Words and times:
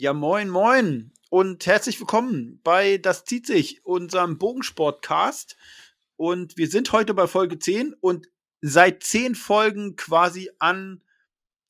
Ja, 0.00 0.12
moin, 0.12 0.48
moin 0.48 1.10
und 1.28 1.66
herzlich 1.66 1.98
willkommen 1.98 2.60
bei 2.62 2.98
Das 2.98 3.24
zieht 3.24 3.48
sich, 3.48 3.84
unserem 3.84 4.38
Bogensportcast. 4.38 5.56
Und 6.14 6.56
wir 6.56 6.68
sind 6.68 6.92
heute 6.92 7.14
bei 7.14 7.26
Folge 7.26 7.58
10 7.58 7.96
und 8.00 8.28
seit 8.60 9.02
10 9.02 9.34
Folgen 9.34 9.96
quasi 9.96 10.52
an, 10.60 11.02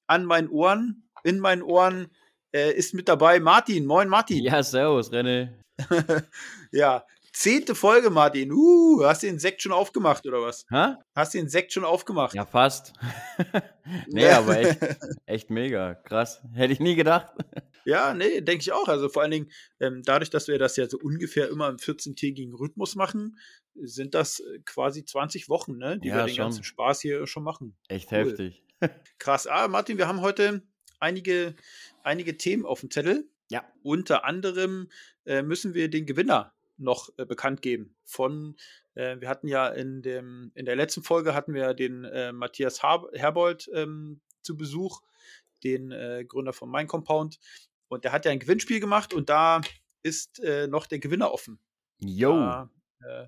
an 0.07 0.27
meinen 0.27 0.51
Ohren, 0.51 1.09
in 1.25 1.39
meinen 1.39 1.63
Ohren, 1.63 2.11
äh, 2.53 2.71
ist 2.71 2.93
mit 2.93 3.09
dabei 3.09 3.41
Martin. 3.41 3.87
Moin, 3.87 4.11
Martin. 4.11 4.45
Ja, 4.45 4.63
servus, 4.63 5.11
René. 5.11 5.55
ja, 6.71 7.07
zehnte 7.39 7.77
Folge, 7.77 8.11
Martin. 8.11 8.51
Uh, 8.53 9.05
hast 9.05 9.23
du 9.23 9.29
den 9.29 9.39
Sekt 9.39 9.63
schon 9.63 9.71
aufgemacht 9.71 10.27
oder 10.27 10.43
was? 10.43 10.67
Hä? 10.71 10.95
Hast 11.15 11.35
du 11.35 11.39
den 11.39 11.49
Sekt 11.49 11.73
schon 11.73 11.85
aufgemacht? 11.85 12.35
Ja, 12.35 12.45
fast. 12.45 12.93
nee, 14.09 14.27
aber 14.29 14.59
echt, 14.59 14.81
echt 15.25 15.51
mega. 15.51 15.95
Krass. 15.95 16.43
Hätte 16.53 16.73
ich 16.73 16.81
nie 16.81 16.97
gedacht. 16.97 17.33
Ja, 17.85 18.13
nee, 18.13 18.41
denke 18.41 18.63
ich 18.63 18.73
auch. 18.73 18.89
Also 18.89 19.09
vor 19.09 19.23
allen 19.23 19.31
Dingen, 19.31 19.53
ähm, 19.79 20.03
dadurch, 20.05 20.31
dass 20.31 20.49
wir 20.49 20.59
das 20.59 20.77
ja 20.77 20.89
so 20.89 20.99
ungefähr 20.99 21.49
immer 21.49 21.69
im 21.69 21.77
14-tägigen 21.77 22.55
Rhythmus 22.55 22.97
machen, 22.97 23.39
sind 23.77 24.15
das 24.15 24.41
äh, 24.41 24.59
quasi 24.65 25.05
20 25.05 25.49
Wochen, 25.49 25.79
ne, 25.79 25.97
die 25.99 26.09
Ja, 26.09 26.17
wir 26.17 26.25
den 26.25 26.35
schon. 26.35 26.45
ganzen 26.47 26.65
Spaß 26.65 27.01
hier 27.01 27.27
schon 27.29 27.45
machen. 27.45 27.77
Echt 27.87 28.11
Cool. 28.11 28.19
heftig. 28.19 28.65
Krass. 29.19 29.47
Ah, 29.47 29.69
Martin, 29.69 29.97
wir 29.97 30.09
haben 30.09 30.23
heute 30.23 30.63
einige, 30.99 31.55
einige 32.03 32.37
Themen 32.37 32.67
auf 32.67 32.81
dem 32.81 32.91
Zettel. 32.91 33.31
Ja. 33.49 33.65
Unter 33.83 34.25
anderem 34.25 34.89
äh, 35.25 35.43
müssen 35.43 35.73
wir 35.75 35.89
den 35.89 36.05
Gewinner 36.05 36.53
noch 36.79 37.11
äh, 37.19 37.25
bekannt 37.25 37.63
geben. 37.63 37.95
Von, 38.05 38.57
äh, 38.95 39.21
wir 39.21 39.29
hatten 39.29 39.49
ja 39.49 39.69
in, 39.69 40.03
dem, 40.03 40.53
in 40.55 40.65
der 40.65 40.77
letzten 40.77 41.03
Folge 41.03 41.35
hatten 41.35 41.55
wir 41.55 41.75
den 41.75 42.05
äh, 42.05 42.33
Matthias 42.33 42.83
Har 42.83 43.09
Herbold 43.13 43.71
ähm, 43.75 44.21
zu 44.43 44.57
Besuch, 44.57 45.03
den 45.65 45.93
äh, 45.93 46.25
Gründer 46.27 46.53
von 46.53 46.71
Mein 46.71 46.87
Compound. 46.87 47.39
Und 47.89 48.05
der 48.05 48.13
hat 48.13 48.25
ja 48.25 48.31
ein 48.31 48.39
Gewinnspiel 48.39 48.81
gemacht 48.81 49.13
und 49.15 49.29
da 49.29 49.61
ist 50.03 50.41
äh, 50.41 50.67
noch 50.67 50.87
der 50.87 50.99
Gewinner 50.99 51.33
offen. 51.33 51.59
Da, 52.41 52.65
äh, 52.65 52.78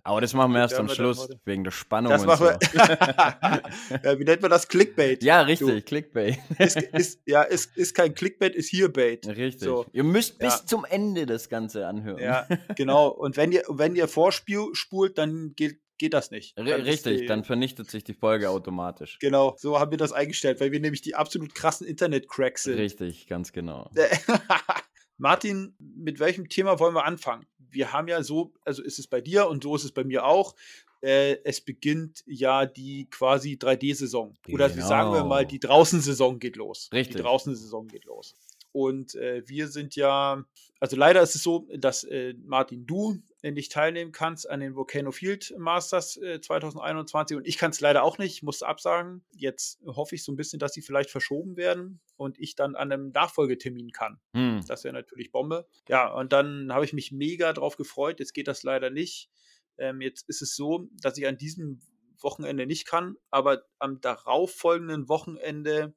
aber 0.03 0.21
das 0.21 0.35
machen 0.35 0.53
wir 0.53 0.61
erst 0.61 0.75
am 0.75 0.89
Schluss, 0.89 1.29
wegen 1.45 1.65
der 1.65 1.71
Spannung 1.71 2.11
das 2.11 2.23
und 2.23 2.27
machen 2.29 2.47
so. 2.61 2.73
wir. 2.79 4.01
ja, 4.05 4.19
wie 4.19 4.25
nennt 4.25 4.43
man 4.43 4.51
das? 4.51 4.69
Clickbait. 4.69 5.23
ja, 5.23 5.41
richtig, 5.43 5.85
Clickbait. 5.87 6.39
Ist, 6.59 6.77
ist, 6.81 7.21
ja, 7.27 7.43
ist, 7.43 7.77
ist 7.77 7.95
kein 7.95 8.15
Clickbait, 8.15 8.55
ist 8.55 8.69
hier 8.69 8.93
Bait. 8.93 9.27
richtig. 9.27 9.63
So. 9.63 9.87
Ihr 9.93 10.05
müsst 10.05 10.39
bis 10.39 10.61
Ja. 10.61 10.67
zum 10.67 10.85
Ende 10.85 11.27
das 11.27 11.49
Ganze 11.49 11.87
anhören. 11.87 12.19
Ja, 12.23 12.47
genau. 12.77 13.09
Und 13.09 13.37
wenn 13.37 13.53
ihr, 13.53 13.63
wenn 13.69 13.95
ihr 13.97 14.09
vorspult, 14.09 15.19
dann 15.19 15.53
geht, 15.57 15.81
geht 15.99 16.15
das 16.15 16.31
nicht. 16.31 16.57
Dann 16.59 16.67
richtig, 16.67 17.21
die- 17.21 17.27
dann 17.27 17.45
vernichtet 17.45 17.91
sich 17.91 18.05
die 18.05 18.15
Folge 18.15 18.51
automatisch. 18.51 19.19
Genau, 19.21 19.55
so 19.59 19.79
haben 19.79 19.91
wir 19.91 19.99
das 19.99 20.13
eingestellt, 20.13 20.61
weil 20.61 20.73
wir 20.73 20.81
nämlich 20.81 21.03
die 21.03 21.15
absolut 21.15 21.55
krassen 21.55 21.87
Internet-Cracks 21.87 22.65
sind. 22.65 22.77
Richtig, 22.79 23.27
ganz 23.27 23.53
genau. 23.53 23.91
Martin, 25.19 25.77
mit 25.79 26.19
welchem 26.19 26.49
Thema 26.49 26.79
wollen 26.81 26.95
wir 26.95 27.05
anfangen? 27.05 27.45
Wir 27.71 27.93
haben 27.93 28.09
ja 28.09 28.23
so, 28.23 28.53
also 28.65 28.83
ist 28.83 28.99
es 28.99 29.07
bei 29.07 29.21
dir 29.21 29.49
und 29.49 29.63
so 29.63 29.75
ist 29.77 29.85
es 29.85 29.93
bei 29.93 30.05
mir 30.05 30.25
auch. 30.25 30.55
Äh, 31.03 31.39
es 31.45 31.61
beginnt 31.63 32.23
ja 32.27 32.67
die 32.67 33.07
quasi 33.11 33.55
3D-Saison. 33.55 34.35
Oder 34.53 34.75
wie 34.77 34.81
sagen 34.83 35.13
wir 35.13 35.25
mal, 35.25 35.39
Genau. 35.41 35.49
die 35.51 35.61
Draußen-Saison 35.61 36.39
geht 36.39 36.57
los. 36.57 36.91
Richtig. 36.93 37.17
Die 37.17 37.23
Draußen-Saison 37.23 37.87
geht 37.89 38.05
los. 38.05 38.35
Und 38.73 39.15
äh, 39.15 39.43
wir 39.49 39.69
sind 39.69 39.97
ja, 39.97 40.45
also 40.79 40.97
leider 40.97 41.23
ist 41.23 41.35
es 41.35 41.43
so, 41.43 41.67
dass 41.77 42.05
äh, 42.05 42.35
Martin, 42.45 42.87
du 42.87 43.19
nicht 43.43 43.73
teilnehmen 43.73 44.13
kannst 44.13 44.49
an 44.49 44.61
den 44.61 44.75
Volcano 44.75 45.13
Field 45.13 45.55
Masters 45.59 46.17
äh, 46.19 46.41
2021 46.41 47.37
und 47.37 47.47
ich 47.47 47.59
kann 47.59 47.71
es 47.71 47.81
leider 47.81 48.03
auch 48.03 48.19
nicht, 48.19 48.43
musste 48.43 48.67
absagen. 48.67 49.25
Jetzt 49.35 49.81
hoffe 49.87 50.15
ich 50.15 50.25
so 50.25 50.33
ein 50.33 50.37
bisschen, 50.37 50.59
dass 50.59 50.73
sie 50.73 50.83
vielleicht 50.83 51.11
verschoben 51.11 51.57
werden 51.57 52.01
und 52.17 52.39
ich 52.39 52.55
dann 52.55 52.77
an 52.77 52.93
einem 52.93 53.11
Nachfolgetermin 53.13 53.93
kann. 53.93 54.21
Hm. 54.35 54.63
Das 54.69 54.85
wäre 54.85 54.95
natürlich 54.95 55.33
Bombe. 55.33 55.67
Ja, 55.89 56.13
und 56.13 56.33
dann 56.33 56.73
habe 56.73 56.85
ich 56.85 56.93
mich 56.93 57.13
mega 57.13 57.53
drauf 57.53 57.77
gefreut. 57.77 58.21
Jetzt 58.21 58.35
geht 58.35 58.49
das 58.49 58.63
leider 58.63 58.91
nicht. 58.91 59.31
Ähm, 59.79 60.01
jetzt 60.01 60.29
ist 60.29 60.43
es 60.43 60.55
so, 60.55 60.89
dass 61.01 61.17
ich 61.17 61.27
an 61.27 61.39
diesem 61.39 61.81
Wochenende 62.21 62.67
nicht 62.67 62.87
kann, 62.87 63.17
aber 63.31 63.65
am 63.79 64.01
darauffolgenden 64.01 65.09
Wochenende 65.09 65.95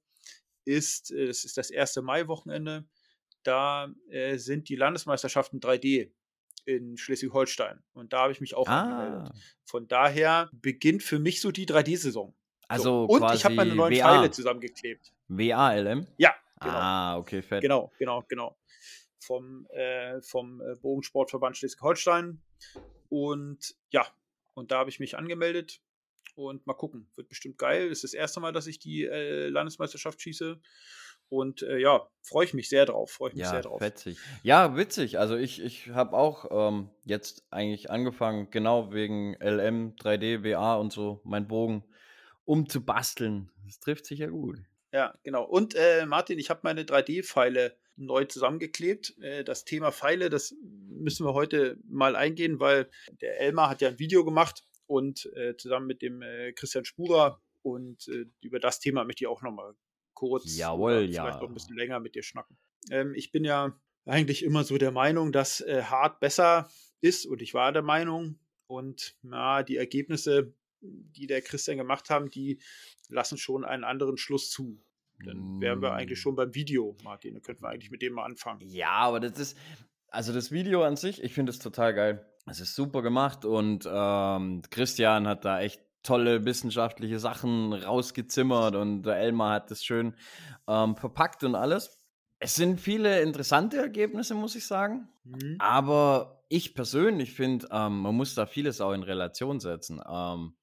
ist, 0.66 1.12
äh, 1.12 1.28
das 1.28 1.44
ist 1.44 1.58
das 1.58 1.70
erste 1.70 2.02
Mai-Wochenende, 2.02 2.88
da 3.44 3.94
äh, 4.10 4.38
sind 4.38 4.70
die 4.70 4.78
Landesmeisterschaften 4.78 5.60
3D 5.60 6.12
in 6.66 6.98
Schleswig-Holstein. 6.98 7.82
Und 7.94 8.14
da 8.14 8.22
habe 8.24 8.32
ich 8.32 8.42
mich 8.42 8.56
auch 8.56 8.68
angemeldet. 8.68 9.32
Ah, 9.34 9.40
Von 9.66 9.88
daher 9.88 10.50
beginnt 10.54 11.04
für 11.04 11.20
mich 11.20 11.42
so 11.42 11.52
die 11.52 11.66
3D-Saison. 11.66 12.34
also 12.68 13.08
so. 13.08 13.14
Und 13.14 13.34
ich 13.34 13.46
habe 13.46 13.56
meine 13.56 13.76
neuen 13.76 13.94
WA. 13.96 14.04
Pfeile 14.10 14.32
zusammengeklebt. 14.32 15.14
WALM? 15.28 16.08
Ja, 16.18 16.34
genau. 16.60 16.74
Ah, 16.74 17.18
okay, 17.18 17.42
fett. 17.42 17.62
Genau, 17.62 17.92
genau, 17.98 18.24
genau. 18.28 18.58
Vom, 19.20 19.68
äh, 19.72 20.22
vom 20.22 20.62
äh, 20.62 20.76
Bogensportverband 20.76 21.58
Schleswig-Holstein. 21.58 22.42
Und 23.10 23.76
ja, 23.90 24.06
und 24.54 24.72
da 24.72 24.80
habe 24.80 24.90
ich 24.90 25.00
mich 25.00 25.18
angemeldet. 25.18 25.82
Und 26.36 26.66
mal 26.66 26.74
gucken, 26.74 27.08
wird 27.16 27.30
bestimmt 27.30 27.58
geil. 27.60 27.88
Es 27.88 28.00
ist 28.00 28.06
das 28.06 28.14
erste 28.16 28.40
Mal, 28.40 28.54
dass 28.54 28.66
ich 28.66 28.80
die 28.80 29.04
äh, 29.06 29.50
Landesmeisterschaft 29.50 30.20
schieße. 30.22 30.60
Und 31.34 31.64
äh, 31.64 31.80
ja, 31.80 32.08
freue 32.22 32.46
ich 32.46 32.54
mich 32.54 32.70
sehr 32.70 32.86
drauf. 32.86 33.10
Freue 33.10 33.30
ich 33.30 33.36
mich 33.36 33.44
Ja, 33.44 33.50
sehr 33.50 33.62
drauf. 33.64 33.80
fetzig. 33.80 34.20
Ja, 34.44 34.78
witzig. 34.78 35.18
Also 35.18 35.36
ich, 35.36 35.60
ich 35.64 35.90
habe 35.90 36.16
auch 36.16 36.46
ähm, 36.52 36.90
jetzt 37.06 37.44
eigentlich 37.50 37.90
angefangen, 37.90 38.52
genau 38.52 38.94
wegen 38.94 39.34
LM, 39.40 39.96
3D, 39.96 40.44
WA 40.44 40.76
und 40.76 40.94
so, 40.94 41.22
mein 41.24 41.48
Bogen 41.48 41.84
umzubasteln. 42.46 43.50
Das 43.66 43.80
trifft 43.80 44.06
sich 44.06 44.20
ja 44.20 44.28
gut. 44.28 44.60
Ja, 44.92 45.18
genau. 45.24 45.44
Und 45.44 45.74
äh, 45.74 46.06
Martin, 46.06 46.38
ich 46.38 46.52
habe 46.52 46.60
meine 46.64 46.84
3D-Pfeile 46.84 47.76
neu 47.96 48.26
zusammengeklebt. 48.26 49.16
Äh, 49.20 49.44
das 49.44 49.66
Thema 49.66 49.92
Pfeile, 49.92 50.30
das 50.30 50.54
müssen 50.62 51.26
wir 51.26 51.34
heute 51.34 51.78
mal 51.88 52.16
eingehen, 52.16 52.60
weil 52.60 52.90
der 53.22 53.40
Elmar 53.40 53.70
hat 53.70 53.82
ja 53.82 53.90
ein 53.90 53.98
Video 53.98 54.24
gemacht 54.24 54.64
und 54.86 55.32
äh, 55.36 55.58
zusammen 55.58 55.88
mit 55.88 56.04
dem 56.04 56.22
äh, 56.22 56.54
Christian 56.54 56.86
Spurer 56.86 57.42
und 57.64 58.08
über 58.42 58.60
das 58.60 58.82
Thema 58.82 59.06
möchte 59.06 59.24
ich 59.24 59.28
auch 59.28 59.42
nochmal 59.42 59.74
kurz, 60.30 60.56
Jawohl, 60.58 61.10
ja. 61.10 61.24
vielleicht 61.24 61.42
noch 61.42 61.50
ein 61.50 61.54
bisschen 61.54 61.78
länger 61.78 62.00
mit 62.00 62.16
dir 62.16 62.24
schnacken. 62.24 62.58
Ähm, 62.92 63.14
ich 63.16 63.32
bin 63.32 63.44
ja 63.44 63.78
eigentlich 64.06 64.44
immer 64.44 64.64
so 64.64 64.78
der 64.78 64.92
Meinung, 64.92 65.32
dass 65.32 65.62
äh, 65.62 65.84
hart 65.84 66.20
besser 66.20 66.70
ist 67.02 67.26
und 67.26 67.42
ich 67.42 67.54
war 67.54 67.72
der 67.72 67.82
Meinung 67.82 68.40
und 68.68 69.16
na, 69.22 69.64
die 69.64 69.78
Ergebnisse, 69.78 70.54
die 70.82 71.28
der 71.28 71.42
Christian 71.42 71.78
gemacht 71.78 72.10
haben, 72.10 72.30
die 72.30 72.60
lassen 73.10 73.38
schon 73.38 73.64
einen 73.66 73.84
anderen 73.84 74.18
Schluss 74.18 74.50
zu. 74.50 74.82
Dann 75.26 75.62
wären 75.62 75.82
wir 75.82 75.94
eigentlich 75.94 76.20
Mm. 76.20 76.22
schon 76.22 76.36
beim 76.36 76.54
Video, 76.56 76.98
Martin. 77.04 77.34
Dann 77.34 77.44
könnten 77.44 77.64
wir 77.64 77.70
eigentlich 77.70 77.92
mit 77.92 78.02
dem 78.02 78.14
mal 78.14 78.26
anfangen. 78.26 78.62
Ja, 78.68 78.90
aber 78.92 79.20
das 79.22 79.38
ist, 79.40 79.58
also 80.08 80.34
das 80.34 80.52
Video 80.52 80.84
an 80.84 80.96
sich, 80.98 81.24
ich 81.24 81.34
finde 81.34 81.52
es 81.52 81.60
total 81.60 81.94
geil. 81.94 82.26
Es 82.46 82.60
ist 82.60 82.76
super 82.76 83.02
gemacht 83.02 83.46
und 83.46 83.88
ähm, 83.90 84.62
Christian 84.70 85.28
hat 85.28 85.46
da 85.46 85.62
echt 85.62 85.82
tolle 86.04 86.46
wissenschaftliche 86.46 87.20
Sachen 87.20 87.74
rausgezimmert 87.74 88.76
und 88.76 89.04
der 89.04 89.18
Elmar 89.18 89.54
hat 89.54 89.72
das 89.72 89.84
schön 89.84 90.16
ähm, 90.68 90.96
verpackt 90.96 91.44
und 91.44 91.56
alles. 91.56 92.02
Es 92.40 92.56
sind 92.56 92.80
viele 92.82 93.22
interessante 93.22 93.78
Ergebnisse, 93.78 94.36
muss 94.36 94.56
ich 94.56 94.68
sagen. 94.68 95.08
Mhm. 95.24 95.56
Aber 95.60 96.44
ich 96.50 96.76
persönlich 96.76 97.32
finde, 97.34 97.68
ähm, 97.72 98.02
man 98.02 98.16
muss 98.16 98.36
da 98.36 98.46
vieles 98.46 98.82
auch 98.82 98.92
in 98.92 99.04
Relation 99.04 99.60
setzen. 99.62 100.02
Ähm, 100.08 100.56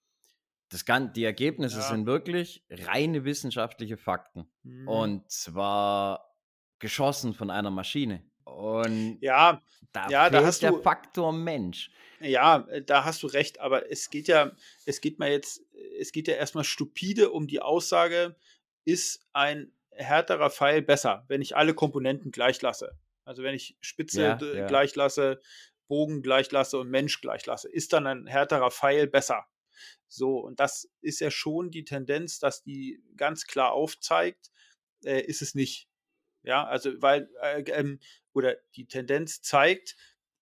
das 0.68 0.84
kann, 0.84 1.12
die 1.14 1.24
Ergebnisse 1.24 1.78
Ja. 1.78 1.88
sind 1.88 2.06
wirklich 2.06 2.64
reine 2.70 3.24
wissenschaftliche 3.24 3.96
Fakten. 3.96 4.44
Mhm. 4.62 4.86
Und 4.88 5.30
zwar 5.30 6.36
geschossen 6.78 7.34
von 7.34 7.50
einer 7.50 7.70
Maschine. 7.70 8.22
Und 8.56 9.18
ja, 9.20 9.62
da 9.92 10.08
ja, 10.08 10.28
da 10.30 10.38
fehlt 10.38 10.46
hast 10.46 10.62
der 10.62 10.70
du- 10.72 10.82
Faktor 10.82 11.32
Mensch. 11.32 11.90
ja, 12.20 12.66
äh, 12.70 12.82
da 12.82 13.04
hast 13.04 13.22
du 13.22 13.26
recht, 13.26 13.60
aber 13.60 13.90
es 13.90 14.10
geht 14.10 14.28
ja, 14.28 14.52
es 14.86 15.00
geht 15.00 15.18
mal 15.18 15.30
jetzt, 15.30 15.62
es 15.98 16.12
geht 16.12 16.28
ja 16.28 16.34
erstmal 16.34 16.64
stupide 16.64 17.30
um 17.30 17.46
die 17.46 17.60
Aussage, 17.60 18.36
ist 18.84 19.26
ein 19.32 19.72
härterer 19.92 20.50
Pfeil 20.50 20.82
besser, 20.82 21.24
wenn 21.28 21.42
ich 21.42 21.56
alle 21.56 21.74
Komponenten 21.74 22.30
gleich 22.30 22.60
lasse. 22.62 22.98
Also 23.24 23.42
wenn 23.42 23.54
ich 23.54 23.76
Spitze 23.80 24.22
Ja, 24.22 24.38
ja. 24.42 24.66
gleich 24.66 24.94
lasse, 24.96 25.40
Bogen 25.88 26.22
gleich 26.22 26.50
lasse 26.50 26.78
und 26.78 26.88
Mensch 26.88 27.20
gleich 27.20 27.44
lasse, 27.46 27.68
ist 27.68 27.92
dann 27.92 28.06
ein 28.06 28.26
härterer 28.26 28.70
Pfeil 28.70 29.06
besser. 29.06 29.44
So, 30.08 30.38
und 30.38 30.60
das 30.60 30.88
ist 31.00 31.20
ja 31.20 31.30
schon 31.30 31.70
die 31.70 31.84
Tendenz, 31.84 32.38
dass 32.38 32.62
die 32.62 33.02
ganz 33.16 33.46
klar 33.46 33.72
aufzeigt, 33.72 34.50
äh, 35.04 35.20
ist 35.20 35.42
es 35.42 35.54
nicht. 35.54 35.88
Ja, 36.42 36.64
also 36.66 36.90
weil, 37.02 37.28
äh, 37.42 37.62
ähm, 37.70 38.00
oder 38.32 38.56
die 38.74 38.86
Tendenz 38.86 39.42
zeigt, 39.42 39.96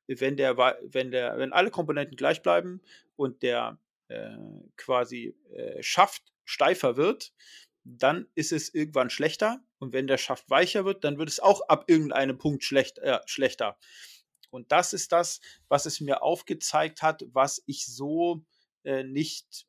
wenn 0.07 0.37
der, 0.37 0.57
wenn 0.57 1.11
der, 1.11 1.39
wenn 1.39 1.53
alle 1.53 1.71
Komponenten 1.71 2.17
gleich 2.17 2.43
bleiben 2.43 2.81
und 3.17 3.43
der 3.43 3.79
äh, 4.09 4.37
quasi 4.77 5.37
äh, 5.51 5.83
Schaft 5.83 6.23
steifer 6.45 6.97
wird, 6.97 7.33
dann 7.85 8.27
ist 8.35 8.53
es 8.53 8.73
irgendwann 8.75 9.11
schlechter. 9.11 9.61
Und 9.79 9.93
wenn 9.93 10.07
der 10.07 10.19
Schaft 10.19 10.49
weicher 10.51 10.85
wird, 10.85 11.05
dann 11.05 11.19
wird 11.19 11.29
es 11.29 11.41
auch 11.41 11.61
ab 11.69 11.85
irgendeinem 11.89 12.39
Punkt 12.39 12.65
schlecht, 12.65 12.99
äh, 12.99 13.19
schlechter. 13.27 13.79
Und 14.51 14.73
das 14.73 14.93
ist 14.93 15.13
das, 15.13 15.41
was 15.69 15.87
es 15.87 16.01
mir 16.01 16.23
aufgezeigt 16.23 17.03
hat, 17.03 17.25
was 17.33 17.63
ich 17.67 17.87
so 17.87 18.45
äh, 18.85 19.05
nicht 19.05 19.67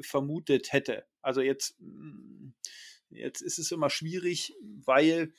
vermutet 0.00 0.72
hätte. 0.72 1.06
Also 1.22 1.40
jetzt, 1.40 1.76
mm, 1.80 2.50
jetzt 3.10 3.40
ist 3.40 3.58
es 3.58 3.70
immer 3.72 3.90
schwierig, 3.90 4.54
weil 4.60 5.32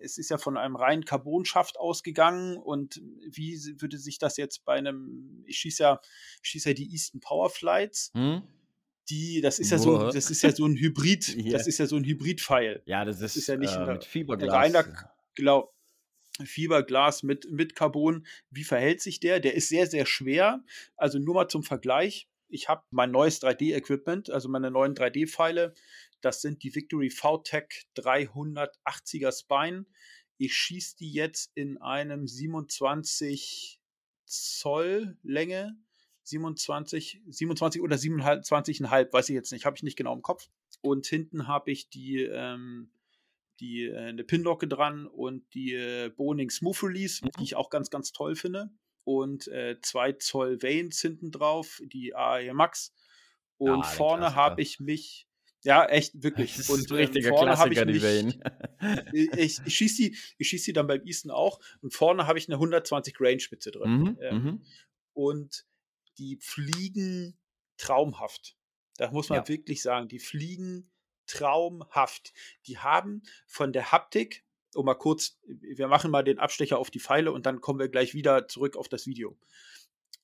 es 0.00 0.18
ist 0.18 0.30
ja 0.30 0.38
von 0.38 0.56
einem 0.56 0.76
reinen 0.76 1.04
Carbon-Schaft 1.04 1.78
ausgegangen 1.78 2.56
und 2.56 3.00
wie 3.28 3.56
würde 3.80 3.98
sich 3.98 4.18
das 4.18 4.36
jetzt 4.36 4.64
bei 4.64 4.74
einem, 4.74 5.44
ich 5.46 5.58
schieße 5.58 5.82
ja, 5.82 6.00
schieße 6.42 6.70
ja 6.70 6.74
die 6.74 6.90
Easton 6.90 7.20
Power 7.20 7.50
Flights, 7.50 8.10
hm? 8.14 8.42
die, 9.10 9.40
das 9.40 9.58
ist 9.58 9.70
ja 9.70 9.78
so, 9.78 10.10
das 10.10 10.30
ist 10.30 10.42
ja 10.42 10.52
so 10.52 10.66
ein 10.66 10.76
Hybrid, 10.76 11.28
yeah. 11.36 11.52
das 11.52 11.66
ist 11.66 11.78
ja 11.78 11.86
so 11.86 11.96
ein 11.96 12.04
Hybrid-Pfeil. 12.04 12.82
Ja, 12.86 13.04
das 13.04 13.16
ist, 13.16 13.22
das 13.22 13.36
ist 13.36 13.46
ja 13.48 13.56
nicht 13.56 13.74
äh, 13.74 13.86
mit 13.86 14.04
Fiberglas. 14.04 14.52
Reiner, 14.52 14.84
genau, 15.34 15.72
Fiberglas 16.44 17.22
mit, 17.22 17.50
mit 17.50 17.74
Carbon. 17.74 18.26
Wie 18.50 18.64
verhält 18.64 19.00
sich 19.00 19.20
der? 19.20 19.40
Der 19.40 19.54
ist 19.54 19.68
sehr, 19.68 19.86
sehr 19.86 20.06
schwer. 20.06 20.64
Also 20.96 21.18
nur 21.18 21.34
mal 21.34 21.48
zum 21.48 21.62
Vergleich. 21.62 22.28
Ich 22.48 22.68
habe 22.68 22.82
mein 22.90 23.10
neues 23.10 23.40
3D-Equipment, 23.42 24.30
also 24.30 24.48
meine 24.48 24.70
neuen 24.70 24.94
3D-Pfeile. 24.94 25.74
Das 26.22 26.40
sind 26.40 26.62
die 26.62 26.74
Victory 26.74 27.10
VTech 27.10 27.86
380er 27.96 29.38
Spine. 29.38 29.86
Ich 30.38 30.54
schieße 30.54 30.96
die 30.96 31.12
jetzt 31.12 31.52
in 31.54 31.78
einem 31.78 32.26
27 32.26 33.80
Zoll 34.24 35.18
Länge. 35.22 35.76
27, 36.24 37.20
27 37.28 37.82
oder 37.82 37.96
27,5, 37.96 39.12
weiß 39.12 39.28
ich 39.28 39.34
jetzt 39.34 39.50
nicht, 39.50 39.66
habe 39.66 39.76
ich 39.76 39.82
nicht 39.82 39.96
genau 39.96 40.14
im 40.14 40.22
Kopf. 40.22 40.48
Und 40.80 41.06
hinten 41.06 41.48
habe 41.48 41.72
ich 41.72 41.90
die 41.90 42.22
ähm, 42.22 42.92
die 43.62 43.84
äh, 43.84 43.96
eine 43.96 44.24
Pinlocke 44.24 44.68
dran 44.68 45.06
und 45.06 45.42
die 45.54 45.74
äh, 45.74 46.10
Boning 46.10 46.50
Smooth 46.50 46.82
Release, 46.82 47.24
mhm. 47.24 47.30
die 47.38 47.44
ich 47.44 47.56
auch 47.56 47.70
ganz, 47.70 47.88
ganz 47.88 48.12
toll 48.12 48.34
finde. 48.34 48.70
Und 49.04 49.48
äh, 49.48 49.80
zwei 49.80 50.12
Zoll 50.12 50.62
Vanes 50.62 51.00
hinten 51.00 51.30
drauf, 51.30 51.80
die 51.84 52.14
AE 52.14 52.52
Max. 52.52 52.92
Und 53.56 53.82
ah, 53.82 53.82
vorne 53.82 54.34
habe 54.34 54.60
ich 54.60 54.80
mich, 54.80 55.28
ja, 55.64 55.84
echt, 55.86 56.22
wirklich. 56.22 56.56
Das 56.56 56.70
und 56.70 56.90
ein 56.90 56.90
ähm, 56.90 56.96
richtiger 56.96 57.28
vorne 57.30 57.52
Klassiker, 57.52 57.86
ich 57.88 58.00
die 58.00 58.02
Vane. 58.02 59.06
ich, 59.12 59.60
ich 59.64 59.76
schieße 59.76 59.96
die, 60.02 60.16
ich 60.38 60.48
schieß 60.48 60.64
die 60.64 60.72
dann 60.72 60.86
beim 60.86 61.04
Easton 61.04 61.30
auch. 61.30 61.60
Und 61.80 61.94
vorne 61.94 62.26
habe 62.26 62.38
ich 62.38 62.48
eine 62.48 62.56
120 62.56 63.14
Grain 63.14 63.40
Spitze 63.40 63.70
drin. 63.70 63.90
Mhm, 63.90 64.18
ähm, 64.20 64.62
und 65.12 65.64
die 66.18 66.38
fliegen 66.40 67.38
traumhaft. 67.76 68.56
Da 68.96 69.10
muss 69.10 69.28
man 69.28 69.40
ja. 69.40 69.48
wirklich 69.48 69.82
sagen, 69.82 70.08
die 70.08 70.18
fliegen 70.18 70.90
traumhaft. 71.26 72.32
Die 72.66 72.78
haben 72.78 73.22
von 73.46 73.72
der 73.72 73.92
Haptik, 73.92 74.44
um 74.74 74.86
mal 74.86 74.94
kurz, 74.94 75.38
wir 75.46 75.88
machen 75.88 76.10
mal 76.10 76.24
den 76.24 76.38
Abstecher 76.38 76.78
auf 76.78 76.90
die 76.90 77.00
Pfeile 77.00 77.32
und 77.32 77.46
dann 77.46 77.60
kommen 77.60 77.78
wir 77.78 77.88
gleich 77.88 78.14
wieder 78.14 78.48
zurück 78.48 78.76
auf 78.76 78.88
das 78.88 79.06
Video. 79.06 79.38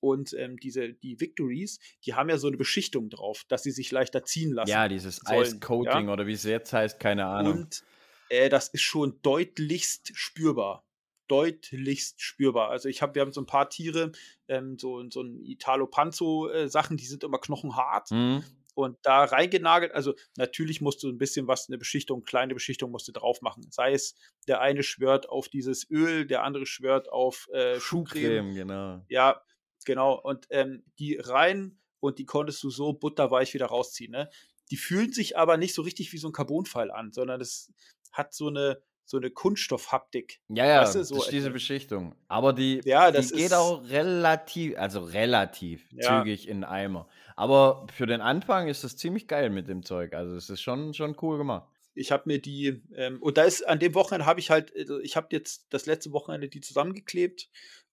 Und 0.00 0.32
ähm, 0.34 0.56
diese, 0.58 0.92
die 0.92 1.20
Victories, 1.20 1.78
die 2.04 2.14
haben 2.14 2.28
ja 2.28 2.38
so 2.38 2.46
eine 2.46 2.56
Beschichtung 2.56 3.10
drauf, 3.10 3.44
dass 3.48 3.62
sie 3.62 3.70
sich 3.70 3.90
leichter 3.90 4.24
ziehen 4.24 4.52
lassen. 4.52 4.70
Ja, 4.70 4.88
dieses 4.88 5.20
Ice 5.30 5.58
Coating 5.60 6.06
ja? 6.06 6.12
oder 6.12 6.26
wie 6.26 6.32
es 6.32 6.44
jetzt 6.44 6.72
heißt, 6.72 7.00
keine 7.00 7.26
Ahnung. 7.26 7.58
Und 7.58 7.84
äh, 8.28 8.48
das 8.48 8.68
ist 8.68 8.82
schon 8.82 9.20
deutlichst 9.22 10.12
spürbar 10.14 10.84
deutlichst 11.28 12.22
spürbar. 12.22 12.70
Also 12.70 12.88
ich 12.88 13.02
habe, 13.02 13.14
wir 13.14 13.20
haben 13.20 13.32
so 13.32 13.42
ein 13.42 13.46
paar 13.46 13.68
Tiere, 13.68 14.12
ähm, 14.48 14.78
so, 14.78 15.04
so 15.10 15.20
ein 15.20 15.44
Italo 15.44 15.86
Panzo 15.86 16.48
äh, 16.48 16.70
Sachen, 16.70 16.96
die 16.96 17.04
sind 17.04 17.22
immer 17.22 17.38
knochenhart. 17.38 18.10
Mhm 18.10 18.42
und 18.78 18.96
da 19.02 19.24
reingenagelt. 19.24 19.92
Also 19.92 20.14
natürlich 20.36 20.80
musst 20.80 21.02
du 21.02 21.08
ein 21.08 21.18
bisschen 21.18 21.48
was, 21.48 21.68
eine 21.68 21.78
Beschichtung, 21.78 22.22
kleine 22.22 22.54
Beschichtung 22.54 22.92
musst 22.92 23.08
du 23.08 23.12
drauf 23.12 23.42
machen. 23.42 23.66
Sei 23.70 23.92
es, 23.92 24.14
der 24.46 24.60
eine 24.60 24.84
schwört 24.84 25.28
auf 25.28 25.48
dieses 25.48 25.90
Öl, 25.90 26.26
der 26.26 26.44
andere 26.44 26.64
schwört 26.64 27.10
auf 27.10 27.48
äh, 27.52 27.80
Schuhcreme. 27.80 28.54
genau. 28.54 29.04
Ja, 29.08 29.42
genau. 29.84 30.14
Und 30.20 30.46
ähm, 30.50 30.84
die 30.98 31.16
rein 31.16 31.78
und 32.00 32.18
die 32.18 32.26
konntest 32.26 32.62
du 32.62 32.70
so 32.70 32.92
butterweich 32.92 33.54
wieder 33.54 33.66
rausziehen. 33.66 34.12
Ne? 34.12 34.30
Die 34.70 34.76
fühlen 34.76 35.12
sich 35.12 35.36
aber 35.36 35.56
nicht 35.56 35.74
so 35.74 35.82
richtig 35.82 36.12
wie 36.12 36.18
so 36.18 36.28
ein 36.28 36.32
Carbonpfeil 36.32 36.90
an, 36.90 37.12
sondern 37.12 37.40
es 37.40 37.72
hat 38.12 38.34
so 38.34 38.48
eine, 38.48 38.80
so 39.04 39.16
eine 39.16 39.30
Kunststoffhaptik. 39.30 40.40
Ja, 40.48 40.66
ja, 40.66 40.82
weißt 40.82 40.96
du, 40.96 41.04
so 41.04 41.16
das 41.16 41.24
ist 41.24 41.32
diese 41.32 41.50
Beschichtung. 41.50 42.14
Aber 42.28 42.52
die, 42.52 42.80
ja, 42.84 43.10
die 43.10 43.26
geht 43.28 43.54
auch 43.54 43.82
relativ, 43.88 44.76
also 44.76 45.00
relativ 45.00 45.90
ja. 45.92 46.22
zügig 46.22 46.48
in 46.48 46.58
den 46.58 46.64
Eimer. 46.64 47.08
Aber 47.36 47.86
für 47.94 48.06
den 48.06 48.20
Anfang 48.20 48.68
ist 48.68 48.84
das 48.84 48.96
ziemlich 48.96 49.26
geil 49.26 49.50
mit 49.50 49.68
dem 49.68 49.82
Zeug. 49.82 50.12
Also 50.12 50.36
es 50.36 50.50
ist 50.50 50.60
schon, 50.60 50.92
schon 50.92 51.16
cool 51.22 51.38
gemacht. 51.38 51.68
Ich 51.94 52.12
habe 52.12 52.24
mir 52.26 52.40
die, 52.40 52.82
ähm, 52.94 53.20
und 53.22 53.38
da 53.38 53.44
ist 53.44 53.66
an 53.66 53.80
dem 53.80 53.94
Wochenende 53.94 54.26
habe 54.26 54.40
ich 54.40 54.50
halt, 54.50 54.72
also 54.76 55.00
ich 55.00 55.16
habe 55.16 55.28
jetzt 55.30 55.66
das 55.70 55.86
letzte 55.86 56.12
Wochenende 56.12 56.48
die 56.48 56.60
zusammengeklebt 56.60 57.48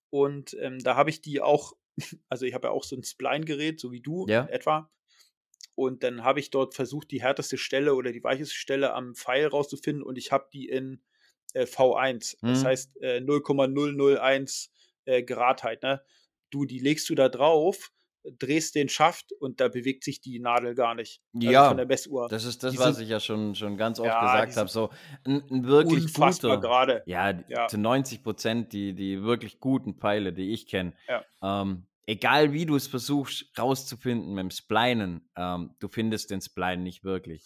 und 0.09 0.55
ähm, 0.59 0.79
da 0.79 0.95
habe 0.95 1.09
ich 1.09 1.21
die 1.21 1.41
auch, 1.41 1.73
also 2.29 2.45
ich 2.45 2.53
habe 2.53 2.67
ja 2.67 2.71
auch 2.71 2.83
so 2.83 2.95
ein 2.95 3.03
Spline-Gerät, 3.03 3.79
so 3.79 3.91
wie 3.91 4.01
du 4.01 4.25
ja. 4.27 4.45
etwa. 4.47 4.91
Und 5.75 6.03
dann 6.03 6.23
habe 6.23 6.39
ich 6.39 6.51
dort 6.51 6.73
versucht, 6.73 7.11
die 7.11 7.21
härteste 7.21 7.57
Stelle 7.57 7.95
oder 7.95 8.11
die 8.11 8.23
weicheste 8.23 8.55
Stelle 8.55 8.93
am 8.93 9.13
Pfeil 9.13 9.47
rauszufinden 9.47 10.03
und 10.03 10.17
ich 10.17 10.31
habe 10.31 10.47
die 10.53 10.69
in 10.69 11.01
äh, 11.53 11.63
V1. 11.63 12.37
Mhm. 12.41 12.47
Das 12.47 12.63
heißt 12.63 13.01
äh, 13.01 13.19
0,001 13.19 14.71
äh, 15.05 15.23
Geradheit. 15.23 15.83
Ne? 15.83 16.01
Du, 16.49 16.65
die 16.65 16.79
legst 16.79 17.09
du 17.09 17.15
da 17.15 17.27
drauf 17.27 17.91
drehst 18.39 18.75
den 18.75 18.89
Schaft 18.89 19.31
und 19.39 19.59
da 19.59 19.67
bewegt 19.67 20.03
sich 20.03 20.21
die 20.21 20.39
Nadel 20.39 20.75
gar 20.75 20.95
nicht. 20.95 21.21
Also 21.33 21.49
ja, 21.49 21.67
von 21.67 21.77
der 21.77 21.85
Messuhr. 21.85 22.27
Das 22.29 22.45
ist 22.45 22.63
das, 22.63 22.73
die 22.73 22.79
was 22.79 22.95
sind, 22.95 23.03
ich 23.05 23.09
ja 23.09 23.19
schon, 23.19 23.55
schon 23.55 23.77
ganz 23.77 23.99
oft 23.99 24.07
ja, 24.07 24.21
gesagt 24.21 24.57
habe. 24.57 24.69
So 24.69 24.89
ein, 25.25 25.43
ein 25.49 25.65
wirklich 25.65 26.13
guter, 26.13 26.59
gerade. 26.59 27.03
Ja, 27.05 27.31
ja, 27.47 27.67
zu 27.67 27.77
90 27.77 28.23
Prozent 28.23 28.73
die, 28.73 28.93
die 28.93 29.23
wirklich 29.23 29.59
guten 29.59 29.95
Pfeile, 29.95 30.33
die 30.33 30.51
ich 30.51 30.67
kenne. 30.67 30.93
Ja. 31.07 31.23
Ähm, 31.43 31.87
egal 32.05 32.53
wie 32.53 32.65
du 32.65 32.75
es 32.75 32.87
versuchst 32.87 33.57
rauszufinden 33.57 34.33
mit 34.33 34.43
dem 34.43 34.51
Splinen, 34.51 35.29
ähm, 35.35 35.75
du 35.79 35.87
findest 35.87 36.31
den 36.31 36.41
Spline 36.41 36.83
nicht 36.83 37.03
wirklich. 37.03 37.43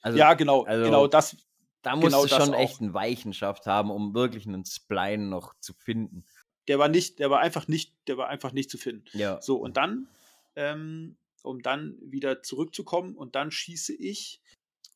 Also, 0.00 0.18
ja, 0.18 0.34
genau, 0.34 0.64
also, 0.64 0.84
genau 0.84 1.06
das. 1.06 1.36
Da 1.82 1.94
musst 1.94 2.08
genau 2.08 2.22
du 2.24 2.28
schon 2.28 2.52
echt 2.52 2.80
einen 2.80 2.94
Weichenschaft 2.94 3.66
haben, 3.66 3.90
um 3.92 4.12
wirklich 4.12 4.46
einen 4.46 4.64
Spline 4.64 5.28
noch 5.28 5.54
zu 5.60 5.72
finden 5.72 6.24
der 6.68 6.78
war 6.78 6.88
nicht, 6.88 7.18
der 7.18 7.30
war 7.30 7.40
einfach 7.40 7.68
nicht, 7.68 7.92
der 8.08 8.16
war 8.16 8.28
einfach 8.28 8.52
nicht 8.52 8.70
zu 8.70 8.78
finden. 8.78 9.04
Ja. 9.12 9.40
So, 9.40 9.56
und 9.56 9.76
dann, 9.76 10.08
ähm, 10.56 11.16
um 11.42 11.62
dann 11.62 11.96
wieder 12.00 12.42
zurückzukommen, 12.42 13.14
und 13.14 13.34
dann 13.34 13.50
schieße 13.50 13.94
ich, 13.94 14.40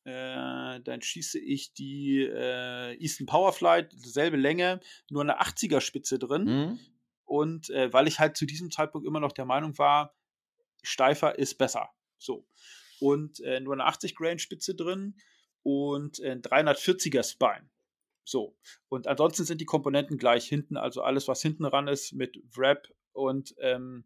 äh, 0.03 0.79
dann 0.81 1.01
schieße 1.01 1.39
ich 1.39 1.73
die 1.73 2.23
äh, 2.23 2.95
Easton 2.95 3.27
Powerflight, 3.27 3.93
selbe 3.93 4.37
Länge, 4.37 4.79
nur 5.09 5.21
eine 5.21 5.41
80er 5.41 5.79
Spitze 5.79 6.17
drin. 6.17 6.43
Mhm. 6.45 6.79
Und 7.25 7.69
äh, 7.69 7.93
weil 7.93 8.07
ich 8.07 8.19
halt 8.19 8.35
zu 8.35 8.45
diesem 8.45 8.71
Zeitpunkt 8.71 9.07
immer 9.07 9.19
noch 9.19 9.31
der 9.31 9.45
Meinung 9.45 9.77
war, 9.77 10.13
steifer 10.83 11.37
ist 11.37 11.57
besser. 11.57 11.89
So. 12.17 12.45
Und 12.99 13.39
äh, 13.41 13.59
nur 13.59 13.73
eine 13.73 13.85
80 13.85 14.15
Grain 14.15 14.39
Spitze 14.39 14.75
drin 14.75 15.15
und 15.63 16.19
äh, 16.19 16.33
340er 16.33 17.23
Spine. 17.23 17.69
So. 18.23 18.57
Und 18.87 19.07
ansonsten 19.07 19.45
sind 19.45 19.61
die 19.61 19.65
Komponenten 19.65 20.17
gleich 20.17 20.47
hinten, 20.47 20.77
also 20.77 21.01
alles, 21.01 21.27
was 21.27 21.41
hinten 21.41 21.65
ran 21.65 21.87
ist 21.87 22.13
mit 22.13 22.41
Wrap 22.55 22.93
und, 23.13 23.55
ähm, 23.59 24.05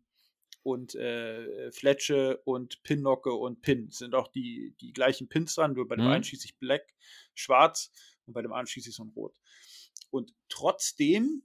und 0.64 0.96
äh, 0.96 1.72
Fletsche 1.72 2.42
und 2.44 2.82
Pinnocke 2.84 3.34
und 3.34 3.62
Pin. 3.62 3.90
sind 3.92 4.16
auch 4.16 4.28
die, 4.30 4.76
die 4.82 4.94
gleichen 4.94 5.30
Pins 5.30 5.56
dran, 5.56 5.74
nur 5.74 5.88
bei 5.88 5.96
dem 5.96 6.06
mhm. 6.06 6.12
einen 6.12 6.24
schieße 6.24 6.46
ich 6.46 6.58
Black, 6.58 6.94
schwarz 7.34 7.92
und 8.26 8.34
bei 8.34 8.42
dem 8.42 8.52
anderen 8.52 8.68
schieße 8.68 8.90
ich 8.90 8.96
so 8.96 9.04
ein 9.04 9.14
Rot. 9.16 9.38
Und 10.10 10.34
trotzdem 10.50 11.44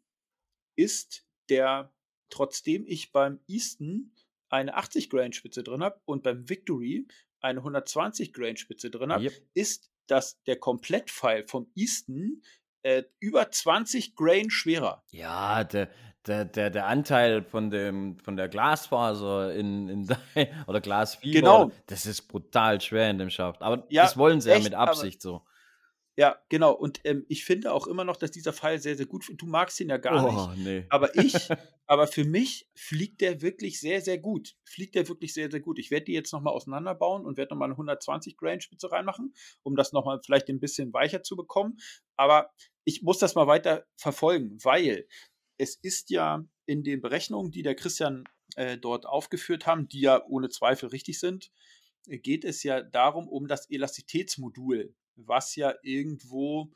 ist 0.76 1.26
der, 1.48 1.92
trotzdem 2.30 2.86
ich 2.86 3.12
beim 3.12 3.40
Easton 3.46 4.14
eine 4.48 4.74
80 4.74 5.10
Grain 5.10 5.32
Spitze 5.32 5.62
drin 5.62 5.82
habe 5.82 6.00
und 6.06 6.22
beim 6.22 6.48
Victory 6.48 7.06
eine 7.40 7.60
120 7.60 8.32
Grain 8.32 8.56
Spitze 8.56 8.90
drin 8.90 9.12
habe, 9.12 9.24
yep. 9.24 9.42
ist 9.54 9.90
dass 10.10 10.42
der 10.42 10.56
Komplettpfeil 10.58 11.46
vom 11.46 11.70
Easton 11.74 12.42
äh, 12.82 13.02
über 13.18 13.50
20 13.50 14.14
Grain 14.16 14.50
schwerer. 14.50 15.02
Ja, 15.10 15.64
der, 15.64 15.88
der, 16.26 16.44
der, 16.44 16.70
der 16.70 16.86
Anteil 16.86 17.42
von, 17.42 17.70
dem, 17.70 18.18
von 18.18 18.36
der 18.36 18.48
Glasfaser 18.48 19.54
in, 19.54 19.88
in 19.88 20.08
oder 20.66 20.80
Glasfiber, 20.80 21.40
genau. 21.40 21.70
das 21.86 22.06
ist 22.06 22.22
brutal 22.22 22.80
schwer 22.80 23.10
in 23.10 23.18
dem 23.18 23.30
Schaft. 23.30 23.62
Aber 23.62 23.84
ja, 23.88 24.02
das 24.02 24.16
wollen 24.16 24.40
sie 24.40 24.50
echt, 24.50 24.58
ja 24.58 24.64
mit 24.64 24.74
Absicht 24.74 25.22
so. 25.22 25.42
Ja, 26.20 26.38
genau. 26.50 26.72
Und 26.72 27.00
ähm, 27.04 27.24
ich 27.28 27.46
finde 27.46 27.72
auch 27.72 27.86
immer 27.86 28.04
noch, 28.04 28.18
dass 28.18 28.30
dieser 28.30 28.52
Pfeil 28.52 28.78
sehr, 28.78 28.94
sehr 28.94 29.06
gut. 29.06 29.32
Du 29.38 29.46
magst 29.46 29.80
ihn 29.80 29.88
ja 29.88 29.96
gar 29.96 30.22
oh, 30.22 30.50
nicht. 30.50 30.66
Nee. 30.66 30.84
Aber 30.90 31.16
ich, 31.16 31.32
aber 31.86 32.06
für 32.06 32.24
mich 32.24 32.68
fliegt 32.74 33.22
der 33.22 33.40
wirklich 33.40 33.80
sehr, 33.80 34.02
sehr 34.02 34.18
gut. 34.18 34.54
Fliegt 34.62 34.96
der 34.96 35.08
wirklich 35.08 35.32
sehr, 35.32 35.50
sehr 35.50 35.60
gut. 35.60 35.78
Ich 35.78 35.90
werde 35.90 36.04
die 36.04 36.12
jetzt 36.12 36.34
nochmal 36.34 36.52
auseinanderbauen 36.52 37.24
und 37.24 37.38
werde 37.38 37.54
nochmal 37.54 37.68
eine 37.68 37.72
120 37.72 38.36
Grain 38.36 38.60
Spitze 38.60 38.92
reinmachen, 38.92 39.32
um 39.62 39.76
das 39.76 39.94
nochmal 39.94 40.20
vielleicht 40.22 40.50
ein 40.50 40.60
bisschen 40.60 40.92
weicher 40.92 41.22
zu 41.22 41.36
bekommen. 41.36 41.78
Aber 42.18 42.50
ich 42.84 43.00
muss 43.00 43.18
das 43.18 43.34
mal 43.34 43.46
weiter 43.46 43.86
verfolgen, 43.96 44.58
weil 44.62 45.08
es 45.56 45.76
ist 45.76 46.10
ja 46.10 46.44
in 46.66 46.84
den 46.84 47.00
Berechnungen, 47.00 47.50
die 47.50 47.62
der 47.62 47.76
Christian 47.76 48.24
äh, 48.56 48.76
dort 48.76 49.06
aufgeführt 49.06 49.64
haben, 49.64 49.88
die 49.88 50.02
ja 50.02 50.22
ohne 50.26 50.50
Zweifel 50.50 50.90
richtig 50.90 51.18
sind, 51.18 51.50
geht 52.04 52.44
es 52.44 52.62
ja 52.62 52.82
darum, 52.82 53.26
um 53.26 53.48
das 53.48 53.70
Elastitätsmodul 53.70 54.94
was 55.26 55.56
ja 55.56 55.74
irgendwo 55.82 56.72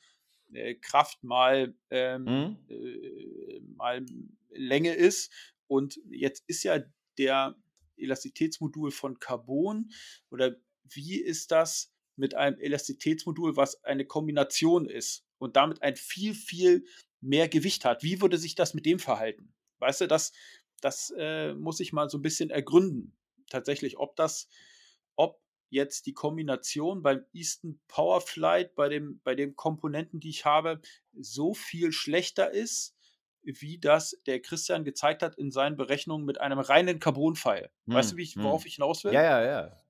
äh, 0.53 0.75
Kraft 0.75 1.23
mal, 1.25 1.75
ähm, 1.91 2.25
mhm. 2.25 2.59
äh, 2.69 3.61
mal 3.75 4.05
Länge 4.51 4.95
ist. 4.95 5.33
Und 5.67 6.01
jetzt 6.11 6.45
ist 6.47 6.63
ja 6.63 6.81
der 7.19 7.57
Elastitätsmodul 7.97 8.91
von 8.91 9.19
Carbon 9.19 9.91
oder 10.31 10.57
wie 10.85 11.17
ist 11.17 11.51
das 11.51 11.93
mit 12.17 12.35
einem 12.35 12.59
Elastitätsmodul, 12.59 13.57
was 13.57 13.83
eine 13.85 14.05
Kombination 14.05 14.87
ist? 14.87 15.25
und 15.45 15.57
damit 15.57 15.83
ein 15.83 15.95
viel, 15.95 16.35
viel 16.35 16.87
mehr 17.21 17.49
Gewicht 17.49 17.85
hat. 17.85 18.03
Wie 18.03 18.23
würde 18.23 18.39
sich 18.39 18.55
das 18.55 18.73
mit 18.73 18.87
dem 18.87 18.99
verhalten? 18.99 19.53
Weißt 19.79 20.01
du, 20.01 20.09
das, 20.09 20.33
das 20.81 21.13
äh, 21.19 21.53
muss 21.53 21.81
ich 21.81 21.93
mal 21.93 22.09
so 22.09 22.17
ein 22.17 22.23
bisschen 22.23 22.49
ergründen. 22.49 23.15
Tatsächlich, 23.51 23.99
ob 23.99 24.17
das, 24.17 24.49
ob 25.17 25.39
jetzt 25.75 26.07
die 26.07 26.15
Kombination 26.15 27.03
beim 27.03 27.25
Easton 27.33 27.81
Powerflight, 27.89 28.75
bei 28.75 28.89
dem, 28.89 29.21
bei 29.25 29.35
den 29.35 29.57
Komponenten, 29.57 30.21
die 30.21 30.31
ich 30.31 30.45
habe, 30.45 30.81
so 31.13 31.53
viel 31.53 31.93
schlechter 31.93 32.51
ist, 32.51 32.97
wie 33.43 33.79
das 33.79 34.17
der 34.27 34.41
Christian 34.41 34.85
gezeigt 34.85 35.23
hat 35.23 35.37
in 35.37 35.51
seinen 35.51 35.77
Berechnungen 35.77 36.25
mit 36.25 36.41
einem 36.41 36.61
reinen 36.61 37.01
Carbon-Pfeil. 37.01 37.71
Hm, 37.87 37.95
weißt 37.95 38.13
du, 38.13 38.17
wie 38.17 38.23
ich, 38.23 38.37
worauf 38.37 38.63
hm. 38.63 38.69
ich 38.69 38.75
hinaus 38.77 39.05
will? 39.05 39.13
Ja, 39.13 39.23
ja, 39.23 39.45
ja. 39.45 39.81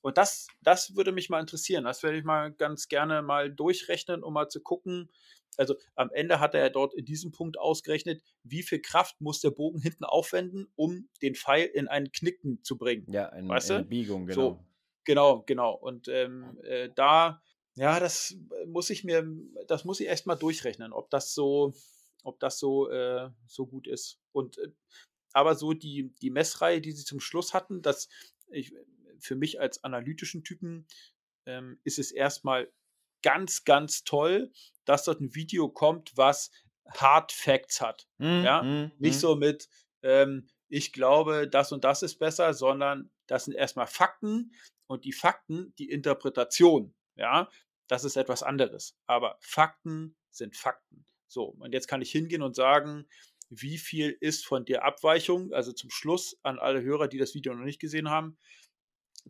Und 0.00 0.16
das, 0.16 0.46
das 0.62 0.94
würde 0.94 1.12
mich 1.12 1.28
mal 1.28 1.40
interessieren. 1.40 1.84
Das 1.84 2.02
werde 2.02 2.16
ich 2.16 2.24
mal 2.24 2.52
ganz 2.52 2.88
gerne 2.88 3.20
mal 3.20 3.52
durchrechnen, 3.52 4.22
um 4.22 4.32
mal 4.32 4.48
zu 4.48 4.60
gucken. 4.60 5.10
Also 5.56 5.74
am 5.96 6.10
Ende 6.12 6.38
hat 6.38 6.54
er 6.54 6.70
dort 6.70 6.94
in 6.94 7.04
diesem 7.04 7.32
Punkt 7.32 7.58
ausgerechnet, 7.58 8.22
wie 8.44 8.62
viel 8.62 8.80
Kraft 8.80 9.20
muss 9.20 9.40
der 9.40 9.50
Bogen 9.50 9.80
hinten 9.80 10.04
aufwenden, 10.04 10.68
um 10.76 11.08
den 11.20 11.34
Pfeil 11.34 11.66
in 11.66 11.88
einen 11.88 12.12
Knicken 12.12 12.62
zu 12.62 12.78
bringen. 12.78 13.10
Ja, 13.10 13.26
in, 13.30 13.48
weißt 13.48 13.70
in 13.70 13.76
eine 13.76 13.84
Biegung, 13.84 14.26
genau. 14.26 14.40
So, 14.40 14.64
genau, 15.08 15.42
genau. 15.46 15.72
Und 15.72 16.06
ähm, 16.08 16.58
äh, 16.62 16.90
da, 16.94 17.42
ja, 17.74 17.98
das 17.98 18.36
muss 18.66 18.90
ich 18.90 19.04
mir, 19.04 19.26
das 19.66 19.84
muss 19.84 20.00
ich 20.00 20.06
erst 20.06 20.26
mal 20.26 20.36
durchrechnen, 20.36 20.92
ob 20.92 21.08
das 21.10 21.34
so, 21.34 21.72
ob 22.22 22.38
das 22.40 22.58
so, 22.58 22.90
äh, 22.90 23.30
so 23.46 23.66
gut 23.66 23.88
ist. 23.88 24.20
Und 24.32 24.58
äh, 24.58 24.70
aber 25.32 25.54
so 25.54 25.72
die, 25.72 26.14
die 26.20 26.30
Messreihe, 26.30 26.80
die 26.80 26.92
sie 26.92 27.04
zum 27.04 27.20
Schluss 27.20 27.54
hatten, 27.54 27.80
das, 27.80 28.08
ich, 28.50 28.74
für 29.18 29.34
mich 29.34 29.60
als 29.60 29.82
analytischen 29.82 30.44
Typen 30.44 30.86
ähm, 31.46 31.80
ist 31.84 31.98
es 31.98 32.12
erstmal 32.12 32.70
ganz, 33.22 33.64
ganz 33.64 34.04
toll, 34.04 34.52
dass 34.84 35.04
dort 35.04 35.20
ein 35.20 35.34
Video 35.34 35.68
kommt, 35.68 36.16
was 36.16 36.50
Hard 36.88 37.32
Facts 37.32 37.80
hat. 37.80 38.06
Mm, 38.18 38.44
ja? 38.44 38.62
Mm, 38.62 38.92
Nicht 38.98 39.16
mm. 39.16 39.20
so 39.20 39.36
mit, 39.36 39.68
ähm, 40.02 40.48
ich 40.68 40.92
glaube, 40.92 41.48
das 41.48 41.72
und 41.72 41.84
das 41.84 42.02
ist 42.02 42.18
besser, 42.18 42.52
sondern 42.54 43.10
das 43.26 43.44
sind 43.44 43.54
erstmal 43.54 43.86
Fakten 43.86 44.52
und 44.88 45.04
die 45.04 45.12
Fakten, 45.12 45.72
die 45.78 45.90
Interpretation. 45.90 46.94
Ja, 47.14 47.48
das 47.86 48.04
ist 48.04 48.16
etwas 48.16 48.42
anderes. 48.42 48.96
Aber 49.06 49.38
Fakten 49.40 50.16
sind 50.30 50.56
Fakten. 50.56 51.06
So, 51.28 51.44
und 51.44 51.72
jetzt 51.72 51.88
kann 51.88 52.02
ich 52.02 52.10
hingehen 52.10 52.42
und 52.42 52.56
sagen, 52.56 53.06
wie 53.50 53.78
viel 53.78 54.16
ist 54.20 54.46
von 54.46 54.64
der 54.64 54.84
Abweichung, 54.84 55.52
also 55.52 55.72
zum 55.72 55.90
Schluss 55.90 56.38
an 56.42 56.58
alle 56.58 56.82
Hörer, 56.82 57.08
die 57.08 57.18
das 57.18 57.34
Video 57.34 57.54
noch 57.54 57.64
nicht 57.64 57.80
gesehen 57.80 58.10
haben, 58.10 58.36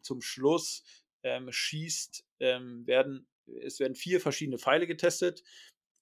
zum 0.03 0.21
Schluss 0.21 0.85
ähm, 1.23 1.51
schießt, 1.51 2.25
ähm, 2.41 2.87
werden, 2.87 3.29
es 3.63 3.81
werden 3.81 3.95
vier 3.95 4.21
verschiedene 4.21 4.59
Pfeile 4.59 4.87
getestet. 4.87 5.43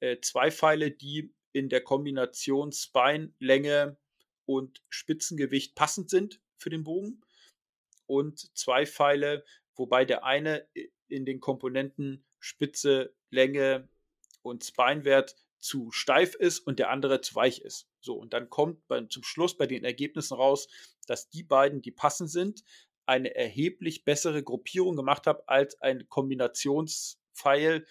Äh, 0.00 0.18
zwei 0.20 0.50
Pfeile, 0.50 0.90
die 0.90 1.34
in 1.52 1.68
der 1.68 1.82
Kombination 1.82 2.72
Spine, 2.72 3.32
Länge 3.38 3.98
und 4.44 4.82
Spitzengewicht 4.88 5.74
passend 5.74 6.10
sind 6.10 6.40
für 6.58 6.70
den 6.70 6.84
Bogen. 6.84 7.22
Und 8.06 8.56
zwei 8.56 8.86
Pfeile, 8.86 9.44
wobei 9.74 10.04
der 10.04 10.24
eine 10.24 10.66
in 11.08 11.24
den 11.24 11.40
Komponenten 11.40 12.24
Spitze, 12.38 13.14
Länge 13.30 13.88
und 14.42 14.64
Spinewert 14.64 15.36
zu 15.58 15.90
steif 15.90 16.34
ist 16.34 16.60
und 16.60 16.78
der 16.78 16.90
andere 16.90 17.20
zu 17.20 17.34
weich 17.34 17.60
ist. 17.60 17.88
So, 18.00 18.14
und 18.14 18.32
dann 18.32 18.50
kommt 18.50 18.86
bei, 18.86 19.02
zum 19.06 19.24
Schluss 19.24 19.56
bei 19.56 19.66
den 19.66 19.84
Ergebnissen 19.84 20.34
raus, 20.34 20.68
dass 21.06 21.28
die 21.28 21.42
beiden, 21.42 21.82
die 21.82 21.90
passend 21.90 22.30
sind, 22.30 22.62
eine 23.06 23.34
erheblich 23.34 24.04
bessere 24.04 24.42
Gruppierung 24.42 24.96
gemacht 24.96 25.26
habe 25.26 25.48
als 25.48 25.80
ein 25.80 26.08
Kombinationspfeil, 26.08 27.86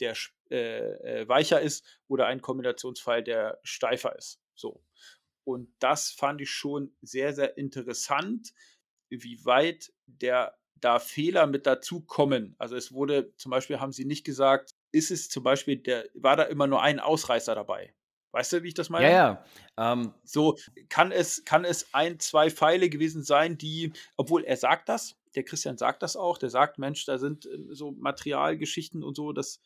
der 0.00 0.16
äh, 0.50 1.20
äh, 1.20 1.28
weicher 1.28 1.60
ist 1.60 1.84
oder 2.08 2.26
ein 2.26 2.40
Kombinationspfeil, 2.40 3.22
der 3.22 3.58
steifer 3.62 4.16
ist. 4.16 4.40
So. 4.54 4.82
Und 5.44 5.74
das 5.78 6.10
fand 6.10 6.40
ich 6.40 6.50
schon 6.50 6.94
sehr, 7.00 7.32
sehr 7.32 7.56
interessant, 7.56 8.52
wie 9.10 9.44
weit 9.44 9.92
der 10.06 10.56
da 10.80 10.98
Fehler 10.98 11.46
mit 11.46 11.66
dazu 11.66 12.00
kommen. 12.00 12.54
Also 12.58 12.76
es 12.76 12.92
wurde 12.92 13.34
zum 13.36 13.50
Beispiel, 13.50 13.80
haben 13.80 13.92
sie 13.92 14.04
nicht 14.04 14.24
gesagt, 14.24 14.74
ist 14.92 15.10
es 15.10 15.28
zum 15.28 15.42
Beispiel, 15.42 15.76
der, 15.76 16.08
war 16.14 16.36
da 16.36 16.44
immer 16.44 16.66
nur 16.66 16.82
ein 16.82 17.00
Ausreißer 17.00 17.54
dabei. 17.54 17.94
Weißt 18.32 18.52
du, 18.52 18.62
wie 18.62 18.68
ich 18.68 18.74
das 18.74 18.90
meine? 18.90 19.06
Ja, 19.06 19.44
ja. 19.76 19.92
Ähm, 19.92 20.14
so 20.22 20.56
kann 20.88 21.12
es, 21.12 21.44
kann 21.44 21.64
es 21.64 21.92
ein, 21.94 22.20
zwei 22.20 22.50
Pfeile 22.50 22.90
gewesen 22.90 23.22
sein, 23.22 23.56
die, 23.56 23.92
obwohl 24.16 24.44
er 24.44 24.56
sagt 24.56 24.88
das, 24.88 25.16
der 25.34 25.44
Christian 25.44 25.78
sagt 25.78 26.02
das 26.02 26.16
auch, 26.16 26.38
der 26.38 26.50
sagt, 26.50 26.78
Mensch, 26.78 27.04
da 27.06 27.18
sind 27.18 27.46
äh, 27.46 27.58
so 27.70 27.92
Materialgeschichten 27.92 29.02
und 29.02 29.16
so, 29.16 29.32
das 29.32 29.60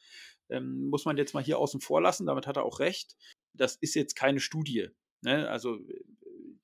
ähm, 0.48 0.88
muss 0.88 1.04
man 1.04 1.16
jetzt 1.16 1.34
mal 1.34 1.42
hier 1.42 1.58
außen 1.58 1.80
vor 1.80 2.00
lassen, 2.00 2.26
damit 2.26 2.46
hat 2.46 2.56
er 2.56 2.64
auch 2.64 2.78
recht. 2.78 3.16
Das 3.52 3.76
ist 3.76 3.94
jetzt 3.94 4.14
keine 4.14 4.40
Studie. 4.40 4.88
Ne? 5.22 5.48
Also 5.48 5.78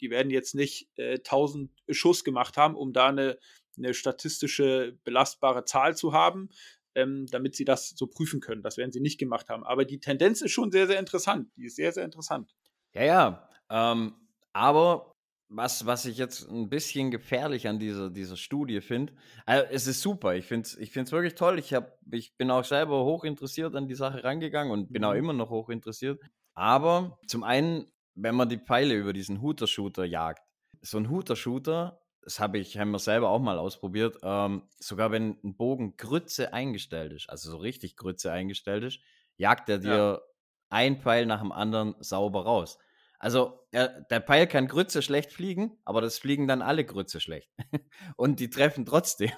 die 0.01 0.11
werden 0.11 0.31
jetzt 0.31 0.55
nicht 0.55 0.89
äh, 0.97 1.15
1000 1.17 1.71
Schuss 1.91 2.25
gemacht 2.25 2.57
haben, 2.57 2.75
um 2.75 2.93
da 2.93 3.09
eine, 3.09 3.39
eine 3.77 3.95
statistische 3.95 4.99
belastbare 5.05 5.65
Zahl 5.65 5.97
zu 5.97 6.13
haben, 6.13 6.49
ähm, 6.95 7.27
damit 7.31 7.55
sie 7.55 7.65
das 7.65 7.91
so 7.91 8.07
prüfen 8.07 8.41
können. 8.41 8.63
Das 8.63 8.77
werden 8.77 8.93
sie 8.93 9.01
nicht 9.01 9.19
gemacht 9.19 9.49
haben. 9.49 9.65
Aber 9.65 9.85
die 9.85 10.01
Tendenz 10.01 10.41
ist 10.41 10.53
schon 10.53 10.71
sehr, 10.71 10.87
sehr 10.87 10.99
interessant. 10.99 11.51
Die 11.57 11.67
ist 11.67 11.77
sehr, 11.77 11.93
sehr 11.93 12.05
interessant. 12.05 12.55
Ja, 12.95 13.05
ja. 13.05 13.49
Ähm, 13.71 14.15
aber 14.53 15.15
was, 15.51 15.87
was 15.87 16.05
ich 16.05 16.19
jetzt 16.19 16.49
ein 16.51 16.69
bisschen 16.69 17.11
gefährlich 17.11 17.69
an 17.69 17.79
dieser, 17.79 18.11
dieser 18.11 18.37
Studie 18.37 18.81
finde, 18.81 19.15
also 19.47 19.67
es 19.71 19.87
ist 19.87 20.03
super. 20.03 20.35
Ich 20.35 20.47
finde 20.47 20.67
es 20.67 20.77
ich 20.77 20.95
wirklich 20.95 21.35
toll. 21.35 21.59
Ich, 21.59 21.73
hab, 21.73 21.99
ich 22.11 22.37
bin 22.37 22.51
auch 22.51 22.65
selber 22.65 23.05
hoch 23.05 23.25
interessiert 23.25 23.75
an 23.75 23.89
die 23.89 23.95
Sache 23.95 24.25
rangegangen 24.25 24.73
und 24.73 24.93
bin 24.93 25.05
auch 25.05 25.13
mhm. 25.13 25.19
immer 25.19 25.33
noch 25.33 25.51
hoch 25.51 25.71
interessiert. 25.71 26.21
Aber 26.55 27.19
zum 27.27 27.45
einen, 27.45 27.91
wenn 28.19 28.35
man 28.35 28.49
die 28.49 28.59
Pfeile 28.59 28.95
über 28.95 29.13
diesen 29.13 29.41
Hooter-Shooter 29.41 30.05
jagt, 30.05 30.43
so 30.83 30.99
ein 30.99 31.11
Hooter-Shooter 31.11 32.01
das 32.29 32.41
habe 32.41 32.59
ich 32.59 32.77
haben 32.77 32.91
wir 32.91 32.99
selber 32.99 33.31
auch 33.31 33.39
mal 33.39 33.59
ausprobiert, 33.59 34.19
ähm, 34.23 34.69
sogar 34.79 35.11
wenn 35.11 35.39
ein 35.43 35.57
Bogen 35.57 35.97
Grütze 35.97 36.53
eingestellt 36.53 37.15
ist, 37.15 37.31
also 37.31 37.51
so 37.51 37.57
richtig 37.57 37.97
Grütze 37.97 38.31
eingestellt 38.31 38.85
ist, 38.85 39.01
jagt 39.39 39.71
er 39.71 39.79
dir 39.79 39.89
ja. 39.91 40.21
ein 40.69 41.01
Pfeil 41.01 41.25
nach 41.25 41.41
dem 41.41 41.53
anderen 41.53 41.95
sauber 42.01 42.45
raus. 42.45 42.79
Also 43.19 43.67
er, 43.73 44.03
der 44.11 44.21
Pfeil 44.21 44.47
kann 44.47 44.69
Grütze 44.69 45.01
schlecht 45.01 45.33
fliegen, 45.33 45.79
aber 45.87 46.03
das 46.03 46.19
fliegen 46.19 46.47
dann 46.47 46.61
alle 46.61 46.85
Grütze 46.85 47.19
schlecht. 47.19 47.51
und 48.17 48.41
die 48.41 48.51
treffen 48.51 48.85
trotzdem. 48.85 49.33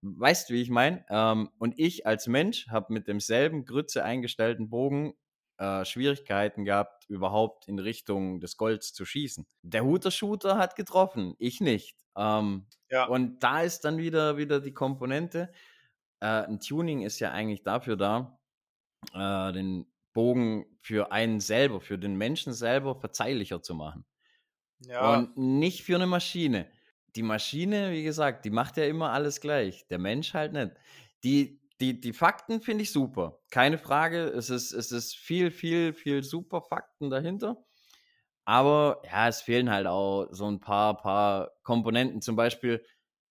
weißt 0.00 0.48
du, 0.50 0.54
wie 0.54 0.62
ich 0.62 0.70
meine? 0.70 1.04
Ähm, 1.10 1.50
und 1.58 1.76
ich 1.76 2.06
als 2.06 2.28
Mensch 2.28 2.68
habe 2.68 2.92
mit 2.92 3.08
demselben 3.08 3.64
Grütze 3.64 4.04
eingestellten 4.04 4.70
Bogen 4.70 5.14
äh, 5.58 5.84
Schwierigkeiten 5.84 6.64
gehabt, 6.64 7.08
überhaupt 7.08 7.68
in 7.68 7.78
Richtung 7.78 8.40
des 8.40 8.56
Golds 8.56 8.92
zu 8.92 9.04
schießen. 9.04 9.46
Der 9.62 9.84
Hooter-Shooter 9.84 10.58
hat 10.58 10.76
getroffen, 10.76 11.34
ich 11.38 11.60
nicht. 11.60 11.96
Ähm, 12.16 12.66
ja. 12.90 13.06
Und 13.06 13.42
da 13.42 13.62
ist 13.62 13.84
dann 13.84 13.98
wieder, 13.98 14.36
wieder 14.36 14.60
die 14.60 14.74
Komponente. 14.74 15.52
Äh, 16.20 16.26
ein 16.26 16.60
Tuning 16.60 17.02
ist 17.02 17.20
ja 17.20 17.32
eigentlich 17.32 17.62
dafür 17.62 17.96
da, 17.96 18.38
äh, 19.12 19.52
den 19.52 19.86
Bogen 20.12 20.66
für 20.80 21.12
einen 21.12 21.40
selber, 21.40 21.80
für 21.80 21.98
den 21.98 22.16
Menschen 22.16 22.52
selber 22.52 22.94
verzeihlicher 22.94 23.62
zu 23.62 23.74
machen. 23.74 24.04
Ja. 24.80 25.14
Und 25.14 25.36
nicht 25.36 25.82
für 25.82 25.96
eine 25.96 26.06
Maschine. 26.06 26.70
Die 27.16 27.22
Maschine, 27.22 27.92
wie 27.92 28.02
gesagt, 28.02 28.44
die 28.44 28.50
macht 28.50 28.76
ja 28.76 28.84
immer 28.84 29.10
alles 29.10 29.40
gleich. 29.40 29.86
Der 29.88 29.98
Mensch 29.98 30.34
halt 30.34 30.52
nicht. 30.52 30.72
Die, 31.22 31.60
die, 31.80 32.00
die 32.00 32.12
Fakten 32.12 32.60
finde 32.60 32.82
ich 32.82 32.92
super. 32.92 33.40
Keine 33.50 33.78
Frage. 33.78 34.24
Es 34.24 34.50
ist, 34.50 34.72
es 34.72 34.92
ist 34.92 35.16
viel, 35.16 35.50
viel, 35.50 35.92
viel 35.92 36.22
super 36.22 36.62
Fakten 36.62 37.10
dahinter. 37.10 37.64
Aber 38.44 39.02
ja, 39.04 39.28
es 39.28 39.40
fehlen 39.40 39.70
halt 39.70 39.86
auch 39.86 40.28
so 40.30 40.46
ein 40.46 40.60
paar, 40.60 40.96
paar 40.96 41.52
Komponenten. 41.62 42.20
Zum 42.20 42.36
Beispiel, 42.36 42.84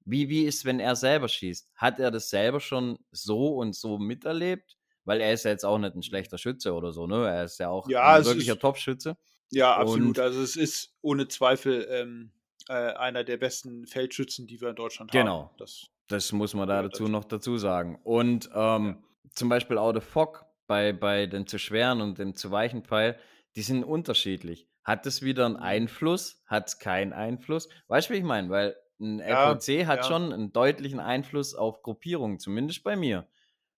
wie, 0.05 0.27
wie 0.29 0.43
ist, 0.43 0.65
wenn 0.65 0.79
er 0.79 0.95
selber 0.95 1.27
schießt? 1.27 1.71
Hat 1.75 1.99
er 1.99 2.11
das 2.11 2.29
selber 2.29 2.59
schon 2.59 2.97
so 3.11 3.55
und 3.55 3.75
so 3.75 3.97
miterlebt? 3.97 4.75
Weil 5.05 5.21
er 5.21 5.33
ist 5.33 5.45
ja 5.45 5.51
jetzt 5.51 5.65
auch 5.65 5.77
nicht 5.77 5.95
ein 5.95 6.03
schlechter 6.03 6.37
Schütze 6.37 6.73
oder 6.73 6.93
so, 6.93 7.07
ne? 7.07 7.27
Er 7.27 7.43
ist 7.43 7.59
ja 7.59 7.69
auch 7.69 7.89
ja, 7.89 8.15
ein 8.15 8.25
wirklicher 8.25 8.57
Top-Schütze. 8.57 9.17
Ja, 9.51 9.75
absolut. 9.75 10.17
Und 10.17 10.19
also 10.19 10.41
es 10.41 10.55
ist 10.55 10.95
ohne 11.01 11.27
Zweifel 11.27 11.85
ähm, 11.89 12.31
äh, 12.69 12.73
einer 12.73 13.23
der 13.23 13.37
besten 13.37 13.85
Feldschützen, 13.85 14.47
die 14.47 14.61
wir 14.61 14.69
in 14.69 14.75
Deutschland 14.75 15.11
genau. 15.11 15.49
haben. 15.49 15.57
Das 15.57 15.89
das 16.07 16.31
muss 16.31 16.53
man 16.53 16.67
da 16.67 16.81
dazu 16.81 17.07
noch 17.07 17.25
dazu 17.25 17.57
sagen. 17.57 17.99
Und 18.03 18.49
ähm, 18.53 18.85
ja. 18.85 19.29
zum 19.31 19.49
Beispiel 19.49 19.77
auch 19.77 19.93
der 19.93 20.01
Fock 20.01 20.45
bei, 20.67 20.93
bei 20.93 21.25
den 21.25 21.47
zu 21.47 21.59
schweren 21.59 22.01
und 22.01 22.17
den 22.17 22.35
zu 22.35 22.51
weichen 22.51 22.83
Pfeil, 22.83 23.17
die 23.55 23.61
sind 23.61 23.83
unterschiedlich. 23.83 24.67
Hat 24.83 25.05
das 25.05 25.21
wieder 25.21 25.45
einen 25.45 25.55
mhm. 25.55 25.61
Einfluss? 25.63 26.43
Hat 26.45 26.67
es 26.67 26.79
keinen 26.79 27.13
Einfluss? 27.13 27.69
Weißt 27.87 28.09
du, 28.09 28.13
wie 28.13 28.17
ich 28.17 28.23
meine? 28.23 28.49
Weil 28.49 28.75
ein 28.99 29.19
ja, 29.19 29.53
FOC 29.53 29.85
hat 29.85 29.99
ja. 29.99 30.03
schon 30.03 30.33
einen 30.33 30.53
deutlichen 30.53 30.99
Einfluss 30.99 31.55
auf 31.55 31.81
Gruppierungen, 31.81 32.39
zumindest 32.39 32.83
bei 32.83 32.95
mir. 32.95 33.27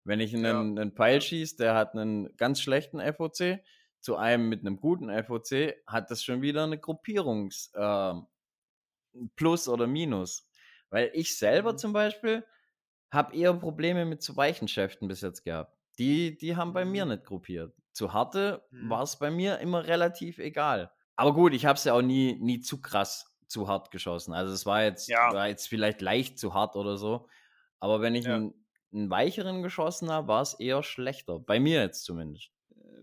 Wenn 0.03 0.19
ich 0.19 0.35
einen, 0.35 0.45
ja. 0.45 0.81
einen 0.81 0.91
Pfeil 0.91 1.21
schieße, 1.21 1.57
der 1.57 1.73
hat 1.73 1.93
einen 1.93 2.35
ganz 2.37 2.61
schlechten 2.61 2.99
FOC, 2.99 3.59
zu 4.01 4.17
einem 4.17 4.49
mit 4.49 4.61
einem 4.61 4.79
guten 4.79 5.09
FOC, 5.09 5.73
hat 5.87 6.11
das 6.11 6.23
schon 6.23 6.43
wieder 6.43 6.63
eine 6.63 6.77
Gruppierungs- 6.77 7.73
äh, 7.73 8.21
Plus 9.35 9.67
oder 9.67 9.87
Minus. 9.87 10.47
Weil 10.89 11.11
ich 11.13 11.37
selber 11.37 11.75
mhm. 11.75 11.77
zum 11.77 11.93
Beispiel 11.93 12.45
habe 13.11 13.35
eher 13.35 13.53
Probleme 13.53 14.05
mit 14.05 14.21
zu 14.21 14.35
weichen 14.35 14.67
Schäften 14.67 15.07
bis 15.07 15.21
jetzt 15.21 15.43
gehabt. 15.43 15.77
Die, 15.99 16.37
die 16.37 16.55
haben 16.55 16.73
bei 16.73 16.85
mir 16.85 17.05
Mhm. 17.05 17.09
nicht 17.09 17.23
gruppiert. 17.25 17.75
Zu 17.93 18.13
harte 18.13 18.65
Mhm. 18.71 18.89
war 18.89 19.03
es 19.03 19.17
bei 19.17 19.31
mir 19.31 19.59
immer 19.59 19.85
relativ 19.87 20.37
egal. 20.39 20.91
Aber 21.15 21.33
gut, 21.33 21.53
ich 21.53 21.65
habe 21.65 21.77
es 21.77 21.85
ja 21.85 21.93
auch 21.93 22.01
nie, 22.01 22.37
nie 22.41 22.59
zu 22.59 22.81
krass 22.81 23.37
zu 23.47 23.67
hart 23.67 23.91
geschossen. 23.91 24.33
Also 24.33 24.53
es 24.53 24.65
war 24.65 24.83
jetzt, 24.83 25.07
Ja. 25.07 25.31
war 25.31 25.47
jetzt 25.47 25.67
vielleicht 25.69 26.01
leicht 26.01 26.39
zu 26.39 26.53
hart 26.53 26.75
oder 26.75 26.97
so. 26.97 27.27
Aber 27.79 28.01
wenn 28.01 28.15
ich 28.15 28.25
Ja. 28.25 28.35
einen, 28.35 28.65
einen 28.91 29.09
weicheren 29.09 29.63
geschossen 29.63 30.11
habe, 30.11 30.27
war 30.27 30.41
es 30.41 30.55
eher 30.55 30.83
schlechter. 30.83 31.39
Bei 31.39 31.59
mir 31.59 31.81
jetzt 31.81 32.03
zumindest. 32.03 32.51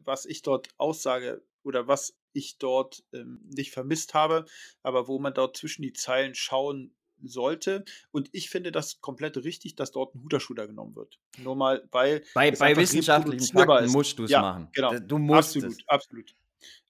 was 0.05 0.25
ich 0.25 0.43
dort 0.43 0.69
aussage 0.79 1.45
oder 1.63 1.87
was 1.89 2.19
ich 2.33 2.59
dort 2.59 3.05
ähm, 3.13 3.41
nicht 3.45 3.73
vermisst 3.73 4.15
habe, 4.15 4.47
aber 4.83 5.07
wo 5.09 5.19
man 5.19 5.35
dort 5.35 5.57
zwischen 5.57 5.83
die 5.83 5.93
Zeilen 5.93 6.35
schauen 6.35 6.97
sollte. 7.29 7.85
Und 8.11 8.29
ich 8.33 8.51
finde 8.51 8.73
das 8.73 9.01
komplett 9.01 9.37
richtig, 9.39 9.77
dass 9.77 9.93
dort 9.93 10.15
ein 10.15 10.23
Huder-Shooter 10.23 10.67
genommen 10.67 10.95
wird. 10.97 11.19
Nur 11.39 11.57
mal, 11.57 11.87
weil 11.91 12.23
Bei, 12.35 12.51
bei 12.51 12.77
wissenschaftlichen 12.77 13.47
Fakten 13.57 13.85
ist. 13.85 13.93
musst 13.93 14.19
du 14.19 14.25
es 14.25 14.31
Ja, 14.31 14.41
machen. 14.43 14.69
genau. 14.73 14.99
Du 14.99 15.19
musst 15.19 15.57
absolut, 15.57 15.73
es. 15.81 15.89
absolut. 15.89 16.35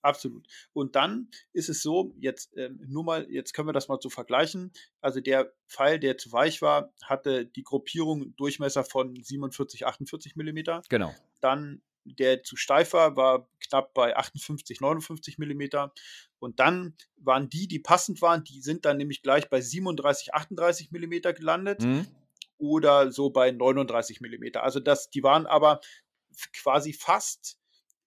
Absolut. 0.03 0.47
Und 0.73 0.97
dann 0.97 1.29
ist 1.53 1.69
es 1.69 1.81
so, 1.81 2.13
jetzt 2.19 2.57
ähm, 2.57 2.81
nur 2.89 3.05
mal, 3.05 3.27
jetzt 3.31 3.55
können 3.55 3.69
wir 3.69 3.73
das 3.73 3.89
mal 3.89 3.99
so 4.01 4.11
vergleichen. 4.11 4.73
Also 5.01 5.21
der 5.21 5.53
Pfeil, 5.69 5.99
der 6.01 6.19
zu 6.19 6.33
weich 6.33 6.61
war, 6.61 6.93
hatte 7.05 7.47
die 7.47 7.63
Gruppierung 7.63 8.35
Durchmesser 8.37 8.85
von 8.85 9.15
47, 9.23 9.87
48 9.87 10.37
Millimeter. 10.37 10.83
Genau. 10.89 11.15
Dann 11.41 11.83
der 12.05 12.43
zu 12.43 12.57
steif 12.57 12.95
war, 12.95 13.17
war 13.17 13.49
knapp 13.61 13.95
bei 13.95 14.17
58, 14.17 14.81
59 14.81 15.39
Millimeter. 15.39 15.93
Und 16.43 16.59
dann 16.59 16.97
waren 17.19 17.49
die, 17.49 17.69
die 17.69 17.79
passend 17.79 18.21
waren, 18.21 18.43
die 18.43 18.61
sind 18.61 18.85
dann 18.85 18.97
nämlich 18.97 19.23
gleich 19.23 19.49
bei 19.49 19.61
37, 19.61 20.35
38 20.35 20.91
Millimeter 20.91 21.33
gelandet 21.33 21.85
Hm? 21.85 22.05
oder 22.59 23.13
so 23.13 23.31
bei 23.31 23.53
39 23.53 24.21
Millimeter. 24.21 24.65
Also 24.65 24.81
das, 24.81 25.09
die 25.09 25.23
waren 25.23 25.47
aber 25.47 25.81
quasi 26.53 26.93
fast, 26.93 27.61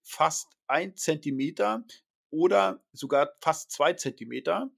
fast 0.04 0.58
ein 0.68 0.98
Zentimeter 0.98 1.86
oder 2.30 2.84
sogar 2.92 3.32
fast 3.40 3.72
zwei 3.72 3.94
Zentimeter 3.94 4.70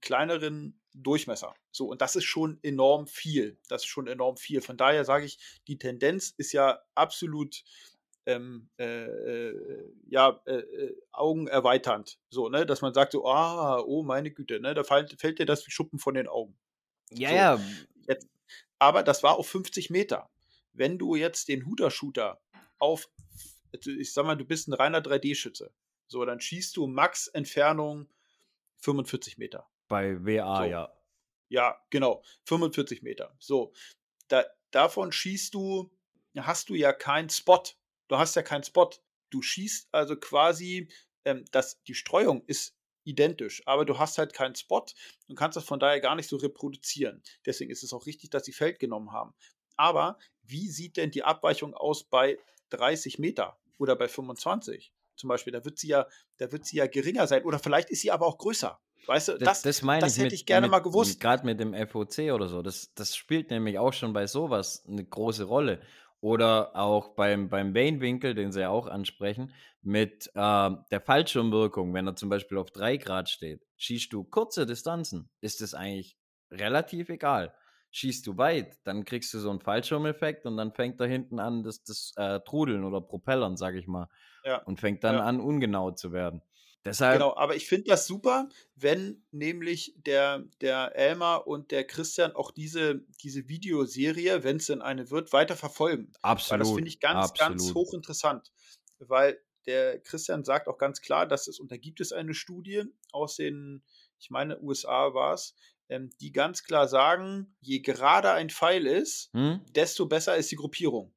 kleineren 0.00 0.80
Durchmesser. 0.94 1.54
So, 1.70 1.88
und 1.88 2.00
das 2.00 2.16
ist 2.16 2.24
schon 2.24 2.60
enorm 2.62 3.06
viel. 3.06 3.58
Das 3.68 3.82
ist 3.82 3.88
schon 3.88 4.06
enorm 4.06 4.38
viel. 4.38 4.62
Von 4.62 4.78
daher 4.78 5.04
sage 5.04 5.26
ich, 5.26 5.38
die 5.68 5.76
Tendenz 5.76 6.32
ist 6.38 6.52
ja 6.52 6.80
absolut 6.94 7.62
ähm, 8.26 8.68
äh, 8.78 9.04
äh, 9.04 9.92
ja, 10.08 10.40
äh, 10.46 10.54
äh, 10.56 10.96
augenerweiternd. 11.12 12.18
So, 12.30 12.48
ne, 12.48 12.64
dass 12.66 12.80
man 12.82 12.94
sagt 12.94 13.12
so, 13.12 13.26
ah, 13.26 13.80
oh 13.80 14.02
meine 14.02 14.30
Güte, 14.30 14.60
ne, 14.60 14.74
da 14.74 14.84
fällt, 14.84 15.20
fällt 15.20 15.38
dir 15.38 15.46
das 15.46 15.66
wie 15.66 15.70
Schuppen 15.70 15.98
von 15.98 16.14
den 16.14 16.28
Augen. 16.28 16.56
Ja, 17.10 17.28
So. 17.28 17.34
ja. 17.34 17.60
Jetzt, 18.08 18.28
aber 18.78 19.02
das 19.02 19.22
war 19.22 19.36
auf 19.38 19.48
50 19.48 19.90
Meter. 19.90 20.30
Wenn 20.72 20.98
du 20.98 21.14
jetzt 21.14 21.48
den 21.48 21.66
Huder-Shooter 21.66 22.40
auf, 22.78 23.08
also 23.72 23.90
ich 23.90 24.12
sag 24.12 24.24
mal, 24.26 24.36
du 24.36 24.44
bist 24.44 24.68
ein 24.68 24.72
reiner 24.74 25.00
3D-Schütze, 25.00 25.70
so, 26.06 26.24
dann 26.24 26.40
schießt 26.40 26.76
du 26.76 26.86
Max 26.86 27.28
Entfernung 27.28 28.08
45 28.78 29.38
Meter. 29.38 29.66
Bei 29.88 30.16
WA, 30.24 30.58
So. 30.58 30.64
ja. 30.70 30.92
Ja, 31.50 31.78
genau, 31.90 32.22
45 32.46 33.02
Meter. 33.02 33.34
So, 33.38 33.72
da, 34.28 34.44
davon 34.70 35.12
schießt 35.12 35.54
du, 35.54 35.90
hast 36.36 36.68
du 36.68 36.74
ja 36.74 36.92
keinen 36.92 37.30
Spot. 37.30 37.62
Du 38.08 38.16
hast 38.16 38.36
ja 38.36 38.42
keinen 38.42 38.64
Spot. 38.64 38.90
Du 39.30 39.42
schießt 39.42 39.88
also 39.92 40.16
quasi, 40.16 40.88
ähm, 41.24 41.44
das, 41.50 41.82
die 41.84 41.94
Streuung 41.94 42.44
ist 42.46 42.76
identisch, 43.04 43.62
aber 43.66 43.84
du 43.84 43.98
hast 43.98 44.18
halt 44.18 44.32
keinen 44.32 44.54
Spot 44.54 44.84
und 45.28 45.36
kannst 45.36 45.56
das 45.56 45.64
von 45.64 45.78
daher 45.78 46.00
gar 46.00 46.14
nicht 46.14 46.28
so 46.28 46.36
reproduzieren. 46.36 47.22
Deswegen 47.44 47.70
ist 47.70 47.82
es 47.82 47.92
auch 47.92 48.06
richtig, 48.06 48.30
dass 48.30 48.44
sie 48.44 48.52
Feld 48.52 48.78
genommen 48.78 49.12
haben. 49.12 49.34
Aber 49.76 50.18
wie 50.42 50.68
sieht 50.70 50.96
denn 50.96 51.10
die 51.10 51.24
Abweichung 51.24 51.74
aus 51.74 52.04
bei 52.04 52.38
30 52.70 53.18
Meter 53.18 53.58
oder 53.78 53.96
bei 53.96 54.08
25 54.08 54.92
zum 55.16 55.28
Beispiel? 55.28 55.52
Da 55.52 55.64
wird 55.64 55.78
sie 55.78 55.88
ja, 55.88 56.06
da 56.38 56.50
wird 56.52 56.64
sie 56.64 56.76
ja 56.76 56.86
geringer 56.86 57.26
sein 57.26 57.44
oder 57.44 57.58
vielleicht 57.58 57.90
ist 57.90 58.00
sie 58.00 58.10
aber 58.10 58.26
auch 58.26 58.38
größer. 58.38 58.80
Weißt 59.06 59.28
du, 59.28 59.32
Das, 59.38 59.62
das, 59.62 59.80
das 59.80 59.98
das 60.00 60.16
hätte 60.16 60.24
mit, 60.24 60.32
ich 60.32 60.46
gerne 60.46 60.66
mit, 60.66 60.70
mal 60.70 60.78
gewusst. 60.78 61.20
Gerade 61.20 61.44
mit 61.44 61.60
dem 61.60 61.74
FOC 61.74 62.32
oder 62.32 62.48
so. 62.48 62.62
Das, 62.62 62.94
das 62.94 63.14
spielt 63.14 63.50
nämlich 63.50 63.78
auch 63.78 63.92
schon 63.92 64.14
bei 64.14 64.26
sowas 64.26 64.82
eine 64.88 65.04
große 65.04 65.44
Rolle. 65.44 65.82
Oder 66.24 66.74
auch 66.74 67.10
beim, 67.16 67.50
beim 67.50 67.74
Wellenwinkel, 67.74 68.34
den 68.34 68.50
sie 68.50 68.60
ja 68.62 68.70
auch 68.70 68.86
ansprechen, 68.86 69.52
mit 69.82 70.28
äh, 70.34 70.70
der 70.90 71.00
Fallschirmwirkung, 71.04 71.92
wenn 71.92 72.06
er 72.06 72.16
zum 72.16 72.30
Beispiel 72.30 72.56
auf 72.56 72.70
3 72.70 72.96
Grad 72.96 73.28
steht. 73.28 73.66
Schießt 73.76 74.10
du 74.10 74.24
kurze 74.24 74.64
Distanzen, 74.64 75.28
ist 75.42 75.60
es 75.60 75.74
eigentlich 75.74 76.16
relativ 76.50 77.10
egal. 77.10 77.54
Schießt 77.90 78.26
du 78.26 78.38
weit, 78.38 78.78
dann 78.84 79.04
kriegst 79.04 79.34
du 79.34 79.38
so 79.38 79.50
einen 79.50 79.60
Fallschirmeffekt 79.60 80.46
und 80.46 80.56
dann 80.56 80.72
fängt 80.72 80.98
da 80.98 81.04
hinten 81.04 81.38
an 81.38 81.62
das, 81.62 81.84
das 81.84 82.14
äh, 82.16 82.40
Trudeln 82.40 82.84
oder 82.84 83.02
Propellern, 83.02 83.58
sag 83.58 83.74
ich 83.74 83.86
mal. 83.86 84.08
Ja. 84.44 84.64
Und 84.64 84.80
fängt 84.80 85.04
dann 85.04 85.16
Ja. 85.16 85.24
an, 85.24 85.40
ungenau 85.40 85.90
zu 85.90 86.12
werden. 86.12 86.40
Deshalb, 86.84 87.14
Genau, 87.14 87.34
aber 87.34 87.56
ich 87.56 87.66
finde 87.66 87.88
das 87.88 88.06
super, 88.06 88.48
wenn 88.76 89.24
nämlich 89.30 89.94
der, 89.96 90.44
der 90.60 90.94
Elmar 90.94 91.46
und 91.46 91.70
der 91.70 91.86
Christian 91.86 92.32
auch 92.32 92.50
diese, 92.50 93.04
diese 93.22 93.48
Videoserie, 93.48 94.44
wenn 94.44 94.58
es 94.58 94.66
denn 94.66 94.82
eine 94.82 95.10
wird, 95.10 95.32
weiter 95.32 95.56
verfolgen. 95.56 96.12
Weil 96.20 96.32
absolut. 96.32 96.60
das 96.60 96.72
finde 96.72 96.88
ich 96.88 97.00
ganz, 97.00 97.32
ganz 97.34 97.62
absolut. 97.62 97.74
hochinteressant. 97.74 98.52
Weil 98.98 99.40
der 99.66 99.98
Christian 100.00 100.44
sagt 100.44 100.68
auch 100.68 100.76
ganz 100.76 101.00
klar, 101.00 101.26
dass 101.26 101.48
es, 101.48 101.58
und 101.58 101.72
da 101.72 101.78
gibt 101.78 102.00
es 102.00 102.12
eine 102.12 102.34
Studie 102.34 102.84
aus 103.12 103.36
den, 103.36 103.82
ich 104.20 104.30
meine, 104.30 104.60
USA 104.60 105.14
war 105.14 105.34
es, 105.34 105.54
ähm, 105.88 106.10
die 106.20 106.32
ganz 106.32 106.64
klar 106.64 106.88
sagen, 106.88 107.54
je 107.60 107.80
gerader 107.80 108.34
ein 108.34 108.50
Pfeil 108.50 108.86
ist, 108.86 109.30
Hm? 109.32 109.60
desto 109.74 110.06
besser 110.06 110.36
ist 110.36 110.50
die 110.50 110.56
Gruppierung. 110.56 111.14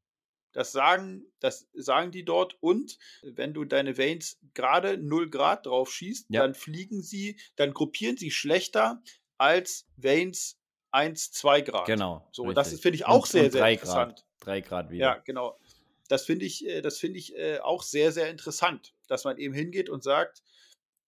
Das 0.54 0.72
sagen, 0.72 1.26
das 1.40 1.68
sagen 1.74 2.12
die 2.12 2.26
dort. 2.26 2.58
Und 2.62 2.98
wenn 3.22 3.54
du 3.54 3.64
deine 3.66 3.98
Vanes 3.98 4.40
gerade 4.54 4.98
0 4.98 5.30
Grad 5.30 5.66
drauf 5.66 5.92
schießt, 5.92 6.28
Ja. 6.30 6.42
dann 6.42 6.56
fliegen 6.56 7.02
sie, 7.02 7.40
dann 7.56 7.74
gruppieren 7.74 8.18
sie 8.18 8.32
schlechter 8.32 9.02
als 9.38 9.86
Vanes 9.98 10.58
1, 10.92 11.32
2 11.32 11.62
Grad. 11.62 11.86
Genau. 11.86 12.28
So, 12.32 12.52
das 12.54 12.68
richtig. 12.68 12.82
finde 12.82 12.96
ich 12.96 13.06
Und- 13.06 13.12
auch 13.12 13.26
sehr, 13.26 13.46
und 13.46 13.52
sehr 13.52 13.70
interessant. 13.70 14.16
Grad, 14.16 14.26
drei 14.40 14.62
Grad 14.62 14.90
wieder. 14.90 15.06
Ja, 15.06 15.14
genau. 15.26 15.60
Das 16.08 16.26
finde 16.26 16.46
ich, 16.46 16.66
äh, 16.66 16.82
das 16.82 16.98
finde 16.98 17.20
ich 17.20 17.36
äh, 17.36 17.60
auch 17.60 17.84
sehr, 17.84 18.12
sehr 18.12 18.30
interessant, 18.30 18.94
dass 19.08 19.26
man 19.26 19.38
eben 19.38 19.54
hingeht 19.54 19.90
und 19.90 20.04
sagt, 20.04 20.42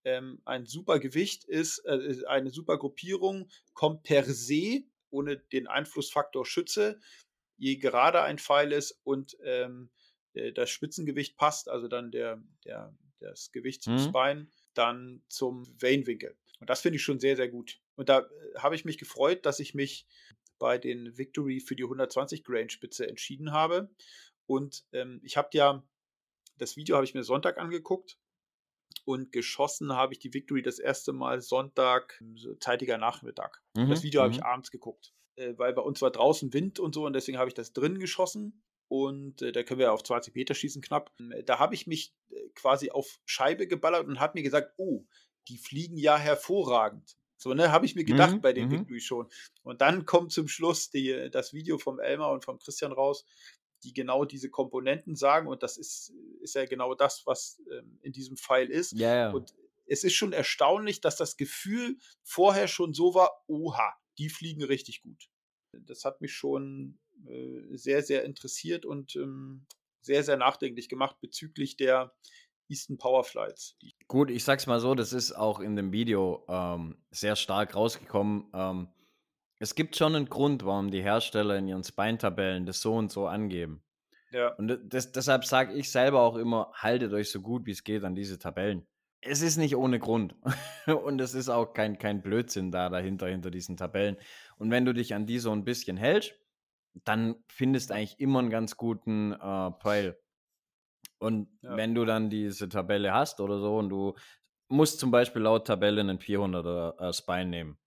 ähm, 0.04 0.42
ein 0.46 0.66
super 0.66 1.00
Gewicht 1.00 1.46
ist, 1.46 1.80
äh, 1.86 1.98
ist 1.98 2.26
eine 2.26 2.52
super 2.52 2.78
Gruppierung, 2.78 3.50
kommt 3.74 4.04
per 4.04 4.24
se, 4.26 4.84
ohne 5.10 5.38
den 5.38 5.68
Einflussfaktor 5.68 6.46
Schütze, 6.46 7.00
je 7.60 7.76
gerader 7.78 8.24
ein 8.24 8.40
Pfeil 8.40 8.72
ist 8.72 9.00
und 9.04 9.38
ähm, 9.44 9.92
äh, 10.34 10.52
das 10.52 10.70
Spitzengewicht 10.70 11.38
passt, 11.38 11.70
also 11.70 11.88
dann 11.88 12.12
der, 12.12 12.42
der, 12.66 12.96
das 13.20 13.52
Gewicht 13.52 13.84
zum 13.84 13.96
Mhm. 13.96 14.00
Spine, 14.00 14.48
dann 14.74 15.24
zum 15.28 15.66
Veinwinkel. 15.80 16.38
Und 16.60 16.70
das 16.70 16.82
finde 16.82 16.98
ich 16.98 17.04
schon 17.04 17.20
sehr, 17.20 17.36
sehr 17.36 17.50
gut. 17.50 17.80
Und 17.96 18.10
da 18.10 18.20
äh, 18.20 18.58
habe 18.58 18.76
ich 18.76 18.86
mich 18.86 18.98
gefreut, 18.98 19.46
dass 19.46 19.60
ich 19.60 19.74
mich 19.76 20.08
bei 20.58 20.78
den 20.78 21.18
Victory 21.18 21.60
für 21.60 21.76
die 21.76 21.84
120 21.84 22.44
Grain 22.44 22.70
Spitze 22.70 23.08
entschieden 23.08 23.52
habe. 23.52 23.90
Und 24.46 24.84
ähm, 24.94 25.22
ich 25.24 25.38
habe 25.38 25.50
ja, 25.54 25.84
das 26.58 26.76
Video 26.76 26.96
habe 26.96 27.06
ich 27.06 27.14
mir 27.14 27.24
Sonntag 27.24 27.58
angeguckt 27.58 28.18
und 29.06 29.32
geschossen 29.32 29.94
habe 29.94 30.14
ich 30.14 30.20
die 30.20 30.34
Victory 30.34 30.62
das 30.62 30.80
erste 30.80 31.14
Mal 31.14 31.42
Sonntag, 31.42 32.22
so 32.36 32.56
zeitiger 32.56 32.98
Nachmittag. 32.98 33.62
Mhm, 33.76 33.90
Das 33.90 34.04
Video 34.04 34.22
habe 34.22 34.32
ich 34.32 34.40
mhm. 34.40 34.46
abends 34.46 34.72
geguckt, 34.72 35.14
äh, 35.40 35.58
weil 35.58 35.74
bei 35.74 35.82
uns 35.82 36.02
war 36.02 36.12
draußen 36.12 36.54
Wind 36.54 36.80
und 36.80 36.94
so 36.94 37.06
und 37.06 37.14
deswegen 37.14 37.38
habe 37.38 37.48
ich 37.48 37.54
das 37.54 37.74
drin 37.74 38.00
geschossen. 38.00 38.62
Und 38.88 39.44
äh, 39.44 39.52
da 39.52 39.64
können 39.64 39.80
wir 39.80 39.88
ja 39.88 39.92
auf 39.92 40.04
20 40.04 40.34
Meter 40.36 40.56
schießen 40.56 40.82
knapp. 40.82 41.12
Äh, 41.32 41.44
Da 41.44 41.60
habe 41.60 41.76
ich 41.76 41.88
mich 41.88 42.14
äh, 42.30 42.50
quasi 42.56 42.90
auf 42.90 43.20
Scheibe 43.26 43.68
geballert 43.68 44.08
und 44.08 44.20
habe 44.20 44.38
mir 44.40 44.44
gesagt, 44.44 44.74
oh, 44.78 45.06
die 45.48 45.58
fliegen 45.58 45.98
ja 45.98 46.18
hervorragend. 46.18 47.16
So, 47.38 47.54
ne, 47.54 47.72
habe 47.72 47.86
ich 47.86 47.96
mir 47.96 48.04
gedacht 48.04 48.36
Mhm, 48.36 48.42
bei 48.42 48.52
den 48.52 48.68
mhm. 48.68 48.72
Victory 48.72 49.00
schon. 49.00 49.30
Und 49.64 49.82
dann 49.82 50.06
kommt 50.06 50.34
zum 50.34 50.48
Schluss 50.48 50.90
die, 50.90 51.30
das 51.32 51.54
Video 51.54 51.78
vom 51.78 52.00
Elmar 52.00 52.32
und 52.32 52.44
vom 52.44 52.60
Christian 52.60 52.92
raus, 52.92 53.26
die 53.84 53.94
genau 53.94 54.26
diese 54.26 54.50
Komponenten 54.50 55.16
sagen. 55.16 55.48
Und 55.48 55.64
das 55.64 55.78
ist, 55.78 56.12
ist 56.42 56.56
ja 56.56 56.66
genau 56.66 56.96
das, 56.96 57.26
was 57.26 57.62
ähm, 57.72 58.00
in 58.02 58.12
diesem 58.12 58.36
Pfeil 58.36 58.70
ist. 58.70 58.92
Ja. 58.94 59.32
Und 59.32 59.56
es 59.86 60.04
ist 60.04 60.16
schon 60.16 60.34
erstaunlich, 60.34 61.00
dass 61.00 61.16
das 61.16 61.38
Gefühl 61.38 61.98
vorher 62.24 62.68
schon 62.68 62.94
so 62.94 63.14
war, 63.14 63.44
oha, 63.48 63.94
die 64.20 64.30
fliegen 64.30 64.64
richtig 64.64 65.02
gut. 65.02 65.30
Das 65.74 66.04
hat 66.04 66.22
mich 66.22 66.34
schon 66.34 67.00
äh, 67.28 67.78
sehr, 67.78 68.04
sehr 68.04 68.24
interessiert 68.24 68.86
und 68.86 69.16
ähm, 69.16 69.66
sehr, 70.02 70.24
sehr 70.24 70.38
nachdenklich 70.38 70.90
gemacht 70.90 71.18
bezüglich 71.22 71.78
der 71.78 72.14
Eastern 72.70 72.98
Power 72.98 73.24
Flights. 73.24 73.78
Gut, 74.08 74.30
ich 74.30 74.44
sag's 74.44 74.68
mal 74.68 74.80
so, 74.80 74.96
das 74.96 75.14
ist 75.14 75.32
auch 75.34 75.60
in 75.60 75.76
dem 75.76 75.92
Video 75.92 76.46
ähm, 76.48 76.98
sehr 77.12 77.36
stark 77.36 77.76
rausgekommen. 77.76 78.50
Ähm, 78.54 78.90
es 79.60 79.76
gibt 79.76 79.96
schon 79.96 80.16
einen 80.16 80.30
Grund, 80.30 80.66
warum 80.66 80.92
die 80.92 81.02
Hersteller 81.02 81.58
in 81.58 81.68
ihren 81.68 81.84
Spine-Tabellen 81.84 82.66
das 82.66 82.82
so 82.82 82.96
und 82.96 83.12
so 83.12 83.28
angeben. 83.28 83.84
ja, 84.32 84.58
Und 84.58 84.80
das, 84.94 85.12
deshalb 85.12 85.46
sage 85.46 85.74
ich 85.74 85.92
selber 85.92 86.22
auch 86.22 86.36
immer, 86.36 86.72
haltet 86.74 87.14
euch 87.14 87.32
so 87.32 87.42
gut 87.42 87.66
wie 87.66 87.72
es 87.72 87.84
geht 87.84 88.04
an 88.04 88.16
diese 88.16 88.40
Tabellen. 88.40 88.88
Es 89.22 89.42
ist 89.42 89.58
nicht 89.58 89.76
ohne 89.76 90.00
Grund. 90.00 90.36
und 91.04 91.20
es 91.20 91.34
ist 91.34 91.50
auch 91.50 91.74
kein, 91.74 91.98
kein 91.98 92.22
Blödsinn 92.22 92.72
da 92.72 92.90
dahinter, 92.90 93.28
hinter 93.28 93.52
diesen 93.52 93.78
Tabellen. 93.78 94.18
Und 94.58 94.72
wenn 94.72 94.86
du 94.86 94.94
dich 94.94 95.14
an 95.14 95.26
die 95.26 95.40
so 95.40 95.52
ein 95.52 95.66
bisschen 95.66 95.98
hältst, 95.98 96.34
dann 97.06 97.36
findest 97.48 97.90
du 97.90 97.96
eigentlich 97.96 98.20
immer 98.20 98.40
einen 98.40 98.50
ganz 98.50 98.78
guten 98.78 99.34
äh, 99.34 99.72
Pfeil. 99.80 100.18
Und 101.20 101.50
ja. 101.62 101.76
wenn 101.76 101.96
du 101.96 102.06
dann 102.06 102.30
diese 102.30 102.70
Tabelle 102.70 103.14
hast 103.14 103.42
oder 103.42 103.60
so 103.60 103.78
und 103.78 103.90
du 103.90 104.16
musst 104.70 105.00
zum 105.00 105.12
Beispiel 105.12 105.42
laut 105.42 105.68
Tabelle 105.68 106.02
einen 106.02 106.20
400er 106.20 107.10
äh, 107.10 107.14
Spine 107.14 107.46
nehmen, 107.46 107.78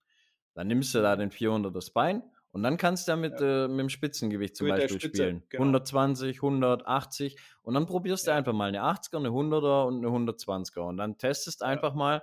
dann 0.55 0.67
nimmst 0.67 0.95
du 0.95 1.01
da 1.01 1.15
mhm. 1.15 1.21
den 1.21 1.31
400er 1.31 1.85
Spine 1.85 2.32
und 2.53 2.63
dann 2.63 2.77
kannst 2.77 3.09
du 3.09 3.13
ja 3.13 3.17
mit, 3.17 3.41
ja. 3.41 3.65
Äh, 3.65 3.69
mit 3.69 3.81
dem 3.81 3.89
Spitzengewicht 3.89 4.57
zum 4.57 4.69
mit 4.69 4.77
Beispiel 4.77 5.01
spielen. 5.01 5.43
Genau. 5.49 5.63
120, 5.65 6.37
180 6.37 7.37
und 7.63 7.75
dann 7.75 7.87
probierst 7.87 8.27
ja. 8.27 8.33
du 8.33 8.39
einfach 8.39 8.53
mal 8.53 8.69
eine 8.69 8.83
80er, 8.83 9.17
eine 9.17 9.29
100er 9.29 9.87
und 9.87 10.05
eine 10.05 10.09
120er 10.09 10.81
und 10.81 10.97
dann 10.97 11.19
testest 11.19 11.63
einfach 11.63 11.95
mal, 11.95 12.23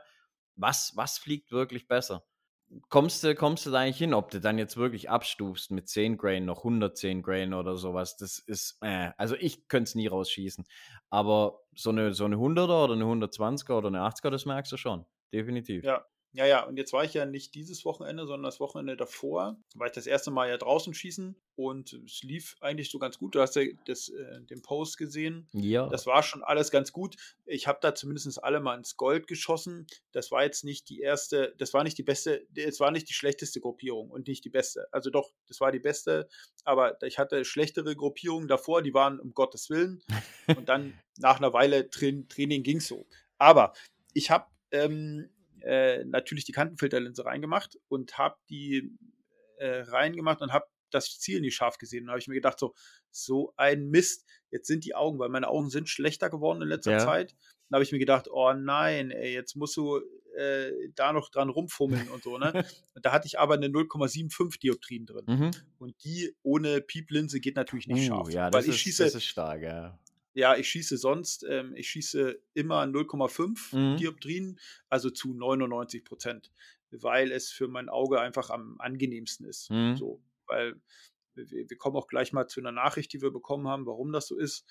was, 0.55 0.93
was 0.95 1.17
fliegt 1.17 1.51
wirklich 1.51 1.87
besser 1.87 2.23
kommst 2.89 3.23
du, 3.23 3.35
kommst 3.35 3.65
du 3.65 3.71
da 3.71 3.79
eigentlich 3.79 3.97
hin, 3.97 4.13
ob 4.13 4.29
du 4.29 4.39
dann 4.39 4.57
jetzt 4.57 4.77
wirklich 4.77 5.09
abstufst 5.09 5.71
mit 5.71 5.89
10 5.89 6.17
Grain, 6.17 6.45
noch 6.45 6.59
110 6.59 7.21
Grain 7.21 7.53
oder 7.53 7.77
sowas, 7.77 8.17
das 8.17 8.39
ist, 8.39 8.77
äh, 8.81 9.11
also 9.17 9.35
ich 9.35 9.67
könnte 9.67 9.89
es 9.89 9.95
nie 9.95 10.07
rausschießen. 10.07 10.65
Aber 11.09 11.61
so 11.75 11.89
eine, 11.89 12.13
so 12.13 12.25
eine 12.25 12.35
100er 12.35 12.83
oder 12.83 12.93
eine 12.93 13.05
120er 13.05 13.73
oder 13.73 13.87
eine 13.87 13.99
80er, 14.01 14.29
das 14.29 14.45
merkst 14.45 14.71
du 14.71 14.77
schon, 14.77 15.05
definitiv. 15.33 15.83
Ja, 15.83 16.05
ja, 16.33 16.45
ja, 16.45 16.63
und 16.63 16.77
jetzt 16.77 16.93
war 16.93 17.03
ich 17.03 17.15
ja 17.15 17.25
nicht 17.25 17.55
dieses 17.55 17.85
Wochenende, 17.85 18.27
sondern 18.27 18.43
das 18.43 18.59
Wochenende 18.59 18.95
davor. 18.95 19.57
War 19.73 19.87
ich 19.87 19.93
das 19.93 20.05
erste 20.05 20.29
Mal 20.29 20.47
ja 20.47 20.57
draußen 20.57 20.93
schießen 20.93 21.35
und 21.55 21.93
es 22.05 22.21
lief 22.21 22.55
eigentlich 22.61 22.91
so 22.91 22.99
ganz 22.99 23.17
gut. 23.17 23.33
Du 23.33 23.41
hast 23.41 23.55
ja 23.55 23.63
das, 23.85 24.09
äh, 24.09 24.41
den 24.43 24.61
Post 24.61 24.99
gesehen. 24.99 25.47
Ja. 25.53 25.87
Das 25.87 26.05
war 26.05 26.21
schon 26.21 26.43
alles 26.43 26.69
ganz 26.69 26.91
gut. 26.91 27.15
Ich 27.47 27.65
habe 27.65 27.79
da 27.81 27.95
zumindest 27.95 28.43
alle 28.43 28.59
mal 28.59 28.77
ins 28.77 28.95
Gold 28.95 29.25
geschossen. 29.25 29.87
Das 30.11 30.29
war 30.29 30.43
jetzt 30.43 30.63
nicht 30.63 30.89
die 30.89 30.99
erste, 30.99 31.55
das 31.57 31.73
war 31.73 31.83
nicht 31.83 31.97
die 31.97 32.03
beste, 32.03 32.45
es 32.55 32.79
war 32.79 32.91
nicht 32.91 33.09
die 33.09 33.13
schlechteste 33.13 33.59
Gruppierung 33.59 34.11
und 34.11 34.27
nicht 34.27 34.45
die 34.45 34.49
beste. 34.49 34.87
Also 34.91 35.09
doch, 35.09 35.31
das 35.47 35.59
war 35.61 35.71
die 35.71 35.79
beste, 35.79 36.29
aber 36.63 37.01
ich 37.01 37.17
hatte 37.17 37.43
schlechtere 37.43 37.95
Gruppierungen 37.95 38.47
davor, 38.47 38.83
die 38.83 38.93
waren 38.93 39.19
um 39.19 39.33
Gottes 39.33 39.71
Willen. 39.71 40.03
und 40.55 40.69
dann 40.69 40.93
nach 41.17 41.37
einer 41.37 41.53
Weile 41.53 41.89
Training 41.89 42.61
ging 42.61 42.77
es 42.77 42.87
so. 42.87 43.07
Aber 43.39 43.73
ich 44.13 44.29
habe 44.29 44.45
ähm, 44.71 45.29
äh, 45.61 46.03
natürlich 46.05 46.45
die 46.45 46.51
Kantenfilterlinse 46.51 47.25
reingemacht 47.25 47.77
und 47.87 48.17
habe 48.17 48.37
die 48.49 48.91
äh, 49.57 49.81
reingemacht 49.81 50.41
und 50.41 50.53
habe 50.53 50.65
das 50.91 51.19
Ziel 51.19 51.41
nicht 51.41 51.55
scharf 51.55 51.77
gesehen. 51.77 52.05
Und 52.05 52.09
habe 52.09 52.19
ich 52.19 52.27
mir 52.27 52.35
gedacht, 52.35 52.59
so, 52.59 52.73
so 53.11 53.53
ein 53.57 53.89
Mist, 53.89 54.25
jetzt 54.51 54.67
sind 54.67 54.85
die 54.85 54.95
Augen, 54.95 55.19
weil 55.19 55.29
meine 55.29 55.47
Augen 55.47 55.69
sind 55.69 55.89
schlechter 55.89 56.29
geworden 56.29 56.61
in 56.61 56.67
letzter 56.67 56.93
ja. 56.93 56.99
Zeit. 56.99 57.35
Dann 57.69 57.77
habe 57.77 57.83
ich 57.83 57.91
mir 57.91 57.99
gedacht, 57.99 58.27
oh 58.31 58.53
nein, 58.53 59.11
ey, 59.11 59.33
jetzt 59.33 59.55
musst 59.55 59.77
du 59.77 60.01
äh, 60.35 60.71
da 60.95 61.13
noch 61.13 61.29
dran 61.29 61.49
rumfummeln 61.49 62.09
und 62.09 62.23
so, 62.23 62.37
ne? 62.37 62.53
Und 62.95 63.05
da 63.05 63.11
hatte 63.11 63.27
ich 63.27 63.39
aber 63.39 63.55
eine 63.55 63.67
0,75 63.67 64.59
Dioptrien 64.59 65.05
drin. 65.05 65.25
Mhm. 65.27 65.51
Und 65.77 65.95
die 66.03 66.35
ohne 66.43 66.81
Pieplinse 66.81 67.39
geht 67.39 67.55
natürlich 67.55 67.87
nicht 67.87 68.09
uh, 68.09 68.15
scharf. 68.15 68.31
Ja, 68.31 68.49
das, 68.49 68.63
weil 68.63 68.69
ich 68.69 68.75
ist, 68.75 68.81
schieße, 68.81 69.03
das 69.03 69.15
ist 69.15 69.25
stark, 69.25 69.61
ja. 69.61 69.99
Ja, 70.39 70.55
ich 70.55 70.69
schieße 70.69 70.97
sonst, 70.97 71.45
ähm, 71.49 71.75
ich 71.75 71.89
schieße 71.89 72.41
immer 72.53 72.83
0,5 72.83 73.75
mhm. 73.75 73.97
Dioptrien, 73.97 74.57
also 74.87 75.09
zu 75.09 75.33
99 75.33 76.05
Prozent, 76.05 76.53
weil 76.91 77.33
es 77.33 77.51
für 77.51 77.67
mein 77.67 77.89
Auge 77.89 78.21
einfach 78.21 78.49
am 78.49 78.79
angenehmsten 78.79 79.45
ist. 79.45 79.69
Mhm. 79.69 79.97
So, 79.97 80.23
weil 80.47 80.79
wir, 81.33 81.69
wir, 81.69 81.77
kommen 81.77 81.97
auch 81.97 82.07
gleich 82.07 82.31
mal 82.31 82.47
zu 82.47 82.61
einer 82.61 82.71
Nachricht, 82.71 83.11
die 83.11 83.21
wir 83.21 83.31
bekommen 83.31 83.67
haben, 83.67 83.85
warum 83.85 84.13
das 84.13 84.27
so 84.27 84.37
ist. 84.37 84.65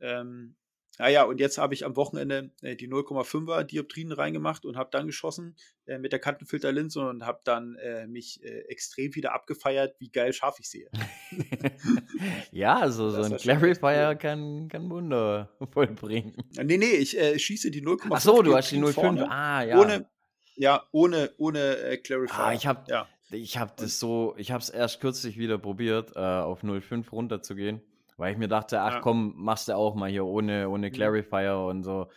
Ähm, 0.00 0.54
naja, 0.98 1.24
und 1.24 1.40
jetzt 1.40 1.58
habe 1.58 1.74
ich 1.74 1.84
am 1.84 1.94
Wochenende 1.96 2.50
äh, 2.62 2.74
die 2.74 2.88
0,5er 2.88 3.64
Dioptrien 3.64 4.12
reingemacht 4.12 4.64
und 4.64 4.76
habe 4.76 4.88
dann 4.90 5.06
geschossen 5.06 5.56
äh, 5.84 5.98
mit 5.98 6.12
der 6.12 6.18
Kantenfilterlinse 6.18 7.06
und 7.06 7.26
habe 7.26 7.40
dann 7.44 7.76
äh, 7.76 8.06
mich 8.06 8.42
äh, 8.42 8.60
extrem 8.68 9.14
wieder 9.14 9.34
abgefeiert, 9.34 9.96
wie 9.98 10.10
geil 10.10 10.32
scharf 10.32 10.58
ich 10.58 10.70
sehe. 10.70 10.90
ja, 12.50 12.78
also 12.78 13.10
so 13.10 13.22
ein 13.22 13.36
Clarifier 13.36 14.10
cool. 14.10 14.16
kann, 14.16 14.68
kann 14.68 14.88
Wunder 14.88 15.50
vollbringen. 15.70 16.34
Nee, 16.62 16.78
nee, 16.78 16.86
ich 16.86 17.18
äh, 17.18 17.38
schieße 17.38 17.70
die 17.70 17.82
0,5. 17.82 18.06
Ach 18.10 18.20
so, 18.20 18.42
du 18.42 18.56
hast 18.56 18.70
die 18.70 18.78
0,5. 18.78 19.26
Ah, 19.28 19.62
ja. 19.62 19.78
Ohne, 19.78 20.08
ja, 20.54 20.82
ohne, 20.92 21.30
ohne 21.36 21.76
äh, 21.76 21.96
Clarifier. 21.98 22.38
Ah, 22.38 22.52
ich 22.54 22.66
habe 22.66 22.84
ja. 22.88 23.06
hab 23.60 23.76
das 23.76 23.98
so, 23.98 24.34
ich 24.38 24.50
habe 24.50 24.62
es 24.62 24.70
erst 24.70 25.02
kürzlich 25.02 25.36
wieder 25.36 25.58
probiert, 25.58 26.16
auf 26.16 26.62
0,5 26.62 27.10
runterzugehen. 27.10 27.82
Weil 28.16 28.32
ich 28.32 28.38
mir 28.38 28.48
dachte, 28.48 28.80
ach 28.80 28.94
ja. 28.94 29.00
komm, 29.00 29.34
machst 29.36 29.68
du 29.68 29.76
auch 29.76 29.94
mal 29.94 30.10
hier 30.10 30.24
ohne, 30.24 30.68
ohne 30.68 30.88
mhm. 30.88 30.92
Clarifier 30.92 31.56
mhm. 31.56 31.66
und 31.66 31.82
so. 31.82 32.10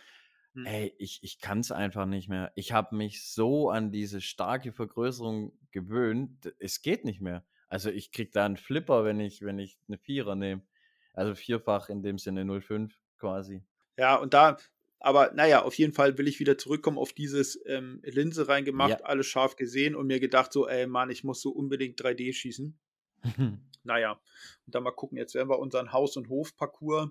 Mhm. 0.54 0.66
Ey, 0.66 0.94
ich, 0.98 1.20
ich 1.22 1.40
kann 1.40 1.60
es 1.60 1.70
einfach 1.70 2.06
nicht 2.06 2.28
mehr. 2.28 2.52
Ich 2.54 2.72
habe 2.72 2.96
mich 2.96 3.24
so 3.24 3.70
an 3.70 3.92
diese 3.92 4.20
starke 4.20 4.72
Vergrößerung 4.72 5.52
gewöhnt, 5.70 6.52
es 6.58 6.82
geht 6.82 7.04
nicht 7.04 7.20
mehr. 7.20 7.44
Also 7.68 7.90
ich 7.90 8.10
krieg 8.10 8.32
da 8.32 8.44
einen 8.44 8.56
Flipper, 8.56 9.04
wenn 9.04 9.20
ich, 9.20 9.42
wenn 9.42 9.58
ich 9.58 9.78
eine 9.88 9.98
Vierer 9.98 10.34
nehme. 10.34 10.62
Also 11.12 11.34
vierfach 11.34 11.88
in 11.88 12.02
dem 12.02 12.18
Sinne 12.18 12.42
0,5 12.42 12.92
quasi. 13.18 13.62
Ja, 13.96 14.16
und 14.16 14.34
da, 14.34 14.56
aber 14.98 15.32
naja, 15.34 15.62
auf 15.62 15.74
jeden 15.74 15.92
Fall 15.92 16.18
will 16.18 16.26
ich 16.26 16.40
wieder 16.40 16.58
zurückkommen 16.58 16.98
auf 16.98 17.12
dieses 17.12 17.60
ähm, 17.66 18.00
Linse 18.04 18.48
reingemacht, 18.48 19.00
ja. 19.00 19.04
alles 19.04 19.26
scharf 19.26 19.56
gesehen 19.56 19.94
und 19.94 20.06
mir 20.06 20.20
gedacht 20.20 20.52
so, 20.52 20.66
ey 20.68 20.86
Mann, 20.86 21.10
ich 21.10 21.22
muss 21.24 21.40
so 21.40 21.50
unbedingt 21.50 22.00
3D 22.00 22.32
schießen. 22.32 22.78
naja, 23.82 24.20
und 24.66 24.74
dann 24.74 24.82
mal 24.82 24.90
gucken, 24.92 25.18
jetzt 25.18 25.34
werden 25.34 25.48
wir 25.48 25.58
unseren 25.58 25.92
Haus- 25.92 26.16
und 26.16 26.28
Hofparcours 26.28 27.10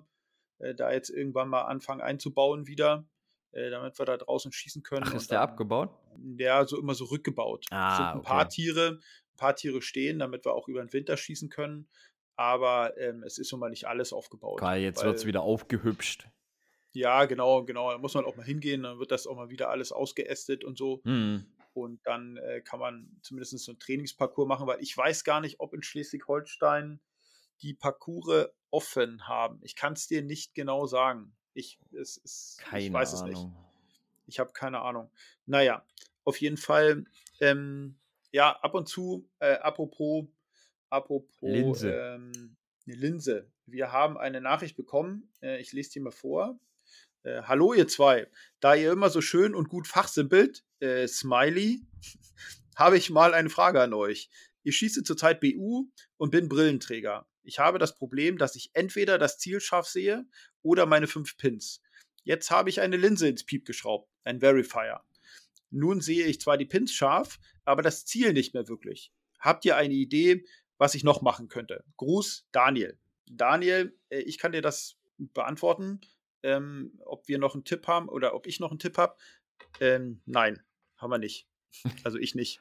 äh, 0.58 0.74
da 0.74 0.92
jetzt 0.92 1.10
irgendwann 1.10 1.48
mal 1.48 1.62
anfangen 1.62 2.00
einzubauen 2.00 2.66
wieder, 2.66 3.06
äh, 3.52 3.70
damit 3.70 3.98
wir 3.98 4.06
da 4.06 4.16
draußen 4.16 4.52
schießen 4.52 4.82
können. 4.82 5.04
Ach, 5.06 5.14
ist 5.14 5.30
der 5.30 5.40
abgebaut? 5.40 5.90
Ja, 6.38 6.64
so 6.66 6.78
immer 6.78 6.94
so 6.94 7.06
rückgebaut. 7.06 7.66
Ah, 7.70 7.96
sind 7.96 8.06
ein 8.06 8.18
okay. 8.18 8.26
paar 8.26 8.48
Tiere, 8.48 9.00
ein 9.32 9.36
paar 9.36 9.56
Tiere 9.56 9.82
stehen, 9.82 10.18
damit 10.18 10.44
wir 10.44 10.54
auch 10.54 10.68
über 10.68 10.80
den 10.84 10.92
Winter 10.92 11.16
schießen 11.16 11.48
können. 11.48 11.88
Aber 12.36 12.96
ähm, 12.96 13.22
es 13.22 13.38
ist 13.38 13.52
nun 13.52 13.60
mal 13.60 13.70
nicht 13.70 13.86
alles 13.86 14.12
aufgebaut. 14.12 14.60
Geil, 14.60 14.82
jetzt 14.82 15.04
wird 15.04 15.16
es 15.16 15.26
wieder 15.26 15.42
aufgehübscht. 15.42 16.28
Ja, 16.92 17.26
genau, 17.26 17.64
genau. 17.64 17.90
Da 17.90 17.98
muss 17.98 18.14
man 18.14 18.24
auch 18.24 18.36
mal 18.36 18.46
hingehen, 18.46 18.82
dann 18.82 18.98
wird 18.98 19.10
das 19.10 19.26
auch 19.26 19.36
mal 19.36 19.50
wieder 19.50 19.70
alles 19.70 19.92
ausgeästet 19.92 20.64
und 20.64 20.76
so. 20.76 21.00
Hm. 21.04 21.46
Und 21.72 22.00
dann 22.04 22.36
äh, 22.36 22.60
kann 22.62 22.80
man 22.80 23.08
zumindest 23.22 23.58
so 23.58 23.72
einen 23.72 23.78
Trainingsparcours 23.78 24.48
machen, 24.48 24.66
weil 24.66 24.80
ich 24.80 24.96
weiß 24.96 25.24
gar 25.24 25.40
nicht, 25.40 25.60
ob 25.60 25.72
in 25.74 25.82
Schleswig-Holstein 25.82 27.00
die 27.62 27.74
Parcours 27.74 28.48
offen 28.70 29.26
haben. 29.28 29.60
Ich 29.62 29.76
kann 29.76 29.92
es 29.92 30.06
dir 30.06 30.22
nicht 30.22 30.54
genau 30.54 30.86
sagen. 30.86 31.36
Ich, 31.54 31.78
es, 31.92 32.20
es, 32.24 32.56
keine 32.60 32.84
ich 32.84 32.92
weiß 32.92 33.22
Ahnung. 33.22 33.32
es 33.32 33.38
nicht. 33.38 33.48
Ich 34.26 34.38
habe 34.40 34.52
keine 34.52 34.80
Ahnung. 34.80 35.10
Naja, 35.46 35.84
auf 36.24 36.40
jeden 36.40 36.56
Fall, 36.56 37.04
ähm, 37.40 37.98
ja, 38.32 38.52
ab 38.60 38.74
und 38.74 38.88
zu, 38.88 39.28
äh, 39.40 39.54
apropos, 39.54 40.26
apropos 40.88 41.28
Linse. 41.40 41.92
Ähm, 41.92 42.56
Linse. 42.84 43.50
Wir 43.66 43.92
haben 43.92 44.18
eine 44.18 44.40
Nachricht 44.40 44.76
bekommen. 44.76 45.32
Äh, 45.42 45.60
ich 45.60 45.72
lese 45.72 45.90
die 45.92 46.00
mal 46.00 46.12
vor. 46.12 46.58
Äh, 47.22 47.42
Hallo 47.42 47.74
ihr 47.74 47.86
zwei, 47.86 48.28
da 48.60 48.74
ihr 48.74 48.92
immer 48.92 49.10
so 49.10 49.20
schön 49.20 49.54
und 49.54 49.68
gut 49.68 49.86
fachsimpelt, 49.86 50.64
äh, 50.80 51.06
Smiley, 51.06 51.82
habe 52.76 52.96
ich 52.96 53.10
mal 53.10 53.34
eine 53.34 53.50
Frage 53.50 53.82
an 53.82 53.92
euch. 53.92 54.30
Ich 54.62 54.76
schieße 54.76 55.02
zurzeit 55.02 55.40
BU 55.40 55.90
und 56.16 56.30
bin 56.30 56.48
Brillenträger. 56.48 57.28
Ich 57.42 57.58
habe 57.58 57.78
das 57.78 57.94
Problem, 57.94 58.38
dass 58.38 58.56
ich 58.56 58.70
entweder 58.72 59.18
das 59.18 59.38
Ziel 59.38 59.60
scharf 59.60 59.86
sehe 59.86 60.26
oder 60.62 60.86
meine 60.86 61.06
fünf 61.06 61.36
Pins. 61.36 61.82
Jetzt 62.22 62.50
habe 62.50 62.70
ich 62.70 62.80
eine 62.80 62.96
Linse 62.96 63.28
ins 63.28 63.44
Piep 63.44 63.66
geschraubt, 63.66 64.10
ein 64.24 64.40
Verifier. 64.40 65.00
Nun 65.70 66.00
sehe 66.00 66.26
ich 66.26 66.40
zwar 66.40 66.56
die 66.56 66.66
Pins 66.66 66.92
scharf, 66.92 67.38
aber 67.64 67.82
das 67.82 68.06
Ziel 68.06 68.32
nicht 68.32 68.54
mehr 68.54 68.68
wirklich. 68.68 69.12
Habt 69.38 69.64
ihr 69.64 69.76
eine 69.76 69.94
Idee, 69.94 70.44
was 70.78 70.94
ich 70.94 71.04
noch 71.04 71.22
machen 71.22 71.48
könnte? 71.48 71.84
Gruß, 71.96 72.46
Daniel. 72.52 72.98
Daniel, 73.30 73.96
äh, 74.08 74.20
ich 74.20 74.38
kann 74.38 74.52
dir 74.52 74.62
das 74.62 74.96
beantworten 75.18 76.00
ähm, 76.42 76.98
ob 77.04 77.28
wir 77.28 77.38
noch 77.38 77.54
einen 77.54 77.64
Tipp 77.64 77.86
haben 77.86 78.08
oder 78.08 78.34
ob 78.34 78.46
ich 78.46 78.60
noch 78.60 78.70
einen 78.70 78.78
Tipp 78.78 78.98
habe. 78.98 79.16
Ähm, 79.80 80.20
nein, 80.26 80.62
haben 80.96 81.10
wir 81.10 81.18
nicht. 81.18 81.46
Also 82.04 82.18
ich 82.18 82.34
nicht. 82.34 82.60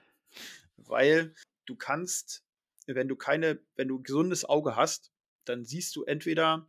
Weil 0.77 1.33
du 1.65 1.75
kannst, 1.75 2.45
wenn 2.85 3.07
du 3.07 3.15
keine, 3.15 3.59
wenn 3.75 3.87
du 3.87 3.97
ein 3.97 4.03
gesundes 4.03 4.45
Auge 4.45 4.75
hast, 4.75 5.11
dann 5.45 5.65
siehst 5.65 5.95
du 5.95 6.03
entweder, 6.03 6.67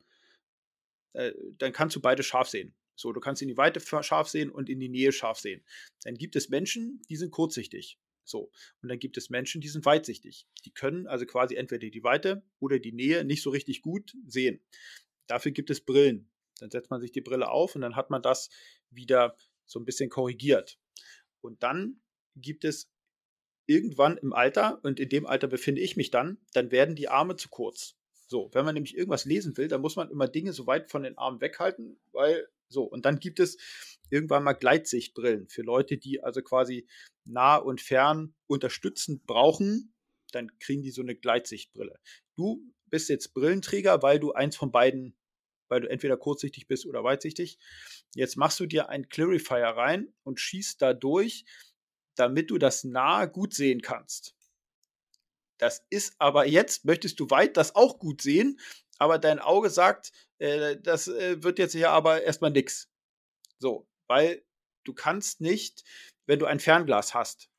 äh, 1.12 1.33
dann 1.59 1.73
kannst 1.73 1.96
du 1.96 2.01
beide 2.01 2.23
scharf 2.23 2.49
sehen. 2.49 2.75
So, 2.96 3.12
du 3.12 3.20
kannst 3.20 3.42
in 3.42 3.49
die 3.49 3.57
Weite 3.57 3.81
scharf 3.81 4.29
sehen 4.29 4.51
und 4.51 4.68
in 4.68 4.81
die 4.81 4.88
Nähe 4.88 5.12
scharf 5.12 5.38
sehen. 5.38 5.64
Dann 6.05 6.14
gibt 6.14 6.37
es 6.37 6.49
Menschen, 6.49 7.03
die 7.09 7.16
sind 7.16 7.31
kurzsichtig. 7.31 7.99
So. 8.25 8.53
Und 8.83 8.88
dann 8.88 8.99
gibt 8.99 9.16
es 9.16 9.31
Menschen, 9.31 9.61
die 9.61 9.68
sind 9.68 9.85
weitsichtig. 9.85 10.46
Die 10.64 10.73
können 10.73 11.07
also 11.07 11.27
quasi 11.27 11.57
entweder 11.57 11.90
die 11.90 12.05
Weite 12.05 12.42
oder 12.59 12.79
die 12.79 12.92
Nähe 12.92 13.25
nicht 13.25 13.42
so 13.42 13.51
richtig 13.51 13.83
gut 13.83 14.14
sehen. 14.27 14.61
Dafür 15.27 15.53
gibt 15.53 15.70
es 15.70 15.85
Brillen. 15.85 16.29
Dann 16.61 16.70
setzt 16.70 16.90
man 16.90 17.01
sich 17.01 17.12
die 17.12 17.20
Brille 17.20 17.51
auf 17.51 17.75
und 17.75 17.83
dann 17.83 17.96
hat 17.96 18.11
man 18.11 18.23
das 18.23 18.51
wieder 18.90 19.37
so 19.66 19.79
ein 19.79 19.85
bisschen 19.85 20.11
korrigiert. 20.11 20.79
Und 21.40 21.62
dann 21.62 22.01
gibt 22.37 22.64
es 22.64 22.90
irgendwann 23.66 24.16
im 24.16 24.33
Alter, 24.33 24.81
und 24.83 24.99
in 24.99 25.09
dem 25.09 25.27
Alter 25.27 25.46
befinde 25.46 25.81
ich 25.81 25.96
mich 25.96 26.11
dann, 26.11 26.38
dann 26.53 26.70
werden 26.70 26.96
die 26.96 27.09
Arme 27.09 27.37
zu 27.37 27.49
kurz. 27.49 27.96
So, 28.27 28.51
wenn 28.53 28.64
man 28.64 28.75
nämlich 28.75 28.96
irgendwas 28.96 29.25
lesen 29.25 29.57
will, 29.57 29.68
dann 29.68 29.81
muss 29.81 29.96
man 29.96 30.11
immer 30.11 30.29
Dinge 30.29 30.53
so 30.53 30.66
weit 30.66 30.90
von 30.90 31.03
den 31.03 31.18
Armen 31.18 31.40
weghalten, 31.40 32.01
weil 32.12 32.49
so, 32.68 32.85
und 32.85 33.05
dann 33.05 33.18
gibt 33.18 33.40
es 33.40 33.59
irgendwann 34.11 34.44
mal 34.44 34.53
Gleitsichtbrillen 34.53 35.49
für 35.49 35.62
Leute, 35.62 35.99
die 35.99 36.23
also 36.23 36.40
quasi 36.42 36.87
nah 37.25 37.57
und 37.57 37.81
fern 37.81 38.35
unterstützend 38.46 39.27
brauchen, 39.27 39.92
dann 40.33 40.57
kriegen 40.59 40.83
die 40.83 40.92
so 40.92 41.03
eine 41.03 41.16
Gleitsichtbrille. 41.16 41.99
Du 42.37 42.62
bist 42.87 43.09
jetzt 43.09 43.35
Brillenträger, 43.35 44.03
weil 44.03 44.20
du 44.20 44.33
eins 44.33 44.57
von 44.57 44.70
beiden, 44.70 45.16
weil 45.70 45.80
du 45.80 45.88
entweder 45.88 46.16
kurzsichtig 46.16 46.66
bist 46.66 46.85
oder 46.85 47.04
weitsichtig. 47.04 47.59
Jetzt 48.14 48.37
machst 48.37 48.61
du 48.61 48.66
dir 48.66 48.88
einen 48.88 49.09
Clarifier 49.09 49.68
rein 49.68 50.12
und 50.24 50.40
schießt 50.40 50.83
da 50.83 50.92
durch, 50.92 51.44
damit 52.16 52.50
du 52.50 52.59
das 52.59 52.85
nahe 52.85 53.30
gut 53.30 53.54
sehen 53.54 53.80
kannst. 53.80 54.35
Das 55.59 55.85
ist 55.90 56.14
aber 56.18 56.46
jetzt, 56.46 56.85
möchtest 56.85 57.20
du 57.20 57.30
weit 57.30 57.56
das 57.56 57.74
auch 57.74 57.98
gut 57.98 58.22
sehen, 58.22 58.59
aber 58.98 59.18
dein 59.18 59.38
Auge 59.38 59.70
sagt, 59.70 60.12
äh, 60.38 60.76
das 60.80 61.09
äh, 61.09 61.42
wird 61.42 61.59
jetzt 61.59 61.72
hier 61.72 61.90
aber 61.90 62.22
erstmal 62.22 62.50
nix. 62.50 62.90
So, 63.59 63.87
weil 64.09 64.42
du 64.85 64.94
kannst 64.94 65.40
nicht, 65.40 65.85
wenn 66.26 66.38
du 66.38 66.46
ein 66.46 66.61
Fernglas 66.61 67.14
hast, 67.14 67.50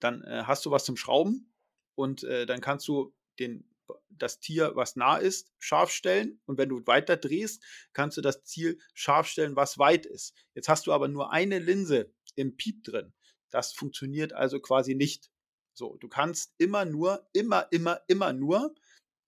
dann 0.00 0.22
äh, 0.24 0.42
hast 0.44 0.66
du 0.66 0.70
was 0.70 0.84
zum 0.84 0.96
Schrauben 0.96 1.52
und 1.94 2.24
äh, 2.24 2.46
dann 2.46 2.60
kannst 2.60 2.88
du 2.88 3.14
den, 3.38 3.71
das 4.08 4.40
Tier, 4.40 4.72
was 4.74 4.96
nah 4.96 5.16
ist, 5.16 5.52
scharf 5.58 5.90
stellen 5.90 6.40
und 6.46 6.58
wenn 6.58 6.68
du 6.68 6.86
weiter 6.86 7.16
drehst, 7.16 7.62
kannst 7.92 8.16
du 8.16 8.20
das 8.20 8.44
Ziel 8.44 8.78
scharf 8.94 9.26
stellen, 9.26 9.56
was 9.56 9.78
weit 9.78 10.06
ist. 10.06 10.34
Jetzt 10.54 10.68
hast 10.68 10.86
du 10.86 10.92
aber 10.92 11.08
nur 11.08 11.32
eine 11.32 11.58
Linse 11.58 12.12
im 12.34 12.56
Piep 12.56 12.84
drin. 12.84 13.12
Das 13.50 13.72
funktioniert 13.72 14.32
also 14.32 14.60
quasi 14.60 14.94
nicht. 14.94 15.30
So, 15.74 15.96
du 15.96 16.08
kannst 16.08 16.54
immer 16.58 16.84
nur, 16.84 17.28
immer, 17.32 17.68
immer, 17.70 18.00
immer 18.08 18.32
nur 18.32 18.74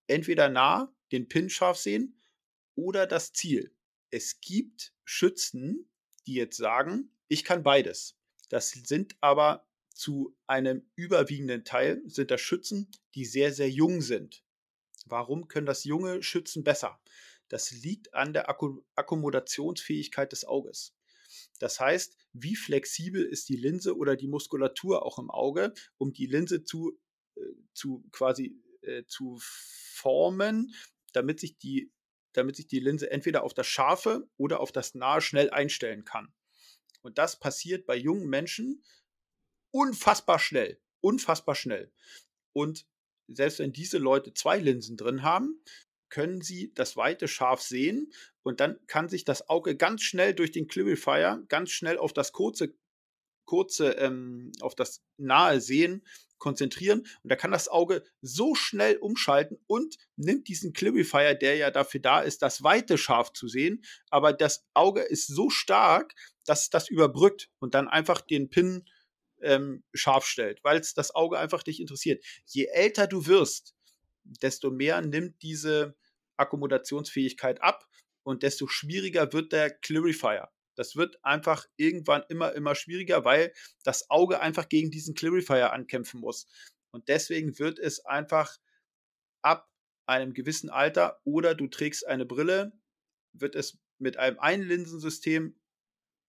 entweder 0.07 0.49
nah 0.49 0.95
den 1.13 1.29
Pin 1.29 1.49
scharf 1.49 1.79
sehen 1.79 2.21
oder 2.75 3.07
das 3.07 3.33
Ziel. 3.33 3.75
Es 4.11 4.41
gibt 4.41 4.93
Schützen, 5.05 5.91
die 6.27 6.35
jetzt 6.35 6.57
sagen, 6.57 7.11
ich 7.29 7.45
kann 7.45 7.63
beides. 7.63 8.17
Das 8.49 8.71
sind 8.71 9.17
aber 9.21 9.67
zu 9.95 10.37
einem 10.47 10.89
überwiegenden 10.97 11.65
Teil 11.65 12.03
sind 12.07 12.31
das 12.31 12.41
Schützen, 12.41 12.91
die 13.15 13.25
sehr, 13.25 13.53
sehr 13.53 13.71
jung 13.71 14.01
sind. 14.01 14.44
Warum 15.05 15.49
können 15.49 15.67
das 15.67 15.85
junge 15.85 16.23
Schützen 16.23 16.65
besser? 16.65 17.01
Das 17.49 17.71
liegt 17.71 18.15
an 18.15 18.33
der 18.33 18.49
Akkommodationsfähigkeit 18.49 20.33
des 20.33 20.45
Auges. 20.45 20.95
Das 21.59 21.79
heißt, 21.81 22.17
wie 22.33 22.57
flexibel 22.57 23.25
ist 23.25 23.49
die 23.49 23.57
Linse 23.57 23.97
oder 23.97 24.17
die 24.17 24.29
Muskulatur 24.29 25.05
auch 25.05 25.19
im 25.19 25.31
Auge, 25.31 25.73
um 25.99 26.13
die 26.13 26.27
Linse 26.27 26.65
zu, 26.65 26.99
äh, 27.37 27.41
zu 27.75 28.05
quasi 28.13 28.61
äh, 28.83 29.05
zu 29.07 29.39
formen, 29.41 30.75
damit 31.13 31.41
sich 31.41 31.59
die 31.59 31.93
damit 32.35 32.57
sich 32.57 32.67
die 32.67 32.81
Linse 32.81 33.11
entweder 33.11 33.45
auf 33.45 33.55
das 33.55 33.67
Scharfe 33.67 34.29
oder 34.37 34.61
auf 34.61 34.73
das 34.73 34.95
Nahe 34.95 35.21
schnell 35.21 35.51
einstellen 35.51 36.05
kann. 36.05 36.35
Und 37.01 37.19
das 37.19 37.39
passiert 37.39 37.87
bei 37.87 37.97
jungen 37.97 38.29
Menschen 38.29 38.83
unfassbar 39.71 40.39
schnell. 40.39 40.81
Unfassbar 41.01 41.55
schnell. 41.55 41.93
Und 42.53 42.87
selbst 43.29 43.59
wenn 43.59 43.73
diese 43.73 43.99
Leute 43.99 44.35
zwei 44.35 44.59
Linsen 44.59 44.97
drin 44.97 45.23
haben, 45.23 45.61
können 46.09 46.43
sie 46.43 46.73
das 46.75 46.97
Weite 46.97 47.27
scharf 47.27 47.61
sehen 47.61 48.13
und 48.43 48.61
dann 48.61 48.79
kann 48.87 49.09
sich 49.09 49.25
das 49.25 49.49
Auge 49.49 49.77
ganz 49.77 50.03
schnell 50.03 50.35
durch 50.35 50.53
den 50.53 50.69
Clarifier 50.69 51.43
ganz 51.49 51.71
schnell 51.71 51.99
auf 51.99 52.13
das 52.13 52.33
kurze, 52.33 52.75
kurze, 53.47 53.93
ähm, 53.93 54.53
auf 54.61 54.75
das 54.75 55.03
nahe 55.17 55.61
Sehen 55.61 56.05
konzentrieren 56.39 57.01
und 57.01 57.31
da 57.31 57.37
kann 57.37 57.51
das 57.51 57.69
Auge 57.69 58.05
so 58.21 58.55
schnell 58.55 58.97
umschalten 58.99 59.59
und 59.67 59.97
nimmt 60.17 60.47
diesen 60.47 60.73
Clarifier, 60.73 61.35
der 61.35 61.57
ja 61.57 61.71
dafür 61.71 62.01
da 62.01 62.21
ist, 62.21 62.43
das 62.43 62.63
Weite 62.63 62.99
scharf 62.99 63.33
zu 63.33 63.49
sehen, 63.49 63.83
aber 64.11 64.33
das 64.33 64.65
Auge 64.75 65.01
ist 65.01 65.27
so 65.27 65.51
stark, 65.51 66.15
dass 66.45 66.71
das 66.71 66.89
überbrückt 66.89 67.49
und 67.59 67.75
dann 67.75 67.89
einfach 67.89 68.21
den 68.21 68.51
Pin 68.51 68.85
ähm, 69.45 69.85
scharf 69.93 70.27
stellt, 70.27 70.63
weil 70.65 70.81
es 70.81 70.95
das 70.95 71.15
Auge 71.15 71.39
einfach 71.39 71.65
nicht 71.67 71.81
interessiert. 71.81 72.25
Je 72.47 72.67
älter 72.67 73.07
du 73.07 73.27
wirst, 73.27 73.75
desto 74.25 74.71
mehr 74.71 75.01
nimmt 75.03 75.43
diese 75.43 75.97
Akkommodationsfähigkeit 76.37 77.63
ab 77.63 77.87
und 78.23 78.43
desto 78.43 78.67
schwieriger 78.67 79.33
wird 79.33 79.53
der 79.53 79.71
Clarifier. 79.71 80.51
Das 80.77 80.97
wird 80.97 81.23
einfach 81.25 81.67
irgendwann 81.77 82.25
immer, 82.29 82.53
immer 82.55 82.75
schwieriger, 82.75 83.25
weil 83.25 83.53
das 83.85 84.11
Auge 84.11 84.41
einfach 84.41 84.69
gegen 84.69 84.91
diesen 84.91 85.15
Clarifier 85.15 85.73
ankämpfen 85.73 86.21
muss. 86.21 86.47
Und 86.91 87.09
deswegen 87.09 87.59
wird 87.59 87.79
es 87.79 88.05
einfach 88.05 88.57
ab 89.43 89.71
einem 90.07 90.35
gewissen 90.35 90.71
Alter 90.71 91.21
oder 91.25 91.55
du 91.55 91.69
trägst 91.69 92.07
eine 92.07 92.27
Brille, 92.27 92.73
wird 93.33 93.55
es 93.55 93.79
mit 93.99 94.17
einem 94.17 94.39
Einlinsensystem 94.39 95.59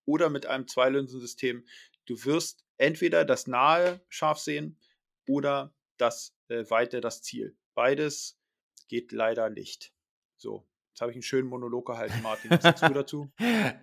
oder 0.06 0.30
mit 0.30 0.46
einem 0.46 0.68
Zweilinsensystem, 0.68 1.66
du 2.06 2.26
wirst 2.26 2.65
entweder 2.78 3.26
das 3.26 3.48
nahe 3.48 4.02
scharf 4.10 4.40
sehen 4.40 4.78
oder 5.28 5.74
das 5.98 6.36
äh, 6.50 6.70
weite, 6.70 7.02
das 7.02 7.22
Ziel. 7.22 7.56
Beides 7.74 8.38
geht 8.88 9.12
leider 9.12 9.50
nicht. 9.50 9.94
So, 10.38 10.68
jetzt 10.90 11.02
habe 11.02 11.12
ich 11.12 11.16
einen 11.16 11.24
schönen 11.24 11.48
Monolog 11.48 11.88
gehalten, 11.88 12.22
Martin. 12.22 12.52
Was 12.52 12.64
sagst 12.64 12.84
du 12.84 12.90
dazu? 12.94 13.32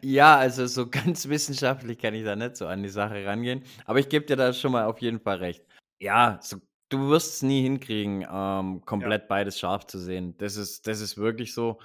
ja, 0.03 0.37
also 0.37 0.67
so 0.67 0.89
ganz 0.89 1.29
wissenschaftlich 1.29 1.99
kann 1.99 2.15
ich 2.15 2.25
da 2.25 2.37
nicht 2.37 2.57
so 2.57 2.67
an 2.67 2.83
die 2.83 2.89
Sache 2.89 3.25
rangehen. 3.25 3.65
Aber 3.87 3.99
ich 3.99 4.09
gebe 4.09 4.27
dir 4.27 4.37
da 4.37 4.53
schon 4.53 4.73
mal 4.73 4.85
auf 4.85 5.01
jeden 5.01 5.21
Fall 5.21 5.39
recht. 5.39 5.65
Ja, 5.99 6.39
so, 6.43 6.59
du 6.89 7.09
wirst 7.09 7.35
es 7.35 7.43
nie 7.43 7.63
hinkriegen, 7.63 8.27
ähm, 8.31 8.85
komplett 8.85 9.23
ja. 9.23 9.27
beides 9.29 9.59
scharf 9.59 9.87
zu 9.87 9.99
sehen. 9.99 10.37
Das 10.39 10.57
ist, 10.57 10.87
das 10.87 11.01
ist 11.01 11.17
wirklich 11.17 11.55
so. 11.55 11.81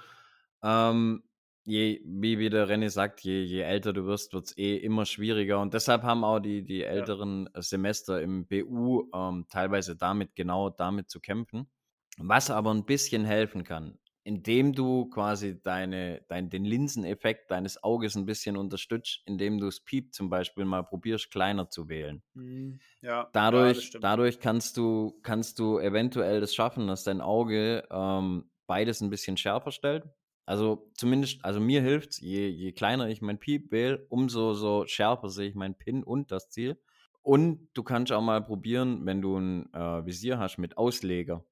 Ähm, 0.62 1.22
je, 1.68 2.00
wie, 2.04 2.38
wie 2.38 2.48
der 2.48 2.66
René 2.66 2.88
sagt, 2.88 3.20
je, 3.20 3.42
je 3.42 3.60
älter 3.60 3.92
du 3.92 4.06
wirst, 4.06 4.32
wird 4.32 4.46
es 4.46 4.56
eh 4.56 4.76
immer 4.76 5.04
schwieriger. 5.04 5.60
Und 5.60 5.74
deshalb 5.74 6.02
haben 6.02 6.24
auch 6.24 6.40
die, 6.40 6.64
die 6.64 6.82
älteren 6.82 7.48
ja. 7.54 7.62
Semester 7.62 8.22
im 8.22 8.46
BU 8.46 9.10
ähm, 9.14 9.46
teilweise 9.50 9.94
damit, 9.94 10.34
genau 10.34 10.70
damit 10.70 11.10
zu 11.10 11.20
kämpfen. 11.20 11.68
Was 12.16 12.50
aber 12.50 12.72
ein 12.72 12.86
bisschen 12.86 13.24
helfen 13.26 13.64
kann, 13.64 13.98
indem 14.24 14.72
du 14.72 15.10
quasi 15.10 15.60
deine, 15.60 16.22
dein, 16.28 16.48
den 16.48 16.64
Linseneffekt 16.64 17.50
deines 17.50 17.82
Auges 17.84 18.16
ein 18.16 18.24
bisschen 18.24 18.56
unterstützt, 18.56 19.22
indem 19.26 19.58
du 19.58 19.66
das 19.66 19.80
Piep 19.80 20.14
zum 20.14 20.30
Beispiel 20.30 20.64
mal 20.64 20.82
probierst, 20.82 21.30
kleiner 21.30 21.68
zu 21.68 21.88
wählen. 21.90 22.22
Mhm. 22.32 22.80
Ja, 23.02 23.28
dadurch, 23.32 23.92
ja, 23.92 24.00
dadurch 24.00 24.40
kannst 24.40 24.78
du, 24.78 25.20
kannst 25.22 25.58
du 25.58 25.78
eventuell 25.78 26.40
das 26.40 26.54
schaffen, 26.54 26.86
dass 26.86 27.04
dein 27.04 27.20
Auge 27.20 27.86
ähm, 27.90 28.50
beides 28.66 29.02
ein 29.02 29.10
bisschen 29.10 29.36
schärfer 29.36 29.70
stellt. 29.70 30.04
Also 30.48 30.90
zumindest, 30.94 31.44
also 31.44 31.60
mir 31.60 31.82
hilft 31.82 32.20
je, 32.20 32.48
je 32.48 32.72
kleiner 32.72 33.08
ich 33.08 33.20
mein 33.20 33.38
Piep 33.38 33.70
wähle, 33.70 34.06
umso 34.08 34.54
so 34.54 34.86
schärfer 34.86 35.28
sehe 35.28 35.48
ich 35.48 35.54
mein 35.54 35.76
Pin 35.76 36.02
und 36.02 36.30
das 36.32 36.48
Ziel. 36.48 36.80
Und 37.22 37.68
du 37.74 37.82
kannst 37.82 38.12
auch 38.12 38.22
mal 38.22 38.42
probieren, 38.42 39.04
wenn 39.04 39.20
du 39.20 39.36
ein 39.36 39.72
äh, 39.74 40.06
Visier 40.06 40.38
hast 40.38 40.58
mit 40.58 40.78
Ausleger 40.78 41.44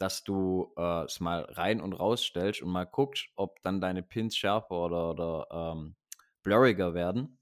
dass 0.00 0.24
du 0.24 0.72
äh, 0.78 1.04
es 1.04 1.20
mal 1.20 1.42
rein 1.42 1.80
und 1.80 1.92
raus 1.92 2.24
stellst 2.24 2.62
und 2.62 2.70
mal 2.70 2.86
guckst, 2.86 3.28
ob 3.36 3.62
dann 3.62 3.82
deine 3.82 4.02
Pins 4.02 4.34
schärfer 4.34 4.70
oder, 4.70 5.10
oder 5.10 5.46
ähm, 5.50 5.94
blurriger 6.42 6.94
werden 6.94 7.38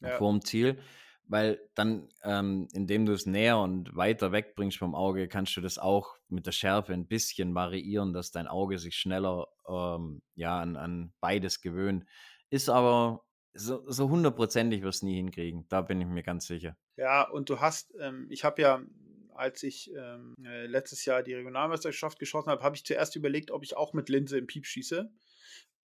ja. 0.00 0.16
vor 0.16 0.30
dem 0.30 0.44
Ziel. 0.44 0.80
Weil 1.30 1.60
dann, 1.76 2.08
ähm, 2.24 2.66
indem 2.72 3.06
du 3.06 3.12
es 3.12 3.24
näher 3.24 3.58
und 3.58 3.94
weiter 3.94 4.32
wegbringst 4.32 4.78
vom 4.78 4.96
Auge, 4.96 5.28
kannst 5.28 5.56
du 5.56 5.60
das 5.60 5.78
auch 5.78 6.16
mit 6.28 6.44
der 6.44 6.50
Schärfe 6.52 6.92
ein 6.92 7.06
bisschen 7.06 7.54
variieren, 7.54 8.12
dass 8.12 8.32
dein 8.32 8.48
Auge 8.48 8.80
sich 8.80 8.96
schneller 8.96 9.46
ähm, 9.68 10.22
ja, 10.34 10.58
an, 10.58 10.74
an 10.76 11.12
beides 11.20 11.60
gewöhnt. 11.60 12.04
Ist 12.50 12.68
aber 12.68 13.24
so, 13.54 13.88
so 13.88 14.08
hundertprozentig 14.08 14.82
wirst 14.82 15.02
du 15.02 15.06
nie 15.06 15.14
hinkriegen. 15.14 15.66
Da 15.68 15.82
bin 15.82 16.00
ich 16.00 16.08
mir 16.08 16.24
ganz 16.24 16.48
sicher. 16.48 16.76
Ja, 16.96 17.28
und 17.28 17.48
du 17.48 17.60
hast, 17.60 17.94
ähm, 18.00 18.26
ich 18.28 18.42
habe 18.42 18.60
ja 18.62 18.82
als 19.34 19.62
ich 19.62 19.90
ähm, 19.94 20.34
äh, 20.44 20.66
letztes 20.66 21.04
Jahr 21.04 21.22
die 21.22 21.32
Regionalmeisterschaft 21.32 22.18
geschossen 22.18 22.50
habe, 22.50 22.62
habe 22.62 22.76
ich 22.76 22.84
zuerst 22.84 23.16
überlegt, 23.16 23.50
ob 23.50 23.62
ich 23.62 23.76
auch 23.76 23.94
mit 23.94 24.08
Linse 24.08 24.36
im 24.36 24.46
Piep 24.46 24.66
schieße. 24.66 25.10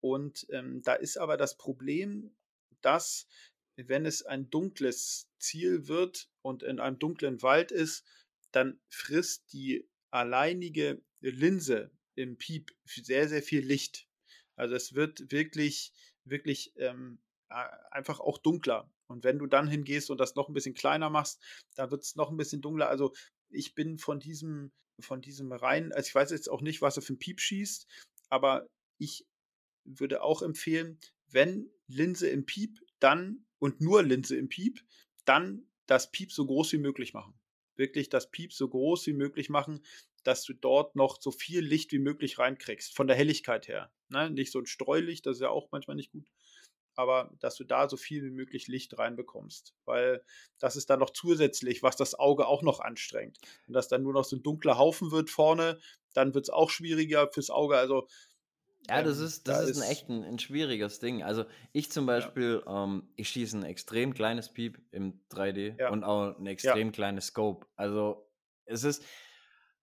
Und 0.01 0.47
ähm, 0.51 0.83
da 0.83 0.93
ist 0.93 1.17
aber 1.17 1.37
das 1.37 1.57
Problem, 1.57 2.37
dass 2.83 3.29
wenn 3.77 4.07
es 4.07 4.23
ein 4.23 4.51
dunkles 4.51 5.29
Ziel 5.39 5.89
wird 5.89 6.31
und 6.43 6.63
in 6.63 6.81
einem 6.81 6.99
dunklen 6.99 7.43
Wald 7.43 7.73
ist, 7.73 8.05
dann 8.53 8.81
frisst 8.89 9.53
die 9.53 9.89
alleinige 10.11 11.03
Linse 11.21 11.91
im 12.15 12.39
Piep 12.39 12.73
sehr, 12.85 13.29
sehr 13.29 13.43
viel 13.43 13.65
Licht. 13.65 14.09
Also 14.57 14.75
es 14.75 14.95
wird 14.95 15.31
wirklich, 15.31 15.93
wirklich 16.25 16.73
ähm, 16.77 17.21
einfach 17.49 18.21
auch 18.21 18.39
dunkler. 18.39 18.91
Und 19.09 19.25
wenn 19.25 19.39
du 19.39 19.47
dann 19.47 19.69
hingehst 19.69 20.11
und 20.11 20.19
das 20.19 20.35
noch 20.35 20.49
ein 20.49 20.55
bisschen 20.55 20.75
kleiner 20.75 21.11
machst, 21.11 21.41
dann 21.75 21.91
wird 21.91 22.03
es 22.03 22.17
noch 22.17 22.31
ein 22.31 22.37
bisschen 22.37 22.63
dunkler. 22.63 22.89
Also 22.89 23.15
ich 23.51 23.75
bin 23.75 23.99
von 23.99 24.19
diesem, 24.19 24.73
von 25.01 25.21
diesem 25.21 25.53
rein, 25.53 25.93
also 25.93 26.09
ich 26.09 26.15
weiß 26.15 26.31
jetzt 26.31 26.49
auch 26.49 26.63
nicht, 26.63 26.83
was 26.83 26.97
er 26.97 27.03
für 27.03 27.13
ein 27.13 27.19
Piep 27.19 27.41
schießt, 27.41 27.87
aber 28.31 28.67
ich 28.99 29.27
würde 29.85 30.23
auch 30.23 30.43
empfehlen, 30.43 30.99
wenn 31.29 31.71
Linse 31.87 32.29
im 32.29 32.47
Piep, 32.47 32.81
dann 32.99 33.46
und 33.59 33.81
nur 33.81 34.03
Linse 34.03 34.37
im 34.37 34.49
Piep, 34.49 34.81
dann 35.25 35.67
das 35.87 36.11
Piep 36.11 36.33
so 36.33 36.47
groß 36.47 36.73
wie 36.73 36.79
möglich 36.79 37.15
machen. 37.15 37.35
Wirklich 37.77 38.09
das 38.09 38.31
Piep 38.31 38.53
so 38.53 38.69
groß 38.69 39.07
wie 39.07 39.13
möglich 39.13 39.51
machen, 39.51 39.85
dass 40.25 40.43
du 40.45 40.55
dort 40.55 40.97
noch 40.97 41.21
so 41.21 41.31
viel 41.31 41.61
Licht 41.61 41.93
wie 41.93 41.99
möglich 41.99 42.39
reinkriegst, 42.39 42.97
von 42.97 43.07
der 43.07 43.17
Helligkeit 43.17 43.69
her. 43.69 43.93
Ne? 44.09 44.31
Nicht 44.31 44.51
so 44.51 44.59
ein 44.59 44.67
Streulicht, 44.67 45.27
das 45.27 45.37
ist 45.37 45.43
ja 45.43 45.51
auch 45.51 45.69
manchmal 45.71 45.97
nicht 45.97 46.11
gut. 46.11 46.27
aber 46.97 47.31
dass 47.41 47.57
du 47.57 47.65
da 47.65 47.89
so 47.89 47.97
viel 47.97 48.25
wie 48.25 48.31
möglich 48.31 48.69
Licht 48.69 48.99
reinbekommst, 48.99 49.75
weil 49.85 50.25
das 50.59 50.77
ist 50.77 50.89
dann 50.91 50.99
noch 51.01 51.11
zusätzlich, 51.11 51.83
was 51.83 51.97
das 51.97 52.19
Auge 52.19 52.47
auch 52.47 52.63
noch 52.63 52.81
anstrengt. 52.81 53.39
Und 53.67 53.75
dass 53.75 53.89
dann 53.89 54.03
nur 54.03 54.15
noch 54.15 54.25
so 54.25 54.37
ein 54.37 54.43
dunkler 54.43 54.79
Haufen 54.79 55.11
wird 55.13 55.31
vorne, 55.31 55.79
dann 56.15 56.35
wird 56.35 56.47
es 56.47 56.51
auch 56.51 56.71
schwieriger 56.71 57.29
fürs 57.33 57.51
Auge. 57.51 57.77
Also 57.77 58.09
ja, 58.89 59.03
das 59.03 59.19
ähm, 59.19 59.25
ist, 59.27 59.49
das 59.49 59.59
da 59.59 59.65
ist, 59.65 59.81
ein 59.81 59.91
echt 59.91 60.09
ein, 60.09 60.25
ein, 60.25 60.39
schwieriges 60.39 60.99
Ding. 60.99 61.23
Also 61.23 61.45
ich 61.73 61.91
zum 61.91 62.07
Beispiel, 62.07 62.63
ja. 62.65 62.85
ähm, 62.85 63.09
ich 63.17 63.29
schieße 63.29 63.59
ein 63.59 63.65
extrem 63.65 64.15
kleines 64.15 64.53
Piep 64.53 64.79
im 64.93 65.21
3D 65.31 65.79
ja. 65.79 65.91
und 65.91 66.05
auch 66.05 66.39
ein 66.39 66.47
extrem 66.47 66.89
ja. 66.89 66.93
kleines 66.93 67.27
Scope. 67.27 67.67
Also 67.77 68.29
es 68.65 68.85
ist, 68.85 69.03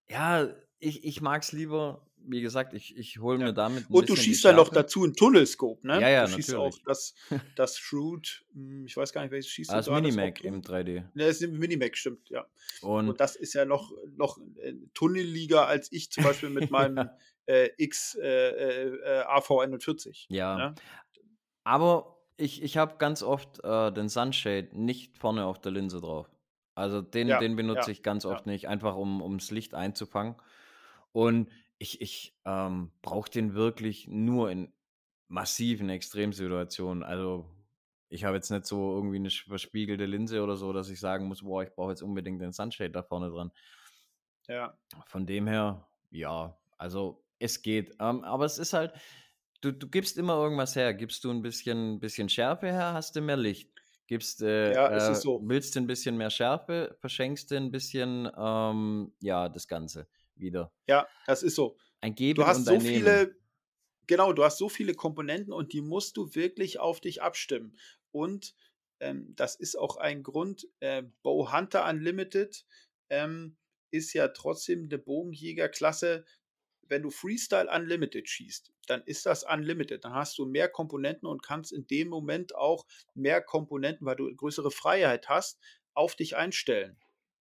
ja, 0.10 0.50
ich, 0.80 1.04
ich 1.04 1.22
mag 1.22 1.44
es 1.44 1.52
lieber, 1.52 2.06
wie 2.26 2.42
gesagt, 2.42 2.74
ich, 2.74 2.96
ich 2.98 3.20
hole 3.20 3.38
mir 3.38 3.54
damit. 3.54 3.90
und 3.90 4.10
du 4.10 4.16
schießt 4.16 4.46
dann 4.46 4.56
noch 4.56 4.70
dazu 4.70 5.04
ein 5.04 5.14
Tunnelscope, 5.14 5.86
ne? 5.86 6.02
Ja, 6.02 6.10
ja, 6.10 6.26
du 6.26 6.34
schießt 6.34 6.50
natürlich. 6.50 6.76
auch 6.76 6.80
das, 6.86 7.16
das 7.56 7.78
Shrewd, 7.78 8.46
hm, 8.54 8.86
ich 8.86 8.96
weiß 8.96 9.12
gar 9.12 9.22
nicht, 9.22 9.32
welches 9.32 9.52
schießt 9.52 9.72
ah. 9.72 9.78
Das 9.78 9.90
Minimac 9.90 10.42
im 10.44 10.62
3D. 10.62 11.04
Ne, 11.14 11.26
das 11.28 11.42
ist 11.42 11.52
Minimac, 11.52 11.98
stimmt, 11.98 12.30
ja. 12.30 12.46
Und, 12.82 13.10
und, 13.10 13.20
das 13.20 13.36
ist 13.36 13.54
ja 13.54 13.66
noch, 13.66 13.92
noch 14.16 14.38
äh, 14.58 14.74
tunneliger 14.94 15.68
als 15.68 15.92
ich 15.92 16.12
zum 16.12 16.24
Beispiel 16.24 16.50
mit 16.50 16.72
meinem 16.72 17.10
äh, 17.46 17.70
X 17.78 18.16
äh, 18.16 18.28
äh, 18.28 19.26
AV41. 19.26 20.26
Ja. 20.30 20.58
Ne? 20.58 20.76
Aber 21.64 22.18
ich, 22.38 22.64
ich 22.64 22.78
habe 22.78 22.98
ganz 22.98 23.24
oft 23.24 23.64
äh, 23.64 23.92
den 23.92 24.10
Sunshade 24.10 24.70
nicht 24.74 25.18
vorne 25.18 25.46
auf 25.46 25.60
der 25.60 25.72
Linse 25.72 26.02
drauf. 26.02 26.30
Also 26.76 27.02
den, 27.02 27.28
ja, 27.28 27.40
den 27.40 27.56
benutze 27.56 27.88
ja, 27.88 27.92
ich 27.92 28.04
ganz 28.04 28.26
oft 28.26 28.46
ja. 28.46 28.52
nicht, 28.52 28.68
einfach 28.68 28.96
um, 28.96 29.22
um 29.22 29.38
das 29.38 29.52
Licht 29.52 29.76
einzufangen. 29.76 30.36
Und 31.12 31.50
ich, 31.78 32.02
ich 32.02 32.36
ähm, 32.46 32.92
brauche 33.02 33.30
den 33.30 33.54
wirklich 33.54 34.08
nur 34.08 34.50
in 34.50 34.74
massiven 35.28 35.90
Extremsituationen. 35.90 37.04
Also 37.04 37.50
ich 38.10 38.24
habe 38.24 38.36
jetzt 38.36 38.50
nicht 38.50 38.66
so 38.66 38.96
irgendwie 38.96 39.18
eine 39.18 39.30
verspiegelte 39.30 40.06
Linse 40.06 40.42
oder 40.44 40.56
so, 40.56 40.74
dass 40.74 40.90
ich 40.90 41.00
sagen 41.00 41.28
muss, 41.28 41.44
boah, 41.44 41.64
ich 41.64 41.74
brauche 41.74 41.92
jetzt 41.92 42.02
unbedingt 42.02 42.42
den 42.42 42.52
Sunshade 42.52 42.92
da 42.92 43.04
vorne 43.04 43.30
dran. 43.30 43.52
Ja. 44.48 44.78
Von 45.06 45.26
dem 45.26 45.48
her, 45.48 45.88
ja, 46.12 46.58
also 46.78 47.23
es 47.44 47.62
geht. 47.62 47.92
Ähm, 48.00 48.24
aber 48.24 48.46
es 48.46 48.58
ist 48.58 48.74
halt, 48.74 48.94
du, 49.62 49.72
du 49.72 49.88
gibst 49.88 50.18
immer 50.18 50.36
irgendwas 50.36 50.76
her. 50.76 50.94
Gibst 50.94 51.24
du 51.24 51.32
ein 51.32 51.42
bisschen, 51.42 52.00
bisschen 52.00 52.30
Schärfe 52.30 52.68
her, 52.68 52.94
hast 52.94 53.16
du 53.16 53.22
mehr 53.22 53.38
Licht. 53.38 53.70
Gibst, 54.08 54.42
äh, 54.42 54.74
ja, 54.74 54.90
äh, 54.90 55.16
so. 55.16 55.42
willst 55.44 55.76
du 55.76 55.80
ein 55.80 55.88
bisschen 55.88 56.18
mehr 56.18 56.30
Schärfe, 56.30 56.96
verschenkst 57.00 57.52
du 57.52 57.56
ein 57.56 57.72
bisschen, 57.72 58.30
ähm, 58.38 59.14
ja, 59.22 59.48
das 59.50 59.68
Ganze 59.68 60.08
wieder. 60.36 60.72
Ja, 60.88 61.08
das 61.26 61.42
ist 61.44 61.56
so. 61.56 61.78
Ein 62.02 62.16
Geben 62.16 62.42
du 62.42 62.48
hast 62.48 62.58
und 62.58 62.66
so 62.66 62.74
ein 62.74 62.82
viele, 62.82 63.18
Nehmen. 63.18 63.36
genau, 64.08 64.34
du 64.34 64.44
hast 64.44 64.58
so 64.58 64.68
viele 64.68 64.94
Komponenten 64.94 65.54
und 65.54 65.72
die 65.72 65.82
musst 65.82 66.18
du 66.18 66.36
wirklich 66.36 66.80
auf 66.80 67.00
dich 67.00 67.22
abstimmen. 67.22 67.78
Und 68.12 68.56
ähm, 69.00 69.34
das 69.36 69.56
ist 69.56 69.78
auch 69.78 69.98
ein 69.98 70.22
Grund, 70.22 70.68
äh, 70.80 71.04
Bow 71.24 71.52
Hunter 71.54 71.88
Unlimited 71.88 72.66
ähm, 73.10 73.56
ist 73.90 74.14
ja 74.14 74.28
trotzdem 74.30 74.86
eine 74.86 74.98
Bogenjägerklasse. 74.98 76.26
Wenn 76.94 77.02
du 77.02 77.10
Freestyle 77.10 77.72
Unlimited 77.72 78.30
schießt, 78.30 78.72
dann 78.86 79.02
ist 79.06 79.26
das 79.26 79.44
Unlimited. 79.44 80.06
Dann 80.06 80.14
hast 80.14 80.38
du 80.38 80.46
mehr 80.46 80.70
Komponenten 80.70 81.28
und 81.28 81.42
kannst 81.42 81.74
in 81.74 81.88
dem 81.88 82.08
Moment 82.08 82.54
auch 82.54 82.86
mehr 83.16 83.42
Komponenten, 83.42 84.06
weil 84.06 84.16
du 84.16 84.32
größere 84.36 84.70
Freiheit 84.70 85.28
hast, 85.28 85.60
auf 85.96 86.16
dich 86.16 86.36
einstellen. 86.36 86.96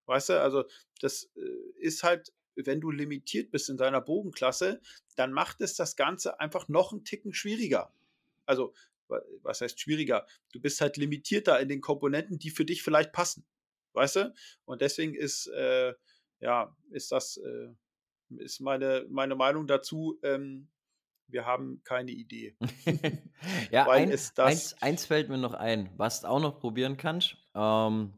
Weißt 0.06 0.30
du, 0.30 0.40
also 0.40 0.64
das 1.00 1.30
äh, 1.36 1.80
ist 1.80 2.02
halt 2.02 2.32
wenn 2.54 2.80
du 2.80 2.90
limitiert 2.90 3.50
bist 3.50 3.68
in 3.68 3.76
deiner 3.76 4.00
Bogenklasse, 4.00 4.80
dann 5.16 5.32
macht 5.32 5.60
es 5.60 5.74
das 5.74 5.96
Ganze 5.96 6.40
einfach 6.40 6.68
noch 6.68 6.92
einen 6.92 7.04
Ticken 7.04 7.34
schwieriger. 7.34 7.92
Also, 8.46 8.74
was 9.42 9.60
heißt 9.60 9.78
schwieriger? 9.78 10.26
Du 10.52 10.60
bist 10.60 10.80
halt 10.80 10.96
limitierter 10.96 11.60
in 11.60 11.68
den 11.68 11.80
Komponenten, 11.80 12.38
die 12.38 12.50
für 12.50 12.64
dich 12.64 12.82
vielleicht 12.82 13.12
passen. 13.12 13.44
Weißt 13.92 14.16
du? 14.16 14.34
Und 14.64 14.80
deswegen 14.80 15.14
ist, 15.14 15.48
äh, 15.48 15.94
ja, 16.40 16.74
ist 16.90 17.12
das, 17.12 17.36
äh, 17.36 17.68
ist 18.38 18.60
meine, 18.60 19.06
meine 19.10 19.34
Meinung 19.34 19.66
dazu, 19.66 20.18
ähm, 20.22 20.68
wir 21.28 21.46
haben 21.46 21.82
keine 21.84 22.10
Idee. 22.10 22.56
ja, 23.70 23.88
ein, 23.88 24.10
eins, 24.36 24.82
eins 24.82 25.06
fällt 25.06 25.28
mir 25.28 25.38
noch 25.38 25.54
ein, 25.54 25.90
was 25.96 26.20
du 26.20 26.28
auch 26.28 26.40
noch 26.40 26.60
probieren 26.60 26.96
kannst. 26.96 27.36
Ähm, 27.54 28.12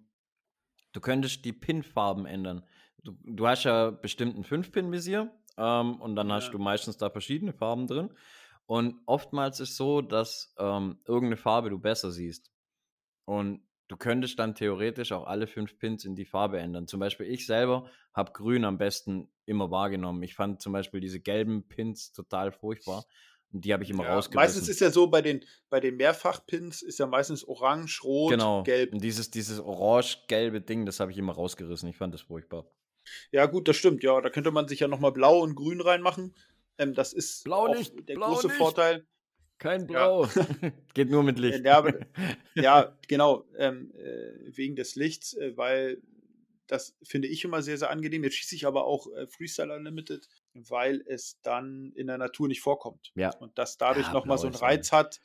du 0.93 1.01
könntest 1.01 1.45
die 1.45 1.53
Pin-Farben 1.53 2.27
ändern 2.27 2.65
du, 3.05 3.17
du 3.23 3.47
hast 3.47 3.65
ja 3.65 3.91
bestimmt 3.91 4.37
ein 4.37 4.45
5-Pin-Visier 4.45 5.31
ähm, 5.57 6.01
und 6.01 6.17
dann 6.17 6.29
ja. 6.29 6.37
hast 6.37 6.51
du 6.51 6.59
meistens 6.59 6.97
da 6.97 7.11
verschiedene 7.11 7.53
Farben 7.53 7.87
drin. 7.87 8.11
Und 8.67 8.97
oftmals 9.07 9.61
ist 9.61 9.71
es 9.71 9.77
so, 9.77 10.01
dass 10.01 10.55
ähm, 10.59 10.99
irgendeine 11.07 11.37
Farbe 11.37 11.71
du 11.71 11.79
besser 11.79 12.11
siehst. 12.11 12.51
Und 13.27 13.63
du 13.89 13.97
könntest 13.97 14.39
dann 14.39 14.55
theoretisch 14.55 15.13
auch 15.13 15.27
alle 15.27 15.47
fünf 15.47 15.79
Pins 15.79 16.05
in 16.05 16.17
die 16.17 16.25
Farbe 16.25 16.59
ändern. 16.59 16.87
Zum 16.87 17.01
Beispiel 17.01 17.27
ich 17.27 17.47
selber 17.47 17.89
habe 18.13 18.33
Grün 18.33 18.65
am 18.65 18.79
besten 18.79 19.29
immer 19.47 19.71
wahrgenommen. 19.71 20.23
Ich 20.23 20.35
fand 20.35 20.63
zum 20.63 20.73
Beispiel 20.73 21.01
diese 21.01 21.21
gelben 21.21 21.69
Pins 21.69 22.13
total 22.13 22.53
furchtbar. 22.53 23.05
Und 23.53 23.65
die 23.65 23.73
habe 23.73 23.85
ich 23.85 23.91
immer 23.91 24.05
ja, 24.05 24.15
rausgerissen. 24.15 24.37
Meistens 24.37 24.69
ist 24.69 24.81
ja 24.81 24.91
so, 24.91 25.07
bei 25.07 25.23
den, 25.23 25.45
bei 25.71 25.79
den 25.79 25.97
Mehrfachpins 25.97 26.83
ist 26.83 26.99
ja 26.99 27.07
meistens 27.07 27.45
orange, 27.45 28.03
rot, 28.03 28.33
genau. 28.33 28.65
gelb. 28.65 28.93
Und 28.93 29.03
dieses, 29.03 29.31
dieses 29.31 29.61
orange-gelbe 29.61 30.61
Ding, 30.61 30.87
das 30.87 30.99
habe 30.99 31.13
ich 31.13 31.19
immer 31.19 31.35
rausgerissen. 31.35 31.89
Ich 31.89 31.97
fand 31.97 32.13
das 32.13 32.23
furchtbar. 32.23 32.67
Ja, 33.31 33.47
gut, 33.47 33.69
das 33.69 33.77
stimmt, 33.77 34.03
ja. 34.03 34.21
Da 34.21 34.31
könnte 34.31 34.51
man 34.51 34.67
sich 34.67 34.81
ja 34.81 34.89
nochmal 34.89 35.13
blau 35.13 35.41
und 35.41 35.55
grün 35.55 35.81
reinmachen. 35.81 36.35
Ähm, 36.79 36.95
das 36.95 37.13
ist 37.13 37.45
blau 37.45 37.69
nicht, 37.69 38.09
der 38.09 38.15
blau 38.17 38.33
große 38.33 38.49
nicht. 38.49 38.57
Vorteil. 38.57 39.07
Kein 39.65 39.87
Blau. 39.87 40.27
Ja. 40.27 40.47
Geht 40.95 41.09
nur 41.09 41.23
mit 41.23 41.39
Licht. 41.39 41.65
Ja, 41.65 41.83
ja 42.55 42.99
genau. 43.09 43.47
Ähm, 43.57 43.95
äh, 43.97 44.55
wegen 44.55 44.77
des 44.77 44.95
Lichts, 44.95 45.33
äh, 45.33 45.57
weil 45.57 46.03
das 46.67 46.95
finde 47.03 47.29
ich 47.29 47.43
immer 47.45 47.63
sehr, 47.63 47.79
sehr 47.79 47.89
angenehm. 47.89 48.25
Jetzt 48.25 48.35
schieße 48.35 48.55
ich 48.57 48.67
aber 48.67 48.85
auch 48.85 49.11
äh, 49.13 49.27
Freestyle 49.27 49.75
Unlimited, 49.75 50.29
weil 50.53 51.03
es 51.07 51.41
dann 51.41 51.93
in 51.95 52.09
der 52.09 52.19
Natur 52.19 52.47
nicht 52.47 52.61
vorkommt. 52.61 53.11
Ja. 53.15 53.35
Und 53.39 53.57
das 53.57 53.79
dadurch 53.79 54.09
ja, 54.09 54.13
nochmal 54.13 54.37
so 54.37 54.49
einen 54.49 54.57
Reiz 54.57 54.93
hat. 54.93 55.23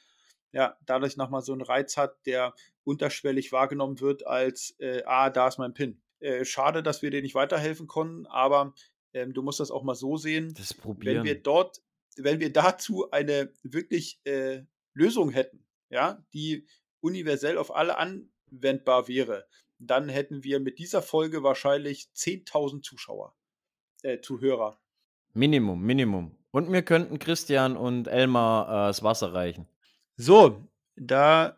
Ja, 0.54 0.78
dadurch 0.86 1.18
nochmal 1.18 1.42
so 1.42 1.52
einen 1.52 1.62
Reiz 1.62 1.98
hat, 1.98 2.26
der 2.26 2.54
unterschwellig 2.86 3.52
wahrgenommen 3.52 4.00
wird 4.00 4.26
als, 4.26 4.74
äh, 4.80 5.04
ah, 5.06 5.30
da 5.30 5.50
ist 5.50 5.58
mein 5.58 5.74
Pin. 5.74 6.02
Äh, 6.22 6.46
schade, 6.46 6.82
dass 6.82 7.02
wir 7.02 7.12
dir 7.12 7.22
nicht 7.22 7.36
weiterhelfen 7.36 7.88
konnten, 7.88 8.26
aber 8.26 8.74
ähm, 9.14 9.34
du 9.34 9.42
musst 9.42 9.60
das 9.60 9.70
auch 9.70 9.84
mal 9.84 9.96
so 9.96 10.16
sehen. 10.16 10.54
Das 10.54 10.74
probieren. 10.74 11.18
Wenn 11.18 11.24
wir 11.26 11.42
dort, 11.42 11.82
wenn 12.24 12.40
wir 12.40 12.52
dazu 12.52 13.12
eine 13.12 13.52
wirklich 13.64 14.20
äh, 14.26 14.64
Lösung 14.94 15.32
hätten, 15.32 15.66
ja, 15.90 16.24
die 16.34 16.68
universell 17.02 17.58
auf 17.58 17.76
alle 17.76 17.98
anwendbar 17.98 19.08
wäre, 19.08 19.48
dann 19.80 20.10
hätten 20.10 20.44
wir 20.44 20.60
mit 20.60 20.78
dieser 20.80 21.02
Folge 21.02 21.44
wahrscheinlich 21.44 22.10
10.000 22.16 22.82
Zuschauer, 22.82 23.36
äh, 24.04 24.20
Zuhörer. 24.20 24.80
Minimum, 25.34 25.82
Minimum. 25.82 26.36
Und 26.52 26.72
wir 26.72 26.82
könnten 26.82 27.20
Christian 27.20 27.78
und 27.78 28.08
Elmar 28.08 28.68
äh, 28.68 28.88
das 28.90 29.04
Wasser 29.04 29.34
reichen. 29.34 29.68
So, 30.18 30.68
da 30.96 31.58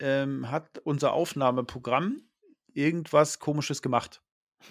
ähm, 0.00 0.50
hat 0.50 0.78
unser 0.78 1.12
Aufnahmeprogramm 1.12 2.22
irgendwas 2.72 3.38
Komisches 3.38 3.82
gemacht. 3.82 4.20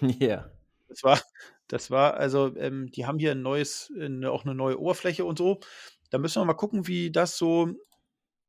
Ja. 0.18 0.50
Das 0.88 1.02
war, 1.02 1.20
das 1.68 1.90
war, 1.90 2.14
also, 2.14 2.54
ähm, 2.56 2.90
die 2.90 3.06
haben 3.06 3.18
hier 3.18 3.32
ein 3.32 3.42
neues, 3.42 3.92
äh, 3.98 4.26
auch 4.26 4.44
eine 4.44 4.54
neue 4.54 4.78
Oberfläche 4.78 5.24
und 5.24 5.38
so. 5.38 5.60
Da 6.10 6.18
müssen 6.18 6.40
wir 6.40 6.46
mal 6.46 6.54
gucken, 6.54 6.86
wie 6.86 7.10
das 7.10 7.36
so 7.36 7.68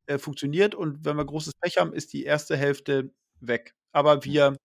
äh, 0.08 0.18
funktioniert. 0.18 0.76
Und 0.76 1.06
wenn 1.06 1.18
wir 1.18 1.26
großes 1.26 1.54
Pech 1.60 1.78
haben, 1.78 1.94
ist 1.94 2.14
die 2.14 2.24
erste 2.24 2.58
Hälfte 2.58 3.12
weg. 3.40 3.74
Aber 3.92 4.24
wir 4.24 4.58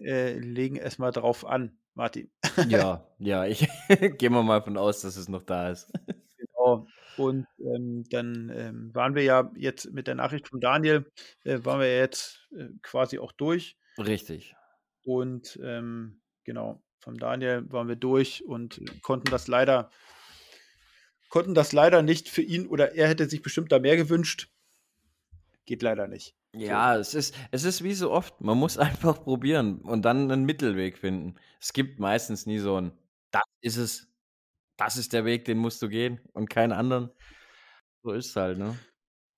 äh, 0.00 0.38
legen 0.38 0.76
erstmal 0.76 1.10
drauf 1.10 1.44
an, 1.44 1.78
Martin. 1.94 2.30
Ja, 2.68 3.06
ja, 3.18 3.46
ich 3.46 3.66
gehe 4.18 4.30
mal 4.30 4.62
von 4.62 4.76
aus, 4.76 5.00
dass 5.00 5.16
es 5.16 5.28
noch 5.28 5.42
da 5.42 5.70
ist. 5.70 5.90
Genau. 6.36 6.86
Und 7.16 7.46
ähm, 7.58 8.04
dann 8.10 8.52
ähm, 8.54 8.94
waren 8.94 9.16
wir 9.16 9.24
ja 9.24 9.50
jetzt 9.56 9.92
mit 9.92 10.06
der 10.06 10.14
Nachricht 10.14 10.48
von 10.48 10.60
Daniel, 10.60 11.10
äh, 11.44 11.58
waren 11.64 11.80
wir 11.80 11.96
jetzt 11.96 12.46
äh, 12.56 12.68
quasi 12.82 13.18
auch 13.18 13.32
durch. 13.32 13.76
Richtig. 13.98 14.54
Und 15.02 15.58
ähm, 15.62 16.20
genau, 16.44 16.80
von 16.98 17.16
Daniel 17.16 17.70
waren 17.70 17.88
wir 17.88 17.96
durch 17.96 18.44
und 18.44 18.80
konnten 19.02 19.30
das 19.30 19.48
leider, 19.48 19.90
konnten 21.28 21.54
das 21.54 21.72
leider 21.72 22.02
nicht 22.02 22.28
für 22.28 22.42
ihn 22.42 22.66
oder 22.66 22.94
er 22.94 23.08
hätte 23.08 23.28
sich 23.28 23.42
bestimmt 23.42 23.72
da 23.72 23.78
mehr 23.78 23.96
gewünscht. 23.96 24.50
Geht 25.64 25.82
leider 25.82 26.08
nicht. 26.08 26.34
Ja, 26.54 26.94
so. 26.94 27.00
es 27.00 27.14
ist, 27.14 27.34
es 27.50 27.64
ist 27.64 27.84
wie 27.84 27.94
so 27.94 28.10
oft, 28.10 28.40
man 28.40 28.58
muss 28.58 28.78
einfach 28.78 29.22
probieren 29.22 29.80
und 29.82 30.02
dann 30.02 30.30
einen 30.30 30.44
Mittelweg 30.44 30.98
finden. 30.98 31.36
Es 31.60 31.72
gibt 31.72 32.00
meistens 32.00 32.46
nie 32.46 32.58
so 32.58 32.80
ein, 32.80 32.92
das 33.30 33.44
ist 33.60 33.76
es, 33.76 34.08
das 34.76 34.96
ist 34.96 35.12
der 35.12 35.24
Weg, 35.24 35.44
den 35.44 35.58
musst 35.58 35.82
du 35.82 35.88
gehen 35.88 36.20
und 36.32 36.48
keinen 36.48 36.72
anderen. 36.72 37.10
So 38.02 38.12
ist 38.12 38.26
es 38.26 38.36
halt, 38.36 38.58
ne? 38.58 38.78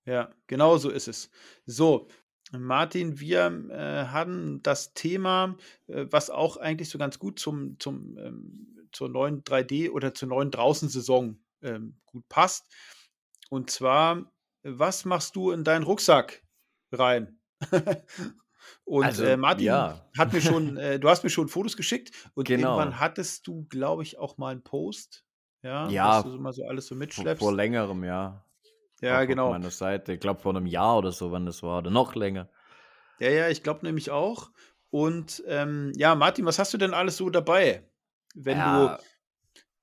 Ja, 0.05 0.33
genau 0.47 0.77
so 0.77 0.89
ist 0.89 1.07
es. 1.07 1.29
So, 1.65 2.07
Martin, 2.51 3.19
wir 3.19 3.45
äh, 3.69 4.05
hatten 4.07 4.61
das 4.63 4.93
Thema, 4.93 5.57
äh, 5.87 6.05
was 6.09 6.29
auch 6.29 6.57
eigentlich 6.57 6.89
so 6.89 6.97
ganz 6.97 7.19
gut 7.19 7.39
zum, 7.39 7.79
zum, 7.79 8.17
ähm, 8.17 8.87
zur 8.91 9.09
neuen 9.09 9.43
3D 9.43 9.89
oder 9.89 10.13
zur 10.13 10.27
neuen 10.29 10.51
Draußen-Saison 10.51 11.37
ähm, 11.61 11.95
gut 12.05 12.27
passt. 12.29 12.67
Und 13.49 13.69
zwar 13.69 14.31
was 14.63 15.05
machst 15.05 15.35
du 15.35 15.51
in 15.51 15.63
deinen 15.63 15.83
Rucksack 15.83 16.43
rein? 16.91 17.39
und 18.85 19.05
Also, 19.05 19.23
äh, 19.23 19.37
Martin 19.37 19.65
ja. 19.65 20.11
hat 20.17 20.33
mir 20.33 20.41
schon, 20.41 20.77
äh, 20.77 20.99
du 20.99 21.09
hast 21.09 21.23
mir 21.23 21.29
schon 21.29 21.47
Fotos 21.49 21.75
geschickt 21.77 22.11
und 22.35 22.49
irgendwann 22.49 22.89
Genau. 22.89 22.99
hattest 22.99 23.47
du, 23.47 23.65
glaube 23.69 24.03
ich, 24.03 24.17
auch 24.19 24.37
mal 24.37 24.51
einen 24.51 24.63
Post, 24.63 25.25
ja, 25.63 25.87
was 25.87 25.93
Ja, 25.93 26.21
du 26.21 26.29
so 26.31 26.37
mal 26.39 26.53
so 26.53 26.65
alles 26.65 26.87
so 26.87 26.95
vor, 26.95 27.29
vor 27.37 27.51
mitschleppst. 27.51 27.51
längerem, 27.53 28.03
ja. 28.03 28.45
Ja, 29.01 29.21
auf 29.21 29.27
genau. 29.27 29.49
meiner 29.51 29.71
Seite. 29.71 30.13
Ich 30.13 30.19
glaube, 30.19 30.39
vor 30.39 30.55
einem 30.55 30.67
Jahr 30.67 30.97
oder 30.99 31.11
so, 31.11 31.31
wann 31.31 31.45
das 31.45 31.63
war. 31.63 31.79
Oder 31.79 31.89
noch 31.89 32.15
länger. 32.15 32.49
Ja, 33.19 33.29
ja, 33.29 33.49
ich 33.49 33.63
glaube 33.63 33.85
nämlich 33.85 34.11
auch. 34.11 34.51
Und 34.89 35.43
ähm, 35.47 35.91
ja, 35.95 36.15
Martin, 36.15 36.45
was 36.45 36.59
hast 36.59 36.73
du 36.73 36.77
denn 36.77 36.93
alles 36.93 37.17
so 37.17 37.29
dabei? 37.29 37.83
Wenn 38.35 38.57
du, 38.57 38.63
Ja, 38.63 38.99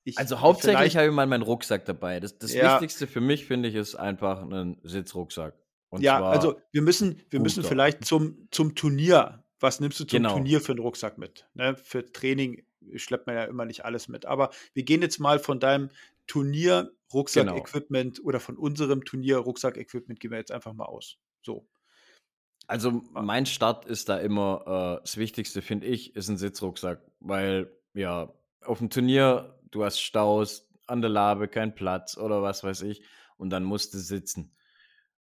ich 0.05 0.19
also 0.19 0.41
hauptsächlich 0.41 0.97
habe 0.97 1.07
ich 1.07 1.12
mal 1.12 1.27
meinen 1.27 1.43
Rucksack 1.43 1.85
dabei. 1.85 2.21
Das, 2.21 2.39
das 2.39 2.55
ja, 2.55 2.75
Wichtigste 2.75 3.07
für 3.07 3.21
mich, 3.21 3.45
finde 3.45 3.69
ich, 3.69 3.75
ist 3.75 3.95
einfach 3.95 4.43
ein 4.43 4.79
Sitzrucksack. 4.83 5.55
Und 5.91 6.03
ja, 6.03 6.23
also 6.23 6.61
wir 6.71 6.83
müssen, 6.83 7.21
wir 7.31 7.41
müssen 7.41 7.61
guter. 7.62 7.69
vielleicht 7.69 8.05
zum, 8.05 8.49
zum 8.51 8.75
Turnier. 8.75 9.45
Was 9.61 9.81
nimmst 9.81 9.99
du 10.01 10.05
zum 10.05 10.19
Genau. 10.19 10.35
Turnier 10.35 10.61
für 10.61 10.73
einen 10.73 10.81
Rucksack 10.81 11.19
mit? 11.19 11.47
Ne? 11.55 11.77
Für 11.77 12.11
Training 12.11 12.64
schleppt 12.95 13.27
man 13.27 13.37
ja 13.37 13.45
immer 13.45 13.64
nicht 13.64 13.85
alles 13.85 14.09
mit. 14.09 14.27
Aber 14.27 14.51
wir 14.75 14.83
gehen 14.83 15.03
jetzt 15.03 15.19
mal 15.19 15.39
von 15.39 15.61
deinem 15.61 15.91
Genau. 17.11 17.52
Turnier-Rucksack-Equipment 17.52 18.24
oder 18.24 18.40
von 18.40 18.56
unserem 18.56 19.04
Turnier-Rucksack-Equipment 19.04 20.20
gehen 20.20 20.30
wir 20.30 20.38
jetzt 20.38 20.52
einfach 20.52 20.72
mal 20.72 20.84
aus. 20.86 21.16
So. 21.42 21.66
Also 22.66 23.02
Ah, 23.14 23.22
mein 23.22 23.46
Start 23.46 23.86
ist 23.86 24.09
da 24.09 24.18
immer 24.18 24.98
äh, 24.98 25.02
das 25.02 25.16
Wichtigste, 25.16 25.62
finde 25.62 25.86
ich, 25.86 26.14
ist 26.14 26.28
ein 26.28 26.36
Sitzrucksack. 26.36 27.00
Weil, 27.20 27.72
ja, 27.94 28.32
auf 28.64 28.78
dem 28.78 28.90
Turnier, 28.90 29.59
du 29.70 29.84
hast 29.84 30.00
Staus, 30.00 30.68
an 30.86 31.00
der 31.00 31.11
Labe 31.11 31.48
kein 31.48 31.74
Platz 31.74 32.16
oder 32.16 32.42
was 32.42 32.64
weiß 32.64 32.82
ich. 32.82 33.02
Und 33.36 33.50
dann 33.50 33.64
musst 33.64 33.94
du 33.94 33.98
sitzen. 33.98 34.54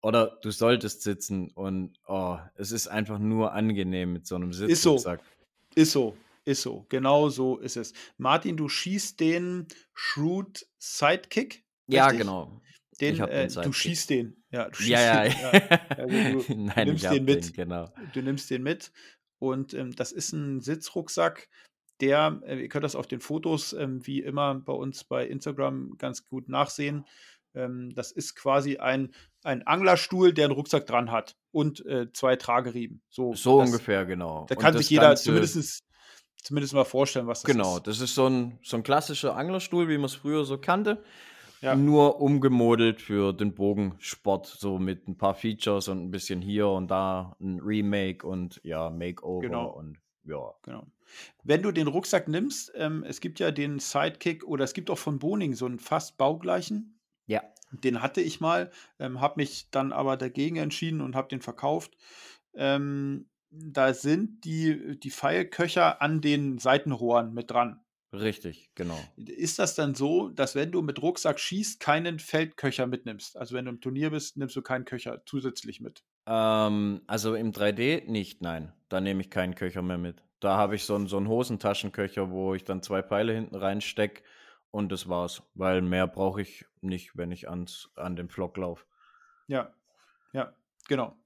Oder 0.02 0.38
du 0.42 0.50
solltest 0.50 1.02
sitzen 1.02 1.50
und 1.52 1.98
oh, 2.06 2.36
es 2.56 2.72
ist 2.72 2.88
einfach 2.88 3.18
nur 3.20 3.52
angenehm 3.52 4.12
mit 4.12 4.26
so 4.26 4.34
einem 4.34 4.50
Ist 4.50 4.58
so, 4.82 4.98
Sitzrucksack. 4.98 5.22
ist 5.76 5.92
so, 5.92 6.16
ist 6.44 6.62
so. 6.62 6.86
Genau 6.88 7.28
so 7.28 7.58
ist 7.58 7.76
es. 7.76 7.92
Martin, 8.18 8.56
du 8.56 8.68
schießt 8.68 9.20
den 9.20 9.68
Shrewd 9.94 10.66
Sidekick, 10.78 11.64
Ja, 11.92 12.06
richtig? 12.06 12.20
genau. 12.20 12.60
Den, 13.00 13.18
äh, 13.20 13.48
du 13.48 13.72
schießt 13.72 14.10
den. 14.10 14.36
Ja, 14.50 14.68
du 14.68 14.82
Ja, 14.84 15.24
schießt 15.24 15.32
ja. 15.42 15.58
den. 15.58 15.70
Ja. 15.70 15.80
Also 15.96 16.44
du 16.44 16.54
Nein, 16.54 16.86
nimmst 16.88 17.04
ich 17.04 17.10
den 17.10 17.10
habe 17.10 17.16
den, 17.20 17.24
mit. 17.24 17.54
genau. 17.54 17.94
Du 18.12 18.22
nimmst 18.22 18.50
den 18.50 18.62
mit. 18.62 18.92
Und 19.38 19.74
ähm, 19.74 19.94
das 19.96 20.12
ist 20.12 20.32
ein 20.32 20.60
Sitzrucksack, 20.60 21.48
der, 22.00 22.40
äh, 22.46 22.60
ihr 22.60 22.68
könnt 22.68 22.84
das 22.84 22.94
auf 22.94 23.06
den 23.06 23.20
Fotos 23.20 23.72
ähm, 23.72 24.06
wie 24.06 24.20
immer 24.20 24.54
bei 24.54 24.72
uns 24.72 25.04
bei 25.04 25.26
Instagram 25.26 25.96
ganz 25.98 26.24
gut 26.24 26.48
nachsehen. 26.48 27.06
Ähm, 27.54 27.92
das 27.94 28.12
ist 28.12 28.34
quasi 28.34 28.76
ein, 28.78 29.12
ein 29.42 29.66
Anglerstuhl, 29.66 30.32
der 30.32 30.46
einen 30.46 30.54
Rucksack 30.54 30.86
dran 30.86 31.10
hat 31.10 31.36
und 31.50 31.84
äh, 31.86 32.10
zwei 32.12 32.36
Trageriemen. 32.36 33.02
So, 33.10 33.34
So 33.34 33.60
das, 33.60 33.68
ungefähr, 33.70 34.04
genau. 34.06 34.46
da 34.48 34.54
kann 34.54 34.76
sich 34.76 34.90
jeder 34.90 35.08
Ganze, 35.08 35.24
zumindest, 35.24 35.84
zumindest 36.42 36.74
mal 36.74 36.84
vorstellen, 36.84 37.26
was 37.26 37.42
das 37.42 37.50
genau, 37.52 37.76
ist. 37.78 37.86
das 37.86 38.00
ist 38.00 38.14
so 38.14 38.28
ein, 38.28 38.58
so 38.62 38.76
ein 38.76 38.82
klassischer 38.82 39.36
Anglerstuhl, 39.36 39.88
wie 39.88 39.96
man 39.96 40.06
es 40.06 40.14
früher 40.14 40.44
so 40.44 40.58
kannte. 40.58 41.02
Ja, 41.62 41.76
Nur 41.76 42.20
umgemodelt 42.20 43.00
für 43.00 43.32
den 43.32 43.54
Bogensport, 43.54 44.46
so 44.46 44.80
mit 44.80 45.06
ein 45.06 45.16
paar 45.16 45.34
Features 45.34 45.86
und 45.86 46.02
ein 46.02 46.10
bisschen 46.10 46.42
hier 46.42 46.66
und 46.66 46.90
da 46.90 47.36
ein 47.40 47.60
Remake 47.60 48.26
und 48.26 48.60
ja, 48.64 48.90
Makeover 48.90 49.42
genau. 49.42 49.68
und 49.68 49.96
ja. 50.24 50.52
Genau. 50.62 50.86
Wenn 51.44 51.62
du 51.62 51.70
den 51.70 51.86
Rucksack 51.86 52.26
nimmst, 52.26 52.72
ähm, 52.74 53.04
es 53.06 53.20
gibt 53.20 53.38
ja 53.38 53.52
den 53.52 53.78
Sidekick 53.78 54.44
oder 54.44 54.64
es 54.64 54.74
gibt 54.74 54.90
auch 54.90 54.98
von 54.98 55.20
Boning 55.20 55.54
so 55.54 55.66
einen 55.66 55.78
fast 55.78 56.16
baugleichen. 56.18 56.98
Ja. 57.26 57.42
Den 57.70 58.02
hatte 58.02 58.20
ich 58.20 58.40
mal, 58.40 58.72
ähm, 58.98 59.20
habe 59.20 59.34
mich 59.36 59.70
dann 59.70 59.92
aber 59.92 60.16
dagegen 60.16 60.56
entschieden 60.56 61.00
und 61.00 61.14
habe 61.14 61.28
den 61.28 61.42
verkauft. 61.42 61.96
Ähm, 62.54 63.28
da 63.50 63.94
sind 63.94 64.44
die, 64.44 64.98
die 64.98 65.10
Pfeilköcher 65.10 66.02
an 66.02 66.20
den 66.20 66.58
Seitenrohren 66.58 67.32
mit 67.34 67.52
dran. 67.52 67.80
Richtig, 68.12 68.70
genau. 68.74 68.98
Ist 69.16 69.58
das 69.58 69.74
dann 69.74 69.94
so, 69.94 70.28
dass 70.28 70.54
wenn 70.54 70.70
du 70.70 70.82
mit 70.82 71.00
Rucksack 71.00 71.40
schießt, 71.40 71.80
keinen 71.80 72.18
Feldköcher 72.18 72.86
mitnimmst? 72.86 73.38
Also 73.38 73.54
wenn 73.54 73.64
du 73.64 73.70
im 73.70 73.80
Turnier 73.80 74.10
bist, 74.10 74.36
nimmst 74.36 74.54
du 74.54 74.60
keinen 74.60 74.84
Köcher 74.84 75.22
zusätzlich 75.24 75.80
mit. 75.80 76.04
Ähm, 76.26 77.00
also 77.06 77.34
im 77.34 77.52
3D 77.52 78.04
nicht, 78.06 78.42
nein. 78.42 78.72
Da 78.90 79.00
nehme 79.00 79.22
ich 79.22 79.30
keinen 79.30 79.54
Köcher 79.54 79.80
mehr 79.80 79.96
mit. 79.96 80.22
Da 80.40 80.56
habe 80.56 80.74
ich 80.74 80.84
so 80.84 80.94
einen, 80.94 81.06
so 81.06 81.16
einen 81.16 81.28
Hosentaschenköcher, 81.28 82.30
wo 82.30 82.54
ich 82.54 82.64
dann 82.64 82.82
zwei 82.82 83.02
Pfeile 83.02 83.32
hinten 83.32 83.54
reinstecke 83.54 84.22
und 84.70 84.92
das 84.92 85.08
war's. 85.08 85.42
Weil 85.54 85.80
mehr 85.80 86.06
brauche 86.06 86.42
ich 86.42 86.66
nicht, 86.82 87.16
wenn 87.16 87.30
ich 87.30 87.48
ans, 87.48 87.90
an 87.94 88.16
den 88.16 88.28
Flock 88.28 88.58
laufe. 88.58 88.84
Ja, 89.46 89.72
ja, 90.32 90.54
genau, 90.88 91.16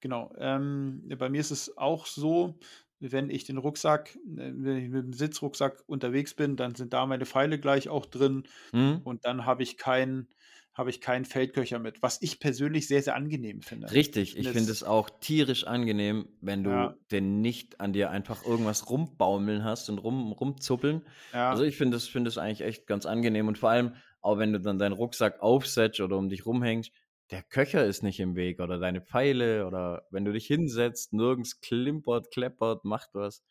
genau. 0.00 0.34
Ähm, 0.38 1.08
bei 1.18 1.28
mir 1.30 1.40
ist 1.40 1.52
es 1.52 1.76
auch 1.78 2.04
so, 2.06 2.58
wenn 3.00 3.30
ich 3.30 3.44
den 3.44 3.58
Rucksack, 3.58 4.14
äh, 4.16 4.52
wenn 4.54 4.76
ich 4.78 4.88
mit 4.90 5.04
dem 5.04 5.12
Sitzrucksack 5.12 5.82
unterwegs 5.86 6.34
bin, 6.34 6.56
dann 6.56 6.74
sind 6.74 6.92
da 6.92 7.06
meine 7.06 7.26
Pfeile 7.26 7.58
gleich 7.60 7.88
auch 7.88 8.06
drin 8.06 8.44
Hm? 8.72 8.94
und 9.02 9.24
dann 9.26 9.46
habe 9.46 9.62
ich 9.62 9.76
keinen, 9.78 10.28
habe 10.74 10.90
ich 10.90 11.00
keinen 11.00 11.24
Feldköcher 11.26 11.78
mit, 11.78 12.02
was 12.02 12.22
ich 12.22 12.40
persönlich 12.40 12.88
sehr, 12.88 13.02
sehr 13.02 13.16
angenehm 13.16 13.62
finde. 13.62 13.94
Ich 13.94 13.94
Richtig, 13.94 14.36
ich 14.38 14.50
finde 14.50 14.72
es, 14.72 14.82
auch 14.82 15.10
tierisch 15.20 15.66
angenehm, 15.66 16.28
wenn 16.40 16.64
du 16.64 16.86
ja, 16.86 16.96
denn 17.10 17.40
nicht 17.42 17.80
an 17.80 17.92
dir 17.92 18.10
einfach 18.10 18.42
irgendwas 18.42 18.88
rumbaumeln 18.88 19.62
hast 19.62 19.90
und 19.90 19.98
rum, 19.98 20.32
rumzuppeln. 20.32 21.06
Also 21.48 21.62
ja, 21.62 21.64
ich 21.64 21.76
finde 21.76 21.98
es 21.98 22.08
finde 22.08 22.28
es 22.28 22.38
eigentlich 22.38 22.62
echt 22.62 22.86
ganz 22.86 23.04
angenehm 23.04 23.46
und 23.46 23.58
vor 23.58 23.68
allem 23.70 23.94
auch 24.22 24.38
wenn 24.38 24.54
du 24.54 24.60
dann 24.60 24.78
deinen 24.78 24.94
Rucksack 24.94 25.40
aufsetzt 25.42 26.00
oder 26.00 26.16
um 26.16 26.30
dich 26.30 26.46
rumhängst, 26.46 26.92
der 27.30 27.42
Köcher 27.42 27.84
ist 27.86 28.02
nicht 28.02 28.20
im 28.20 28.36
Weg 28.36 28.60
oder 28.60 28.78
deine 28.78 29.00
Pfeile 29.00 29.66
oder 29.66 30.06
wenn 30.10 30.24
du 30.24 30.32
dich 30.32 30.46
hinsetzt, 30.46 31.12
nirgends 31.12 31.60
klimpert, 31.60 32.30
kleppert, 32.30 32.84
macht 32.84 33.10
was. 33.14 33.42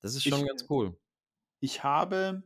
Das 0.00 0.14
ist 0.14 0.24
schon 0.24 0.40
ich, 0.40 0.46
ganz 0.46 0.66
cool. 0.70 0.96
ich 1.60 1.82
habe, 1.82 2.42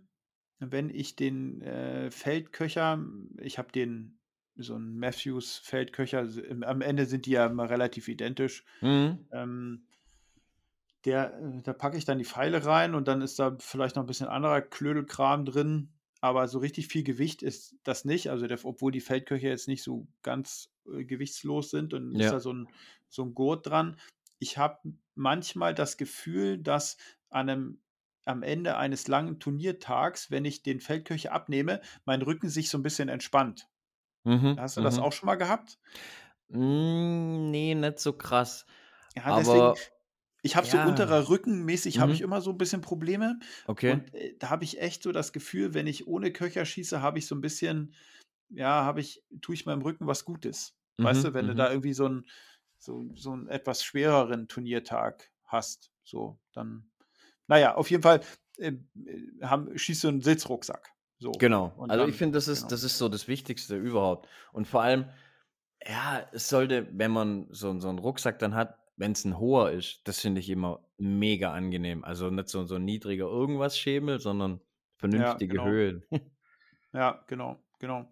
wenn 0.59 0.89
ich 0.89 1.17
den 1.17 1.61
äh, 1.63 2.11
Feldköcher, 2.11 3.05
ich 3.39 3.59
habe 3.59 3.71
den, 3.73 4.19
so 4.57 4.75
einen 4.75 4.99
Matthews 4.99 5.59
Feldköcher, 5.59 6.29
am 6.63 6.81
Ende 6.81 7.07
sind 7.07 7.27
die 7.27 7.33
ja 7.33 7.47
immer 7.47 7.69
relativ 7.69 8.09
identisch. 8.09 8.65
Mhm. 8.81 9.27
Ähm, 9.33 9.87
der, 11.05 11.39
äh, 11.39 11.63
da 11.63 11.73
packe 11.73 11.99
ich 11.99 12.05
dann 12.05 12.19
die 12.19 12.25
Pfeile 12.25 12.65
rein 12.65 12.95
und 12.95 13.09
dann 13.09 13.23
ist 13.23 13.39
da 13.39 13.57
vielleicht 13.59 13.97
noch 13.97 14.05
ein 14.05 14.07
bisschen 14.07 14.29
anderer 14.29 14.63
Klödelkram 14.63 15.45
drin. 15.45 15.92
Aber 16.23 16.49
so 16.49 16.61
richtig 16.61 16.89
viel 16.89 17.05
Gewicht 17.05 17.43
ist 17.43 17.77
das 17.85 18.07
nicht. 18.07 18.31
Also, 18.31 18.47
der, 18.49 18.65
obwohl 18.65 18.93
die 18.93 19.03
Feldköcher 19.03 19.49
jetzt 19.51 19.69
nicht 19.69 19.85
so 19.85 20.09
ganz 20.23 20.73
äh, 20.87 21.05
gewichtslos 21.05 21.71
sind, 21.71 21.93
dann 21.95 22.17
ist 22.17 22.33
da 22.33 22.39
Ja. 22.39 22.41
so 22.41 22.53
ein, 22.55 22.71
so 23.11 23.25
ein 23.25 23.35
Gurt 23.35 23.67
dran. 23.69 23.99
Ich 24.41 24.59
habe 24.59 24.95
manchmal 25.17 25.75
das 25.75 25.99
Gefühl, 25.99 26.59
dass 26.59 26.97
an 27.31 27.51
einem, 27.51 27.83
am 28.25 28.43
Ende 28.45 28.77
eines 28.79 29.09
langen 29.09 29.41
Turniertags, 29.41 30.31
wenn 30.31 30.45
ich 30.47 30.63
den 30.63 30.81
Feldköcher 30.81 31.33
abnehme, 31.33 31.83
mein 32.07 32.23
Rücken 32.23 32.49
sich 32.51 32.71
so 32.71 32.79
ein 32.79 32.85
bisschen 32.85 33.11
entspannt. 33.11 33.69
Mhm. 34.25 34.59
Hast 34.59 34.77
du 34.79 34.83
das 34.83 34.99
Mhm. 34.99 35.01
auch 35.01 35.13
schon 35.13 35.27
mal 35.29 35.37
gehabt? 35.37 35.79
Mm, 36.49 37.51
nee, 37.51 37.75
nicht 37.75 37.99
so 37.99 38.13
krass. 38.13 38.67
Ja, 39.17 39.33
deswegen, 39.33 39.73
Aber 39.73 39.92
ich 40.43 40.57
habe 40.57 40.67
so 40.67 40.77
ja. 40.77 40.87
unterer 40.87 41.29
Rückenmäßig 41.29 41.99
habe 42.01 42.13
ich 42.13 42.21
Mhm. 42.21 42.25
immer 42.25 42.41
so 42.41 42.51
ein 42.51 42.59
bisschen 42.59 42.81
Probleme. 42.81 43.39
Okay. 43.67 43.93
Und 43.93 44.15
äh, 44.15 44.35
da 44.39 44.51
habe 44.51 44.65
ich 44.65 44.81
echt 44.81 45.03
so 45.03 45.13
das 45.13 45.33
Gefühl, 45.33 45.75
wenn 45.75 45.87
ich 45.87 46.07
ohne 46.07 46.33
Köcher 46.33 46.65
schieße, 46.65 47.01
habe 47.01 47.19
ich 47.19 47.27
so 47.27 47.35
ein 47.35 47.41
bisschen, 47.41 47.95
ja, 48.51 48.85
habe 48.85 49.01
ich, 49.01 49.23
tue 49.41 49.55
ich 49.55 49.67
meinem 49.67 49.83
Rücken 49.83 50.07
was 50.07 50.25
Gutes. 50.25 50.77
Weißt 50.99 51.23
Mhm. 51.23 51.27
du, 51.29 51.35
wenn 51.35 51.47
du 51.47 51.53
Mhm. 51.55 51.57
da 51.59 51.71
irgendwie 51.71 51.95
so 51.95 52.07
einen, 52.07 52.27
so, 52.79 53.05
so 53.15 53.33
einen 53.33 53.49
etwas 53.49 53.85
schwereren 53.85 54.49
Turniertag 54.49 55.31
hast, 55.45 55.93
so, 56.05 56.39
dann, 56.53 56.91
naja, 57.47 57.75
auf 57.77 57.91
jeden 57.91 58.03
Fall 58.03 58.21
äh, 58.59 58.73
äh, 59.07 59.43
haben, 59.43 59.77
schießt 59.79 60.05
du 60.05 60.09
einen 60.09 60.21
Sitzrucksack. 60.23 60.91
So. 61.19 61.31
Genau. 61.33 61.73
Und 61.77 61.91
Also 61.91 62.05
ich 62.05 62.11
dann, 62.11 62.19
finde, 62.19 62.37
das 62.37 62.49
ist, 62.49 62.63
genau. 62.63 62.69
das 62.71 62.83
ist 62.83 62.99
so 62.99 63.09
das 63.09 63.29
Wichtigste 63.29 63.77
überhaupt. 63.77 64.29
Und 64.53 64.67
vor 64.67 64.83
allem, 64.83 65.07
ja, 65.87 66.27
es 66.33 66.49
sollte, 66.49 66.89
wenn 66.93 67.11
man 67.13 67.47
so, 67.51 67.79
so 67.79 67.89
einen 67.89 67.99
Rucksack 67.99 68.39
dann 68.41 68.55
hat, 68.55 68.79
wenn 68.97 69.13
es 69.13 69.25
ein 69.25 69.39
hoher 69.39 69.71
ist, 69.73 70.03
das 70.05 70.21
finde 70.21 70.41
ich 70.41 70.51
immer 70.51 70.87
mega 70.99 71.53
angenehm. 71.53 72.05
Also 72.05 72.31
nicht 72.31 72.49
so, 72.49 72.65
so 72.67 72.77
ein 72.77 72.85
niedriger 72.85 73.27
irgendwas 73.27 73.79
Schemel, 73.79 74.21
sondern 74.21 74.61
Ja, 75.13 75.41
vernünftige 75.41 75.49
genau. 75.49 75.63
Höhen. 75.63 76.05
Ja, 76.93 77.25
genau, 77.27 77.63
genau. 77.79 78.11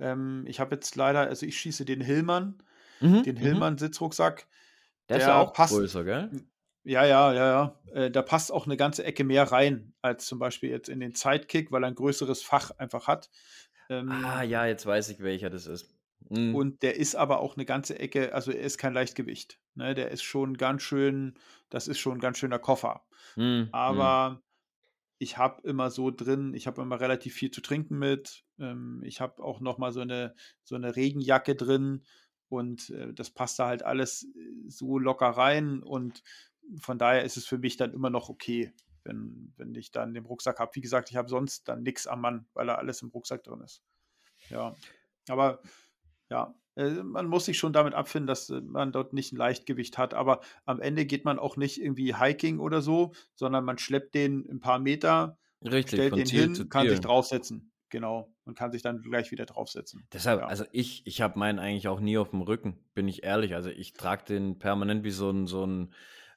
Ähm, 0.00 0.44
ich 0.48 0.60
habe 0.60 0.74
jetzt 0.74 0.96
leider, 0.96 1.20
also 1.20 1.46
ich 1.46 1.58
schieße 1.58 1.84
den 1.84 2.00
Hillmann, 2.00 2.62
Mhm. 3.00 3.24
den 3.26 3.36
Mhm. 3.38 3.38
Hillmann-Sitzrucksack. 3.38 4.48
Der 5.08 5.18
ist 5.18 5.26
ja 5.26 5.34
Der 5.34 5.36
auch 5.36 5.52
passt, 5.52 5.84
größer, 5.84 6.04
gell? 6.04 6.36
Ja, 6.84 7.04
ja, 7.04 7.32
ja, 7.34 7.46
ja. 7.48 7.80
Äh, 7.92 8.10
da 8.10 8.22
passt 8.22 8.52
auch 8.52 8.66
eine 8.66 8.76
ganze 8.76 9.04
Ecke 9.04 9.24
mehr 9.24 9.50
rein, 9.50 9.94
als 10.02 10.26
zum 10.26 10.38
Beispiel 10.38 10.70
jetzt 10.70 10.88
in 10.88 11.00
den 11.00 11.14
Sidekick, 11.14 11.72
weil 11.72 11.82
er 11.84 11.88
ein 11.88 11.94
größeres 11.96 12.42
Fach 12.42 12.70
einfach 12.78 13.08
hat. 13.08 13.30
Ah, 14.08 14.42
Ähm, 14.42 14.42
ja, 14.42 14.66
jetzt 14.66 14.84
weiß 14.86 15.08
ich, 15.10 15.20
welcher 15.20 15.50
das 15.50 15.66
ist. 15.66 15.95
Mhm. 16.28 16.54
und 16.54 16.82
der 16.82 16.96
ist 16.96 17.14
aber 17.14 17.40
auch 17.40 17.56
eine 17.56 17.64
ganze 17.64 17.98
Ecke, 17.98 18.34
also 18.34 18.50
er 18.50 18.60
ist 18.60 18.78
kein 18.78 18.94
Leichtgewicht. 18.94 19.60
Ne? 19.74 19.94
Der 19.94 20.10
ist 20.10 20.22
schon 20.22 20.56
ganz 20.56 20.82
schön, 20.82 21.34
das 21.70 21.88
ist 21.88 21.98
schon 21.98 22.18
ein 22.18 22.20
ganz 22.20 22.38
schöner 22.38 22.58
Koffer. 22.58 23.04
Mhm. 23.36 23.44
Mhm. 23.44 23.68
Aber 23.72 24.42
ich 25.18 25.38
habe 25.38 25.66
immer 25.66 25.90
so 25.90 26.10
drin, 26.10 26.52
ich 26.54 26.66
habe 26.66 26.82
immer 26.82 27.00
relativ 27.00 27.34
viel 27.34 27.50
zu 27.50 27.60
trinken 27.60 27.98
mit. 27.98 28.44
Ähm, 28.58 29.02
ich 29.04 29.20
habe 29.20 29.42
auch 29.42 29.60
noch 29.60 29.78
mal 29.78 29.92
so 29.92 30.00
eine, 30.00 30.34
so 30.62 30.74
eine 30.74 30.96
Regenjacke 30.96 31.54
drin. 31.54 32.04
und 32.48 32.90
äh, 32.90 33.12
das 33.12 33.30
passt 33.30 33.58
da 33.58 33.66
halt 33.66 33.82
alles 33.82 34.24
äh, 34.24 34.68
so 34.68 34.98
locker 34.98 35.28
rein 35.28 35.82
und 35.82 36.22
von 36.80 36.98
daher 36.98 37.24
ist 37.24 37.36
es 37.36 37.46
für 37.46 37.58
mich 37.58 37.76
dann 37.76 37.92
immer 37.92 38.10
noch 38.10 38.28
okay, 38.28 38.72
wenn, 39.04 39.52
wenn 39.56 39.74
ich 39.74 39.90
dann 39.92 40.14
den 40.14 40.26
Rucksack 40.26 40.58
habe. 40.58 40.72
Wie 40.74 40.80
gesagt, 40.80 41.10
ich 41.10 41.16
habe 41.16 41.28
sonst 41.28 41.68
dann 41.68 41.82
nichts 41.82 42.06
am 42.06 42.20
Mann, 42.20 42.46
weil 42.54 42.66
da 42.66 42.74
alles 42.74 43.02
im 43.02 43.08
Rucksack 43.08 43.44
drin 43.44 43.60
ist. 43.60 43.82
Ja, 44.50 44.74
aber 45.28 45.60
ja, 46.30 46.54
äh, 46.76 46.90
man 46.90 47.26
muss 47.26 47.46
sich 47.46 47.58
schon 47.58 47.72
damit 47.72 47.94
abfinden, 47.94 48.26
dass 48.26 48.50
äh, 48.50 48.60
man 48.60 48.92
dort 48.92 49.12
nicht 49.12 49.32
ein 49.32 49.36
Leichtgewicht 49.36 49.98
hat. 49.98 50.14
Aber 50.14 50.40
am 50.64 50.80
Ende 50.80 51.06
geht 51.06 51.24
man 51.24 51.38
auch 51.38 51.56
nicht 51.56 51.80
irgendwie 51.80 52.14
Hiking 52.14 52.60
oder 52.60 52.82
so, 52.82 53.12
sondern 53.34 53.64
man 53.64 53.78
schleppt 53.78 54.14
den 54.14 54.46
ein 54.48 54.60
paar 54.60 54.78
Meter, 54.78 55.38
Richtig, 55.64 55.98
stellt 55.98 56.16
den 56.16 56.26
hin, 56.26 56.68
kann 56.68 56.88
sich 56.88 57.00
draufsetzen. 57.00 57.72
Genau. 57.88 58.32
Und 58.44 58.58
kann 58.58 58.72
sich 58.72 58.82
dann 58.82 59.00
gleich 59.00 59.30
wieder 59.30 59.46
draufsetzen. 59.46 60.06
Deshalb, 60.12 60.40
Ja. 60.40 60.46
also 60.46 60.64
ich, 60.72 61.06
ich 61.06 61.20
habe 61.20 61.38
meinen 61.38 61.58
eigentlich 61.58 61.88
auch 61.88 62.00
nie 62.00 62.18
auf 62.18 62.30
dem 62.30 62.42
Rücken, 62.42 62.78
bin 62.94 63.08
ich 63.08 63.22
ehrlich. 63.22 63.54
Also 63.54 63.70
ich 63.70 63.92
trage 63.92 64.24
den 64.24 64.58
permanent 64.58 65.04
wie 65.04 65.10
so 65.10 65.30
ein, 65.30 65.46
so 65.46 65.64
ein, 65.64 65.92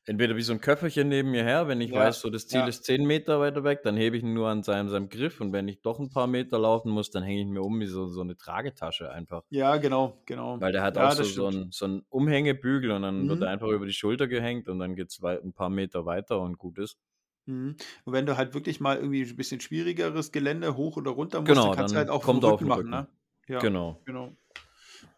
entweder 0.10 0.36
wie 0.36 0.42
so 0.42 0.54
ein 0.54 0.62
Köfferchen 0.62 1.08
neben 1.10 1.32
mir 1.32 1.44
her, 1.44 1.68
wenn 1.68 1.82
ich 1.82 1.94
Ja, 1.94 2.06
weiß, 2.06 2.22
so 2.22 2.30
das 2.30 2.48
Ziel 2.48 2.68
ja. 2.68 2.70
ist 2.70 2.84
10 2.86 3.06
Meter 3.06 3.40
weiter 3.40 3.64
weg, 3.64 3.82
dann 3.84 3.98
hebe 3.98 4.18
ich 4.18 4.24
ihn 4.24 4.34
nur 4.34 4.50
an 4.50 4.64
seinem, 4.64 4.90
seinem 4.90 5.10
Griff 5.10 5.42
und 5.42 5.54
wenn 5.54 5.68
ich 5.68 5.82
doch 5.82 6.00
ein 6.00 6.10
paar 6.10 6.28
Meter 6.28 6.60
laufen 6.60 6.92
muss, 6.92 7.12
dann 7.12 7.24
hänge 7.24 7.42
ich 7.42 7.48
mir 7.48 7.62
um 7.64 7.80
wie 7.80 7.86
so, 7.88 8.08
so 8.08 8.22
eine 8.22 8.38
Tragetasche 8.38 9.12
einfach. 9.12 9.44
Ja, 9.52 9.78
genau, 9.78 10.22
genau. 10.26 10.60
Weil 10.60 10.72
der 10.74 10.84
hat 10.84 10.96
Ja, 10.96 11.10
auch 11.10 11.12
so, 11.12 11.28
so, 11.28 11.48
stimmt. 11.48 11.50
ein, 11.50 11.72
so 11.72 11.86
ein 11.88 12.06
Umhängebügel 12.10 12.92
und 12.92 13.02
dann 13.02 13.28
wird 13.28 13.42
Mhm. 13.42 13.42
er 13.42 13.50
einfach 13.50 13.68
über 13.70 13.86
die 13.86 13.94
Schulter 13.94 14.28
gehängt 14.28 14.68
und 14.70 14.80
dann 14.80 14.96
geht 14.96 15.10
es 15.10 15.22
ein 15.24 15.54
paar 15.54 15.70
Meter 15.70 16.06
weiter 16.06 16.40
und 16.42 16.58
gut 16.58 16.78
ist. 16.80 16.98
Mhm. 17.46 17.76
Und 18.06 18.14
wenn 18.14 18.26
du 18.26 18.38
halt 18.38 18.54
wirklich 18.54 18.80
mal 18.80 18.98
irgendwie 18.98 19.24
ein 19.24 19.36
bisschen 19.36 19.60
schwierigeres 19.62 20.32
Gelände 20.32 20.76
hoch 20.76 20.98
oder 20.98 21.12
runter 21.12 21.42
musst, 21.42 21.64
Genau, 21.64 21.72
dann 21.72 21.72
kannst 21.72 21.94
du 21.94 21.98
halt 21.98 22.10
auch 22.10 22.24
kommt 22.24 22.44
vom 22.44 22.44
er 22.44 22.50
auf 22.52 22.62
Rücken 22.62 22.64
den 22.64 22.68
machen, 22.68 22.90
Rücken. 22.90 22.92
ne? 22.92 23.10
Ja, 23.48 23.66
Genau. 23.66 24.06
genau. 24.06 24.36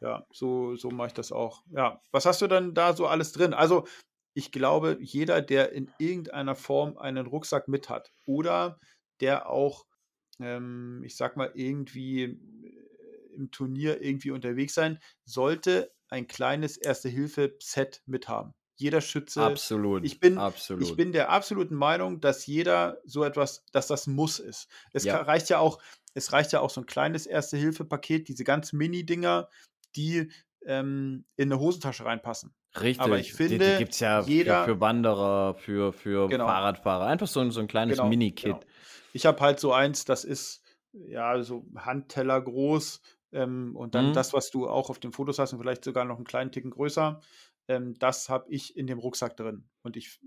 Ja, 0.01 0.25
so, 0.33 0.75
so 0.75 0.91
mache 0.91 1.09
ich 1.09 1.13
das 1.15 1.31
auch. 1.31 1.63
Ja, 1.71 2.01
was 2.11 2.25
hast 2.25 2.41
du 2.41 2.47
dann 2.47 2.73
da 2.75 2.93
so 2.95 3.07
alles 3.07 3.33
drin? 3.33 3.53
Also, 3.53 3.87
ich 4.34 4.51
glaube, 4.51 4.97
jeder, 5.01 5.41
der 5.41 5.71
in 5.73 5.93
irgendeiner 5.97 6.55
Form 6.55 6.97
einen 6.97 7.25
Rucksack 7.27 7.67
mit 7.67 7.89
hat 7.89 8.11
oder 8.25 8.79
der 9.19 9.49
auch, 9.49 9.86
ähm, 10.39 11.03
ich 11.05 11.15
sag 11.15 11.38
mal, 11.38 11.51
irgendwie 11.53 12.23
äh, 12.23 13.36
im 13.36 13.51
Turnier 13.51 14.01
irgendwie 14.01 14.32
unterwegs 14.32 14.73
sein, 14.73 14.99
sollte 15.25 15.93
ein 16.09 16.27
kleines 16.27 16.77
Erste-Hilfe-Set 16.77 18.03
mithaben. 18.05 18.53
Jeder 18.75 19.01
Schütze 19.01 19.41
Absolut. 19.45 20.03
ich 20.03 20.19
bin, 20.19 20.38
absolut. 20.38 20.82
ich 20.82 20.95
bin 20.95 21.11
der 21.11 21.29
absoluten 21.29 21.75
Meinung, 21.75 22.19
dass 22.21 22.45
jeder 22.47 22.99
so 23.05 23.23
etwas, 23.23 23.65
dass 23.71 23.88
das 23.88 24.07
muss 24.07 24.39
ist. 24.39 24.67
Es 24.93 25.05
Ja. 25.05 25.21
reicht 25.21 25.49
ja 25.49 25.59
auch, 25.59 25.82
es 26.13 26.34
reicht 26.34 26.51
ja 26.51 26.59
auch 26.61 26.69
so 26.69 26.82
ein 26.82 26.88
kleines 26.88 27.25
Erste-Hilfe-Paket, 27.27 28.27
diese 28.27 28.43
ganz 28.43 28.73
Mini-Dinger, 28.73 29.49
die 29.95 30.32
ähm, 30.66 31.26
in 31.36 31.51
eine 31.51 31.59
Hosentasche 31.59 32.05
reinpassen. 32.05 32.53
Richtig. 32.80 32.99
Aber 33.01 33.20
ich 33.20 33.28
die, 33.32 33.34
finde, 33.34 33.72
die 33.74 33.78
gibt 33.80 33.93
es 33.93 33.99
ja 33.99 34.22
jeder- 34.22 34.64
für, 34.66 34.76
für 34.76 34.80
Wanderer, 34.80 35.55
für, 35.55 35.91
für 35.93 36.28
Genau. 36.30 36.45
Fahrradfahrer. 36.45 37.05
Einfach 37.05 37.28
so, 37.28 37.39
ein- 37.41 37.51
so 37.51 37.59
ein 37.59 37.68
kleines 37.68 37.97
Genau, 37.97 38.09
Mini-Kit. 38.09 38.43
genau. 38.53 38.59
Ich 39.14 39.26
habe 39.26 39.39
halt 39.41 39.59
so 39.59 39.74
eins, 39.74 40.05
das 40.05 40.24
ist 40.24 40.64
ja 40.93 41.41
so 41.43 41.66
Handteller 41.76 42.39
groß 42.41 43.01
ähm, 43.34 43.76
und 43.76 43.93
dann 43.95 44.09
Mhm. 44.09 44.14
das, 44.14 44.34
was 44.34 44.51
du 44.51 44.68
auch 44.70 44.89
auf 44.89 44.99
den 44.99 45.12
Fotos 45.12 45.38
hast 45.39 45.51
und 45.53 45.59
vielleicht 45.59 45.84
sogar 45.84 46.05
noch 46.05 46.16
einen 46.18 46.26
kleinen 46.26 46.51
Ticken 46.51 46.72
größer. 46.72 47.20
Ähm, 47.68 47.93
das 47.99 48.30
habe 48.30 48.49
ich 48.49 48.76
in 48.78 48.88
dem 48.88 48.99
Rucksack 48.99 49.36
drin. 49.38 49.70
Und 49.84 49.97
ich 49.97 50.20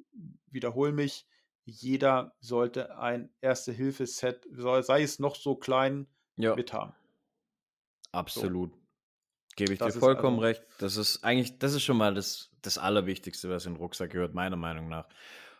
wiederhole 0.51 0.93
mich, 0.93 1.27
jeder 1.65 2.35
sollte 2.41 2.99
ein 2.99 3.31
Erste-Hilfe-Set, 3.41 4.47
sei 4.53 5.03
es 5.03 5.19
noch 5.19 5.35
so 5.35 5.57
klein, 5.57 6.07
Ja, 6.37 6.55
mit 6.57 6.73
haben. 6.75 6.93
absolut. 8.13 8.73
Gebe 9.57 9.73
ich 9.73 9.79
Das 9.79 9.95
dir 9.95 10.01
vollkommen 10.01 10.37
also- 10.39 10.47
recht. 10.47 10.63
Das 10.79 10.97
ist 10.97 11.23
eigentlich, 11.25 11.59
das 11.59 11.75
ist 11.75 11.83
schon 11.85 11.97
mal 11.97 12.15
das, 12.15 12.51
das 12.63 12.77
Allerwichtigste, 12.79 13.49
was 13.51 13.67
in 13.67 13.75
den 13.75 13.79
Rucksack 13.81 14.11
gehört, 14.11 14.35
meiner 14.35 14.57
Meinung 14.57 14.89
nach. 14.89 15.07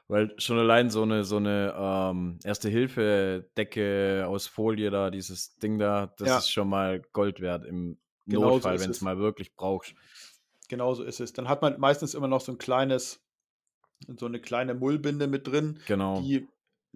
Weil 0.09 0.35
schon 0.39 0.59
allein 0.59 0.91
so 0.91 1.03
eine, 1.03 1.25
so 1.25 1.37
eine 1.39 1.75
ähm, 1.79 2.39
Erste-Hilfe-Decke 2.45 4.25
aus 4.29 4.47
Folie 4.47 4.91
da, 4.91 5.11
dieses 5.11 5.57
Ding 5.57 5.79
da, 5.79 6.13
das 6.19 6.29
Ja. 6.29 6.39
ist 6.39 6.51
schon 6.51 6.69
mal 6.69 7.01
Gold 7.13 7.41
wert 7.41 7.65
im 7.65 7.99
Genau 8.27 8.41
so 8.41 8.47
Notfall, 8.55 8.81
wenn 8.81 8.91
es. 8.91 8.97
es 8.99 9.03
mal 9.03 9.19
wirklich 9.19 9.55
brauchst. 9.55 9.95
Genauso 10.69 11.05
ist 11.05 11.21
es. 11.21 11.33
Dann 11.33 11.49
hat 11.49 11.63
man 11.63 11.79
meistens 11.79 12.15
immer 12.15 12.29
noch 12.29 12.41
so 12.41 12.53
ein 12.53 12.59
kleines, 12.59 13.21
so 14.19 14.27
eine 14.27 14.41
kleine 14.41 14.75
Mullbinde 14.75 15.27
mit 15.27 15.47
drin, 15.47 15.79
Genau. 15.87 16.21
die 16.21 16.49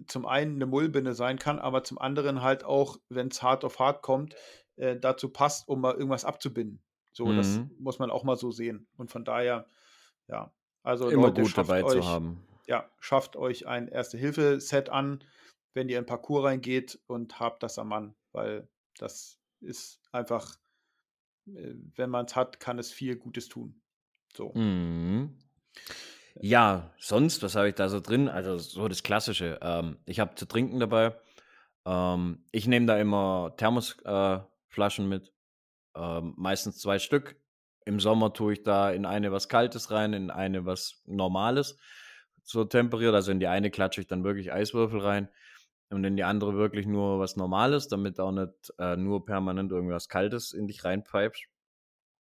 zum 0.07 0.25
einen 0.25 0.55
eine 0.55 0.65
Mullbinde 0.65 1.13
sein 1.13 1.37
kann, 1.37 1.59
aber 1.59 1.83
zum 1.83 1.97
anderen 1.99 2.41
halt 2.41 2.63
auch, 2.63 2.97
wenn 3.09 3.27
es 3.27 3.43
hart 3.43 3.63
auf 3.63 3.79
hart 3.79 4.01
kommt, 4.01 4.35
äh, 4.77 4.97
dazu 4.97 5.29
passt, 5.29 5.67
um 5.67 5.81
mal 5.81 5.93
irgendwas 5.93 6.25
abzubinden. 6.25 6.81
So, 7.11 7.33
das 7.33 7.57
Mhm. 7.57 7.71
muss 7.79 7.99
man 7.99 8.11
auch 8.11 8.23
mal 8.23 8.37
so 8.37 8.51
sehen. 8.51 8.87
Und 8.97 9.11
von 9.11 9.25
daher, 9.25 9.67
ja, 10.27 10.53
also 10.83 11.09
Immer 11.09 11.31
Leute, 11.31 11.43
gut 11.43 11.57
dabei 11.57 11.83
euch, 11.83 11.93
zu 11.93 12.05
haben. 12.05 12.37
ja, 12.67 12.89
schafft 12.99 13.35
euch 13.35 13.67
ein 13.67 13.87
Erste-Hilfe-Set 13.87 14.89
an, 14.89 15.23
wenn 15.73 15.89
ihr 15.89 15.99
in 15.99 16.05
Parcours 16.05 16.45
reingeht 16.45 16.99
und 17.07 17.39
habt 17.39 17.63
das 17.63 17.79
am 17.79 17.89
Mann, 17.89 18.15
weil 18.31 18.69
das 18.97 19.39
ist 19.61 20.01
einfach, 20.11 20.59
äh, 21.47 21.75
wenn 21.95 22.09
man 22.09 22.25
es 22.25 22.35
hat, 22.35 22.59
kann 22.59 22.79
es 22.79 22.91
viel 22.91 23.17
Gutes 23.17 23.49
tun. 23.49 23.81
So. 24.35 24.53
Mhm. 24.53 25.39
Ja, 26.41 26.93
sonst, 26.99 27.43
was 27.43 27.55
habe 27.55 27.69
ich 27.69 27.75
da 27.75 27.89
so 27.89 27.99
drin? 27.99 28.29
Also 28.29 28.57
so 28.57 28.87
das 28.87 29.03
Klassische. 29.03 29.59
Ähm, 29.61 29.97
ich 30.05 30.19
habe 30.19 30.35
zu 30.35 30.45
trinken 30.47 30.79
dabei. 30.79 31.15
Ähm, 31.85 32.45
ich 32.51 32.67
nehme 32.67 32.85
da 32.85 32.97
immer 32.99 33.53
Thermosflaschen 33.57 35.05
äh, 35.05 35.07
mit. 35.07 35.33
Ähm, 35.95 36.33
meistens 36.37 36.79
zwei 36.79 36.99
Stück. 36.99 37.35
Im 37.85 37.99
Sommer 37.99 38.33
tue 38.33 38.53
ich 38.53 38.63
da 38.63 38.91
in 38.91 39.05
eine 39.05 39.31
was 39.31 39.49
Kaltes 39.49 39.91
rein, 39.91 40.13
in 40.13 40.29
eine 40.29 40.65
was 40.65 41.01
Normales. 41.05 41.77
So 42.43 42.63
temperiert. 42.63 43.13
Also 43.13 43.31
in 43.31 43.39
die 43.39 43.47
eine 43.47 43.71
klatsche 43.71 44.01
ich 44.01 44.07
dann 44.07 44.23
wirklich 44.23 44.51
Eiswürfel 44.51 44.99
rein. 44.99 45.29
Und 45.89 46.03
in 46.03 46.15
die 46.15 46.23
andere 46.23 46.53
wirklich 46.53 46.85
nur 46.85 47.19
was 47.19 47.35
Normales, 47.35 47.87
damit 47.87 48.19
auch 48.19 48.31
nicht 48.31 48.73
äh, 48.77 48.95
nur 48.95 49.25
permanent 49.25 49.71
irgendwas 49.71 50.07
Kaltes 50.07 50.51
in 50.53 50.67
dich 50.67 50.83
reinpfeifst. 50.83 51.45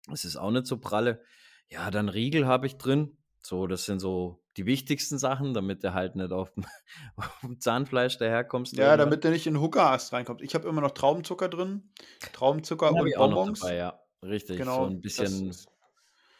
Das 0.09 0.25
ist 0.25 0.37
auch 0.37 0.53
nicht 0.53 0.67
so 0.67 0.79
pralle. 0.79 1.21
Ja, 1.69 1.91
dann 1.91 2.09
Riegel 2.09 2.47
habe 2.47 2.67
ich 2.67 2.77
drin. 2.77 3.17
So, 3.43 3.67
das 3.67 3.85
sind 3.85 3.99
so 3.99 4.41
die 4.57 4.67
wichtigsten 4.67 5.19
Sachen, 5.19 5.55
damit 5.55 5.85
du 5.85 5.93
halt 5.95 6.17
nicht 6.17 6.33
auf 6.33 6.53
dem, 6.55 6.65
auf 7.17 7.41
dem 7.43 7.61
Zahnfleisch 7.61 8.19
daherkommst. 8.19 8.77
Ja, 8.77 8.97
damit 8.97 9.25
der 9.25 9.31
nicht 9.31 9.47
in 9.47 9.55
den 9.55 9.63
Hookerast 9.63 10.13
reinkommt. 10.13 10.43
Ich 10.43 10.55
habe 10.55 10.69
immer 10.69 10.81
noch 10.81 10.93
Traubenzucker 10.93 11.49
drin. 11.49 11.91
Traubenzucker 12.33 12.93
und 12.93 13.13
Bonbons. 13.15 13.61
dabei, 13.61 13.77
ja. 13.77 14.01
Richtig. 14.23 14.59
Genau. 14.59 14.85
So 14.85 14.91
ein 14.91 15.03
das 15.03 15.03
bisschen 15.03 15.49
das, 15.49 15.67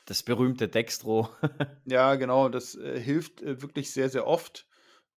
ist, 0.09 0.23
berühmte 0.25 0.69
Dextro. 0.69 1.29
ja, 1.85 2.15
genau. 2.15 2.49
Das 2.49 2.75
äh, 2.75 2.99
hilft 2.99 3.43
äh, 3.43 3.61
wirklich 3.61 3.93
sehr, 3.93 4.09
sehr 4.09 4.27
oft. 4.27 4.67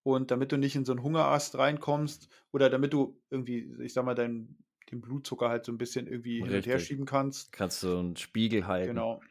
Und 0.03 0.31
damit 0.31 0.51
du 0.51 0.57
nicht 0.57 0.75
in 0.75 0.85
so 0.85 0.91
einen 0.91 1.03
Hungerast 1.03 1.57
reinkommst 1.57 2.29
oder 2.51 2.69
damit 2.69 2.93
du 2.93 3.21
irgendwie, 3.29 3.75
ich 3.81 3.93
sag 3.93 4.05
mal, 4.05 4.15
deinen 4.15 4.63
den 4.91 5.01
Blutzucker 5.01 5.49
halt 5.49 5.65
so 5.65 5.71
ein 5.71 5.77
bisschen 5.77 6.07
irgendwie 6.07 6.37
hin 6.37 6.45
und 6.45 6.65
her 6.65 6.75
Richtig. 6.75 6.87
schieben 6.87 7.05
kannst. 7.05 7.51
Kannst 7.51 7.83
du 7.83 7.97
einen 7.97 8.15
Spiegel 8.15 8.67
halten. 8.67 8.89
Genau. 8.89 9.21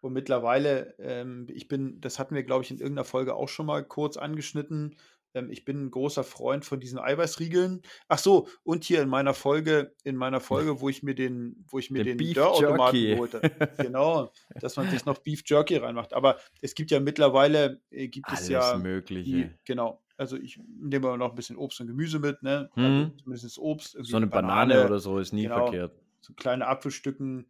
Und 0.00 0.12
mittlerweile, 0.12 0.94
ähm, 0.98 1.46
ich 1.50 1.68
bin, 1.68 2.00
das 2.00 2.18
hatten 2.18 2.34
wir, 2.34 2.42
glaube 2.42 2.64
ich, 2.64 2.70
in 2.70 2.78
irgendeiner 2.78 3.04
Folge 3.04 3.34
auch 3.34 3.48
schon 3.48 3.66
mal 3.66 3.84
kurz 3.84 4.16
angeschnitten. 4.16 4.96
Ähm, 5.34 5.50
ich 5.50 5.64
bin 5.64 5.84
ein 5.86 5.90
großer 5.90 6.24
Freund 6.24 6.64
von 6.64 6.80
diesen 6.80 6.98
Eiweißriegeln. 6.98 7.82
Ach 8.08 8.18
so, 8.18 8.48
und 8.62 8.84
hier 8.84 9.02
in 9.02 9.08
meiner 9.08 9.34
Folge, 9.34 9.94
in 10.04 10.16
meiner 10.16 10.40
Folge, 10.40 10.80
wo 10.80 10.88
ich 10.88 11.02
mir 11.02 11.14
den, 11.14 11.64
wo 11.68 11.78
ich 11.78 11.90
mir 11.90 12.04
Den 12.04 12.16
den, 12.16 12.26
Beef 12.26 12.34
Dörrautomaten 12.34 12.98
Jerky. 12.98 13.18
holte. 13.18 13.40
Genau, 13.78 14.32
dass 14.60 14.76
man 14.76 14.88
sich 14.90 15.04
noch 15.04 15.18
Beef 15.18 15.42
Jerky 15.44 15.76
reinmacht. 15.76 16.12
Aber 16.14 16.38
es 16.62 16.74
gibt 16.74 16.90
ja 16.90 17.00
mittlerweile, 17.00 17.80
äh, 17.90 18.08
gibt 18.08 18.28
es 18.28 18.38
Alles 18.38 18.48
ja 18.48 18.76
die, 18.76 18.82
Mögliche. 18.82 19.54
genau. 19.64 20.02
Also 20.16 20.36
ich 20.36 20.58
nehme 20.80 21.06
aber 21.06 21.16
noch 21.16 21.30
ein 21.30 21.36
bisschen 21.36 21.56
Obst 21.56 21.80
und 21.80 21.86
Gemüse 21.86 22.18
mit, 22.18 22.42
ne? 22.42 22.70
Mhm. 22.74 22.84
Also 22.84 23.10
zumindest 23.22 23.58
Obst. 23.58 23.96
So 24.00 24.16
eine 24.16 24.26
Banane, 24.26 24.84
oder 24.84 24.98
so 24.98 25.18
ist 25.18 25.32
nie 25.32 25.42
genau. 25.44 25.66
verkehrt. 25.66 25.92
so 26.20 26.32
kleine 26.34 26.66
Apfelstücken 26.66 27.46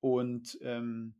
und 0.00 0.58
ähm, 0.62 1.14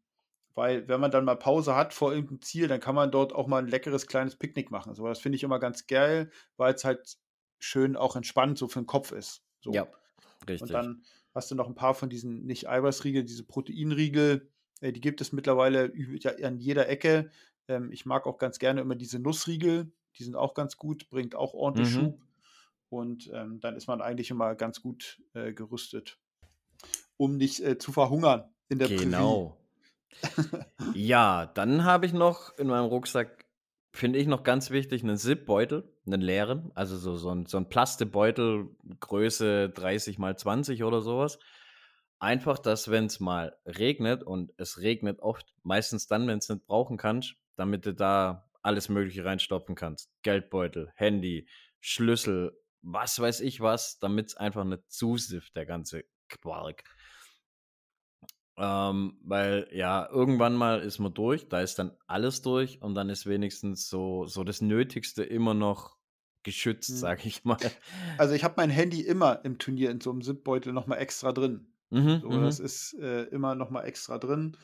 weil 0.54 0.88
wenn 0.88 1.00
man 1.00 1.10
dann 1.10 1.24
mal 1.24 1.36
Pause 1.36 1.74
hat 1.74 1.94
vor 1.94 2.12
irgendeinem 2.12 2.42
Ziel, 2.42 2.68
dann 2.68 2.80
kann 2.80 2.94
man 2.94 3.10
dort 3.10 3.32
auch 3.34 3.46
mal 3.46 3.58
ein 3.58 3.68
leckeres 3.68 4.06
kleines 4.06 4.36
Picknick 4.36 4.70
machen. 4.70 4.94
So, 4.94 5.06
das 5.06 5.20
finde 5.20 5.36
ich 5.36 5.42
immer 5.42 5.58
ganz 5.58 5.86
geil, 5.86 6.30
weil 6.56 6.74
es 6.74 6.84
halt 6.84 7.18
schön 7.58 7.96
auch 7.96 8.16
entspannt 8.16 8.58
so 8.58 8.68
für 8.68 8.80
den 8.80 8.86
Kopf 8.86 9.12
ist. 9.12 9.42
So. 9.60 9.72
Ja, 9.72 9.86
richtig. 10.48 10.62
Und 10.62 10.72
dann 10.72 11.02
hast 11.34 11.50
du 11.50 11.54
noch 11.54 11.68
ein 11.68 11.74
paar 11.74 11.94
von 11.94 12.10
diesen 12.10 12.44
nicht 12.46 12.68
Eiweißriegel, 12.68 13.24
diese 13.24 13.44
Proteinriegel, 13.44 14.50
äh, 14.80 14.92
die 14.92 15.00
gibt 15.00 15.20
es 15.20 15.32
mittlerweile 15.32 15.92
an 16.42 16.58
jeder 16.58 16.88
Ecke. 16.88 17.30
Ähm, 17.68 17.92
ich 17.92 18.06
mag 18.06 18.26
auch 18.26 18.38
ganz 18.38 18.58
gerne 18.58 18.80
immer 18.80 18.96
diese 18.96 19.18
Nussriegel, 19.18 19.92
die 20.18 20.24
sind 20.24 20.36
auch 20.36 20.54
ganz 20.54 20.76
gut, 20.76 21.08
bringt 21.10 21.34
auch 21.34 21.54
ordentlich 21.54 21.88
Mhm. 21.88 21.94
Schub. 21.94 22.20
Und 22.88 23.30
ähm, 23.32 23.60
dann 23.60 23.76
ist 23.76 23.86
man 23.86 24.00
eigentlich 24.00 24.30
immer 24.30 24.56
ganz 24.56 24.82
gut 24.82 25.22
äh, 25.34 25.52
gerüstet, 25.52 26.18
um 27.16 27.36
nicht 27.36 27.60
äh, 27.60 27.78
zu 27.78 27.92
verhungern 27.92 28.52
in 28.68 28.80
der. 28.80 28.88
Genau. 28.88 29.56
Ja, 30.94 31.46
dann 31.46 31.84
habe 31.84 32.06
ich 32.06 32.12
noch 32.12 32.56
in 32.58 32.66
meinem 32.68 32.86
Rucksack, 32.86 33.46
finde 33.92 34.18
ich 34.18 34.26
noch 34.26 34.42
ganz 34.42 34.70
wichtig, 34.70 35.02
einen 35.02 35.16
Zip-Beutel, 35.16 35.92
einen 36.06 36.20
leeren, 36.20 36.70
also 36.74 36.96
so, 36.96 37.16
so 37.16 37.30
ein, 37.30 37.46
so 37.46 37.56
ein 37.56 37.68
Plastebeutel, 37.68 38.68
Größe 39.00 39.70
30 39.70 40.18
mal 40.18 40.36
20 40.36 40.84
oder 40.84 41.00
sowas. 41.02 41.38
einfach, 42.18 42.58
dass 42.58 42.90
wenn 42.90 43.06
es 43.06 43.20
mal 43.20 43.56
regnet 43.66 44.22
und 44.22 44.52
es 44.58 44.78
regnet 44.78 45.20
oft, 45.20 45.54
meistens 45.62 46.06
dann, 46.06 46.28
wenn 46.28 46.38
es 46.38 46.48
nicht 46.48 46.66
brauchen 46.66 46.96
kannst, 46.96 47.34
damit 47.56 47.86
du 47.86 47.94
da 47.94 48.50
alles 48.62 48.88
Mögliche 48.88 49.24
reinstopfen 49.24 49.74
kannst. 49.74 50.10
Geldbeutel, 50.22 50.92
Handy, 50.94 51.48
Schlüssel, 51.80 52.52
was 52.82 53.18
weiß 53.18 53.40
ich 53.40 53.60
was, 53.60 53.98
damit 53.98 54.28
es 54.28 54.36
einfach 54.36 54.64
nicht 54.64 54.90
zusifft, 54.90 55.56
der 55.56 55.66
ganze 55.66 56.04
Quark. 56.28 56.84
Ähm, 58.62 59.16
weil 59.22 59.68
ja, 59.72 60.06
irgendwann 60.10 60.54
mal 60.54 60.80
ist 60.80 60.98
man 60.98 61.14
durch, 61.14 61.48
da 61.48 61.62
ist 61.62 61.78
dann 61.78 61.92
alles 62.06 62.42
durch 62.42 62.82
und 62.82 62.94
dann 62.94 63.08
ist 63.08 63.24
wenigstens 63.24 63.88
so, 63.88 64.26
so 64.26 64.44
das 64.44 64.60
Nötigste 64.60 65.22
immer 65.22 65.54
noch 65.54 65.96
geschützt, 66.42 66.90
hm. 66.90 66.96
sag 66.96 67.24
ich 67.24 67.44
mal. 67.44 67.56
Also 68.18 68.34
ich 68.34 68.44
habe 68.44 68.54
mein 68.58 68.68
Handy 68.68 69.00
immer 69.00 69.42
im 69.46 69.58
Turnier 69.58 69.90
in 69.90 70.02
so 70.02 70.10
einem 70.10 70.20
Zipbeutel 70.20 70.74
nochmal 70.74 70.98
extra 70.98 71.32
drin. 71.32 71.72
Mhm, 71.88 72.20
so, 72.20 72.28
mhm. 72.28 72.42
Das 72.42 72.60
ist 72.60 72.98
äh, 73.00 73.22
immer 73.24 73.54
nochmal 73.54 73.86
extra 73.86 74.18
drin. 74.18 74.58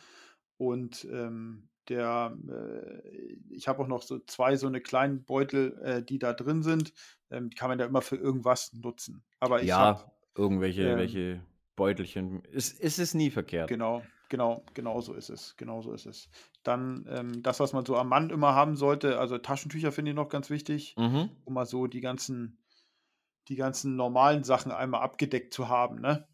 Und 0.59 1.07
ähm, 1.11 1.71
der, 1.89 2.37
äh, 2.49 3.37
ich 3.49 3.67
habe 3.67 3.83
auch 3.83 3.89
noch 3.89 4.03
so 4.03 4.19
zwei 4.27 4.57
so 4.57 4.67
eine 4.67 4.83
kleinen 4.83 5.25
Beutel, 5.25 5.79
äh, 5.83 6.03
die 6.03 6.19
da 6.19 6.35
drin 6.35 6.63
sind. 6.63 6.93
Ähm, 7.31 7.49
die 7.49 7.57
kann 7.57 7.71
man 7.71 7.79
ja 7.79 7.87
immer 7.87 8.03
für 8.03 8.17
irgendwas 8.17 8.75
nutzen. 8.75 9.25
Aber 9.41 9.63
ich 9.63 9.69
ja, 9.69 9.79
hab, 9.79 10.17
irgendwelche 10.37 10.83
ähm, 10.83 10.99
welche 10.99 11.41
Beutelchen. 11.77 12.43
Ist, 12.47 12.81
ist 12.81 12.99
es 12.99 13.15
nie 13.15 13.31
verkehrt. 13.31 13.69
Genau, 13.69 14.03
genau, 14.29 14.65
genau 14.75 15.01
so 15.01 15.15
ist 15.15 15.29
es. 15.29 15.57
Genau 15.57 15.83
so 15.83 15.93
ist 15.93 16.07
es. 16.07 16.29
Dann 16.63 17.07
ähm, 17.09 17.43
das, 17.43 17.61
was 17.61 17.73
man 17.73 17.85
so 17.85 17.97
am 17.97 18.09
Mann 18.09 18.31
immer 18.31 18.55
haben 18.55 18.77
sollte, 18.77 19.19
also 19.19 19.39
Taschentücher 19.39 19.93
finde 19.93 20.11
ich 20.11 20.17
noch 20.17 20.29
ganz 20.29 20.51
wichtig, 20.51 20.95
mhm. 20.99 21.31
um 21.45 21.55
mal 21.55 21.67
so 21.67 21.87
die 21.87 22.01
ganzen, 22.01 22.59
die 23.49 23.57
ganzen 23.57 23.95
normalen 23.95 24.43
Sachen 24.43 24.73
einmal 24.73 25.03
abgedeckt 25.03 25.55
zu 25.55 25.69
haben, 25.69 26.01
ne? 26.01 26.27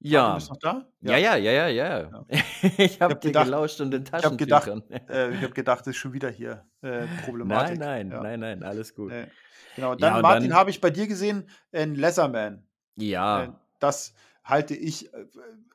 Ja. 0.00 0.34
Bist 0.34 0.48
du 0.48 0.52
noch 0.52 0.60
da? 0.60 0.86
Ja, 1.00 1.16
ja, 1.16 1.36
ja, 1.36 1.52
ja, 1.52 1.68
ja. 1.68 2.00
ja. 2.00 2.24
ich 2.76 3.00
habe 3.00 3.14
hab 3.14 3.20
dir 3.22 3.28
gedacht, 3.28 3.46
gelauscht 3.46 3.80
und 3.80 3.90
den 3.90 4.04
Taschentüchern. 4.04 4.82
Ich 4.88 4.96
habe 5.00 5.06
gedacht, 5.06 5.10
äh, 5.10 5.42
hab 5.42 5.54
gedacht, 5.54 5.80
das 5.80 5.86
ist 5.88 5.96
schon 5.96 6.12
wieder 6.12 6.28
hier 6.28 6.66
äh, 6.82 7.06
Problematik. 7.24 7.78
Nein, 7.78 8.08
nein, 8.08 8.10
ja. 8.10 8.22
nein, 8.22 8.40
nein, 8.40 8.62
alles 8.62 8.94
gut. 8.94 9.12
Äh, 9.12 9.28
genau, 9.76 9.94
dann, 9.94 10.20
Martin, 10.20 10.52
habe 10.52 10.68
ich 10.68 10.82
bei 10.82 10.90
dir 10.90 11.06
gesehen, 11.06 11.48
ein 11.72 11.94
Leatherman. 11.94 12.66
Ja. 12.96 13.44
Äh, 13.44 13.52
das 13.80 14.14
halte 14.44 14.74
ich 14.74 15.12
äh, 15.12 15.26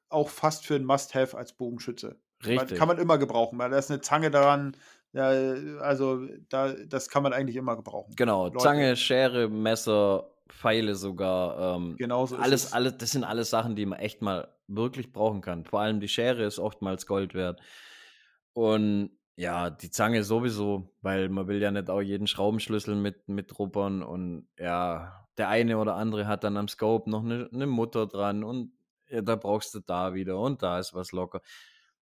auch 0.10 0.30
fast 0.30 0.66
für 0.66 0.76
ein 0.76 0.86
Must-Have 0.86 1.38
als 1.38 1.54
Bogenschütze. 1.54 2.20
Richtig. 2.46 2.78
kann 2.78 2.88
man 2.88 2.98
immer 2.98 3.18
gebrauchen, 3.18 3.60
weil 3.60 3.70
da 3.70 3.78
ist 3.78 3.92
eine 3.92 4.02
Zange 4.02 4.32
daran. 4.32 4.76
Ja, 5.12 5.30
also 5.82 6.26
da, 6.50 6.74
das 6.74 7.10
kann 7.10 7.24
man 7.24 7.34
eigentlich 7.34 7.56
immer 7.56 7.76
gebrauchen. 7.76 8.14
Genau, 8.16 8.46
Leute. 8.46 8.60
Zange, 8.60 8.96
Schere, 8.96 9.50
Messer, 9.50 10.30
Pfeile 10.48 10.96
sogar. 10.96 11.76
Ähm, 11.78 11.96
Genauso 11.98 12.38
alles, 12.38 12.66
es. 12.66 12.74
alles, 12.74 12.98
das 12.98 13.12
sind 13.12 13.24
alles 13.24 13.50
Sachen, 13.50 13.76
die 13.76 13.86
man 13.86 14.00
echt 14.00 14.22
mal 14.22 14.48
wirklich 14.68 15.12
brauchen 15.12 15.42
kann. 15.42 15.66
Vor 15.66 15.82
allem 15.82 16.00
die 16.00 16.08
Schere 16.08 16.44
ist 16.46 16.60
oftmals 16.60 17.08
Gold 17.08 17.34
wert. 17.34 17.60
Und 18.54 19.12
ja, 19.36 19.70
die 19.70 19.90
Zange 19.90 20.24
sowieso, 20.24 20.94
weil 21.02 21.30
man 21.30 21.48
will 21.48 21.62
ja 21.62 21.72
nicht 21.72 21.90
auch 21.90 22.02
jeden 22.02 22.28
Schraubenschlüssel 22.28 22.96
mit, 22.96 23.28
mit 23.30 23.58
ruppern 23.58 24.04
und 24.04 24.48
ja, 24.58 25.28
der 25.40 25.50
eine 25.50 25.78
oder 25.78 25.96
andere 25.96 26.28
hat 26.28 26.44
dann 26.44 26.58
am 26.58 26.68
Scope 26.68 27.10
noch 27.10 27.24
eine, 27.24 27.50
eine 27.52 27.66
Mutter 27.66 28.06
dran 28.06 28.44
und 28.44 28.72
ja, 29.10 29.22
da 29.22 29.36
brauchst 29.36 29.74
du 29.74 29.80
da 29.80 30.14
wieder 30.14 30.38
und 30.38 30.62
da 30.62 30.80
ist 30.80 30.94
was 30.94 31.12
locker. 31.12 31.42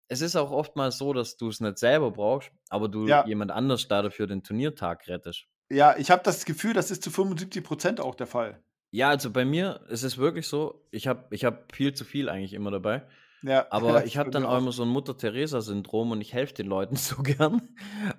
Es 0.07 0.21
ist 0.21 0.35
auch 0.35 0.51
oftmals 0.51 0.97
so, 0.97 1.13
dass 1.13 1.37
du 1.37 1.47
es 1.47 1.61
nicht 1.61 1.77
selber 1.77 2.11
brauchst, 2.11 2.51
aber 2.69 2.89
du 2.89 3.07
ja. 3.07 3.25
jemand 3.25 3.51
anders 3.51 3.87
da 3.87 4.01
dafür 4.01 4.27
den 4.27 4.43
Turniertag 4.43 5.07
rettest. 5.07 5.45
Ja, 5.69 5.95
ich 5.97 6.09
habe 6.09 6.23
das 6.23 6.45
Gefühl, 6.45 6.73
das 6.73 6.89
ist 6.89 7.03
zu 7.03 7.11
75 7.11 7.63
Prozent 7.63 8.01
auch 8.01 8.15
der 8.15 8.27
Fall. 8.27 8.61
Ja, 8.91 9.09
also 9.09 9.29
bei 9.29 9.45
mir 9.45 9.81
ist 9.89 10.03
es 10.03 10.17
wirklich 10.17 10.47
so, 10.47 10.83
ich 10.89 11.07
habe 11.07 11.27
ich 11.29 11.45
hab 11.45 11.75
viel 11.75 11.93
zu 11.93 12.05
viel 12.05 12.27
eigentlich 12.27 12.53
immer 12.53 12.71
dabei. 12.71 13.03
Ja, 13.43 13.67
aber 13.69 14.05
ich 14.05 14.17
habe 14.17 14.31
dann 14.31 14.45
auch 14.45 14.57
immer 14.57 14.71
so 14.71 14.83
ein 14.83 14.89
Mutter-Theresa-Syndrom 14.89 16.11
und 16.11 16.21
ich 16.21 16.33
helfe 16.33 16.53
den 16.53 16.67
Leuten 16.67 16.95
so 16.97 17.21
gern. 17.21 17.69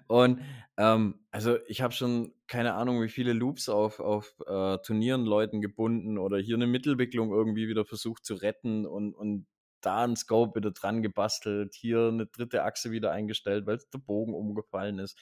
Und 0.06 0.40
ähm, 0.76 1.20
also 1.30 1.58
ich 1.66 1.82
habe 1.82 1.92
schon 1.92 2.32
keine 2.46 2.74
Ahnung, 2.74 3.02
wie 3.02 3.08
viele 3.08 3.32
Loops 3.32 3.68
auf, 3.68 4.00
auf 4.00 4.34
äh, 4.46 4.78
Turnieren 4.78 5.24
Leuten 5.24 5.60
gebunden 5.60 6.18
oder 6.18 6.38
hier 6.38 6.56
eine 6.56 6.66
Mittelwicklung 6.66 7.32
irgendwie 7.32 7.68
wieder 7.68 7.84
versucht 7.84 8.24
zu 8.24 8.34
retten 8.34 8.86
und, 8.86 9.14
und 9.14 9.46
da 9.80 10.04
ein 10.04 10.16
Scope 10.16 10.58
wieder 10.58 10.72
dran 10.72 11.02
gebastelt, 11.02 11.74
hier 11.74 12.08
eine 12.08 12.26
dritte 12.26 12.64
Achse 12.64 12.90
wieder 12.90 13.12
eingestellt, 13.12 13.66
weil 13.66 13.78
der 13.92 13.98
Bogen 13.98 14.34
umgefallen 14.34 14.98
ist 14.98 15.18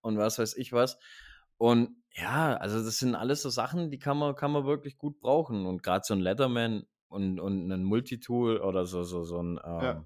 und 0.00 0.18
was 0.18 0.38
weiß 0.38 0.56
ich 0.56 0.72
was. 0.72 0.98
Und 1.58 1.96
ja, 2.12 2.56
also 2.56 2.82
das 2.82 2.98
sind 2.98 3.14
alles 3.14 3.42
so 3.42 3.50
Sachen, 3.50 3.90
die 3.90 3.98
kann 3.98 4.16
man, 4.16 4.34
kann 4.34 4.50
man 4.50 4.64
wirklich 4.64 4.96
gut 4.96 5.20
brauchen. 5.20 5.66
Und 5.66 5.82
gerade 5.82 6.02
so 6.04 6.14
ein 6.14 6.20
Letterman 6.20 6.86
und, 7.10 7.40
und 7.40 7.70
ein 7.70 7.84
Multitool 7.84 8.58
oder 8.58 8.86
so, 8.86 9.02
so, 9.02 9.24
so 9.24 9.42
ein 9.42 9.60
ähm, 9.64 10.04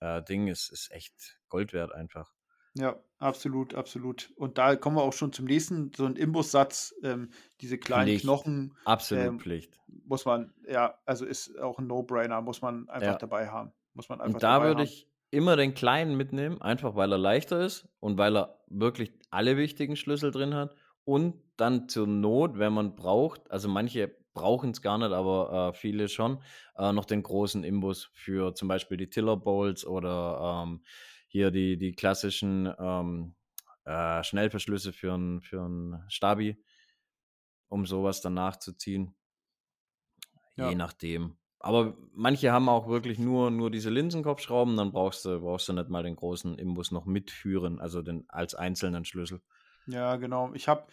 ja. 0.00 0.18
äh, 0.18 0.24
Ding 0.24 0.46
ist, 0.46 0.70
ist 0.70 0.90
echt 0.92 1.40
Gold 1.48 1.72
wert 1.72 1.92
einfach. 1.92 2.32
Ja, 2.76 2.96
absolut, 3.18 3.74
absolut. 3.74 4.32
Und 4.36 4.58
da 4.58 4.76
kommen 4.76 4.96
wir 4.96 5.02
auch 5.02 5.12
schon 5.12 5.32
zum 5.32 5.46
nächsten, 5.46 5.92
so 5.96 6.04
ein 6.04 6.16
Imbussatz, 6.16 6.94
ähm, 7.02 7.30
diese 7.60 7.78
kleinen 7.78 8.08
Pflicht. 8.08 8.24
Knochen. 8.24 8.76
Absolut 8.84 9.24
ähm, 9.24 9.40
Pflicht. 9.40 9.78
Muss 9.86 10.24
man, 10.24 10.52
ja, 10.68 10.98
also 11.06 11.24
ist 11.24 11.58
auch 11.58 11.78
ein 11.78 11.86
No-Brainer, 11.86 12.42
muss 12.42 12.62
man 12.62 12.88
einfach 12.88 13.12
ja. 13.12 13.18
dabei 13.18 13.48
haben. 13.48 13.72
Muss 13.94 14.08
man 14.08 14.20
einfach 14.20 14.34
Und 14.34 14.42
da 14.42 14.62
würde 14.62 14.82
ich 14.82 15.08
immer 15.30 15.56
den 15.56 15.74
kleinen 15.74 16.16
mitnehmen, 16.16 16.60
einfach 16.60 16.94
weil 16.94 17.12
er 17.12 17.18
leichter 17.18 17.64
ist 17.64 17.88
und 18.00 18.18
weil 18.18 18.36
er 18.36 18.60
wirklich 18.68 19.12
alle 19.30 19.56
wichtigen 19.56 19.96
Schlüssel 19.96 20.30
drin 20.30 20.54
hat 20.54 20.74
und 21.04 21.40
dann 21.56 21.88
zur 21.88 22.06
Not, 22.06 22.58
wenn 22.58 22.72
man 22.72 22.96
braucht, 22.96 23.50
also 23.50 23.68
manche 23.68 24.16
brauchen 24.34 24.70
es 24.70 24.82
gar 24.82 24.98
nicht, 24.98 25.12
aber 25.12 25.70
äh, 25.70 25.76
viele 25.76 26.08
schon, 26.08 26.42
äh, 26.76 26.92
noch 26.92 27.04
den 27.04 27.22
großen 27.22 27.64
Imbus 27.64 28.10
für 28.12 28.54
zum 28.54 28.68
Beispiel 28.68 28.96
die 28.96 29.10
Tiller 29.10 29.36
Bowls 29.36 29.86
oder 29.86 30.64
ähm, 30.64 30.84
hier 31.28 31.50
die, 31.50 31.78
die 31.78 31.92
klassischen 31.92 32.72
ähm, 32.78 33.34
äh, 33.84 34.22
Schnellverschlüsse 34.22 34.92
für 34.92 35.14
ein, 35.14 35.40
für 35.40 35.62
ein 35.62 36.04
Stabi, 36.08 36.62
um 37.68 37.86
sowas 37.86 38.20
dann 38.20 38.34
nachzuziehen. 38.34 39.14
Ja. 40.56 40.68
Je 40.68 40.74
nachdem. 40.74 41.36
Aber 41.58 41.96
manche 42.12 42.52
haben 42.52 42.68
auch 42.68 42.88
wirklich 42.88 43.18
nur, 43.18 43.50
nur 43.50 43.70
diese 43.70 43.88
Linsenkopfschrauben, 43.88 44.76
dann 44.76 44.92
brauchst 44.92 45.24
du, 45.24 45.40
brauchst 45.40 45.68
du 45.68 45.72
nicht 45.72 45.88
mal 45.88 46.02
den 46.02 46.14
großen 46.14 46.58
Imbus 46.58 46.90
noch 46.90 47.06
mitführen, 47.06 47.80
also 47.80 48.02
den, 48.02 48.28
als 48.28 48.54
einzelnen 48.54 49.06
Schlüssel. 49.06 49.40
Ja, 49.86 50.16
genau. 50.16 50.52
Ich 50.52 50.68
habe, 50.68 50.86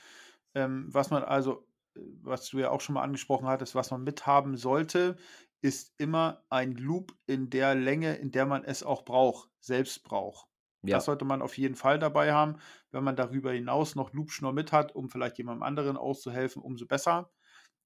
ähm, 0.55 0.87
was 0.89 1.09
man 1.11 1.23
also, 1.23 1.67
was 1.95 2.49
du 2.49 2.59
ja 2.59 2.69
auch 2.69 2.81
schon 2.81 2.95
mal 2.95 3.03
angesprochen 3.03 3.47
hattest, 3.47 3.75
was 3.75 3.91
man 3.91 4.03
mithaben 4.03 4.57
sollte, 4.57 5.17
ist 5.61 5.93
immer 5.97 6.43
ein 6.49 6.73
Loop 6.73 7.13
in 7.27 7.49
der 7.49 7.75
Länge, 7.75 8.15
in 8.15 8.31
der 8.31 8.45
man 8.45 8.63
es 8.63 8.83
auch 8.83 9.05
braucht, 9.05 9.49
selbst 9.59 10.03
braucht. 10.03 10.47
Ja. 10.83 10.97
Das 10.97 11.05
sollte 11.05 11.25
man 11.25 11.41
auf 11.41 11.57
jeden 11.57 11.75
Fall 11.75 11.99
dabei 11.99 12.33
haben. 12.33 12.57
Wenn 12.89 13.03
man 13.03 13.15
darüber 13.15 13.51
hinaus 13.51 13.95
noch 13.95 14.13
Loopschnur 14.13 14.53
mit 14.53 14.71
hat, 14.71 14.95
um 14.95 15.09
vielleicht 15.09 15.37
jemandem 15.37 15.63
anderen 15.63 15.97
auszuhelfen, 15.97 16.61
umso 16.61 16.87
besser. 16.87 17.31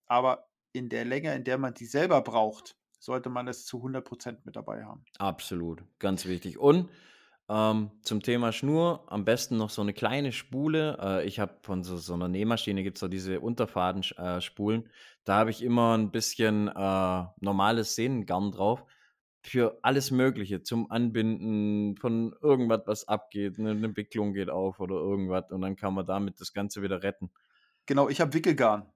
Aber 0.07 0.47
in 0.71 0.87
der 0.89 1.03
Länge, 1.03 1.35
in 1.35 1.43
der 1.43 1.57
man 1.57 1.73
die 1.73 1.85
selber 1.85 2.21
braucht, 2.21 2.77
sollte 2.99 3.29
man 3.29 3.47
es 3.47 3.65
zu 3.65 3.83
100% 3.83 4.39
mit 4.45 4.55
dabei 4.55 4.85
haben. 4.85 5.03
Absolut, 5.19 5.83
ganz 5.99 6.25
wichtig. 6.25 6.57
Und 6.57 6.89
ähm, 7.47 7.91
zum 8.01 8.23
Thema 8.23 8.51
Schnur, 8.51 9.05
am 9.07 9.23
besten 9.23 9.57
noch 9.57 9.69
so 9.69 9.81
eine 9.81 9.93
kleine 9.93 10.31
Spule. 10.31 10.97
Äh, 10.99 11.27
ich 11.27 11.39
habe 11.39 11.57
von 11.61 11.83
so, 11.83 11.97
so 11.97 12.13
einer 12.13 12.27
Nähmaschine, 12.27 12.83
gibt 12.83 12.97
es 12.97 13.01
so 13.01 13.07
diese 13.07 13.39
Unterfadenspulen. 13.39 14.85
Äh, 14.85 14.89
da 15.25 15.37
habe 15.37 15.51
ich 15.51 15.61
immer 15.63 15.95
ein 15.97 16.11
bisschen 16.11 16.67
äh, 16.67 17.23
normales 17.39 17.95
Sehnengarn 17.95 18.51
drauf. 18.51 18.83
Für 19.43 19.77
alles 19.83 20.09
Mögliche, 20.09 20.63
zum 20.63 20.89
Anbinden 20.89 21.97
von 21.97 22.35
irgendwas, 22.41 22.81
was 22.87 23.07
abgeht. 23.07 23.59
Eine, 23.59 23.71
eine 23.71 23.95
Wicklung 23.95 24.33
geht 24.33 24.49
auf 24.49 24.79
oder 24.79 24.95
irgendwas. 24.95 25.51
Und 25.51 25.61
dann 25.61 25.75
kann 25.75 25.93
man 25.93 26.07
damit 26.07 26.41
das 26.41 26.51
Ganze 26.51 26.81
wieder 26.81 27.03
retten. 27.03 27.29
Genau, 27.85 28.09
ich 28.09 28.21
habe 28.21 28.33
Wickelgarn. 28.33 28.91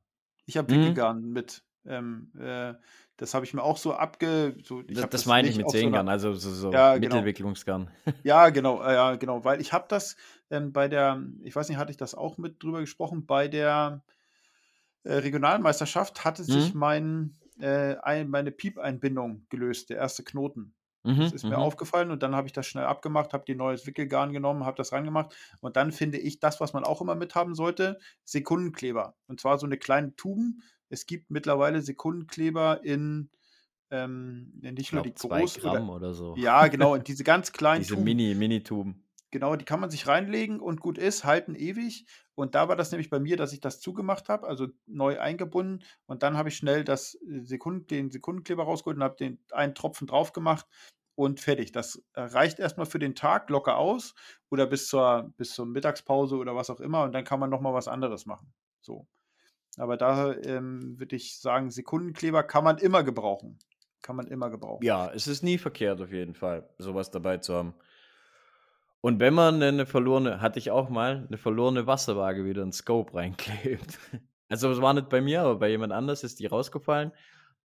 Ich 0.47 0.57
habe 0.57 0.73
mhm. 0.73 0.79
Wickelgarn 0.79 1.21
mit. 1.21 1.61
Ähm, 1.85 2.31
äh, 2.39 2.73
das 3.17 3.33
habe 3.33 3.45
ich 3.45 3.53
mir 3.53 3.63
auch 3.63 3.77
so 3.77 3.93
abge. 3.93 4.55
So, 4.63 4.81
das, 4.81 5.01
das, 5.01 5.09
das 5.09 5.25
meine 5.25 5.47
ich 5.47 5.57
mit 5.57 5.69
Zehngarn, 5.69 6.05
so 6.05 6.11
also 6.11 6.33
so, 6.33 6.51
so 6.51 6.71
ja, 6.71 6.97
genau. 6.97 7.15
Mittelwicklungsgarn. 7.15 7.89
Ja, 8.23 8.49
genau, 8.49 8.81
äh, 8.81 8.93
ja, 8.93 9.15
genau, 9.15 9.43
weil 9.43 9.61
ich 9.61 9.73
habe 9.73 9.85
das 9.87 10.15
ähm, 10.49 10.71
bei 10.71 10.87
der, 10.87 11.21
ich 11.43 11.55
weiß 11.55 11.69
nicht, 11.69 11.77
hatte 11.77 11.91
ich 11.91 11.97
das 11.97 12.15
auch 12.15 12.37
mit 12.37 12.61
drüber 12.63 12.79
gesprochen, 12.79 13.25
bei 13.25 13.47
der 13.47 14.03
äh, 15.03 15.13
Regionalmeisterschaft 15.13 16.25
hatte 16.25 16.43
sich 16.43 16.73
mhm. 16.73 16.79
mein, 16.79 17.37
äh, 17.59 17.95
ein, 17.97 18.29
meine 18.29 18.51
Piep-Einbindung 18.51 19.45
gelöst, 19.49 19.89
der 19.89 19.97
erste 19.97 20.23
Knoten. 20.23 20.73
Mhm, 21.03 21.19
das 21.19 21.31
ist 21.31 21.43
mir 21.43 21.57
mhm. 21.57 21.63
aufgefallen 21.63 22.11
und 22.11 22.23
dann 22.23 22.35
habe 22.35 22.47
ich 22.47 22.53
das 22.53 22.67
schnell 22.67 22.83
abgemacht, 22.83 23.33
habe 23.33 23.45
die 23.47 23.55
neues 23.55 23.87
Wickelgarn 23.87 24.33
genommen, 24.33 24.65
habe 24.65 24.75
das 24.75 24.91
reingemacht 24.91 25.33
und 25.61 25.77
dann 25.77 25.93
finde 25.93 26.17
ich 26.17 26.39
das, 26.39 26.59
was 26.59 26.73
man 26.73 26.83
auch 26.83 26.99
immer 26.99 27.15
mithaben 27.15 27.55
sollte, 27.55 27.99
Sekundenkleber. 28.25 29.15
Und 29.27 29.39
zwar 29.39 29.57
so 29.57 29.65
eine 29.65 29.77
kleine 29.77 30.15
Tuben, 30.15 30.61
es 30.89 31.05
gibt 31.05 31.31
mittlerweile 31.31 31.81
Sekundenkleber 31.81 32.83
in 32.83 33.29
ähm, 33.91 34.51
nicht 34.61 34.93
nur 34.93 35.03
die 35.03 35.13
großen. 35.13 35.61
Gramm 35.61 35.89
oder, 35.89 35.95
oder 35.95 36.13
so. 36.13 36.35
Ja, 36.37 36.67
genau, 36.67 36.97
diese 36.97 37.23
ganz 37.23 37.51
kleinen 37.51 37.81
diese 37.81 37.95
Tuben. 37.95 38.03
Mini, 38.03 38.35
Mini-Tuben. 38.35 39.03
Genau, 39.31 39.55
die 39.55 39.65
kann 39.65 39.79
man 39.79 39.91
sich 39.91 40.07
reinlegen 40.07 40.59
und 40.59 40.79
gut 40.79 40.97
ist, 40.97 41.23
halten 41.23 41.55
ewig. 41.55 42.05
Und 42.33 42.55
da 42.55 42.67
war 42.67 42.75
das 42.75 42.91
nämlich 42.91 43.09
bei 43.09 43.19
mir, 43.19 43.37
dass 43.37 43.53
ich 43.53 43.59
das 43.59 43.79
zugemacht 43.79 44.27
habe, 44.29 44.47
also 44.47 44.67
neu 44.87 45.19
eingebunden. 45.19 45.83
Und 46.07 46.23
dann 46.23 46.35
habe 46.37 46.49
ich 46.49 46.57
schnell 46.57 46.83
das 46.83 47.15
äh, 47.15 47.41
Sekunden, 47.43 47.87
den 47.87 48.11
Sekundenkleber 48.11 48.63
rausgeholt 48.63 48.97
und 48.97 49.03
habe 49.03 49.17
den 49.17 49.39
einen 49.51 49.75
Tropfen 49.75 50.07
drauf 50.07 50.33
gemacht 50.33 50.65
und 51.15 51.39
fertig. 51.39 51.71
Das 51.71 52.01
reicht 52.15 52.59
erstmal 52.59 52.85
für 52.85 52.99
den 52.99 53.13
Tag 53.13 53.49
locker 53.49 53.77
aus 53.77 54.15
oder 54.49 54.65
bis 54.65 54.87
zur, 54.87 55.33
bis 55.37 55.53
zur 55.53 55.65
Mittagspause 55.65 56.37
oder 56.37 56.55
was 56.55 56.69
auch 56.69 56.79
immer. 56.79 57.03
Und 57.03 57.11
dann 57.11 57.25
kann 57.25 57.39
man 57.39 57.49
nochmal 57.49 57.73
was 57.73 57.87
anderes 57.87 58.25
machen. 58.25 58.53
So. 58.81 59.07
Aber 59.79 59.95
da 59.95 60.33
ähm, 60.33 60.99
würde 60.99 61.15
ich 61.15 61.39
sagen, 61.39 61.71
Sekundenkleber 61.71 62.43
kann 62.43 62.65
man 62.65 62.77
immer 62.77 63.03
gebrauchen. 63.03 63.57
Kann 64.01 64.17
man 64.17 64.27
immer 64.27 64.49
gebrauchen. 64.49 64.83
Ja, 64.83 65.09
es 65.13 65.27
ist 65.27 65.41
nie 65.41 65.57
verkehrt 65.57 66.01
auf 66.01 66.11
jeden 66.11 66.35
Fall, 66.35 66.67
sowas 66.77 67.11
dabei 67.11 67.37
zu 67.37 67.53
haben. 67.55 67.73
Und 69.01 69.21
wenn 69.21 69.33
man 69.33 69.63
eine 69.63 69.85
verlorene, 69.85 70.41
hatte 70.41 70.59
ich 70.59 70.71
auch 70.71 70.89
mal, 70.89 71.25
eine 71.27 71.37
verlorene 71.37 71.87
Wasserwaage 71.87 72.43
wieder 72.43 72.61
in 72.61 72.73
Scope 72.73 73.13
reinklebt. 73.13 73.97
Also 74.51 74.71
es 74.71 74.81
war 74.81 74.95
nicht 74.95 75.09
bei 75.09 75.21
mir, 75.21 75.41
aber 75.41 75.57
bei 75.57 75.69
jemand 75.69 75.93
anders 75.93 76.23
ist 76.23 76.39
die 76.39 76.47
rausgefallen. 76.47 77.11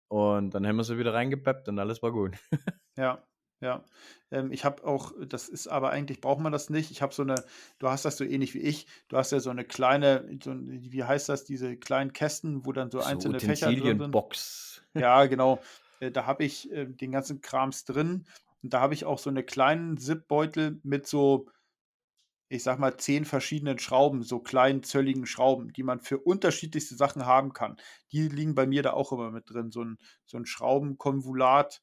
Und 0.09 0.55
dann 0.55 0.67
haben 0.67 0.77
wir 0.77 0.85
sie 0.85 0.97
wieder 0.97 1.13
reingepeppt 1.13 1.69
und 1.69 1.79
alles 1.79 2.03
war 2.03 2.11
gut. 2.11 2.37
Ja, 2.97 3.23
ja. 3.61 3.85
Ähm, 4.31 4.53
ich 4.53 4.65
habe 4.65 4.85
auch, 4.85 5.13
das 5.27 5.49
ist 5.49 5.67
aber 5.67 5.91
eigentlich, 5.91 6.21
braucht 6.21 6.41
man 6.41 6.53
das 6.53 6.71
nicht. 6.71 6.91
Ich 6.91 7.03
habe 7.03 7.13
so 7.13 7.23
eine, 7.23 7.45
du 7.79 7.89
hast 7.89 8.05
das 8.05 8.17
so 8.17 8.25
ähnlich 8.25 8.55
wie 8.55 8.61
ich, 8.61 8.87
du 9.09 9.17
hast 9.17 9.33
ja 9.33 9.41
so 9.41 9.51
eine 9.51 9.65
kleine, 9.65 10.29
so, 10.43 10.55
wie 10.57 11.05
heißt 11.05 11.29
das, 11.29 11.45
diese 11.45 11.77
kleinen 11.77 12.13
Kästen, 12.13 12.65
wo 12.65 12.73
dann 12.73 12.91
so, 12.91 13.01
so 13.01 13.07
einzelne 13.07 13.41
Fächer 13.41 13.73
drin 13.73 13.99
sind. 13.99 14.11
Box. 14.11 14.83
Ja, 14.95 15.27
genau. 15.27 15.61
Äh, 16.01 16.11
da 16.11 16.25
habe 16.25 16.45
ich 16.45 16.73
äh, 16.73 16.87
den 16.87 17.13
ganzen 17.13 17.43
Krams 17.43 17.85
drin 17.85 18.25
und 18.63 18.73
da 18.73 18.81
habe 18.81 18.95
ich 18.95 19.05
auch 19.05 19.19
so 19.19 19.31
eine 19.31 19.43
kleinen 19.43 19.99
Zipbeutel 19.99 20.81
mit 20.83 21.07
so, 21.07 21.49
ich 22.49 22.63
sag 22.63 22.79
mal, 22.79 22.97
zehn 22.97 23.25
verschiedenen 23.25 23.79
Schrauben, 23.79 24.23
so 24.23 24.41
kleinen 24.41 24.83
zölligen 24.83 25.27
Schrauben, 25.27 25.73
die 25.73 25.83
man 25.83 26.01
für 26.01 26.19
unterschiedlichste 26.19 26.97
Sachen 26.97 27.27
haben 27.27 27.53
kann. 27.53 27.77
Die 28.13 28.29
liegen 28.29 28.55
bei 28.55 28.67
mir 28.67 28.83
da 28.83 28.93
auch 28.93 29.13
immer 29.13 29.31
mit 29.31 29.51
drin. 29.51 29.71
So 29.71 29.85
ein, 29.85 29.99
so 30.27 30.37
ein 30.37 30.47
Schraubenkonvolut, 30.47 31.81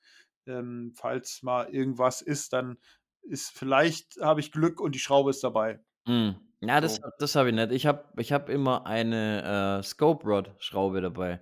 ähm, 0.48 0.94
falls 0.96 1.44
mal 1.44 1.70
irgendwas 1.70 2.22
ist, 2.22 2.54
dann 2.54 2.78
ist 3.22 3.52
vielleicht, 3.52 4.18
habe 4.22 4.40
ich 4.40 4.52
Glück 4.52 4.80
und 4.80 4.96
die 4.96 5.00
Schraube 5.00 5.30
ist 5.30 5.44
dabei. 5.44 5.80
Mm. 6.06 6.32
Ja, 6.62 6.82
das, 6.82 6.96
so. 6.96 7.04
das 7.20 7.36
habe 7.36 7.50
ich 7.50 7.56
nicht. 7.56 7.72
Ich 7.72 7.86
habe 7.86 8.06
ich 8.18 8.32
hab 8.32 8.50
immer 8.50 8.88
eine 8.88 9.80
äh, 9.80 9.84
Scope 9.84 10.26
Rod 10.26 10.56
Schraube 10.58 11.02
dabei. 11.02 11.40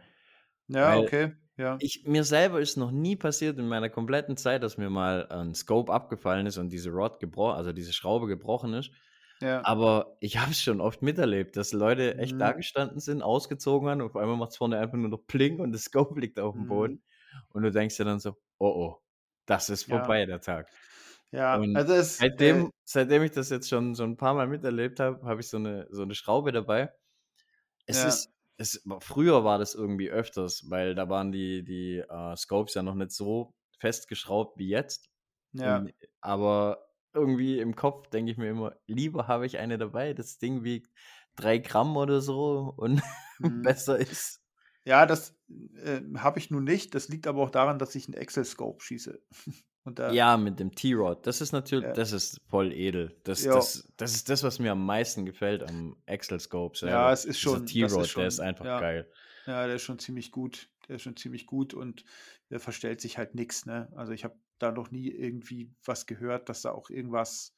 Ja, 0.67 0.97
okay. 0.97 1.33
Ja. 1.57 1.77
Ich, 1.79 2.03
mir 2.05 2.25
selber 2.25 2.59
ist 2.59 2.75
noch 2.75 2.91
nie 2.91 3.15
passiert 3.15 3.57
in 3.57 3.67
meiner 3.67 3.89
kompletten 3.89 4.35
Zeit, 4.35 4.61
dass 4.61 4.77
mir 4.77 4.89
mal 4.89 5.27
ein 5.29 5.55
Scope 5.55 5.91
abgefallen 5.93 6.47
ist 6.47 6.57
und 6.57 6.69
diese 6.69 6.89
Rod 6.89 7.19
gebrochen, 7.19 7.55
also 7.55 7.71
diese 7.71 7.93
Schraube 7.93 8.27
gebrochen 8.27 8.73
ist. 8.73 8.91
Ja. 9.41 9.63
Aber 9.65 10.17
ich 10.19 10.37
habe 10.37 10.51
es 10.51 10.61
schon 10.61 10.81
oft 10.81 11.01
miterlebt, 11.01 11.55
dass 11.55 11.71
Leute 11.71 12.17
echt 12.17 12.33
mhm. 12.33 12.39
da 12.39 12.51
gestanden 12.51 12.99
sind, 12.99 13.21
ausgezogen 13.21 13.89
haben 13.89 14.01
und 14.01 14.07
auf 14.07 14.15
einmal 14.17 14.37
macht 14.37 14.51
es 14.51 14.57
vorne 14.57 14.79
einfach 14.79 14.97
nur 14.97 15.09
noch 15.09 15.25
Pling 15.27 15.59
und 15.59 15.71
das 15.71 15.83
Scope 15.83 16.19
liegt 16.19 16.39
auf 16.39 16.55
dem 16.55 16.63
mhm. 16.63 16.67
Boden. 16.67 17.03
Und 17.49 17.63
du 17.63 17.71
denkst 17.71 17.97
dir 17.97 18.05
dann 18.05 18.19
so, 18.19 18.35
oh 18.59 18.67
oh, 18.67 19.01
das 19.45 19.69
ist 19.69 19.83
vorbei, 19.85 20.21
ja. 20.21 20.25
der 20.25 20.41
Tag. 20.41 20.69
Ja, 21.31 21.55
und 21.57 21.75
also 21.75 21.93
es, 21.93 22.17
seitdem, 22.17 22.67
äh, 22.67 22.69
seitdem 22.83 23.23
ich 23.23 23.31
das 23.31 23.49
jetzt 23.49 23.69
schon 23.69 23.95
so 23.95 24.03
ein 24.03 24.17
paar 24.17 24.33
Mal 24.33 24.47
miterlebt 24.47 24.99
habe, 24.99 25.25
habe 25.25 25.41
ich 25.41 25.49
so 25.49 25.57
eine, 25.57 25.87
so 25.89 26.03
eine 26.03 26.15
Schraube 26.15 26.51
dabei. 26.51 26.93
Es 27.85 28.01
ja. 28.01 28.07
ist 28.07 28.35
es, 28.57 28.81
früher 28.99 29.43
war 29.43 29.57
das 29.57 29.75
irgendwie 29.75 30.09
öfters, 30.09 30.69
weil 30.69 30.95
da 30.95 31.09
waren 31.09 31.31
die, 31.31 31.63
die 31.63 32.03
uh, 32.09 32.35
Scopes 32.35 32.73
ja 32.73 32.83
noch 32.83 32.95
nicht 32.95 33.11
so 33.11 33.53
festgeschraubt 33.79 34.57
wie 34.57 34.69
jetzt. 34.69 35.09
Ja. 35.53 35.77
Und, 35.77 35.93
aber 36.21 36.87
irgendwie 37.13 37.59
im 37.59 37.75
Kopf 37.75 38.09
denke 38.09 38.31
ich 38.31 38.37
mir 38.37 38.49
immer, 38.49 38.75
lieber 38.87 39.27
habe 39.27 39.45
ich 39.45 39.57
eine 39.57 39.77
dabei, 39.77 40.13
das 40.13 40.37
Ding 40.37 40.63
wiegt 40.63 40.91
drei 41.35 41.57
Gramm 41.57 41.95
oder 41.97 42.21
so 42.21 42.73
und 42.77 43.01
mhm. 43.39 43.61
besser 43.61 43.97
ist. 43.97 44.41
Ja, 44.85 45.05
das 45.05 45.35
äh, 45.83 46.01
habe 46.17 46.39
ich 46.39 46.51
nun 46.51 46.63
nicht. 46.63 46.95
Das 46.95 47.09
liegt 47.09 47.27
aber 47.27 47.41
auch 47.41 47.49
daran, 47.49 47.79
dass 47.79 47.95
ich 47.95 48.07
einen 48.07 48.15
Excel-Scope 48.15 48.83
schieße. 48.83 49.21
Da, 49.93 50.11
ja, 50.11 50.35
mit 50.35 50.59
dem 50.59 50.73
T-Rod. 50.73 51.27
Das 51.27 51.41
ist 51.41 51.51
natürlich, 51.51 51.85
ja. 51.85 51.93
das 51.93 52.11
ist 52.11 52.41
voll 52.47 52.73
edel. 52.73 53.15
Das, 53.23 53.43
das, 53.43 53.87
das 53.97 54.15
ist 54.15 54.29
das, 54.29 54.41
was 54.41 54.57
mir 54.57 54.71
am 54.71 54.83
meisten 54.83 55.27
gefällt 55.27 55.61
am 55.61 55.95
Excel-Scope. 56.07 56.87
Ja, 56.87 57.11
es 57.11 57.23
ist 57.23 57.39
schon. 57.39 57.67
T-Rod, 57.67 58.15
der 58.15 58.25
ist 58.25 58.39
einfach 58.39 58.65
ja. 58.65 58.79
geil. 58.79 59.11
Ja, 59.45 59.67
der 59.67 59.75
ist 59.75 59.83
schon 59.83 59.99
ziemlich 59.99 60.31
gut. 60.31 60.69
Der 60.87 60.95
ist 60.95 61.03
schon 61.03 61.15
ziemlich 61.15 61.45
gut 61.45 61.75
und 61.75 62.03
der 62.49 62.59
verstellt 62.59 62.99
sich 62.99 63.19
halt 63.19 63.35
nichts. 63.35 63.67
Ne? 63.67 63.91
Also 63.95 64.11
ich 64.11 64.23
habe 64.23 64.35
da 64.57 64.71
noch 64.71 64.89
nie 64.89 65.09
irgendwie 65.09 65.71
was 65.83 66.07
gehört, 66.07 66.49
dass 66.49 66.63
da 66.63 66.71
auch 66.71 66.89
irgendwas 66.89 67.55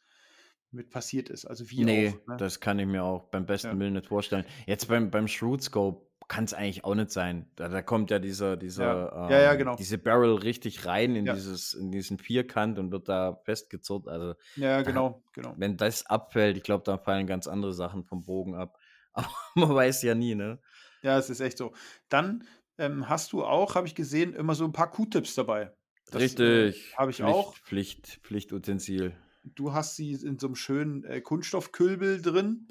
mit 0.71 0.89
passiert 0.89 1.29
ist. 1.29 1.45
Also 1.45 1.69
wie 1.69 1.83
nee, 1.83 2.09
auch, 2.09 2.27
ne? 2.27 2.37
das 2.37 2.59
kann 2.59 2.79
ich 2.79 2.87
mir 2.87 3.03
auch 3.03 3.29
beim 3.29 3.45
besten 3.45 3.67
ja. 3.67 3.79
Willen 3.79 3.93
nicht 3.93 4.07
vorstellen. 4.07 4.45
Jetzt 4.65 4.87
beim, 4.87 5.09
beim 5.11 5.27
Shrewd 5.27 5.63
Scope 5.63 6.06
kann 6.27 6.43
es 6.43 6.53
eigentlich 6.53 6.83
auch 6.83 6.95
nicht 6.95 7.11
sein. 7.11 7.49
Da, 7.55 7.69
da 7.69 7.81
kommt 7.81 8.11
ja 8.11 8.19
dieser, 8.19 8.57
dieser, 8.57 8.83
ja. 8.83 9.25
Ähm, 9.25 9.31
ja, 9.31 9.41
ja, 9.41 9.55
genau. 9.55 9.75
diese 9.75 9.97
Barrel 9.97 10.35
richtig 10.35 10.85
rein 10.85 11.15
in 11.15 11.25
dieses, 11.25 11.73
in 11.73 11.91
diesen 11.91 12.17
Vierkant 12.17 12.79
und 12.79 12.91
wird 12.91 13.07
da 13.07 13.39
festgezurrt. 13.43 14.07
Also 14.07 14.35
ja, 14.55 14.81
genau, 14.81 15.23
da, 15.25 15.41
genau. 15.41 15.55
Wenn 15.57 15.77
das 15.77 16.05
abfällt, 16.05 16.57
ich 16.57 16.63
glaube, 16.63 16.83
da 16.83 16.97
fallen 16.97 17.27
ganz 17.27 17.47
andere 17.47 17.73
Sachen 17.73 18.03
vom 18.03 18.23
Bogen 18.23 18.55
ab. 18.55 18.77
Aber 19.13 19.29
man 19.55 19.73
weiß 19.73 20.03
ja 20.03 20.13
nie, 20.15 20.35
ne? 20.35 20.59
Ja, 21.01 21.17
es 21.17 21.29
ist 21.29 21.39
echt 21.39 21.57
so. 21.57 21.73
Dann 22.09 22.43
ähm, 22.77 23.09
hast 23.09 23.31
du 23.31 23.43
auch, 23.43 23.75
habe 23.75 23.87
ich 23.87 23.95
gesehen, 23.95 24.33
immer 24.33 24.53
so 24.53 24.65
ein 24.65 24.73
paar 24.73 24.91
Q-Tips 24.91 25.35
dabei. 25.35 25.71
Das, 26.11 26.21
Richtig. 26.21 26.93
Äh, 26.93 26.95
habe 26.97 27.11
ich 27.11 27.17
Pflicht, 27.17 27.33
auch. 27.33 27.55
Pflicht, 27.57 28.19
Pflichtutensil. 28.23 29.15
Du 29.43 29.73
hast 29.73 29.95
sie 29.95 30.13
in 30.13 30.37
so 30.39 30.47
einem 30.47 30.55
schönen 30.55 31.03
äh, 31.03 31.21
Kunststoffkülbel 31.21 32.21
drin. 32.21 32.67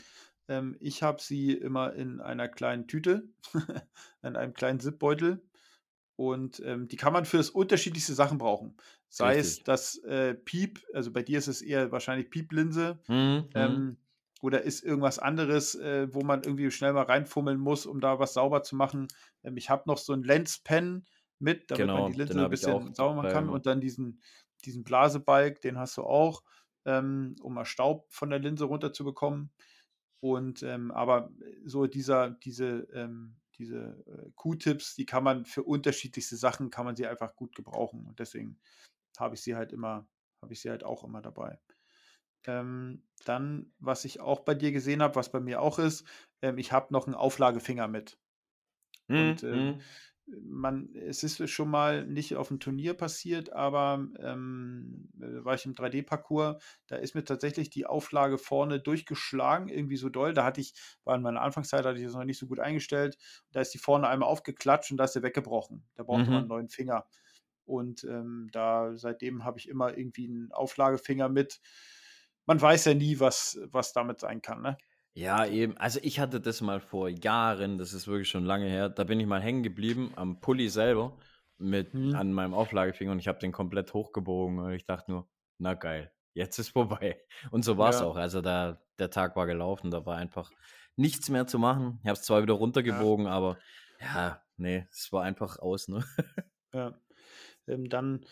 Ähm, 0.49 0.77
ich 0.81 1.03
habe 1.03 1.21
sie 1.21 1.53
immer 1.53 1.95
in 1.95 2.21
einer 2.21 2.49
kleinen 2.49 2.87
Tüte, 2.87 3.29
in 4.23 4.37
einem 4.37 4.55
kleinen 4.55 4.81
Zipbeutel. 4.81 5.43
Und 6.17 6.61
ähm, 6.65 6.89
die 6.89 6.97
kann 6.97 7.13
man 7.13 7.27
für 7.27 7.37
das 7.37 7.51
unterschiedlichste 7.51 8.15
Sachen 8.15 8.39
brauchen. 8.39 8.77
Sei 9.09 9.37
Richtig. 9.37 9.59
es 9.59 9.65
das 9.65 9.99
äh, 10.05 10.35
Piep, 10.35 10.83
also 10.95 11.13
bei 11.13 11.23
dir 11.23 11.39
ist 11.39 11.49
es 11.49 11.63
eher 11.63 11.93
wahrscheinlich 11.93 12.31
Pieplinse. 12.31 12.99
Mhm. 13.07 13.49
Ähm, 13.55 13.75
mhm. 13.75 13.97
oder 14.41 14.63
ist 14.63 14.83
irgendwas 14.83 15.19
anderes, 15.19 15.75
äh, 15.75 16.09
wo 16.13 16.23
man 16.23 16.43
irgendwie 16.43 16.71
schnell 16.71 16.95
mal 16.95 17.05
reinfummeln 17.05 17.59
muss, 17.59 17.85
um 17.85 18.01
da 18.01 18.19
was 18.19 18.33
sauber 18.33 18.63
zu 18.63 18.77
machen. 18.77 19.09
Ähm, 19.45 19.57
ich 19.57 19.69
habe 19.69 19.83
noch 19.87 19.99
so 19.99 20.15
ein 20.15 20.23
Lenspen 20.23 21.07
mit, 21.39 21.71
damit 21.71 21.83
genau, 21.83 22.03
man 22.03 22.13
die 22.13 22.19
Linse 22.19 22.43
ein 22.43 22.51
bisschen 22.51 22.95
sauber 22.95 23.15
machen 23.15 23.31
kann. 23.31 23.49
Und 23.51 23.67
dann 23.67 23.81
diesen, 23.81 24.23
diesen 24.65 24.85
Blasebalg, 24.85 25.61
den 25.61 25.79
hast 25.79 25.99
du 25.99 26.03
auch, 26.03 26.43
ähm, 26.87 27.37
um 27.43 27.55
mal 27.55 27.67
Staub 27.67 28.07
von 28.11 28.31
der 28.31 28.39
Linse 28.39 28.65
runterzubekommen. 28.65 29.51
Und 30.21 30.63
ähm, 30.63 30.91
aber 30.91 31.31
so 31.65 31.87
dieser, 31.87 32.31
diese, 32.31 32.89
ähm, 32.93 33.37
diese 33.59 34.03
äh, 34.07 34.31
Q-Tips, 34.35 34.95
die 34.95 35.07
kann 35.07 35.25
man 35.25 35.45
für 35.45 35.63
unterschiedlichste 35.63 36.37
Sachen, 36.37 36.71
kann 36.71 36.85
man 36.85 36.97
sie 36.97 37.07
einfach 37.07 37.37
gut 37.37 37.55
gebrauchen. 37.55 38.07
Und 38.07 38.19
deswegen 38.19 38.59
habe 39.19 39.35
ich 39.35 39.43
sie 39.43 39.57
halt 39.57 39.73
immer, 39.73 40.07
habe 40.43 40.53
ich 40.53 40.61
sie 40.61 40.71
halt 40.71 40.85
auch 40.85 41.05
immer 41.05 41.23
dabei. 41.23 41.59
Ähm, 42.47 43.03
dann, 43.25 43.73
was 43.79 44.05
ich 44.05 44.21
auch 44.21 44.41
bei 44.41 44.55
dir 44.55 44.73
gesehen 44.73 45.03
habe, 45.03 45.17
was 45.17 45.33
bei 45.33 45.41
mir 45.41 45.61
auch 45.61 45.79
ist, 45.79 46.07
ähm, 46.43 46.59
ich 46.59 46.73
habe 46.73 46.93
noch 46.93 47.07
einen 47.07 47.15
Auflagefinger 47.15 47.89
mit. 47.89 48.19
Mhm. 49.09 49.17
Und 49.17 49.43
ähm, 49.43 49.67
mhm 49.67 49.81
man, 50.27 50.95
es 50.95 51.23
ist 51.23 51.49
schon 51.51 51.71
mal 51.71 52.05
nicht 52.07 52.35
auf 52.37 52.49
dem 52.49 52.59
Turnier 52.59 52.95
passiert, 52.95 53.53
aber 53.53 54.07
ähm, 54.19 55.09
äh, 55.21 55.45
war 55.45 55.55
ich 55.55 55.67
im 55.67 55.75
3D-Parcours, 55.75 56.63
da 56.89 56.97
ist 56.97 57.15
mir 57.15 57.25
tatsächlich 57.25 57.71
die 57.71 57.87
Auflage 57.87 58.39
vorne 58.39 58.81
durchgeschlagen, 58.81 59.69
irgendwie 59.69 59.97
so 59.97 60.09
doll. 60.09 60.35
Da 60.35 60.45
hatte 60.45 60.61
ich, 60.61 60.75
war 61.05 61.15
in 61.15 61.23
meiner 61.23 61.43
Anfangszeit, 61.43 61.85
hatte 61.85 61.99
ich 61.99 62.05
das 62.05 62.15
noch 62.15 62.25
nicht 62.25 62.39
so 62.39 62.47
gut 62.47 62.61
eingestellt. 62.61 63.19
Da 63.53 63.61
ist 63.61 63.73
die 63.73 63.79
vorne 63.79 64.09
einmal 64.09 64.29
aufgeklatscht 64.29 64.91
und 64.91 64.97
da 64.97 65.05
ist 65.05 65.13
sie 65.13 65.23
weggebrochen. 65.23 65.85
Da 65.95 66.03
brauchte 66.03 66.25
mhm. 66.25 66.31
man 66.31 66.39
einen 66.39 66.49
neuen 66.49 66.69
Finger. 66.69 67.07
Und 67.65 68.05
ähm, 68.05 68.49
da 68.53 68.97
seitdem 68.97 69.45
habe 69.45 69.59
ich 69.59 69.69
immer 69.69 69.97
irgendwie 69.97 70.27
einen 70.27 70.53
Auflagefinger 70.53 71.29
mit. 71.29 71.61
Man 72.47 72.61
weiß 72.61 72.85
ja 72.87 72.95
nie, 72.95 73.19
was, 73.21 73.59
was 73.71 73.93
damit 73.93 74.21
sein 74.21 74.41
kann, 74.41 74.63
ne? 74.63 74.77
Ja, 75.17 75.47
eben. 75.47 75.79
Also 75.79 75.99
ich 76.03 76.21
hatte 76.21 76.41
das 76.41 76.61
mal 76.61 76.79
vor 76.79 77.09
Jahren, 77.09 77.79
das 77.79 77.95
ist 77.95 78.07
wirklich 78.07 78.29
schon 78.29 78.45
lange 78.45 78.67
her. 78.67 78.91
Da 78.91 79.05
bin 79.05 79.19
ich 79.19 79.27
mal 79.27 79.41
hängen 79.41 79.63
geblieben 79.63 80.13
am 80.15 80.41
Pulli 80.41 80.69
selber 80.69 81.17
mit 81.57 81.95
mhm. 81.95 82.15
an 82.15 82.35
meinem 82.35 82.53
Auflagefinger 82.53 83.13
und 83.13 83.19
ich 83.19 83.27
habe 83.27 83.39
den 83.39 83.51
komplett 83.51 83.95
hochgebogen 83.95 84.59
und 84.59 84.73
ich 84.73 84.85
dachte 84.85 85.11
nur, 85.11 85.27
na 85.59 85.73
geil, 85.73 86.13
jetzt 86.35 86.59
ist 86.59 86.69
vorbei. 86.77 87.19
Und 87.51 87.65
so 87.65 87.79
war 87.79 87.91
es 87.91 88.01
ja. 88.01 88.07
auch. 88.07 88.17
Also 88.17 88.43
da, 88.43 88.83
der 88.99 89.09
Tag 89.09 89.37
war 89.37 89.47
gelaufen, 89.47 89.91
da 89.91 90.05
war 90.05 90.19
einfach 90.19 90.51
nichts 90.97 91.31
mehr 91.31 91.47
zu 91.47 91.59
machen. 91.59 91.99
Ich 92.03 92.09
habe 92.09 92.19
es 92.19 92.23
zwar 92.23 92.43
wieder 92.43 92.55
runtergebogen, 92.55 93.25
ja. 93.25 93.33
aber 93.33 93.59
ja, 94.01 94.43
nee, 94.59 94.87
es 94.91 95.11
war 95.13 95.23
einfach 95.23 95.59
aus. 95.59 95.89
Ne? 95.89 96.05
Ja. 96.75 97.01
Ähm, 97.69 97.89
dann 97.89 98.27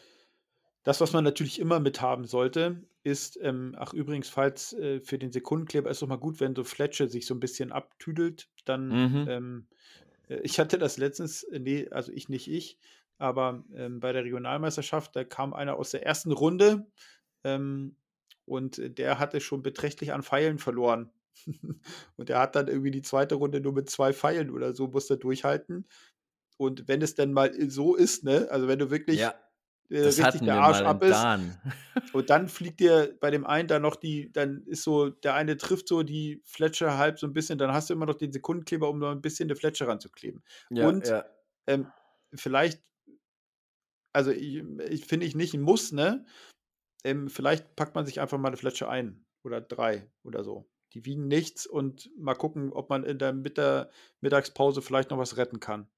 das, 0.84 1.00
was 1.00 1.12
man 1.12 1.24
natürlich 1.24 1.58
immer 1.58 1.80
mit 1.80 2.00
haben 2.00 2.26
sollte, 2.26 2.82
ist, 3.02 3.38
ähm, 3.42 3.74
ach 3.76 3.92
übrigens, 3.92 4.28
falls 4.28 4.74
äh, 4.74 5.00
für 5.00 5.18
den 5.18 5.32
Sekundenkleber 5.32 5.90
ist 5.90 5.96
es 5.96 6.00
doch 6.00 6.08
mal 6.08 6.16
gut, 6.16 6.40
wenn 6.40 6.54
so 6.54 6.62
Fletsche 6.62 7.08
sich 7.08 7.26
so 7.26 7.34
ein 7.34 7.40
bisschen 7.40 7.72
abtüdelt, 7.72 8.48
dann, 8.64 8.88
mhm. 8.88 9.28
ähm, 9.28 9.66
äh, 10.28 10.40
ich 10.42 10.60
hatte 10.60 10.78
das 10.78 10.98
letztens, 10.98 11.42
äh, 11.44 11.58
nee, 11.58 11.88
also 11.90 12.12
ich 12.12 12.28
nicht 12.28 12.48
ich, 12.50 12.78
aber 13.18 13.64
ähm, 13.74 14.00
bei 14.00 14.12
der 14.12 14.24
Regionalmeisterschaft, 14.24 15.16
da 15.16 15.24
kam 15.24 15.54
einer 15.54 15.76
aus 15.76 15.90
der 15.90 16.04
ersten 16.04 16.32
Runde 16.32 16.86
ähm, 17.44 17.96
und 18.44 18.78
äh, 18.78 18.90
der 18.90 19.18
hatte 19.18 19.40
schon 19.40 19.62
beträchtlich 19.62 20.12
an 20.12 20.22
Pfeilen 20.22 20.58
verloren. 20.58 21.10
und 22.16 22.30
er 22.30 22.40
hat 22.40 22.56
dann 22.56 22.68
irgendwie 22.68 22.90
die 22.90 23.02
zweite 23.02 23.36
Runde 23.36 23.60
nur 23.60 23.72
mit 23.72 23.88
zwei 23.88 24.12
Pfeilen 24.12 24.50
oder 24.50 24.74
so, 24.74 24.88
musste 24.88 25.16
durchhalten. 25.16 25.86
Und 26.56 26.88
wenn 26.88 27.02
es 27.02 27.14
denn 27.14 27.32
mal 27.32 27.52
so 27.70 27.96
ist, 27.96 28.22
ne, 28.22 28.48
also 28.50 28.68
wenn 28.68 28.78
du 28.78 28.90
wirklich 28.90 29.18
Ja, 29.18 29.34
äh, 29.90 30.02
das 30.02 30.18
richtig 30.18 30.42
der 30.42 30.56
Arsch 30.56 30.80
ab 30.80 31.02
ist 31.02 31.10
Dan. 31.10 31.58
und 32.12 32.30
dann 32.30 32.48
fliegt 32.48 32.80
dir 32.80 33.16
bei 33.20 33.30
dem 33.30 33.46
einen 33.46 33.68
dann 33.68 33.82
noch 33.82 33.96
die, 33.96 34.32
dann 34.32 34.64
ist 34.66 34.82
so, 34.82 35.10
der 35.10 35.34
eine 35.34 35.56
trifft 35.56 35.88
so 35.88 36.02
die 36.02 36.40
Fletsche 36.44 36.96
halb 36.96 37.18
so 37.18 37.26
ein 37.26 37.32
bisschen, 37.32 37.58
dann 37.58 37.72
hast 37.72 37.90
du 37.90 37.94
immer 37.94 38.06
noch 38.06 38.14
den 38.14 38.32
Sekundenkleber, 38.32 38.88
um 38.88 38.98
noch 38.98 39.10
ein 39.10 39.20
bisschen 39.22 39.48
eine 39.48 39.56
Fletsche 39.56 39.86
ranzukleben. 39.86 40.42
Ja, 40.70 40.88
Und 40.88 41.08
ja. 41.08 41.24
ähm, 41.66 41.86
vielleicht, 42.34 42.82
also 44.12 44.30
ich, 44.30 44.62
ich 44.88 45.06
finde 45.06 45.26
ich 45.26 45.34
nicht 45.34 45.54
ein 45.54 45.62
Muss, 45.62 45.92
ne? 45.92 46.24
Ähm, 47.04 47.28
vielleicht 47.28 47.76
packt 47.76 47.94
man 47.94 48.06
sich 48.06 48.20
einfach 48.20 48.38
mal 48.38 48.48
eine 48.48 48.56
Fletsche 48.56 48.88
ein 48.88 49.24
oder 49.42 49.60
drei 49.60 50.10
oder 50.22 50.42
so. 50.42 50.68
Die 50.94 51.04
wiegen 51.04 51.26
nichts 51.26 51.66
und 51.66 52.10
mal 52.16 52.34
gucken, 52.34 52.72
ob 52.72 52.88
man 52.88 53.04
in 53.04 53.18
der 53.18 53.32
Mittag 53.32 53.90
Mittagspause 54.20 54.80
vielleicht 54.80 55.10
noch 55.10 55.18
was 55.18 55.36
retten 55.36 55.60
kann. 55.60 55.88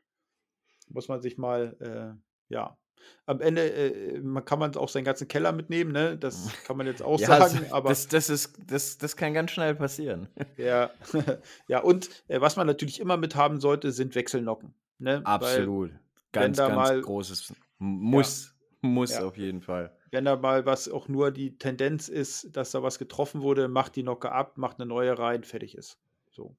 Muss 0.89 1.09
man 1.09 1.21
sich 1.21 1.37
mal, 1.39 1.77
äh, 1.81 2.53
ja. 2.53 2.79
Am 3.27 3.41
Ende 3.41 3.71
äh, 3.73 4.21
man 4.21 4.45
kann 4.45 4.59
man 4.59 4.75
auch 4.77 4.89
seinen 4.89 5.05
ganzen 5.05 5.29
Keller 5.29 5.53
mitnehmen, 5.53 5.93
ne? 5.93 6.17
Das 6.17 6.49
kann 6.67 6.77
man 6.77 6.87
jetzt 6.87 7.03
auch 7.03 7.19
Ja, 7.21 7.27
sagen, 7.49 7.67
aber 7.71 7.89
das, 7.89 8.09
das, 8.09 8.31
ist, 8.31 8.55
das, 8.67 8.99
das 8.99 9.17
kann 9.17 9.35
ganz 9.35 9.51
schnell 9.51 9.75
passieren. 9.75 10.29
ja, 10.57 10.91
ja, 11.69 11.81
und 11.81 12.09
äh, 12.29 12.41
was 12.41 12.57
man 12.57 12.67
natürlich 12.67 13.01
immer 13.01 13.17
mit 13.17 13.35
haben 13.35 13.61
sollte, 13.61 13.93
sind 13.93 14.15
Wechselnocken. 14.15 14.75
Ne? 14.99 15.23
Weil 15.25 15.35
Absolut. 15.35 15.91
Ganz, 16.33 16.57
da 16.57 16.69
ganz 16.69 16.77
mal- 16.77 17.01
großes 17.01 17.53
Muss. 17.79 18.53
Muss 18.83 19.11
Ja. 19.13 19.25
auf 19.25 19.37
jeden 19.37 19.63
Fall. 19.63 19.97
wenn 20.13 20.25
da 20.27 20.37
mal 20.37 20.65
was 20.65 20.89
auch 20.89 21.09
nur 21.09 21.31
die 21.33 21.59
Tendenz 21.59 22.09
ist, 22.09 22.57
dass 22.57 22.71
da 22.71 22.83
was 22.83 22.99
getroffen 22.99 23.41
wurde, 23.43 23.69
macht 23.69 23.97
die 23.97 24.03
Nocke 24.05 24.31
ab, 24.31 24.59
macht 24.59 24.79
eine 24.79 24.87
neue 24.87 25.19
rein, 25.19 25.43
fertig 25.43 25.77
ist. 25.77 25.99
So. 26.31 26.55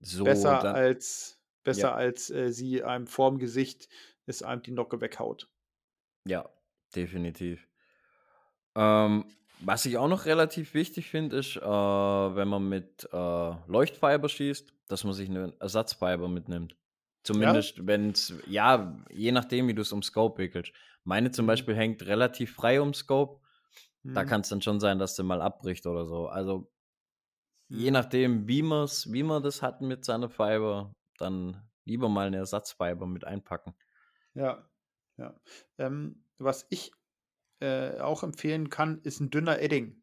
So, 0.00 0.24
besser 0.24 0.58
dann, 0.62 0.74
als 0.74 1.38
besser 1.62 1.88
Ja. 1.88 1.94
als 1.94 2.30
äh, 2.30 2.50
sie 2.52 2.82
einem 2.82 3.06
vorm 3.06 3.38
Gesicht 3.38 3.88
es 4.26 4.42
einem 4.42 4.62
die 4.62 4.72
Nocke 4.72 5.00
weghaut. 5.00 5.50
Ja, 6.24 6.48
definitiv. 6.94 7.68
Ähm, 8.76 9.24
was 9.62 9.84
ich 9.84 9.98
auch 9.98 10.08
noch 10.08 10.24
relativ 10.26 10.74
wichtig 10.74 11.10
finde, 11.10 11.36
ist, 11.38 11.56
äh, 11.56 11.60
wenn 11.60 12.48
man 12.48 12.68
mit 12.68 13.08
äh, 13.12 13.16
Leuchtfiber 13.66 14.28
schießt, 14.28 14.72
dass 14.88 15.04
man 15.04 15.12
sich 15.12 15.28
eine 15.28 15.54
Ersatzfiber 15.60 16.28
mitnimmt. 16.28 16.76
Zumindest, 17.24 17.86
wenn 17.86 18.10
es, 18.10 18.32
ja, 18.46 18.96
je 19.10 19.32
nachdem, 19.32 19.68
wie 19.68 19.74
du 19.74 19.82
es 19.82 19.92
um 19.92 20.02
Scope 20.02 20.38
wickelst. 20.38 20.72
Meine 21.04 21.30
zum 21.30 21.46
Mhm. 21.46 21.46
Beispiel 21.46 21.74
hängt 21.76 22.06
relativ 22.06 22.54
frei 22.54 22.80
um 22.80 22.94
Scope. 22.94 23.40
Da 24.12 24.24
Mhm. 24.24 24.24
kann 24.24 24.42
es 24.42 24.48
dann 24.48 24.62
schon 24.62 24.80
sein, 24.80 24.98
dass 24.98 25.16
der 25.16 25.24
mal 25.26 25.42
abbricht 25.42 25.86
oder 25.86 26.06
so. 26.06 26.28
Also, 26.28 26.72
je 27.68 27.90
Mhm. 27.90 27.90
nachdem, 27.90 28.48
wie, 28.48 28.62
man's, 28.62 29.12
wie 29.12 29.22
man 29.22 29.42
das 29.42 29.62
hat 29.62 29.80
mit 29.80 30.04
seiner 30.04 30.28
Fiber, 30.28 30.94
dann 31.18 31.70
lieber 31.84 32.08
mal 32.08 32.26
eine 32.26 32.38
Ersatzfiber 32.38 33.06
mit 33.06 33.24
einpacken. 33.24 33.74
Ja, 34.34 34.68
ja. 35.18 35.40
Ähm, 35.78 36.24
was 36.38 36.66
ich 36.70 36.92
äh, 37.60 37.98
auch 38.00 38.22
empfehlen 38.22 38.70
kann, 38.70 39.00
ist 39.02 39.20
ein 39.20 39.30
dünner 39.30 39.60
Edding. 39.60 40.02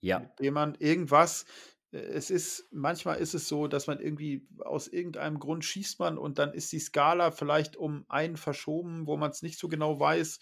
Ja, 0.00 0.20
mit 0.20 0.38
dem 0.40 0.54
man 0.54 0.74
irgendwas, 0.76 1.46
äh, 1.92 1.98
es 1.98 2.30
ist, 2.30 2.68
manchmal 2.72 3.18
ist 3.18 3.34
es 3.34 3.48
so, 3.48 3.66
dass 3.66 3.86
man 3.86 4.00
irgendwie 4.00 4.46
aus 4.64 4.88
irgendeinem 4.88 5.38
Grund 5.38 5.64
schießt 5.64 5.98
man 5.98 6.18
und 6.18 6.38
dann 6.38 6.52
ist 6.52 6.72
die 6.72 6.80
Skala 6.80 7.30
vielleicht 7.30 7.76
um 7.76 8.04
einen 8.08 8.36
verschoben, 8.36 9.06
wo 9.06 9.16
man 9.16 9.30
es 9.30 9.42
nicht 9.42 9.58
so 9.58 9.68
genau 9.68 9.98
weiß, 9.98 10.38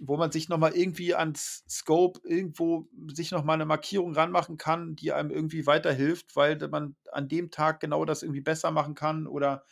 wo 0.00 0.16
man 0.16 0.32
sich 0.32 0.48
nochmal 0.48 0.74
irgendwie 0.74 1.14
ans 1.14 1.64
Scope 1.68 2.20
irgendwo 2.24 2.88
sich 3.12 3.30
nochmal 3.30 3.54
eine 3.54 3.64
Markierung 3.66 4.12
ranmachen 4.14 4.56
kann, 4.58 4.96
die 4.96 5.12
einem 5.12 5.30
irgendwie 5.30 5.66
weiterhilft, 5.66 6.34
weil 6.36 6.56
man 6.68 6.96
an 7.12 7.28
dem 7.28 7.50
Tag 7.50 7.80
genau 7.80 8.04
das 8.04 8.22
irgendwie 8.22 8.40
besser 8.40 8.70
machen 8.72 8.94
kann 8.94 9.26
oder 9.26 9.64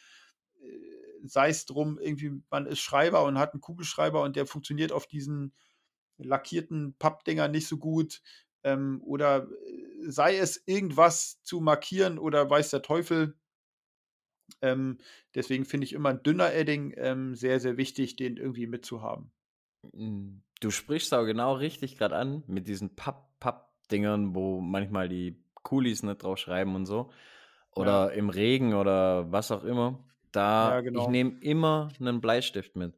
sei 1.24 1.50
es 1.50 1.66
drum, 1.66 1.98
irgendwie, 1.98 2.42
man 2.50 2.66
ist 2.66 2.80
Schreiber 2.80 3.24
und 3.24 3.38
hat 3.38 3.52
einen 3.52 3.60
Kugelschreiber 3.60 4.22
und 4.22 4.36
der 4.36 4.46
funktioniert 4.46 4.92
auf 4.92 5.06
diesen 5.06 5.54
lackierten 6.18 6.94
Pappdinger 6.98 7.48
nicht 7.48 7.66
so 7.68 7.78
gut. 7.78 8.22
Ähm, 8.64 9.00
oder 9.04 9.48
äh, 9.48 10.10
sei 10.10 10.36
es 10.36 10.62
irgendwas 10.66 11.42
zu 11.42 11.60
markieren 11.60 12.18
oder 12.18 12.48
weiß 12.48 12.70
der 12.70 12.82
Teufel. 12.82 13.36
Ähm, 14.60 14.98
deswegen 15.34 15.64
finde 15.64 15.86
ich 15.86 15.92
immer 15.92 16.10
ein 16.10 16.22
dünner 16.22 16.52
Edding 16.52 16.94
ähm, 16.96 17.34
sehr, 17.34 17.58
sehr 17.60 17.76
wichtig, 17.76 18.16
den 18.16 18.36
irgendwie 18.36 18.66
mitzuhaben. 18.66 19.32
Mm, 19.92 20.42
Du 20.62 20.70
sprichst 20.70 21.12
auch 21.12 21.24
genau 21.24 21.54
richtig 21.54 21.98
gerade 21.98 22.14
an 22.14 22.44
mit 22.46 22.68
diesen 22.68 22.94
Papp-Papp-Dingern, 22.94 24.36
wo 24.36 24.60
manchmal 24.60 25.08
die 25.08 25.42
Coolies 25.64 26.04
nicht 26.04 26.22
drauf 26.22 26.38
schreiben 26.38 26.76
und 26.76 26.86
so. 26.86 27.10
Oder 27.74 28.12
im 28.12 28.30
Regen 28.30 28.74
oder 28.74 29.32
was 29.32 29.50
auch 29.50 29.64
immer. 29.64 30.04
Da, 30.32 30.70
Ja, 30.70 30.78
ich 30.78 30.84
genau. 30.86 31.10
nehme 31.10 31.38
immer 31.40 31.90
einen 32.00 32.20
Bleistift 32.20 32.76
mit. 32.76 32.94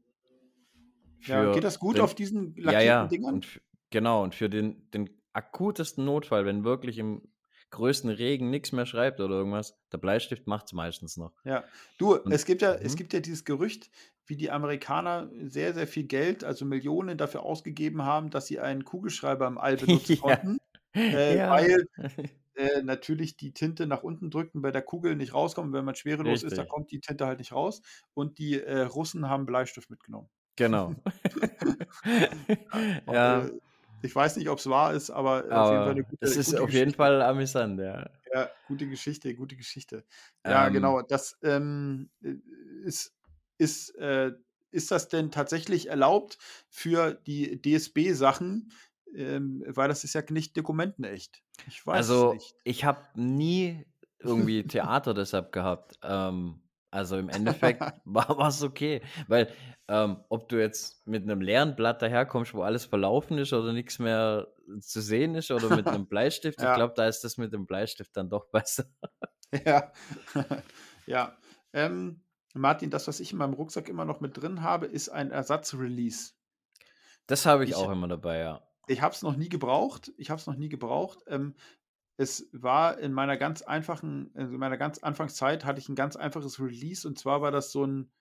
Ja, 1.23 1.53
geht 1.53 1.65
das 1.65 1.79
gut 1.79 1.97
den, 1.97 2.03
auf 2.03 2.15
diesen 2.15 2.55
ja, 2.57 2.65
lackierten 2.65 2.87
ja, 2.87 3.07
Dingern? 3.07 3.35
und 3.35 3.61
genau, 3.91 4.23
und 4.23 4.35
für 4.35 4.49
den, 4.49 4.91
den 4.91 5.11
akutesten 5.33 6.05
Notfall, 6.05 6.45
wenn 6.47 6.65
wirklich 6.65 6.99
im 6.99 7.23
größten 7.71 8.11
Regen 8.11 8.51
nichts 8.51 8.73
mehr 8.73 8.87
schreibt 8.87 9.21
oder 9.21 9.35
irgendwas, 9.37 9.77
der 9.91 9.99
Bleistift 9.99 10.47
macht 10.47 10.67
es 10.67 10.73
meistens 10.73 11.17
noch. 11.17 11.33
Ja, 11.45 11.65
du, 11.99 12.15
Und, 12.15 12.31
es 12.31 12.45
gibt 12.45 12.63
ja, 12.63 12.75
es 12.75 12.93
mhm. 12.93 12.97
gibt 12.99 13.13
ja 13.13 13.21
dieses 13.21 13.45
Gerücht, 13.45 13.91
wie 14.27 14.37
die 14.37 14.51
Amerikaner 14.51 15.29
sehr, 15.43 15.75
sehr 15.75 15.87
viel 15.87 16.05
Geld, 16.05 16.45
also 16.45 16.65
Millionen 16.65 17.19
dafür 17.19 17.43
ausgegeben 17.43 18.05
haben, 18.05 18.31
dass 18.31 18.47
sie 18.47 18.61
einen 18.61 18.85
Kugelschreiber 18.85 19.47
im 19.47 19.59
All 19.59 19.77
benutzen 19.77 20.15
ja, 20.15 20.21
konnten, 20.21 20.59
äh, 20.95 21.37
ja, 21.37 21.51
weil 21.51 21.87
äh, 22.55 22.83
natürlich 22.83 23.37
die 23.37 23.53
Tinte 23.53 23.87
nach 23.87 24.03
unten 24.03 24.31
drückt 24.31 24.55
und 24.55 24.63
bei 24.63 24.71
der 24.73 24.83
Kugel 24.83 25.17
nicht 25.17 25.35
rauskommt. 25.35 25.73
Wenn 25.73 25.85
man 25.85 25.95
schwerelos 25.95 26.43
ist, 26.43 26.59
dann 26.59 26.67
richtig, 26.67 26.69
kommt 26.69 26.91
die 26.91 27.01
Tinte 27.01 27.27
halt 27.27 27.39
nicht 27.39 27.53
raus. 27.53 27.83
Und 28.15 28.39
die 28.39 28.61
äh, 28.61 28.81
Russen 28.83 29.29
haben 29.29 29.47
Bleistift 29.47 29.91
mitgenommen. 29.91 30.31
genau. 30.57 30.95
Ja, 33.07 33.47
äh, 33.47 33.51
ich 34.03 34.15
weiß 34.15 34.37
nicht, 34.37 34.49
ob 34.51 34.59
es 34.59 34.69
wahr 34.69 34.93
ist, 34.95 35.11
aber 35.11 35.45
auf 35.55 35.71
jeden 35.71 35.83
Fall 35.83 35.93
eine 35.93 36.03
aber 36.03 36.05
gute, 36.05 36.27
es 36.27 36.37
ist 36.37 36.55
auf 36.55 36.71
jeden. 36.73 36.93
Fall 36.95 37.23
amüsant, 37.23 37.81
ja. 37.81 38.11
Ja, 38.33 38.51
gute 38.67 38.89
Geschichte, 38.89 39.35
gute 39.35 39.57
Geschichte. 39.57 40.05
Ja, 40.47 40.69
Ähm, 40.69 40.73
genau. 40.73 41.03
Das 41.03 41.39
ähm, 41.43 42.11
äh, 42.23 42.35
ist, 42.85 43.15
ist, 43.59 43.95
äh, 43.97 44.33
ist 44.71 44.91
das 44.91 45.09
denn 45.09 45.31
tatsächlich 45.31 45.89
erlaubt 45.89 46.39
für 46.69 47.15
die 47.15 47.61
DSB-Sachen? 47.63 48.73
Ähm, 49.15 49.63
weil 49.69 49.89
das 49.89 50.05
ist 50.05 50.15
ja 50.15 50.23
nicht 50.31 50.57
dokumentenecht. 50.57 51.43
Ich 51.67 51.87
weiß 51.87 52.11
es 52.11 52.25
Also, 52.25 52.27
nicht. 52.27 52.57
ich 52.65 52.85
habe 52.85 53.09
nie 53.15 53.87
irgendwie 54.19 54.67
Theater 54.67 55.15
deshalb 55.15 55.53
gehabt. 55.53 55.99
Ähm, 56.03 56.61
also 56.91 57.17
im 57.19 57.29
Endeffekt 57.29 57.93
war 58.05 58.49
es 58.49 58.63
okay, 58.63 59.03
weil 59.29 59.53
ähm, 59.89 60.25
ob 60.29 60.49
du 60.49 60.59
jetzt 60.61 61.07
mit 61.07 61.23
einem 61.25 61.41
leeren 61.41 61.77
Blatt 61.77 62.01
daherkommst, 62.03 62.55
wo 62.55 62.63
alles 62.63 62.85
verlaufen 62.87 63.37
ist 63.39 63.53
oder 63.53 63.73
nichts 63.73 63.99
mehr 63.99 64.49
zu 64.81 65.01
sehen 65.03 65.35
ist 65.35 65.51
oder 65.51 65.71
mit 65.71 65.93
einem 65.93 66.07
Bleistift, 66.09 66.63
ich 66.63 66.73
Ja, 66.73 66.73
glaube, 66.73 66.95
da 66.97 67.07
ist 67.07 67.21
das 67.23 67.37
mit 67.37 67.53
dem 67.53 67.67
Bleistift 67.67 68.17
dann 68.17 68.31
doch 68.31 68.47
besser. 68.51 68.85
ja. 69.65 69.93
ja. 71.07 71.37
Ähm, 71.73 72.23
Martin, 72.55 72.91
das, 72.91 73.09
was 73.09 73.21
ich 73.21 73.33
in 73.33 73.39
meinem 73.39 73.55
Rucksack 73.55 73.89
immer 73.89 74.05
noch 74.05 74.21
mit 74.21 74.37
drin 74.41 74.63
habe, 74.63 74.87
ist 74.87 75.09
ein 75.09 75.31
Ersatzrelease. 75.31 76.33
Das 77.27 77.45
habe 77.47 77.65
ich 77.65 77.75
Ich, 77.75 77.75
auch 77.75 77.91
immer 77.91 78.09
dabei, 78.09 78.39
ja. 78.39 78.63
Ich 78.87 79.03
habe 79.03 79.15
es 79.15 79.23
noch 79.23 79.37
nie 79.37 79.49
gebraucht. 79.49 80.13
Ich 80.17 80.31
habe 80.31 80.41
es 80.41 80.47
noch 80.47 80.57
nie 80.57 80.69
gebraucht. 80.69 81.21
Ähm, 81.27 81.55
es 82.17 82.49
war 82.53 82.99
in 82.99 83.13
meiner 83.13 83.37
ganz 83.37 83.63
einfachen, 83.63 84.31
also 84.35 84.55
in 84.55 84.61
meiner 84.61 84.77
ganz 84.79 84.99
Anfangszeit 84.99 85.65
hatte 85.65 85.81
ich 85.81 85.89
ein 85.89 85.97
ganz 85.97 86.17
einfaches 86.17 86.61
Release 86.61 87.07
und 87.09 87.19
zwar 87.19 87.43
war 87.43 87.51
das 87.51 87.73
so 87.73 87.85
ein, 87.87 88.13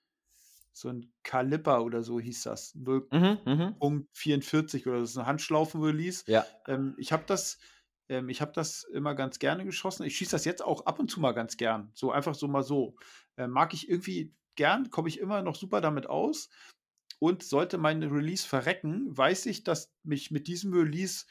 so 0.74 0.90
ein 0.90 1.14
Kaliper 1.24 1.84
oder 1.84 2.04
so 2.04 2.20
hieß 2.20 2.44
das. 2.44 2.74
Mhm, 3.12 3.40
mhm. 3.46 3.76
0.44 3.80 4.88
oder 4.88 4.98
so, 4.98 5.02
das 5.04 5.12
ist 5.12 5.18
ein 5.18 5.26
Handschlaufen-Release. 5.28 6.26
Ja, 6.28 6.46
Ähm, 6.68 6.96
ich 6.98 7.12
habe 7.12 7.24
das, 7.28 7.60
ähm, 8.10 8.30
ich 8.30 8.42
habe 8.42 8.52
das 8.54 8.84
immer 8.84 9.16
ganz 9.16 9.40
gerne 9.40 9.66
geschossen. 9.66 10.04
Ich 10.06 10.18
schieße 10.18 10.32
das 10.32 10.46
jetzt 10.46 10.64
auch 10.64 10.86
ab 10.86 11.00
und 11.00 11.12
zu 11.12 11.20
mal 11.20 11.34
ganz 11.34 11.58
gern. 11.58 11.92
So 11.94 12.12
einfach 12.12 12.36
so 12.36 12.48
mal 12.48 12.64
so. 12.64 12.96
Äh, 13.38 13.48
mag 13.48 13.74
ich 13.74 13.90
irgendwie 13.90 14.36
gern, 14.56 14.90
komme 14.90 15.10
ich 15.10 15.20
immer 15.20 15.42
noch 15.44 15.56
super 15.56 15.82
damit 15.82 16.08
aus. 16.08 16.50
Und 17.20 17.44
sollte 17.44 17.78
mein 17.78 18.04
Release 18.04 18.48
verrecken, 18.48 19.16
weiß 19.16 19.46
ich, 19.48 19.64
dass 19.64 19.94
mich 20.04 20.32
mit 20.32 20.48
diesem 20.48 20.74
Release 20.74 21.26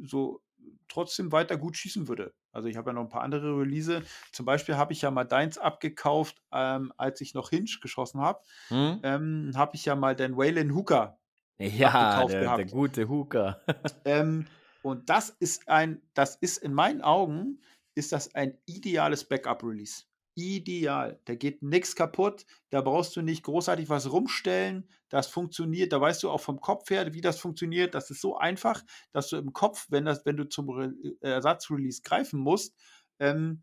so 0.00 0.42
trotzdem 0.88 1.32
weiter 1.32 1.56
gut 1.56 1.76
schießen 1.76 2.08
würde. 2.08 2.34
Also 2.52 2.68
ich 2.68 2.76
habe 2.76 2.90
ja 2.90 2.94
noch 2.94 3.02
ein 3.02 3.08
paar 3.08 3.22
andere 3.22 3.58
Release. 3.58 4.02
Zum 4.32 4.46
Beispiel 4.46 4.76
habe 4.76 4.92
ich 4.92 5.02
ja 5.02 5.10
mal 5.10 5.24
deins 5.24 5.58
abgekauft, 5.58 6.42
ähm, 6.52 6.92
als 6.96 7.20
ich 7.20 7.34
noch 7.34 7.50
Hinge 7.50 7.70
geschossen 7.80 8.20
habe. 8.20 8.42
hm? 8.70 9.02
Ähm, 9.02 9.52
habe 9.54 9.74
ich 9.76 9.84
ja 9.84 9.96
mal 9.96 10.14
den 10.14 10.36
Wayland 10.36 10.74
Hooker 10.74 11.18
Ja, 11.58 12.24
abgekauft 12.24 12.40
der, 12.40 12.50
der 12.50 12.66
gute 12.66 13.08
Hooker. 13.08 13.62
Ähm, 14.04 14.48
und 14.82 15.08
das 15.10 15.30
ist 15.30 15.68
ein, 15.68 16.02
das 16.14 16.36
ist 16.36 16.58
in 16.58 16.72
meinen 16.74 17.02
Augen, 17.02 17.60
ist 17.94 18.12
das 18.12 18.34
ein 18.34 18.58
ideales 18.66 19.24
Backup-Release. 19.28 20.04
Ideal. 20.34 21.20
Da 21.24 21.34
geht 21.34 21.62
nichts 21.62 21.94
kaputt. 21.94 22.46
Da 22.70 22.80
brauchst 22.80 23.16
du 23.16 23.22
nicht 23.22 23.42
großartig 23.42 23.88
was 23.88 24.10
rumstellen. 24.10 24.88
Das 25.08 25.26
funktioniert. 25.26 25.92
Da 25.92 26.00
weißt 26.00 26.22
du 26.22 26.30
auch 26.30 26.40
vom 26.40 26.60
Kopf 26.60 26.88
her, 26.90 27.12
wie 27.12 27.20
das 27.20 27.38
funktioniert. 27.38 27.94
Das 27.94 28.10
ist 28.10 28.20
so 28.20 28.36
einfach, 28.36 28.82
dass 29.12 29.28
du 29.28 29.36
im 29.36 29.52
Kopf, 29.52 29.86
wenn, 29.90 30.04
das, 30.04 30.24
wenn 30.24 30.36
du 30.36 30.48
zum 30.48 30.70
Re 30.70 30.94
äh, 31.20 31.28
Ersatzrelease 31.28 32.02
greifen 32.02 32.40
musst, 32.40 32.74
ähm, 33.18 33.62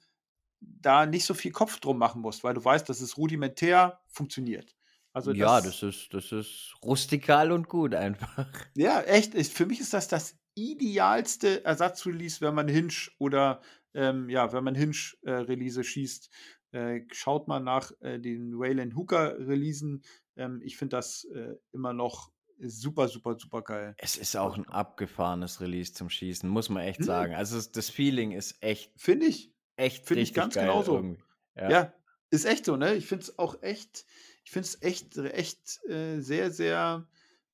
da 0.62 1.06
nicht 1.06 1.26
so 1.26 1.34
viel 1.34 1.52
Kopf 1.52 1.80
drum 1.80 1.98
machen 1.98 2.22
musst, 2.22 2.44
weil 2.44 2.54
du 2.54 2.64
weißt, 2.64 2.88
dass 2.90 3.02
es 3.02 3.18
rudimentär 3.18 4.02
funktioniert. 4.08 4.76
Also 5.14 5.32
ja, 5.32 5.60
das, 5.62 5.80
das, 5.80 5.96
ist, 5.96 6.14
das 6.14 6.32
ist 6.32 6.76
rustikal 6.84 7.52
und 7.52 7.68
gut 7.68 7.96
einfach. 7.96 8.46
Ja, 8.76 9.02
echt. 9.02 9.34
für 9.48 9.66
mich 9.66 9.80
ist 9.80 9.94
das 9.94 10.08
das 10.08 10.38
idealste 10.56 11.64
Ersatzrelease, 11.66 12.42
wenn 12.42 12.54
man 12.54 12.68
Hinge 12.68 12.94
oder 13.18 13.62
ähm, 13.94 14.30
ja, 14.30 14.54
wenn 14.54 14.64
man 14.64 14.76
Hinge-Release 14.76 15.82
äh, 15.82 15.84
schießt. 15.84 16.30
Äh, 16.72 17.02
schaut 17.12 17.48
mal 17.48 17.60
nach 17.60 17.92
äh, 18.02 18.20
den 18.20 18.58
Wayland 18.60 18.96
Hooker-Releasen. 18.96 20.04
Ähm, 20.36 20.62
ich 20.64 20.78
finde 20.78 20.98
das 20.98 21.26
äh, 21.26 21.56
immer 21.72 21.94
noch 21.94 22.32
super, 22.62 23.08
super, 23.08 23.38
super 23.40 23.62
geil. 23.62 23.96
Es 23.98 24.18
ist 24.18 24.36
auch 24.36 24.58
ein 24.58 24.68
abgefahrenes 24.68 25.62
Release 25.62 25.94
zum 25.94 26.10
Schießen, 26.10 26.48
muss 26.50 26.70
man 26.70 26.84
echt 26.84 27.00
hm. 27.00 27.06
sagen. 27.06 27.36
Also 27.36 27.60
das 27.72 27.90
Feeling 27.90 28.32
ist 28.32 28.62
echt. 28.62 28.92
Finde 28.98 29.26
ich. 29.28 29.54
Echt 29.76 30.06
Finde 30.06 30.24
ich 30.24 30.34
ganz 30.34 30.56
genauso. 30.56 31.16
Ja. 31.56 31.70
ja. 31.70 31.94
ist 32.32 32.46
echt 32.46 32.66
so, 32.66 32.76
ne? 32.76 32.96
Ich 32.96 33.08
finde 33.08 33.24
es 33.24 33.40
auch 33.40 33.62
echt, 33.64 34.06
ich 34.44 34.52
finde 34.52 34.68
es 34.68 34.82
echt, 34.82 35.18
echt 35.18 35.80
äh, 35.88 36.20
sehr, 36.20 36.52
sehr, 36.52 37.08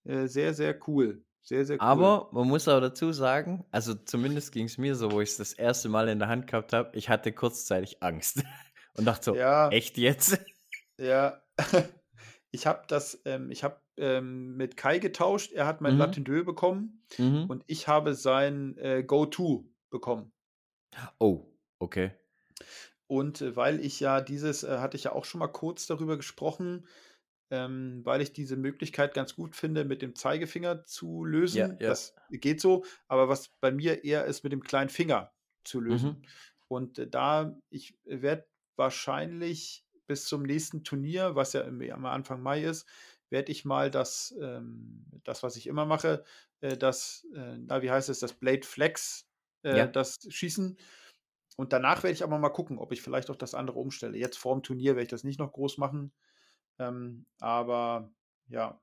äh, 0.05 0.25
sehr, 0.27 0.53
sehr 0.53 0.79
cool. 0.87 1.23
Sehr, 1.43 1.63
sehr 1.63 1.75
cool. 1.75 1.81
Aber 1.81 2.29
man 2.31 2.47
muss 2.47 2.67
auch 2.67 2.79
dazu 2.79 3.11
sagen, 3.11 3.63
also 3.69 3.93
zumindest 3.93 4.51
ging 4.51 4.65
es 4.65 4.79
mir 4.79 4.95
so, 4.95 5.11
wo 5.11 5.21
ich 5.21 5.29
es 5.29 5.37
das 5.37 5.53
erste 5.53 5.89
Mal 5.89 6.09
in 6.09 6.17
der 6.17 6.27
Hand 6.27 6.47
gehabt 6.47 6.73
habe, 6.73 6.89
ich 6.97 7.09
hatte 7.09 7.31
kurzzeitig 7.31 8.01
Angst 8.01 8.43
und 8.97 9.05
dachte 9.05 9.25
so, 9.25 9.35
ja. 9.35 9.69
echt 9.69 9.97
jetzt? 9.97 10.39
Ja, 10.97 11.41
ich 12.51 12.65
habe 12.65 12.83
das, 12.87 13.21
ähm, 13.25 13.51
ich 13.51 13.63
habe 13.63 13.81
ähm, 13.97 14.55
mit 14.55 14.77
Kai 14.77 14.99
getauscht, 14.99 15.51
er 15.51 15.65
hat 15.65 15.81
mein 15.81 15.93
mhm. 15.93 15.99
Latin 15.99 16.23
bekommen 16.23 17.05
mhm. 17.17 17.45
und 17.49 17.63
ich 17.67 17.87
habe 17.87 18.13
sein 18.13 18.77
äh, 18.77 19.03
Go-To 19.03 19.69
bekommen. 19.89 20.31
Oh, 21.19 21.45
okay. 21.79 22.11
Und 23.07 23.41
äh, 23.41 23.55
weil 23.55 23.79
ich 23.79 23.99
ja 23.99 24.21
dieses, 24.21 24.63
äh, 24.63 24.77
hatte 24.79 24.97
ich 24.97 25.05
ja 25.05 25.11
auch 25.11 25.25
schon 25.25 25.39
mal 25.39 25.47
kurz 25.47 25.85
darüber 25.87 26.17
gesprochen, 26.17 26.87
ähm, 27.51 28.01
weil 28.03 28.21
ich 28.21 28.33
diese 28.33 28.55
Möglichkeit 28.55 29.13
ganz 29.13 29.35
gut 29.35 29.55
finde, 29.55 29.85
mit 29.85 30.01
dem 30.01 30.15
Zeigefinger 30.15 30.85
zu 30.85 31.23
lösen. 31.23 31.57
Ja, 31.57 31.67
ja. 31.67 31.75
Das 31.89 32.15
geht 32.31 32.59
so, 32.59 32.83
aber 33.07 33.29
was 33.29 33.49
bei 33.59 33.71
mir 33.71 34.03
eher 34.03 34.25
ist, 34.25 34.43
mit 34.43 34.51
dem 34.51 34.63
kleinen 34.63 34.89
Finger 34.89 35.31
zu 35.63 35.79
lösen. 35.79 36.09
Mhm. 36.09 36.21
Und 36.67 36.99
äh, 36.99 37.07
da, 37.07 37.55
ich 37.69 37.99
werde 38.05 38.47
wahrscheinlich 38.77 39.85
bis 40.07 40.25
zum 40.25 40.43
nächsten 40.43 40.83
Turnier, 40.83 41.35
was 41.35 41.53
ja 41.53 41.61
im, 41.61 41.81
am 41.91 42.05
Anfang 42.05 42.41
Mai 42.41 42.63
ist, 42.63 42.87
werde 43.29 43.51
ich 43.51 43.65
mal 43.65 43.89
das, 43.89 44.35
ähm, 44.39 45.05
das, 45.23 45.43
was 45.43 45.55
ich 45.55 45.67
immer 45.67 45.85
mache, 45.85 46.23
äh, 46.61 46.77
das, 46.77 47.25
äh, 47.35 47.57
na, 47.57 47.81
wie 47.81 47.91
heißt 47.91 48.09
es, 48.09 48.19
das 48.19 48.33
Blade 48.33 48.65
Flex, 48.65 49.27
äh, 49.63 49.77
ja. 49.77 49.87
das 49.87 50.19
Schießen. 50.29 50.77
Und 51.57 51.73
danach 51.73 52.03
werde 52.03 52.13
ich 52.13 52.23
aber 52.23 52.37
mal 52.37 52.49
gucken, 52.49 52.77
ob 52.77 52.91
ich 52.91 53.01
vielleicht 53.01 53.29
auch 53.29 53.35
das 53.35 53.55
andere 53.55 53.79
umstelle. 53.79 54.17
Jetzt 54.17 54.37
vor 54.37 54.53
dem 54.55 54.63
Turnier 54.63 54.95
werde 54.95 55.03
ich 55.03 55.09
das 55.09 55.23
nicht 55.23 55.39
noch 55.39 55.53
groß 55.53 55.77
machen. 55.77 56.11
Ähm, 56.79 57.25
aber 57.39 58.11
ja, 58.47 58.81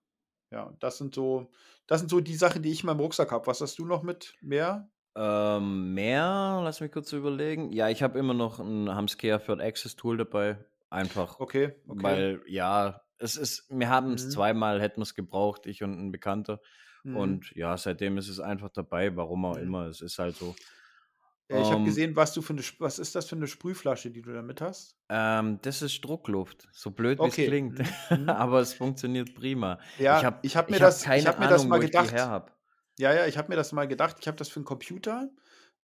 ja, 0.51 0.75
das 0.81 0.99
sind 0.99 1.15
so, 1.15 1.51
das 1.87 2.01
sind 2.01 2.09
so 2.11 2.21
die 2.21 2.35
Sachen, 2.35 2.63
die 2.63 2.71
ich 2.71 2.83
in 2.83 2.87
meinem 2.87 3.01
Rucksack 3.01 3.31
habe. 3.31 3.47
Was 3.47 3.61
hast 3.61 3.79
du 3.79 3.85
noch 3.85 4.03
mit 4.03 4.35
mehr? 4.41 4.91
Ähm, 5.15 5.93
mehr, 5.95 6.61
lass 6.65 6.81
mich 6.81 6.91
kurz 6.91 7.13
überlegen. 7.13 7.73
Ja, 7.73 7.89
ich 7.89 8.03
habe 8.03 8.19
immer 8.19 8.35
noch 8.35 8.59
ein 8.59 8.89
Hamskea 8.89 9.39
Third 9.39 9.61
Access 9.61 9.97
Tool 9.97 10.17
dabei. 10.17 10.59
Einfach. 10.91 11.41
Okay, 11.41 11.75
okay. 11.87 12.03
Weil, 12.03 12.41
ja, 12.47 13.03
es 13.19 13.37
ist, 13.37 13.67
wir 13.71 13.89
haben 13.89 14.15
es 14.15 14.27
mhm. 14.27 14.31
zweimal, 14.31 14.81
hätten 14.81 14.99
wir 14.99 15.05
es 15.05 15.15
gebraucht, 15.15 15.67
ich 15.67 15.83
und 15.83 15.99
ein 15.99 16.13
Bekannter. 16.13 16.61
Mhm. 17.05 17.17
Und 17.17 17.53
ja, 17.55 17.77
seitdem 17.77 18.19
ist 18.19 18.29
es 18.29 18.41
einfach 18.41 18.71
dabei, 18.71 19.15
warum 19.17 19.45
auch 19.45 19.57
immer. 19.57 19.87
Es 19.87 20.01
ist 20.01 20.19
halt 20.19 20.37
so. 20.37 20.55
Äh, 21.49 21.61
ich 21.61 21.67
habe 21.67 21.77
ähm 21.77 21.85
gesehen, 21.85 22.17
was 22.17 22.33
du 22.33 22.43
für 22.43 22.53
eine, 22.53 22.63
was 22.79 22.99
ist 22.99 23.15
das 23.15 23.29
für 23.29 23.37
eine 23.37 23.47
Sprühflasche, 23.47 24.11
die 24.11 24.23
du 24.23 24.33
damit 24.33 24.61
hast? 24.61 24.97
Ähm, 25.09 25.59
das 25.63 25.83
ist 25.83 26.01
Druckluft, 26.05 26.69
so 26.73 26.91
blöd 26.91 27.19
wie 27.19 27.23
okay. 27.23 27.43
es 27.43 27.49
klingt, 27.49 27.79
mhm. 28.11 28.29
aber 28.29 28.61
es 28.61 28.75
funktioniert 28.75 29.35
prima. 29.35 29.79
Ja, 29.99 30.19
ich 30.19 30.25
habe 30.25 30.39
ich 30.43 30.57
hab 30.57 30.71
mir, 30.71 30.77
ich 30.77 30.83
das, 30.83 31.07
hab 31.07 31.17
ich 31.17 31.27
hab 31.27 31.39
mir 31.39 31.47
Ahnung, 31.47 31.59
das 31.59 31.67
mal 31.67 31.81
gedacht. 31.81 32.13
Ja, 32.99 33.15
ja, 33.15 33.27
ich 33.27 33.39
habe 33.39 33.49
mir 33.49 33.57
das 33.57 33.73
mal 33.73 33.89
gedacht. 33.89 34.17
Ich 34.21 34.29
habe 34.29 34.37
das 34.37 34.49
für 34.49 34.57
einen 34.57 34.65
Computer, 34.65 35.31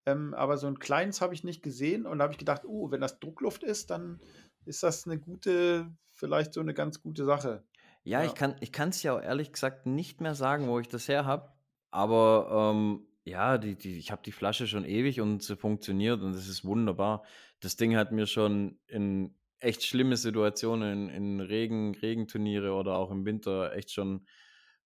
ähm, 0.05 0.33
aber 0.33 0.57
so 0.57 0.67
ein 0.67 0.79
kleines 0.79 1.21
habe 1.21 1.33
ich 1.33 1.43
nicht 1.43 1.63
gesehen 1.63 2.05
und 2.05 2.19
da 2.19 2.23
habe 2.23 2.33
ich 2.33 2.39
gedacht, 2.39 2.63
oh, 2.65 2.91
wenn 2.91 3.01
das 3.01 3.19
Druckluft 3.19 3.63
ist, 3.63 3.89
dann 3.89 4.21
ist 4.65 4.83
das 4.83 5.05
eine 5.05 5.19
gute, 5.19 5.91
vielleicht 6.13 6.53
so 6.53 6.61
eine 6.61 6.73
ganz 6.73 7.01
gute 7.01 7.25
Sache. 7.25 7.63
Ja, 8.03 8.23
ja. 8.23 8.55
ich 8.61 8.71
kann 8.71 8.89
es 8.89 9.03
ja 9.03 9.17
auch 9.17 9.21
ehrlich 9.21 9.51
gesagt 9.51 9.85
nicht 9.85 10.21
mehr 10.21 10.35
sagen, 10.35 10.67
wo 10.67 10.79
ich 10.79 10.87
das 10.87 11.07
her 11.07 11.25
habe, 11.25 11.51
aber 11.91 12.73
ähm, 12.73 13.07
ja, 13.25 13.57
die, 13.57 13.75
die, 13.75 13.97
ich 13.97 14.11
habe 14.11 14.21
die 14.23 14.31
Flasche 14.31 14.67
schon 14.67 14.85
ewig 14.85 15.19
und 15.19 15.43
sie 15.43 15.57
funktioniert 15.57 16.21
und 16.21 16.31
es 16.31 16.47
ist 16.47 16.63
wunderbar. 16.63 17.23
Das 17.59 17.75
Ding 17.75 17.97
hat 17.97 18.13
mir 18.13 18.25
schon 18.25 18.79
in 18.87 19.35
echt 19.59 19.83
schlimme 19.83 20.15
Situationen, 20.15 21.09
in, 21.09 21.39
in 21.39 21.39
Regen, 21.41 21.95
Regenturniere 21.95 22.73
oder 22.73 22.95
auch 22.95 23.11
im 23.11 23.25
Winter 23.25 23.73
echt 23.73 23.91
schon 23.91 24.25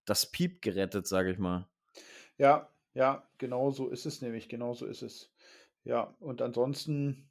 das 0.06 0.32
Piep 0.32 0.62
gerettet, 0.62 1.06
sage 1.06 1.32
ich 1.32 1.38
mal. 1.38 1.70
Ja, 2.38 2.70
ja, 2.94 3.24
genau 3.38 3.72
so 3.72 3.90
ist 3.90 4.06
es 4.06 4.22
nämlich, 4.22 4.50
genau 4.50 4.74
so 4.74 4.86
ist 4.86 5.02
es. 5.02 5.32
Ja, 5.84 6.16
und 6.20 6.42
ansonsten, 6.42 7.30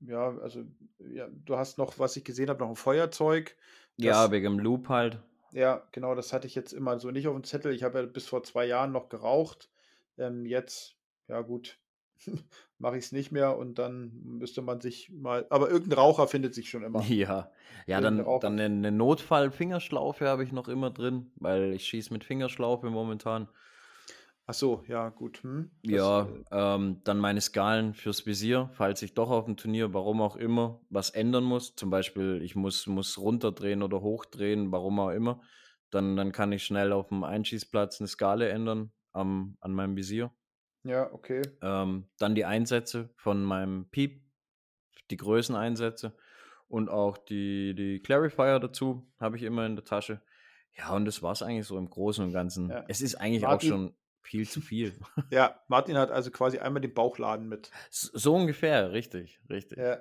ja, 0.00 0.36
also, 0.38 0.64
ja, 0.98 1.28
du 1.30 1.56
hast 1.56 1.78
noch, 1.78 1.98
was 1.98 2.16
ich 2.16 2.24
gesehen 2.24 2.48
habe, 2.48 2.60
noch 2.60 2.70
ein 2.70 2.76
Feuerzeug. 2.76 3.56
Ja, 3.96 4.30
wegen 4.30 4.44
dem 4.44 4.58
Loop 4.58 4.88
halt. 4.88 5.18
Ja, 5.52 5.86
genau, 5.92 6.14
das 6.14 6.32
hatte 6.32 6.46
ich 6.46 6.54
jetzt 6.54 6.72
immer 6.72 6.98
so 6.98 7.10
nicht 7.10 7.28
auf 7.28 7.34
dem 7.34 7.44
Zettel. 7.44 7.72
Ich 7.74 7.82
habe 7.82 8.00
ja 8.00 8.06
bis 8.06 8.26
vor 8.26 8.42
zwei 8.42 8.66
Jahren 8.66 8.92
noch 8.92 9.08
geraucht. 9.08 9.70
Ähm, 10.18 10.44
jetzt, 10.44 10.96
ja 11.28 11.40
gut, 11.40 11.78
mache 12.78 12.98
ich 12.98 13.06
es 13.06 13.12
nicht 13.12 13.32
mehr 13.32 13.56
und 13.56 13.78
dann 13.78 14.10
müsste 14.22 14.60
man 14.60 14.80
sich 14.80 15.10
mal. 15.10 15.46
Aber 15.48 15.70
irgendein 15.70 15.98
Raucher 15.98 16.28
findet 16.28 16.54
sich 16.54 16.68
schon 16.68 16.82
immer. 16.82 17.02
Ja, 17.08 17.50
ja, 17.86 18.00
dann, 18.00 18.24
dann 18.40 18.58
eine 18.60 18.90
Notfall-Fingerschlaufe 18.90 20.26
habe 20.26 20.44
ich 20.44 20.52
noch 20.52 20.68
immer 20.68 20.90
drin, 20.90 21.30
weil 21.36 21.72
ich 21.72 21.86
schieße 21.86 22.12
mit 22.12 22.24
Fingerschlaufe 22.24 22.90
momentan. 22.90 23.48
Ach 24.48 24.54
so, 24.54 24.84
ja, 24.86 25.08
gut. 25.08 25.42
Hm, 25.42 25.72
ja, 25.82 26.22
äh 26.22 26.44
ähm, 26.52 27.00
dann 27.02 27.18
meine 27.18 27.40
Skalen 27.40 27.94
fürs 27.94 28.26
Visier, 28.26 28.70
falls 28.74 29.02
ich 29.02 29.14
doch 29.14 29.30
auf 29.30 29.46
dem 29.46 29.56
Turnier, 29.56 29.92
warum 29.92 30.20
auch 30.20 30.36
immer, 30.36 30.80
was 30.88 31.10
ändern 31.10 31.42
muss. 31.42 31.74
Zum 31.74 31.90
Beispiel, 31.90 32.40
ich 32.42 32.54
muss, 32.54 32.86
muss 32.86 33.18
runterdrehen 33.18 33.82
oder 33.82 34.02
hochdrehen, 34.02 34.70
warum 34.70 35.00
auch 35.00 35.10
immer. 35.10 35.40
Dann, 35.90 36.16
dann 36.16 36.30
kann 36.30 36.52
ich 36.52 36.64
schnell 36.64 36.92
auf 36.92 37.08
dem 37.08 37.24
Einschießplatz 37.24 38.00
eine 38.00 38.06
Skala 38.06 38.46
ändern 38.46 38.92
am, 39.12 39.56
an 39.60 39.72
meinem 39.72 39.96
Visier. 39.96 40.30
Ja, 40.84 41.12
okay. 41.12 41.42
Ähm, 41.60 42.08
dann 42.18 42.36
die 42.36 42.44
Einsätze 42.44 43.10
von 43.16 43.42
meinem 43.42 43.88
Piep, 43.90 44.22
die 45.10 45.16
Größeneinsätze 45.16 46.16
und 46.68 46.88
auch 46.88 47.18
die, 47.18 47.74
die 47.74 48.00
Clarifier 48.00 48.60
dazu 48.60 49.10
habe 49.18 49.36
ich 49.36 49.42
immer 49.42 49.66
in 49.66 49.74
der 49.74 49.84
Tasche. 49.84 50.20
Ja, 50.76 50.94
und 50.94 51.04
das 51.04 51.22
war 51.22 51.32
es 51.32 51.42
eigentlich 51.42 51.66
so 51.66 51.76
im 51.78 51.90
Großen 51.90 52.24
und 52.24 52.32
Ganzen. 52.32 52.70
Ja. 52.70 52.84
Es 52.86 53.00
ist 53.00 53.16
eigentlich 53.16 53.42
Martin, 53.42 53.72
auch 53.72 53.76
schon 53.76 53.94
viel 54.26 54.48
zu 54.48 54.60
viel. 54.60 54.92
Ja, 55.30 55.60
Martin 55.68 55.96
hat 55.96 56.10
also 56.10 56.30
quasi 56.30 56.58
einmal 56.58 56.80
den 56.80 56.92
Bauchladen 56.92 57.48
mit. 57.48 57.70
So 57.90 58.34
ungefähr, 58.34 58.92
richtig, 58.92 59.40
richtig. 59.48 59.78
Ja. 59.78 59.98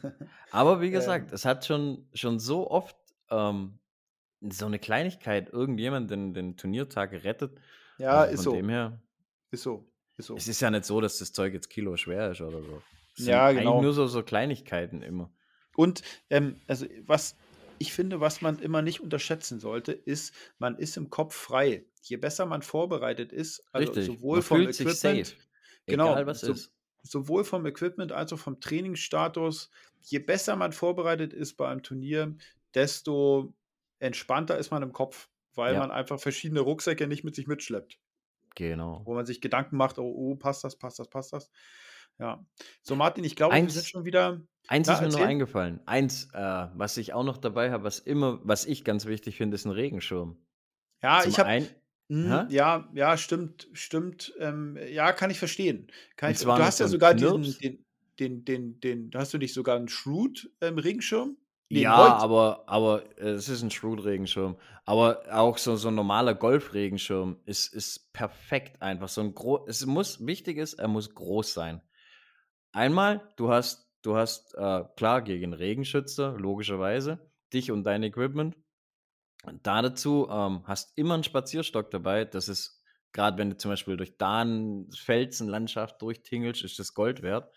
Aber 0.50 0.80
wie 0.80 0.90
gesagt, 0.98 1.30
ähm. 1.30 1.34
es 1.34 1.44
hat 1.44 1.64
schon, 1.66 2.08
schon 2.14 2.38
so 2.38 2.70
oft 2.70 2.96
ähm, 3.30 3.78
so 4.40 4.66
eine 4.66 4.78
Kleinigkeit 4.78 5.50
irgendjemand 5.52 6.10
den, 6.10 6.34
den 6.34 6.56
Turniertag 6.56 7.10
gerettet. 7.10 7.58
Ja, 7.98 8.24
ist 8.24 8.42
so. 8.42 8.52
Dem 8.52 8.68
her, 8.68 9.00
ist 9.50 9.62
so. 9.62 9.90
Ist 10.16 10.26
so. 10.26 10.36
Es 10.36 10.48
ist 10.48 10.60
ja 10.60 10.70
nicht 10.70 10.84
so, 10.84 11.00
dass 11.00 11.18
das 11.18 11.32
Zeug 11.32 11.52
jetzt 11.52 11.68
Kilo 11.68 11.96
schwer 11.96 12.30
ist 12.30 12.40
oder 12.40 12.62
so. 12.62 12.82
Es 13.16 13.26
ja, 13.26 13.50
genau. 13.50 13.72
Eigentlich 13.72 13.82
nur 13.82 13.92
so, 13.92 14.06
so 14.06 14.22
Kleinigkeiten 14.22 15.02
immer. 15.02 15.32
Und 15.76 16.02
ähm, 16.30 16.60
also 16.68 16.86
was 17.06 17.36
ich 17.84 17.92
finde, 17.92 18.18
was 18.18 18.40
man 18.40 18.58
immer 18.60 18.80
nicht 18.80 19.00
unterschätzen 19.00 19.60
sollte, 19.60 19.92
ist, 19.92 20.34
man 20.58 20.78
ist 20.78 20.96
im 20.96 21.10
Kopf 21.10 21.34
frei. 21.34 21.84
Je 22.00 22.16
besser 22.16 22.46
man 22.46 22.62
vorbereitet 22.62 23.30
ist, 23.30 23.62
also 23.72 23.92
Richtig. 23.92 24.06
sowohl 24.06 24.36
man 24.38 24.42
vom 24.42 24.60
Equipment, 24.62 25.36
genau, 25.84 26.12
Egal, 26.12 26.26
was 26.26 26.40
so, 26.40 26.52
ist. 26.52 26.72
sowohl 27.02 27.44
vom 27.44 27.66
Equipment 27.66 28.10
als 28.10 28.32
auch 28.32 28.38
vom 28.38 28.58
Trainingsstatus, 28.58 29.70
je 30.00 30.18
besser 30.18 30.56
man 30.56 30.72
vorbereitet 30.72 31.34
ist 31.34 31.58
bei 31.58 31.68
einem 31.68 31.82
Turnier, 31.82 32.34
desto 32.72 33.52
entspannter 33.98 34.56
ist 34.56 34.70
man 34.70 34.82
im 34.82 34.94
Kopf, 34.94 35.28
weil 35.54 35.74
ja. 35.74 35.80
man 35.80 35.90
einfach 35.90 36.18
verschiedene 36.18 36.60
Rucksäcke 36.60 37.06
nicht 37.06 37.22
mit 37.22 37.34
sich 37.34 37.46
mitschleppt. 37.46 37.98
Genau. 38.54 39.02
Wo 39.04 39.14
man 39.14 39.26
sich 39.26 39.42
Gedanken 39.42 39.76
macht, 39.76 39.98
oh, 39.98 40.10
oh 40.16 40.36
passt 40.36 40.64
das, 40.64 40.78
passt 40.78 40.98
das, 40.98 41.10
passt 41.10 41.34
das. 41.34 41.50
Ja. 42.18 42.46
So, 42.80 42.96
Martin, 42.96 43.24
ich 43.24 43.36
glaube, 43.36 43.56
wir 43.56 43.68
sind 43.68 43.86
schon 43.86 44.06
wieder. 44.06 44.40
Eins 44.68 44.86
Na, 44.86 44.94
ist 44.94 45.00
mir 45.00 45.06
erzähl. 45.06 45.20
noch 45.20 45.28
eingefallen. 45.28 45.80
Eins, 45.86 46.30
äh, 46.32 46.66
was 46.74 46.96
ich 46.96 47.12
auch 47.12 47.24
noch 47.24 47.36
dabei 47.36 47.70
habe, 47.70 47.84
was 47.84 47.98
immer, 47.98 48.40
was 48.44 48.64
ich 48.64 48.84
ganz 48.84 49.06
wichtig 49.06 49.36
finde, 49.36 49.54
ist 49.56 49.66
ein 49.66 49.70
Regenschirm. 49.72 50.36
Ja, 51.02 51.20
Zum 51.20 51.30
ich 51.30 51.38
habe. 51.38 51.68
Hm, 52.10 52.46
ja, 52.50 52.88
ja, 52.94 53.16
stimmt, 53.16 53.68
stimmt. 53.72 54.34
Ähm, 54.38 54.78
ja, 54.90 55.12
kann 55.12 55.30
ich 55.30 55.38
verstehen. 55.38 55.90
Kann 56.16 56.32
ich, 56.32 56.40
du 56.40 56.52
hast 56.52 56.80
ja 56.80 56.86
sogar 56.86 57.14
diesen, 57.14 57.42
den, 57.60 57.84
den, 58.18 58.44
den, 58.44 58.80
den, 58.80 59.10
hast 59.14 59.32
du 59.32 59.38
nicht 59.38 59.54
sogar 59.54 59.76
einen 59.76 59.88
Shrewd-Regenschirm? 59.88 61.28
Ähm, 61.30 61.36
ja, 61.70 61.94
aber, 61.94 62.64
aber 62.66 63.04
äh, 63.18 63.30
es 63.30 63.48
ist 63.48 63.62
ein 63.62 63.70
Shrewd-Regenschirm. 63.70 64.56
Aber 64.84 65.22
auch 65.30 65.56
so, 65.56 65.76
so 65.76 65.88
ein 65.88 65.94
normaler 65.94 66.34
Golf-Regenschirm 66.34 67.38
ist, 67.46 67.72
ist 67.74 68.12
perfekt 68.12 68.82
einfach. 68.82 69.08
So 69.08 69.22
ein 69.22 69.34
gro 69.34 69.64
es 69.66 69.84
muss, 69.86 70.26
wichtig 70.26 70.58
ist, 70.58 70.74
er 70.74 70.88
muss 70.88 71.14
groß 71.14 71.54
sein. 71.54 71.80
Einmal, 72.72 73.32
du 73.36 73.50
hast, 73.50 73.83
du 74.04 74.16
hast, 74.16 74.54
äh, 74.54 74.84
klar, 74.96 75.22
gegen 75.22 75.52
Regenschützer, 75.52 76.36
logischerweise, 76.38 77.18
dich 77.52 77.70
und 77.70 77.84
dein 77.84 78.02
Equipment. 78.02 78.56
Da 79.62 79.82
dazu 79.82 80.28
ähm, 80.30 80.62
hast 80.64 80.96
immer 80.96 81.14
einen 81.14 81.24
Spazierstock 81.24 81.90
dabei. 81.90 82.24
Das 82.24 82.48
ist, 82.48 82.82
gerade 83.12 83.38
wenn 83.38 83.50
du 83.50 83.56
zum 83.56 83.70
Beispiel 83.70 83.96
durch 83.96 84.16
Dahn, 84.16 84.88
Felsenlandschaft 84.94 86.00
durchtingelst, 86.00 86.64
ist 86.64 86.78
das 86.78 86.94
Gold 86.94 87.22
wert. 87.22 87.52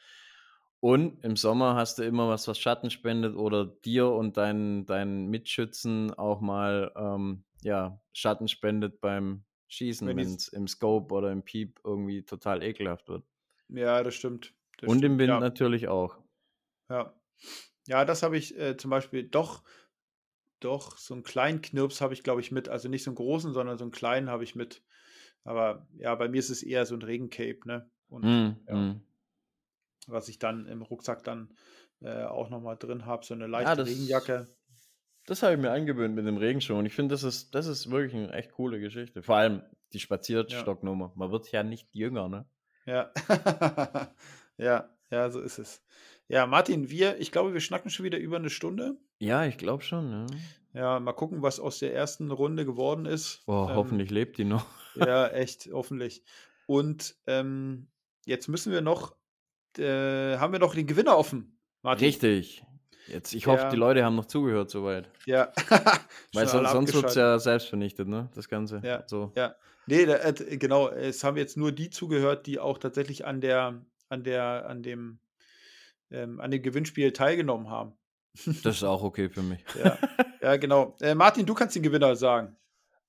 Und 0.79 1.23
im 1.23 1.35
Sommer 1.35 1.75
hast 1.75 1.97
du 1.97 2.03
immer 2.03 2.29
was, 2.29 2.47
was 2.47 2.59
Schatten 2.59 2.89
spendet 2.91 3.35
oder 3.35 3.65
dir 3.65 4.09
und 4.09 4.37
deinen, 4.37 4.85
deinen 4.85 5.27
Mitschützen 5.27 6.13
auch 6.13 6.39
mal 6.39 6.91
ähm, 6.95 7.43
ja, 7.63 7.99
Schatten 8.13 8.47
spendet 8.47 9.01
beim 9.01 9.43
Schießen, 9.69 10.07
wenn 10.07 10.19
es 10.19 10.47
im 10.49 10.67
Scope 10.67 11.13
oder 11.13 11.31
im 11.31 11.43
Piep 11.43 11.79
irgendwie 11.83 12.23
total 12.23 12.63
ekelhaft 12.63 13.09
wird. 13.09 13.23
Ja, 13.69 14.01
das 14.03 14.15
stimmt. 14.15 14.53
Das 14.77 14.89
und 14.89 14.99
stimmt. 14.99 15.13
im 15.13 15.19
Wind 15.19 15.29
ja. 15.29 15.39
natürlich 15.39 15.87
auch. 15.87 16.17
Ja. 16.89 17.13
Ja, 17.85 18.03
das 18.05 18.23
habe 18.23 18.37
ich 18.37 18.57
äh, 18.57 18.75
zum 18.75 18.91
Beispiel 18.91 19.23
doch, 19.23 19.63
doch, 20.59 20.97
so 20.97 21.13
einen 21.13 21.23
kleinen 21.23 21.61
Knirps 21.61 22.01
habe 22.01 22.13
ich, 22.13 22.23
glaube 22.23 22.41
ich, 22.41 22.51
mit. 22.51 22.67
Also 22.67 22.89
nicht 22.89 23.03
so 23.03 23.11
einen 23.11 23.15
großen, 23.15 23.53
sondern 23.53 23.77
so 23.77 23.83
einen 23.83 23.91
kleinen 23.91 24.29
habe 24.29 24.43
ich 24.43 24.55
mit. 24.55 24.83
Aber 25.43 25.87
ja, 25.97 26.13
bei 26.15 26.27
mir 26.27 26.39
ist 26.39 26.49
es 26.49 26.63
eher 26.63 26.85
so 26.85 26.95
ein 26.95 27.01
Regencape, 27.01 27.59
ne? 27.65 27.89
Und 28.09 28.23
mm, 28.23 28.65
ja. 28.67 28.75
mm 28.75 29.01
was 30.07 30.29
ich 30.29 30.39
dann 30.39 30.65
im 30.67 30.81
Rucksack 30.81 31.23
dann 31.23 31.49
äh, 32.01 32.23
auch 32.23 32.49
nochmal 32.49 32.77
drin 32.77 33.05
habe, 33.05 33.25
so 33.25 33.33
eine 33.33 33.47
leichte 33.47 33.69
ja, 33.69 33.75
das, 33.75 33.89
Regenjacke. 33.89 34.47
Das 35.25 35.43
habe 35.43 35.53
ich 35.53 35.59
mir 35.59 35.71
angewöhnt 35.71 36.15
mit 36.15 36.25
dem 36.25 36.37
Regenschirm. 36.37 36.79
Und 36.79 36.85
ich 36.85 36.93
finde, 36.93 37.13
das 37.13 37.23
ist, 37.23 37.53
das 37.53 37.67
ist 37.67 37.91
wirklich 37.91 38.15
eine 38.15 38.31
echt 38.33 38.53
coole 38.53 38.79
Geschichte. 38.79 39.21
Vor 39.21 39.35
allem 39.35 39.61
die 39.93 39.99
Spazierstocknummer. 39.99 41.11
Man 41.15 41.31
wird 41.31 41.51
ja 41.51 41.63
nicht 41.63 41.93
jünger, 41.93 42.29
ne? 42.29 42.45
Ja. 42.85 43.11
ja, 44.57 44.89
ja, 45.11 45.29
so 45.29 45.41
ist 45.41 45.59
es. 45.59 45.83
Ja, 46.29 46.45
Martin, 46.45 46.89
wir, 46.89 47.19
ich 47.19 47.31
glaube, 47.31 47.53
wir 47.53 47.61
schnacken 47.61 47.89
schon 47.89 48.05
wieder 48.05 48.17
über 48.17 48.37
eine 48.37 48.49
Stunde. 48.49 48.97
Ja, 49.19 49.45
ich 49.45 49.57
glaube 49.57 49.83
schon, 49.83 50.11
ja. 50.11 50.25
Ja, 50.73 50.99
mal 50.99 51.13
gucken, 51.13 51.41
was 51.41 51.59
aus 51.59 51.79
der 51.79 51.93
ersten 51.93 52.29
Runde 52.31 52.65
geworden 52.65 53.05
ist. 53.05 53.45
Boah, 53.45 53.69
ähm, 53.69 53.75
hoffentlich 53.75 54.11
lebt 54.11 54.37
die 54.37 54.43
noch. 54.43 54.65
ja, 54.95 55.27
echt, 55.27 55.69
hoffentlich. 55.71 56.23
Und 56.67 57.15
ähm, 57.25 57.87
jetzt 58.25 58.47
müssen 58.47 58.71
wir 58.73 58.81
noch 58.81 59.15
äh, 59.77 60.37
haben 60.37 60.53
wir 60.53 60.59
noch 60.59 60.75
den 60.75 60.87
Gewinner 60.87 61.17
offen. 61.17 61.57
Martin. 61.81 62.07
Richtig. 62.07 62.63
Jetzt, 63.07 63.33
ich 63.33 63.47
hoffe, 63.47 63.69
die 63.71 63.77
Leute 63.77 64.03
haben 64.03 64.15
noch 64.15 64.25
zugehört 64.25 64.69
soweit. 64.69 65.09
Ja. 65.25 65.51
Weil 66.33 66.47
so, 66.47 66.63
sonst 66.65 66.93
wird 66.93 67.05
es 67.05 67.15
ja 67.15 67.39
selbst 67.39 67.69
vernichtet, 67.69 68.07
ne? 68.07 68.29
Das 68.35 68.49
Ganze. 68.49 68.81
Ja. 68.83 69.03
So. 69.07 69.31
ja. 69.35 69.55
Nee, 69.85 70.05
da, 70.05 70.17
äh, 70.17 70.57
genau. 70.57 70.89
Es 70.89 71.23
haben 71.23 71.37
jetzt 71.37 71.55
nur 71.55 71.71
die 71.71 71.89
zugehört, 71.89 72.47
die 72.47 72.59
auch 72.59 72.77
tatsächlich 72.77 73.25
an 73.25 73.39
der, 73.39 73.81
an 74.09 74.23
der, 74.23 74.67
an 74.67 74.83
dem, 74.83 75.19
ähm, 76.11 76.39
an 76.39 76.51
dem 76.51 76.61
Gewinnspiel 76.61 77.11
teilgenommen 77.13 77.69
haben. 77.69 77.93
Das 78.63 78.77
ist 78.77 78.83
auch 78.83 79.03
okay 79.03 79.29
für 79.29 79.41
mich. 79.41 79.63
ja, 79.83 79.97
ja 80.41 80.57
genau. 80.57 80.95
Äh, 81.01 81.15
Martin, 81.15 81.45
du 81.45 81.53
kannst 81.53 81.75
den 81.75 81.83
Gewinner 81.83 82.15
sagen. 82.15 82.55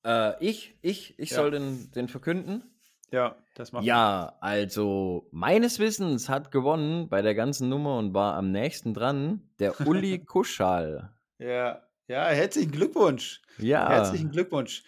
Äh, 0.05 0.43
ich, 0.45 0.75
ich, 0.81 1.19
ich 1.19 1.31
ja. 1.31 1.37
soll 1.37 1.51
den, 1.51 1.91
den 1.93 2.09
verkünden. 2.09 2.65
Ja, 3.11 3.37
das 3.55 3.73
macht 3.73 3.85
Ja, 3.85 4.37
also 4.41 5.29
meines 5.31 5.79
Wissens 5.79 6.29
hat 6.29 6.51
gewonnen 6.51 7.09
bei 7.09 7.23
der 7.23 7.35
ganzen 7.35 7.69
Nummer 7.69 7.99
und 7.99 8.13
war 8.13 8.35
am 8.35 8.53
nächsten 8.53 8.93
dran 8.93 9.43
der 9.59 9.81
Uli 9.87 10.19
Kuschal. 10.25 11.13
Ja, 11.39 11.83
ja, 12.07 12.27
herzlichen 12.27 12.71
Glückwunsch. 12.71 13.43
Ja. 13.59 13.89
Herzlichen 13.89 14.31
Glückwunsch. 14.31 14.83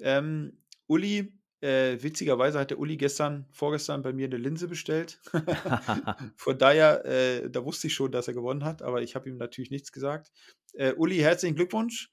Ähm, 0.00 0.58
Uli, 0.86 1.35
äh, 1.60 2.02
witzigerweise 2.02 2.58
hat 2.58 2.70
der 2.70 2.78
Uli 2.78 2.96
gestern, 2.96 3.46
vorgestern 3.50 4.02
bei 4.02 4.12
mir 4.12 4.26
eine 4.26 4.36
Linse 4.36 4.68
bestellt. 4.68 5.20
Von 6.36 6.58
daher, 6.58 7.04
äh, 7.04 7.50
da 7.50 7.64
wusste 7.64 7.86
ich 7.86 7.94
schon, 7.94 8.12
dass 8.12 8.28
er 8.28 8.34
gewonnen 8.34 8.64
hat, 8.64 8.82
aber 8.82 9.02
ich 9.02 9.14
habe 9.14 9.28
ihm 9.28 9.38
natürlich 9.38 9.70
nichts 9.70 9.92
gesagt. 9.92 10.32
Äh, 10.74 10.92
Uli, 10.94 11.16
herzlichen 11.16 11.56
Glückwunsch. 11.56 12.12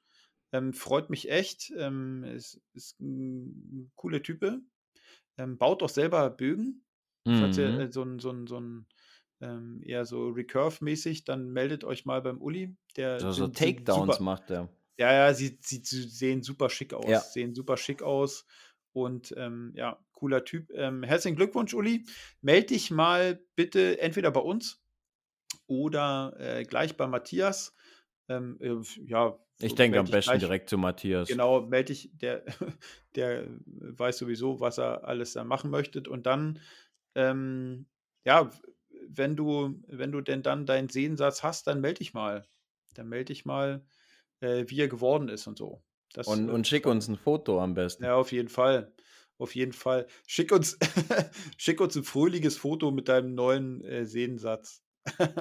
Ähm, 0.53 0.73
freut 0.73 1.09
mich 1.09 1.29
echt. 1.29 1.73
Ähm, 1.77 2.23
ist, 2.23 2.61
ist 2.73 2.99
ein 3.01 3.91
cooler 3.95 4.21
Type. 4.21 4.61
Ähm, 5.37 5.57
baut 5.57 5.81
doch 5.81 5.89
selber 5.89 6.29
Bögen. 6.29 6.85
Mhm. 7.25 7.39
Falls 7.39 7.57
ihr 7.57 7.79
äh, 7.79 7.91
so 7.91 8.03
ein, 8.03 8.19
so 8.19 8.29
ein, 8.29 8.47
so 8.47 8.59
ein 8.59 8.85
ähm, 9.41 9.81
eher 9.83 10.05
so 10.05 10.29
Recurve-mäßig, 10.29 11.25
dann 11.25 11.49
meldet 11.49 11.83
euch 11.83 12.05
mal 12.05 12.21
beim 12.21 12.41
Uli. 12.41 12.75
Der 12.95 13.19
so, 13.19 13.31
so 13.31 13.47
Takedowns 13.47 14.19
macht 14.19 14.49
der. 14.49 14.69
Ja, 14.97 15.11
ja, 15.11 15.33
sie, 15.33 15.57
sie, 15.61 15.81
sie, 15.83 16.03
sehen 16.03 16.43
super 16.43 16.69
schick 16.69 16.93
aus. 16.93 17.09
Ja. 17.09 17.19
Sehen 17.19 17.55
super 17.55 17.77
schick 17.77 18.03
aus. 18.03 18.45
Und 18.93 19.33
ähm, 19.37 19.73
ja, 19.75 19.99
cooler 20.11 20.45
Typ. 20.45 20.71
Ähm, 20.73 21.03
herzlichen 21.03 21.35
Glückwunsch, 21.35 21.73
Uli. 21.73 22.05
Meld 22.41 22.69
dich 22.69 22.91
mal 22.91 23.41
bitte 23.55 23.99
entweder 23.99 24.31
bei 24.31 24.39
uns 24.39 24.81
oder 25.67 26.35
äh, 26.39 26.63
gleich 26.63 26.95
bei 26.95 27.07
Matthias. 27.07 27.75
Ähm, 28.29 28.57
äh, 28.61 28.75
ja, 29.05 29.37
ich 29.59 29.75
denke 29.75 29.99
am 29.99 30.05
besten 30.05 30.31
gleich, 30.31 30.39
direkt 30.39 30.69
zu 30.69 30.77
Matthias. 30.77 31.27
Genau, 31.27 31.61
melde 31.61 31.93
ich, 31.93 32.09
der, 32.13 32.43
der 33.15 33.47
weiß 33.65 34.17
sowieso, 34.17 34.59
was 34.59 34.77
er 34.77 35.05
alles 35.05 35.33
da 35.33 35.43
machen 35.43 35.69
möchte. 35.69 36.01
Und 36.09 36.25
dann, 36.25 36.59
ähm, 37.15 37.85
ja, 38.25 38.49
wenn 39.07 39.35
du, 39.35 39.81
wenn 39.87 40.11
du 40.11 40.21
denn 40.21 40.41
dann 40.43 40.65
deinen 40.65 40.89
Sehensatz 40.89 41.43
hast, 41.43 41.67
dann 41.67 41.81
melde 41.81 41.99
dich 41.99 42.13
mal. 42.13 42.47
Dann 42.93 43.09
melde 43.09 43.25
dich 43.25 43.45
mal, 43.45 43.85
äh, 44.39 44.65
wie 44.67 44.81
er 44.81 44.87
geworden 44.87 45.29
ist 45.29 45.47
und 45.47 45.57
so. 45.57 45.83
Das, 46.13 46.27
und, 46.27 46.49
und 46.49 46.67
schick 46.67 46.85
uns 46.85 47.07
ein 47.07 47.17
Foto 47.17 47.61
am 47.61 47.73
besten. 47.73 48.03
Ja, 48.03 48.15
auf 48.15 48.31
jeden 48.31 48.49
Fall. 48.49 48.93
Auf 49.37 49.55
jeden 49.55 49.73
Fall. 49.73 50.07
Schick 50.27 50.51
uns, 50.51 50.77
schick 51.57 51.81
uns 51.81 51.95
ein 51.95 52.03
fröhliches 52.03 52.57
Foto 52.57 52.91
mit 52.91 53.09
deinem 53.09 53.33
neuen 53.35 53.83
äh, 53.83 54.05
Sehensatz. 54.05 54.83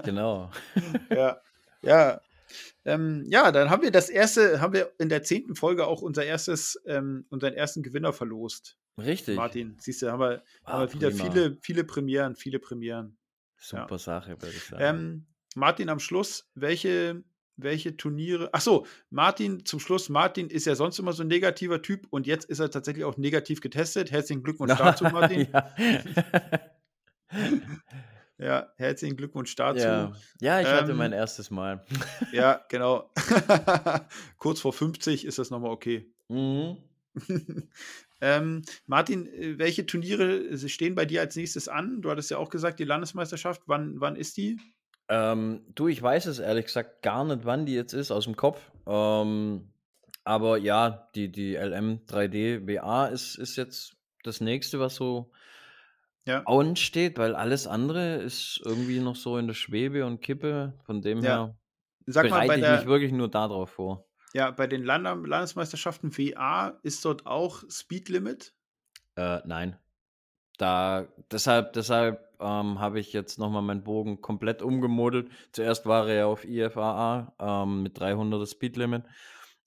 genau. 0.03 0.51
ja. 1.11 1.41
Ja, 1.83 2.21
ähm, 2.85 3.25
ja, 3.29 3.53
dann 3.53 3.71
haben 3.71 3.83
wir 3.83 3.91
das 3.91 4.09
erste, 4.09 4.61
haben 4.61 4.73
wir 4.73 4.93
in 4.99 5.09
der 5.09 5.23
zehnten 5.23 5.55
Folge 5.55 5.87
auch 5.87 6.03
unser 6.03 6.25
erstes, 6.25 6.81
ähm, 6.87 7.27
unseren 7.31 7.55
ersten 7.55 7.83
Gewinner 7.83 8.13
verlost. 8.13 8.79
Richtig. 8.99 9.37
Martin, 9.37 9.77
siehst 9.81 10.03
du, 10.03 10.11
haben 10.11 10.21
wir, 10.21 10.43
ah, 10.65 10.73
haben 10.73 10.89
wir 10.89 10.95
wieder 10.95 11.13
viele, 11.13 11.57
viele 11.61 11.85
Premieren, 11.85 12.37
viele 12.37 12.59
Premieren. 12.59 13.17
Super 13.57 13.87
ja. 13.93 13.99
Sache, 13.99 14.31
würde 14.43 14.55
ich 14.55 14.65
sagen. 14.65 14.83
Ähm, 14.83 15.27
Martin, 15.55 15.89
am 15.89 15.99
Schluss, 15.99 16.51
welche, 16.55 17.23
welche 17.57 17.97
Turniere? 17.97 18.51
Ach 18.53 18.61
so, 18.61 18.87
Martin, 19.11 19.65
zum 19.65 19.81
Schluss, 19.81 20.09
Martin 20.09 20.49
ist 20.49 20.67
ja 20.67 20.75
sonst 20.75 20.99
immer 20.99 21.13
so 21.13 21.23
ein 21.23 21.29
negativer 21.29 21.83
Typ 21.83 22.07
und 22.11 22.27
jetzt 22.27 22.47
ist 22.47 22.59
er 22.59 22.71
tatsächlich 22.71 23.05
auch 23.05 23.17
negativ 23.17 23.61
getestet. 23.61 24.11
Herzlichen 24.11 24.43
Glückwunsch 24.43 24.75
dazu, 24.79 25.05
Martin. 25.05 25.49
Ja, 28.43 28.73
herzlichen 28.77 29.17
Glückwunsch 29.17 29.55
dazu. 29.55 29.79
Ja, 29.79 30.13
ja 30.41 30.61
ich 30.61 30.67
ähm, 30.67 30.75
hatte 30.75 30.95
mein 30.95 31.13
erstes 31.13 31.51
Mal. 31.51 31.85
ja, 32.33 32.65
genau. 32.69 33.13
Kurz 34.37 34.61
vor 34.61 34.73
50 34.73 35.25
ist 35.25 35.39
das 35.39 35.51
nochmal 35.51 35.71
okay. 35.71 36.13
Mhm. 36.29 36.79
ähm, 38.21 38.63
Martin, 38.87 39.27
äh, 39.29 39.59
welche 39.59 39.87
Turniere 39.87 40.59
stehen 40.69 40.97
bei 40.97 41.05
dir 41.05 41.21
als 41.21 41.37
nächstes 41.37 41.69
an? 41.69 42.03
Du 42.03 42.11
hattest 42.11 42.33
ja 42.33 42.39
auch 42.39 42.51
gesagt, 42.51 42.81
die 42.81 42.85
Landesmeisterschaft. 42.85 43.63
Wann, 43.67 44.01
wann 44.01 44.17
ist 44.17 44.37
die? 44.37 44.59
Ähm, 45.13 45.61
du, 45.75 45.89
ich 45.89 46.01
weiß 46.01 46.25
es 46.25 46.39
ehrlich 46.39 46.65
gesagt 46.65 47.03
gar 47.03 47.23
nicht, 47.25 47.45
wann 47.45 47.67
die 47.67 47.75
jetzt 47.75 47.93
ist, 47.93 48.11
aus 48.11 48.25
dem 48.25 48.35
Kopf. 48.35 48.73
Ähm, 48.87 49.71
aber 50.25 50.57
ja, 50.57 51.11
die, 51.15 51.31
die 51.31 51.55
LM 51.55 52.07
3D 52.07 52.67
WA 52.67 53.09
ist, 53.09 53.35
ist 53.35 53.57
jetzt 53.57 53.95
das 54.23 54.41
nächste, 54.41 54.81
was 54.81 54.95
so 54.95 55.31
ja. 56.25 56.43
ansteht, 56.47 57.19
weil 57.19 57.35
alles 57.35 57.67
andere 57.67 58.23
ist 58.23 58.63
irgendwie 58.65 59.01
noch 59.01 59.17
so 59.17 59.37
in 59.37 59.49
der 59.49 59.55
Schwebe 59.55 60.07
und 60.07 60.23
Kippe. 60.23 60.73
Von 60.87 61.03
dem 61.03 61.19
ja. 61.19 61.31
her 61.31 61.59
Sag 62.07 62.25
bereite 62.25 62.47
mal, 62.47 62.59
ich 62.59 62.65
der, 62.65 62.77
mich 62.79 62.87
wirklich 62.87 63.13
nur 63.13 63.29
darauf 63.29 63.69
vor. 63.69 64.09
Ja, 64.33 64.51
bei 64.51 64.67
den 64.67 64.83
Land 64.83 65.05
Landesmeisterschaften 65.05 66.17
WA 66.17 66.79
ist 66.83 67.05
dort 67.05 67.27
auch 67.27 67.65
Speed 67.69 68.09
Limit? 68.09 68.55
Äh, 69.17 69.41
nein. 69.45 69.77
Da, 70.63 71.09
deshalb, 71.33 71.73
deshalb 71.73 72.37
ähm, 72.39 72.79
habe 72.79 73.01
ich 73.01 73.13
jetzt 73.13 73.37
nochmal 73.37 73.63
meinen 73.63 73.83
Bogen 73.83 74.21
komplett 74.21 74.63
umgemodelt. 74.63 75.29
Zuerst 75.51 75.87
war 75.87 76.09
er 76.09 76.15
ja 76.15 76.27
auf 76.27 76.45
IFAA 76.45 77.35
ähm, 77.41 77.83
mit 77.83 77.99
300er 77.99 78.47
Speed 78.47 78.77
Limit. 78.77 79.03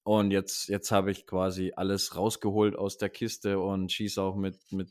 Und 0.04 0.32
jetzt, 0.32 0.70
jetzt 0.70 0.94
habe 0.94 1.12
ich 1.12 1.28
quasi 1.28 1.74
alles 1.76 2.16
rausgeholt 2.16 2.78
aus 2.78 2.98
der 2.98 3.10
Kiste 3.10 3.60
und 3.60 3.92
schieße 3.92 4.22
auch 4.22 4.38
mit, 4.38 4.56
mit 4.72 4.90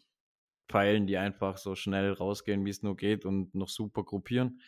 Pfeilen, 0.68 1.06
die 1.06 1.16
einfach 1.16 1.56
so 1.56 1.74
schnell 1.74 2.12
rausgehen, 2.12 2.66
wie 2.66 2.70
es 2.70 2.82
nur 2.82 2.98
geht 2.98 3.24
und 3.24 3.55
noch 3.55 3.70
super 3.70 4.05
gruppieren. 4.05 4.60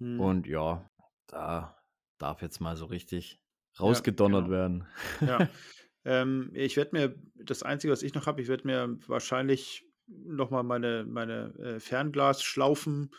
Hm. 0.00 0.18
Und 0.18 0.48
ja, 0.48 0.90
da 1.28 1.80
darf 2.18 2.42
jetzt 2.42 2.58
mal 2.58 2.76
so 2.76 2.86
richtig 2.86 3.40
rausgedonnert 3.78 4.48
ja, 4.48 4.48
genau. 4.48 4.50
werden. 4.50 4.86
Ja. 5.20 5.48
ähm, 6.04 6.50
ich 6.54 6.76
werde 6.76 6.96
mir, 6.96 7.14
das 7.36 7.62
Einzige, 7.62 7.92
was 7.92 8.02
ich 8.02 8.14
noch 8.14 8.26
habe, 8.26 8.42
ich 8.42 8.48
werde 8.48 8.66
mir 8.66 8.98
wahrscheinlich 9.06 9.86
nochmal 10.06 10.62
meine, 10.62 11.04
meine 11.04 11.54
äh, 11.58 11.80
Fernglasschlaufen 11.80 13.10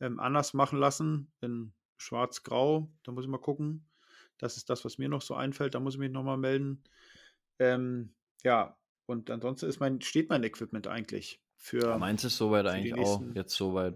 ähm, 0.00 0.20
anders 0.20 0.54
machen 0.54 0.78
lassen, 0.78 1.32
in 1.40 1.72
schwarz-grau. 1.96 2.90
Da 3.04 3.12
muss 3.12 3.24
ich 3.24 3.30
mal 3.30 3.38
gucken. 3.38 3.88
Das 4.38 4.56
ist 4.56 4.68
das, 4.70 4.84
was 4.84 4.98
mir 4.98 5.08
noch 5.08 5.22
so 5.22 5.34
einfällt. 5.34 5.74
Da 5.74 5.80
muss 5.80 5.94
ich 5.94 6.00
mich 6.00 6.10
nochmal 6.10 6.36
melden. 6.36 6.82
Ähm, 7.58 8.14
ja, 8.42 8.76
und 9.06 9.30
ansonsten 9.30 9.66
ist 9.66 9.80
mein, 9.80 10.00
steht 10.00 10.28
mein 10.28 10.42
Equipment 10.42 10.88
eigentlich 10.88 11.40
für. 11.56 11.82
Ja, 11.82 11.98
meins 11.98 12.24
ist 12.24 12.36
soweit 12.36 12.66
eigentlich 12.66 12.94
auch 12.94 13.22
jetzt 13.34 13.54
soweit. 13.54 13.94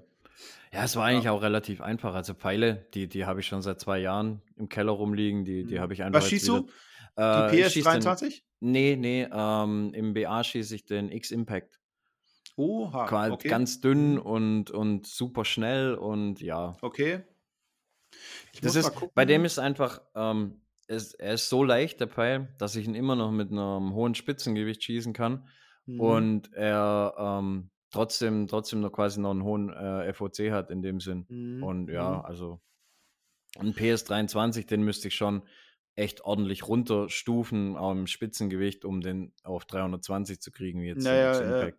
Ja, 0.72 0.84
es 0.84 0.94
war 0.96 1.06
eigentlich 1.06 1.24
ja. 1.24 1.32
auch 1.32 1.42
relativ 1.42 1.80
einfach. 1.80 2.14
Also 2.14 2.34
Pfeile, 2.34 2.86
die, 2.94 3.08
die 3.08 3.24
habe 3.24 3.40
ich 3.40 3.46
schon 3.46 3.62
seit 3.62 3.80
zwei 3.80 3.98
Jahren 3.98 4.42
im 4.56 4.68
Keller 4.68 4.92
rumliegen. 4.92 5.44
Die, 5.44 5.64
die 5.64 5.76
mhm. 5.76 5.80
habe 5.80 5.94
ich 5.94 6.02
einfach. 6.02 6.20
Was 6.20 6.28
schießt 6.28 6.48
du? 6.48 6.68
Die 7.18 7.22
äh, 7.22 7.66
PS23? 7.66 8.42
nee, 8.60 8.94
nee, 8.96 9.26
ähm, 9.32 9.92
im 9.94 10.12
BA 10.12 10.44
schieße 10.44 10.74
ich 10.74 10.84
den 10.84 11.10
X-Impact. 11.10 11.80
Oha. 12.56 13.30
Okay. 13.32 13.48
Ganz 13.48 13.80
dünn 13.80 14.18
und, 14.18 14.70
und 14.70 15.06
super 15.06 15.44
schnell 15.44 15.94
und 15.94 16.40
ja. 16.40 16.76
Okay. 16.80 17.22
Ich 18.52 18.60
das 18.60 18.76
ist, 18.76 18.92
bei 19.14 19.24
dem 19.24 19.44
ist 19.44 19.58
einfach, 19.58 20.00
ähm, 20.14 20.60
es, 20.86 21.14
er 21.14 21.34
ist 21.34 21.48
so 21.48 21.62
leicht, 21.62 22.00
der 22.00 22.08
Pfeil, 22.08 22.54
dass 22.58 22.76
ich 22.76 22.86
ihn 22.86 22.94
immer 22.94 23.16
noch 23.16 23.30
mit 23.30 23.50
einem 23.50 23.92
hohen 23.94 24.14
Spitzengewicht 24.14 24.82
schießen 24.82 25.12
kann. 25.12 25.46
Mhm. 25.84 26.00
Und 26.00 26.52
er 26.54 27.14
ähm, 27.18 27.70
trotzdem, 27.90 28.46
trotzdem 28.46 28.80
noch 28.80 28.92
quasi 28.92 29.20
noch 29.20 29.32
einen 29.32 29.44
hohen 29.44 29.70
äh, 29.72 30.12
FOC 30.12 30.50
hat 30.50 30.70
in 30.70 30.82
dem 30.82 31.00
Sinn. 31.00 31.26
Mhm. 31.28 31.62
Und 31.62 31.90
ja, 31.90 32.10
mhm. 32.10 32.24
also 32.24 32.60
ein 33.58 33.74
PS23, 33.74 34.66
den 34.66 34.82
müsste 34.82 35.08
ich 35.08 35.14
schon 35.14 35.42
echt 35.94 36.22
ordentlich 36.22 36.68
runterstufen 36.68 37.76
am 37.76 38.06
Spitzengewicht, 38.06 38.84
um 38.84 39.00
den 39.00 39.32
auf 39.44 39.64
320 39.64 40.40
zu 40.40 40.50
kriegen, 40.50 40.82
wie 40.82 40.88
jetzt 40.88 41.04
naja, 41.04 41.62
äh, 41.62 41.72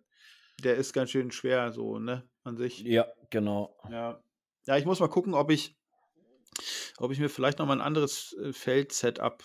der 0.62 0.76
ist 0.76 0.92
ganz 0.92 1.10
schön 1.10 1.30
schwer, 1.30 1.72
so, 1.72 1.98
ne, 1.98 2.28
an 2.44 2.56
sich. 2.56 2.80
Ja, 2.80 3.06
genau. 3.30 3.76
Ja. 3.90 4.22
Ja, 4.66 4.76
ich 4.76 4.84
muss 4.84 5.00
mal 5.00 5.08
gucken, 5.08 5.34
ob 5.34 5.50
ich, 5.50 5.76
ob 6.98 7.10
ich 7.10 7.20
mir 7.20 7.30
vielleicht 7.30 7.58
noch 7.58 7.66
mal 7.66 7.74
ein 7.74 7.80
anderes 7.80 8.36
äh, 8.42 8.52
Feld-Setup 8.52 9.42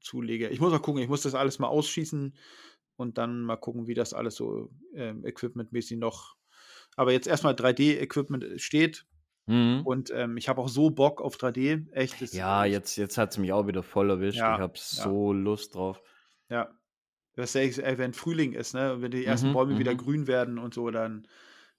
zulege. 0.00 0.48
Ich 0.48 0.60
muss 0.60 0.72
mal 0.72 0.80
gucken, 0.80 1.02
ich 1.02 1.08
muss 1.08 1.22
das 1.22 1.34
alles 1.34 1.58
mal 1.58 1.68
ausschießen 1.68 2.36
und 2.96 3.18
dann 3.18 3.42
mal 3.42 3.56
gucken, 3.56 3.86
wie 3.86 3.94
das 3.94 4.12
alles 4.12 4.34
so 4.34 4.70
ähm, 4.94 5.24
equipmentmäßig 5.24 5.98
noch. 5.98 6.36
Aber 6.96 7.12
jetzt 7.12 7.26
erstmal 7.26 7.54
3D-Equipment 7.54 8.44
äh, 8.44 8.58
steht. 8.58 9.06
Mhm. 9.46 9.82
Und 9.84 10.10
ähm, 10.10 10.36
ich 10.36 10.48
habe 10.48 10.60
auch 10.60 10.68
so 10.68 10.90
Bock 10.90 11.20
auf 11.20 11.36
3D. 11.36 11.92
Echt. 11.92 12.20
ja, 12.32 12.64
jetzt, 12.64 12.96
jetzt 12.96 13.16
hat 13.18 13.30
es 13.30 13.38
mich 13.38 13.52
auch 13.52 13.66
wieder 13.68 13.82
voll 13.82 14.10
erwischt. 14.10 14.38
Ja, 14.38 14.56
ich 14.56 14.60
habe 14.60 14.72
so 14.76 15.32
ja. 15.32 15.38
Lust 15.38 15.74
drauf. 15.74 16.02
Ja. 16.48 16.75
Das 17.36 17.54
ist, 17.54 17.78
ey, 17.78 17.98
wenn 17.98 18.14
Frühling 18.14 18.54
ist, 18.54 18.74
ne? 18.74 18.94
Und 18.94 19.02
wenn 19.02 19.10
die 19.10 19.26
ersten 19.26 19.50
mhm, 19.50 19.52
Bäume 19.52 19.78
wieder 19.78 19.92
mhm. 19.92 19.98
grün 19.98 20.26
werden 20.26 20.58
und 20.58 20.72
so, 20.72 20.90
dann, 20.90 21.28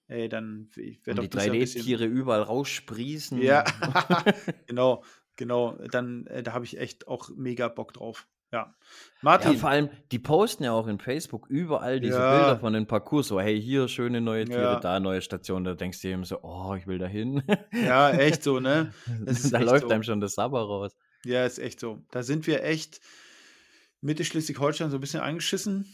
ey, 0.07 0.29
dann 0.29 0.69
wird 0.75 1.17
die 1.17 1.27
3D-Tiere 1.29 2.05
überall 2.05 2.43
raussprießen. 2.43 3.41
Ja, 3.41 3.65
genau, 4.67 5.03
genau. 5.35 5.77
Dann, 5.91 6.27
äh, 6.27 6.43
da 6.43 6.53
habe 6.53 6.63
ich 6.63 6.79
echt 6.79 7.07
auch 7.07 7.29
mega 7.35 7.67
Bock 7.67 7.93
drauf. 7.93 8.27
Ja. 8.53 8.73
Martin. 9.21 9.53
Ja, 9.53 9.57
vor 9.57 9.69
allem, 9.69 9.89
die 10.11 10.19
posten 10.19 10.63
ja 10.63 10.71
auch 10.71 10.87
in 10.87 10.99
Facebook 10.99 11.47
überall 11.49 11.99
diese 11.99 12.17
ja. 12.19 12.37
Bilder 12.37 12.59
von 12.59 12.73
den 12.73 12.85
Parcours. 12.85 13.27
So, 13.27 13.41
hey, 13.41 13.59
hier 13.59 13.87
schöne 13.87 14.21
neue 14.21 14.45
Tiere, 14.45 14.61
ja. 14.61 14.79
da 14.79 14.99
neue 14.99 15.21
Station. 15.21 15.63
Da 15.63 15.73
denkst 15.73 16.01
du 16.01 16.07
eben 16.07 16.23
so, 16.23 16.39
oh, 16.43 16.75
ich 16.75 16.87
will 16.87 16.97
da 16.97 17.07
hin. 17.07 17.43
Ja, 17.73 18.11
echt 18.11 18.43
so, 18.43 18.59
ne? 18.59 18.93
da 19.51 19.59
läuft 19.59 19.87
so. 19.87 19.89
einem 19.89 20.03
schon 20.03 20.21
das 20.21 20.35
Sabber 20.35 20.61
raus. 20.61 20.95
Ja, 21.25 21.45
ist 21.45 21.59
echt 21.59 21.79
so. 21.79 22.03
Da 22.11 22.23
sind 22.23 22.47
wir 22.47 22.63
echt 22.63 23.01
Mitte 24.01 24.23
Schleswig-Holstein 24.23 24.89
so 24.89 24.97
ein 24.97 25.01
bisschen 25.01 25.21
eingeschissen. 25.21 25.85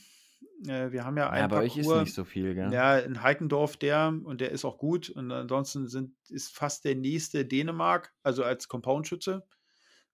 Äh, 0.67 0.91
wir 0.91 1.05
haben 1.05 1.17
ja 1.17 1.29
einen 1.29 1.41
ja, 1.41 1.47
bei 1.47 1.67
Parcours, 1.67 1.87
euch 1.87 1.95
ist 1.95 2.01
nicht 2.01 2.13
so 2.13 2.23
viel, 2.25 2.55
gell? 2.55 2.71
Ja, 2.71 2.97
in 2.97 3.21
Heikendorf 3.21 3.77
der 3.77 4.13
und 4.23 4.41
der 4.41 4.51
ist 4.51 4.65
auch 4.65 4.77
gut. 4.77 5.09
Und 5.09 5.31
ansonsten 5.31 5.87
sind, 5.87 6.15
ist 6.29 6.55
fast 6.55 6.85
der 6.85 6.95
nächste 6.95 7.45
Dänemark, 7.45 8.13
also 8.23 8.43
als 8.43 8.67
Compound-Schütze. 8.67 9.45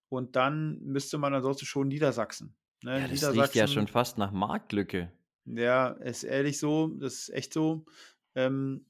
Und 0.10 0.36
dann 0.36 0.80
müsste 0.82 1.18
man 1.18 1.34
ansonsten 1.34 1.66
schon 1.66 1.88
Niedersachsen. 1.88 2.56
Ne? 2.84 2.91
Ja, 2.91 3.02
das 3.02 3.11
Niedersachsen, 3.11 3.41
riecht 3.41 3.56
ja 3.56 3.68
schon 3.68 3.88
fast 3.88 4.18
nach 4.18 4.32
Marktlücke. 4.32 5.11
Ja, 5.45 5.90
ist 5.90 6.24
ehrlich 6.24 6.60
so, 6.60 6.88
das 6.88 7.14
ist 7.14 7.30
echt 7.30 7.53
so. 7.53 7.86
Ähm, 8.36 8.86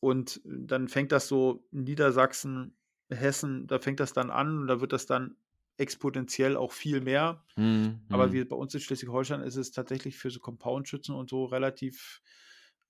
und 0.00 0.40
dann 0.44 0.88
fängt 0.88 1.12
das 1.12 1.28
so 1.28 1.66
Niedersachsen, 1.70 2.76
Hessen, 3.08 3.66
da 3.66 3.78
fängt 3.78 4.00
das 4.00 4.12
dann 4.12 4.30
an 4.30 4.58
und 4.58 4.66
da 4.66 4.80
wird 4.80 4.92
das 4.92 5.06
dann 5.06 5.36
exponentiell 5.76 6.56
auch 6.56 6.72
viel 6.72 7.00
mehr. 7.00 7.44
Mhm. 7.56 8.00
Aber 8.10 8.28
mhm. 8.28 8.32
wie 8.32 8.44
bei 8.44 8.56
uns 8.56 8.74
in 8.74 8.80
Schleswig-Holstein 8.80 9.40
ist 9.40 9.56
es 9.56 9.72
tatsächlich 9.72 10.16
für 10.16 10.30
so 10.30 10.40
Compound-Schützen 10.40 11.14
und 11.14 11.30
so 11.30 11.44
relativ 11.44 12.20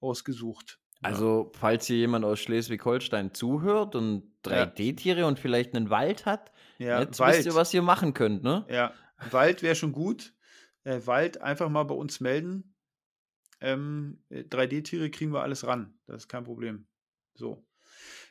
ausgesucht. 0.00 0.78
Also, 1.02 1.50
falls 1.59 1.86
hier 1.86 1.96
jemand 1.96 2.24
aus 2.24 2.38
Schleswig-Holstein 2.40 3.34
zuhört 3.34 3.96
und 3.96 4.30
3D-Tiere 4.44 5.20
ja. 5.20 5.26
und 5.26 5.38
vielleicht 5.38 5.74
einen 5.74 5.90
Wald 5.90 6.26
hat, 6.26 6.52
ja, 6.78 7.00
jetzt 7.00 7.18
Wald. 7.18 7.38
wisst 7.38 7.46
ihr, 7.46 7.54
was 7.54 7.74
ihr 7.74 7.82
machen 7.82 8.14
könnt, 8.14 8.44
ne? 8.44 8.64
Ja, 8.70 8.94
Wald 9.30 9.62
wäre 9.62 9.74
schon 9.74 9.92
gut. 9.92 10.32
Äh, 10.84 11.00
Wald 11.04 11.40
einfach 11.40 11.68
mal 11.68 11.82
bei 11.84 11.94
uns 11.94 12.20
melden. 12.20 12.74
Ähm, 13.60 14.22
3D-Tiere 14.30 15.10
kriegen 15.10 15.32
wir 15.32 15.42
alles 15.42 15.66
ran. 15.66 15.94
Das 16.06 16.22
ist 16.22 16.28
kein 16.28 16.44
Problem. 16.44 16.86
So. 17.34 17.64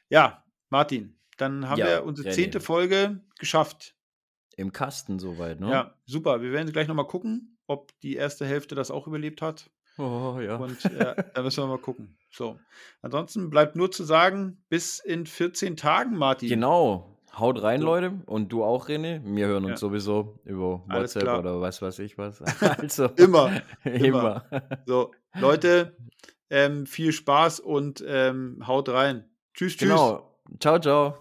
Ja, 0.09 0.45
Martin, 0.69 1.19
dann 1.37 1.67
haben 1.67 1.79
ja, 1.79 1.87
wir 1.87 2.03
unsere 2.03 2.29
zehnte 2.29 2.59
Folge 2.59 3.21
geschafft. 3.39 3.95
Im 4.57 4.73
Kasten 4.73 5.19
soweit, 5.19 5.59
ne? 5.59 5.69
Ja, 5.69 5.93
super. 6.05 6.41
Wir 6.41 6.51
werden 6.51 6.71
gleich 6.71 6.87
nochmal 6.87 7.07
gucken, 7.07 7.57
ob 7.67 7.97
die 8.01 8.15
erste 8.15 8.45
Hälfte 8.45 8.75
das 8.75 8.91
auch 8.91 9.07
überlebt 9.07 9.41
hat. 9.41 9.69
Oh, 9.97 10.39
ja. 10.39 10.55
Und 10.55 10.83
ja, 10.83 11.13
da 11.13 11.41
müssen 11.41 11.63
wir 11.63 11.67
mal 11.67 11.77
gucken. 11.77 12.17
So. 12.31 12.59
Ansonsten 13.01 13.49
bleibt 13.49 13.75
nur 13.75 13.91
zu 13.91 14.03
sagen, 14.03 14.63
bis 14.69 14.99
in 14.99 15.25
14 15.25 15.77
Tagen, 15.77 16.17
Martin. 16.17 16.49
Genau. 16.49 17.17
Haut 17.37 17.61
rein, 17.61 17.81
so. 17.81 17.85
Leute. 17.85 18.21
Und 18.25 18.51
du 18.51 18.63
auch, 18.63 18.89
René. 18.89 19.21
Wir 19.23 19.47
hören 19.47 19.63
uns 19.63 19.71
ja. 19.73 19.77
sowieso 19.77 20.39
über 20.43 20.83
WhatsApp 20.87 21.39
oder 21.39 21.61
was 21.61 21.81
weiß 21.81 21.99
ich 21.99 22.17
was. 22.17 22.41
Also, 22.61 23.05
immer, 23.15 23.61
immer. 23.83 24.45
So, 24.85 25.11
Leute, 25.39 25.95
ähm, 26.49 26.85
viel 26.85 27.13
Spaß 27.13 27.59
und 27.61 28.03
ähm, 28.05 28.63
haut 28.67 28.89
rein. 28.89 29.29
Tschüss, 29.53 29.77
tschüss. 29.77 29.89
Genau. 29.89 30.35
Ciao, 30.59 30.79
ciao. 30.79 31.17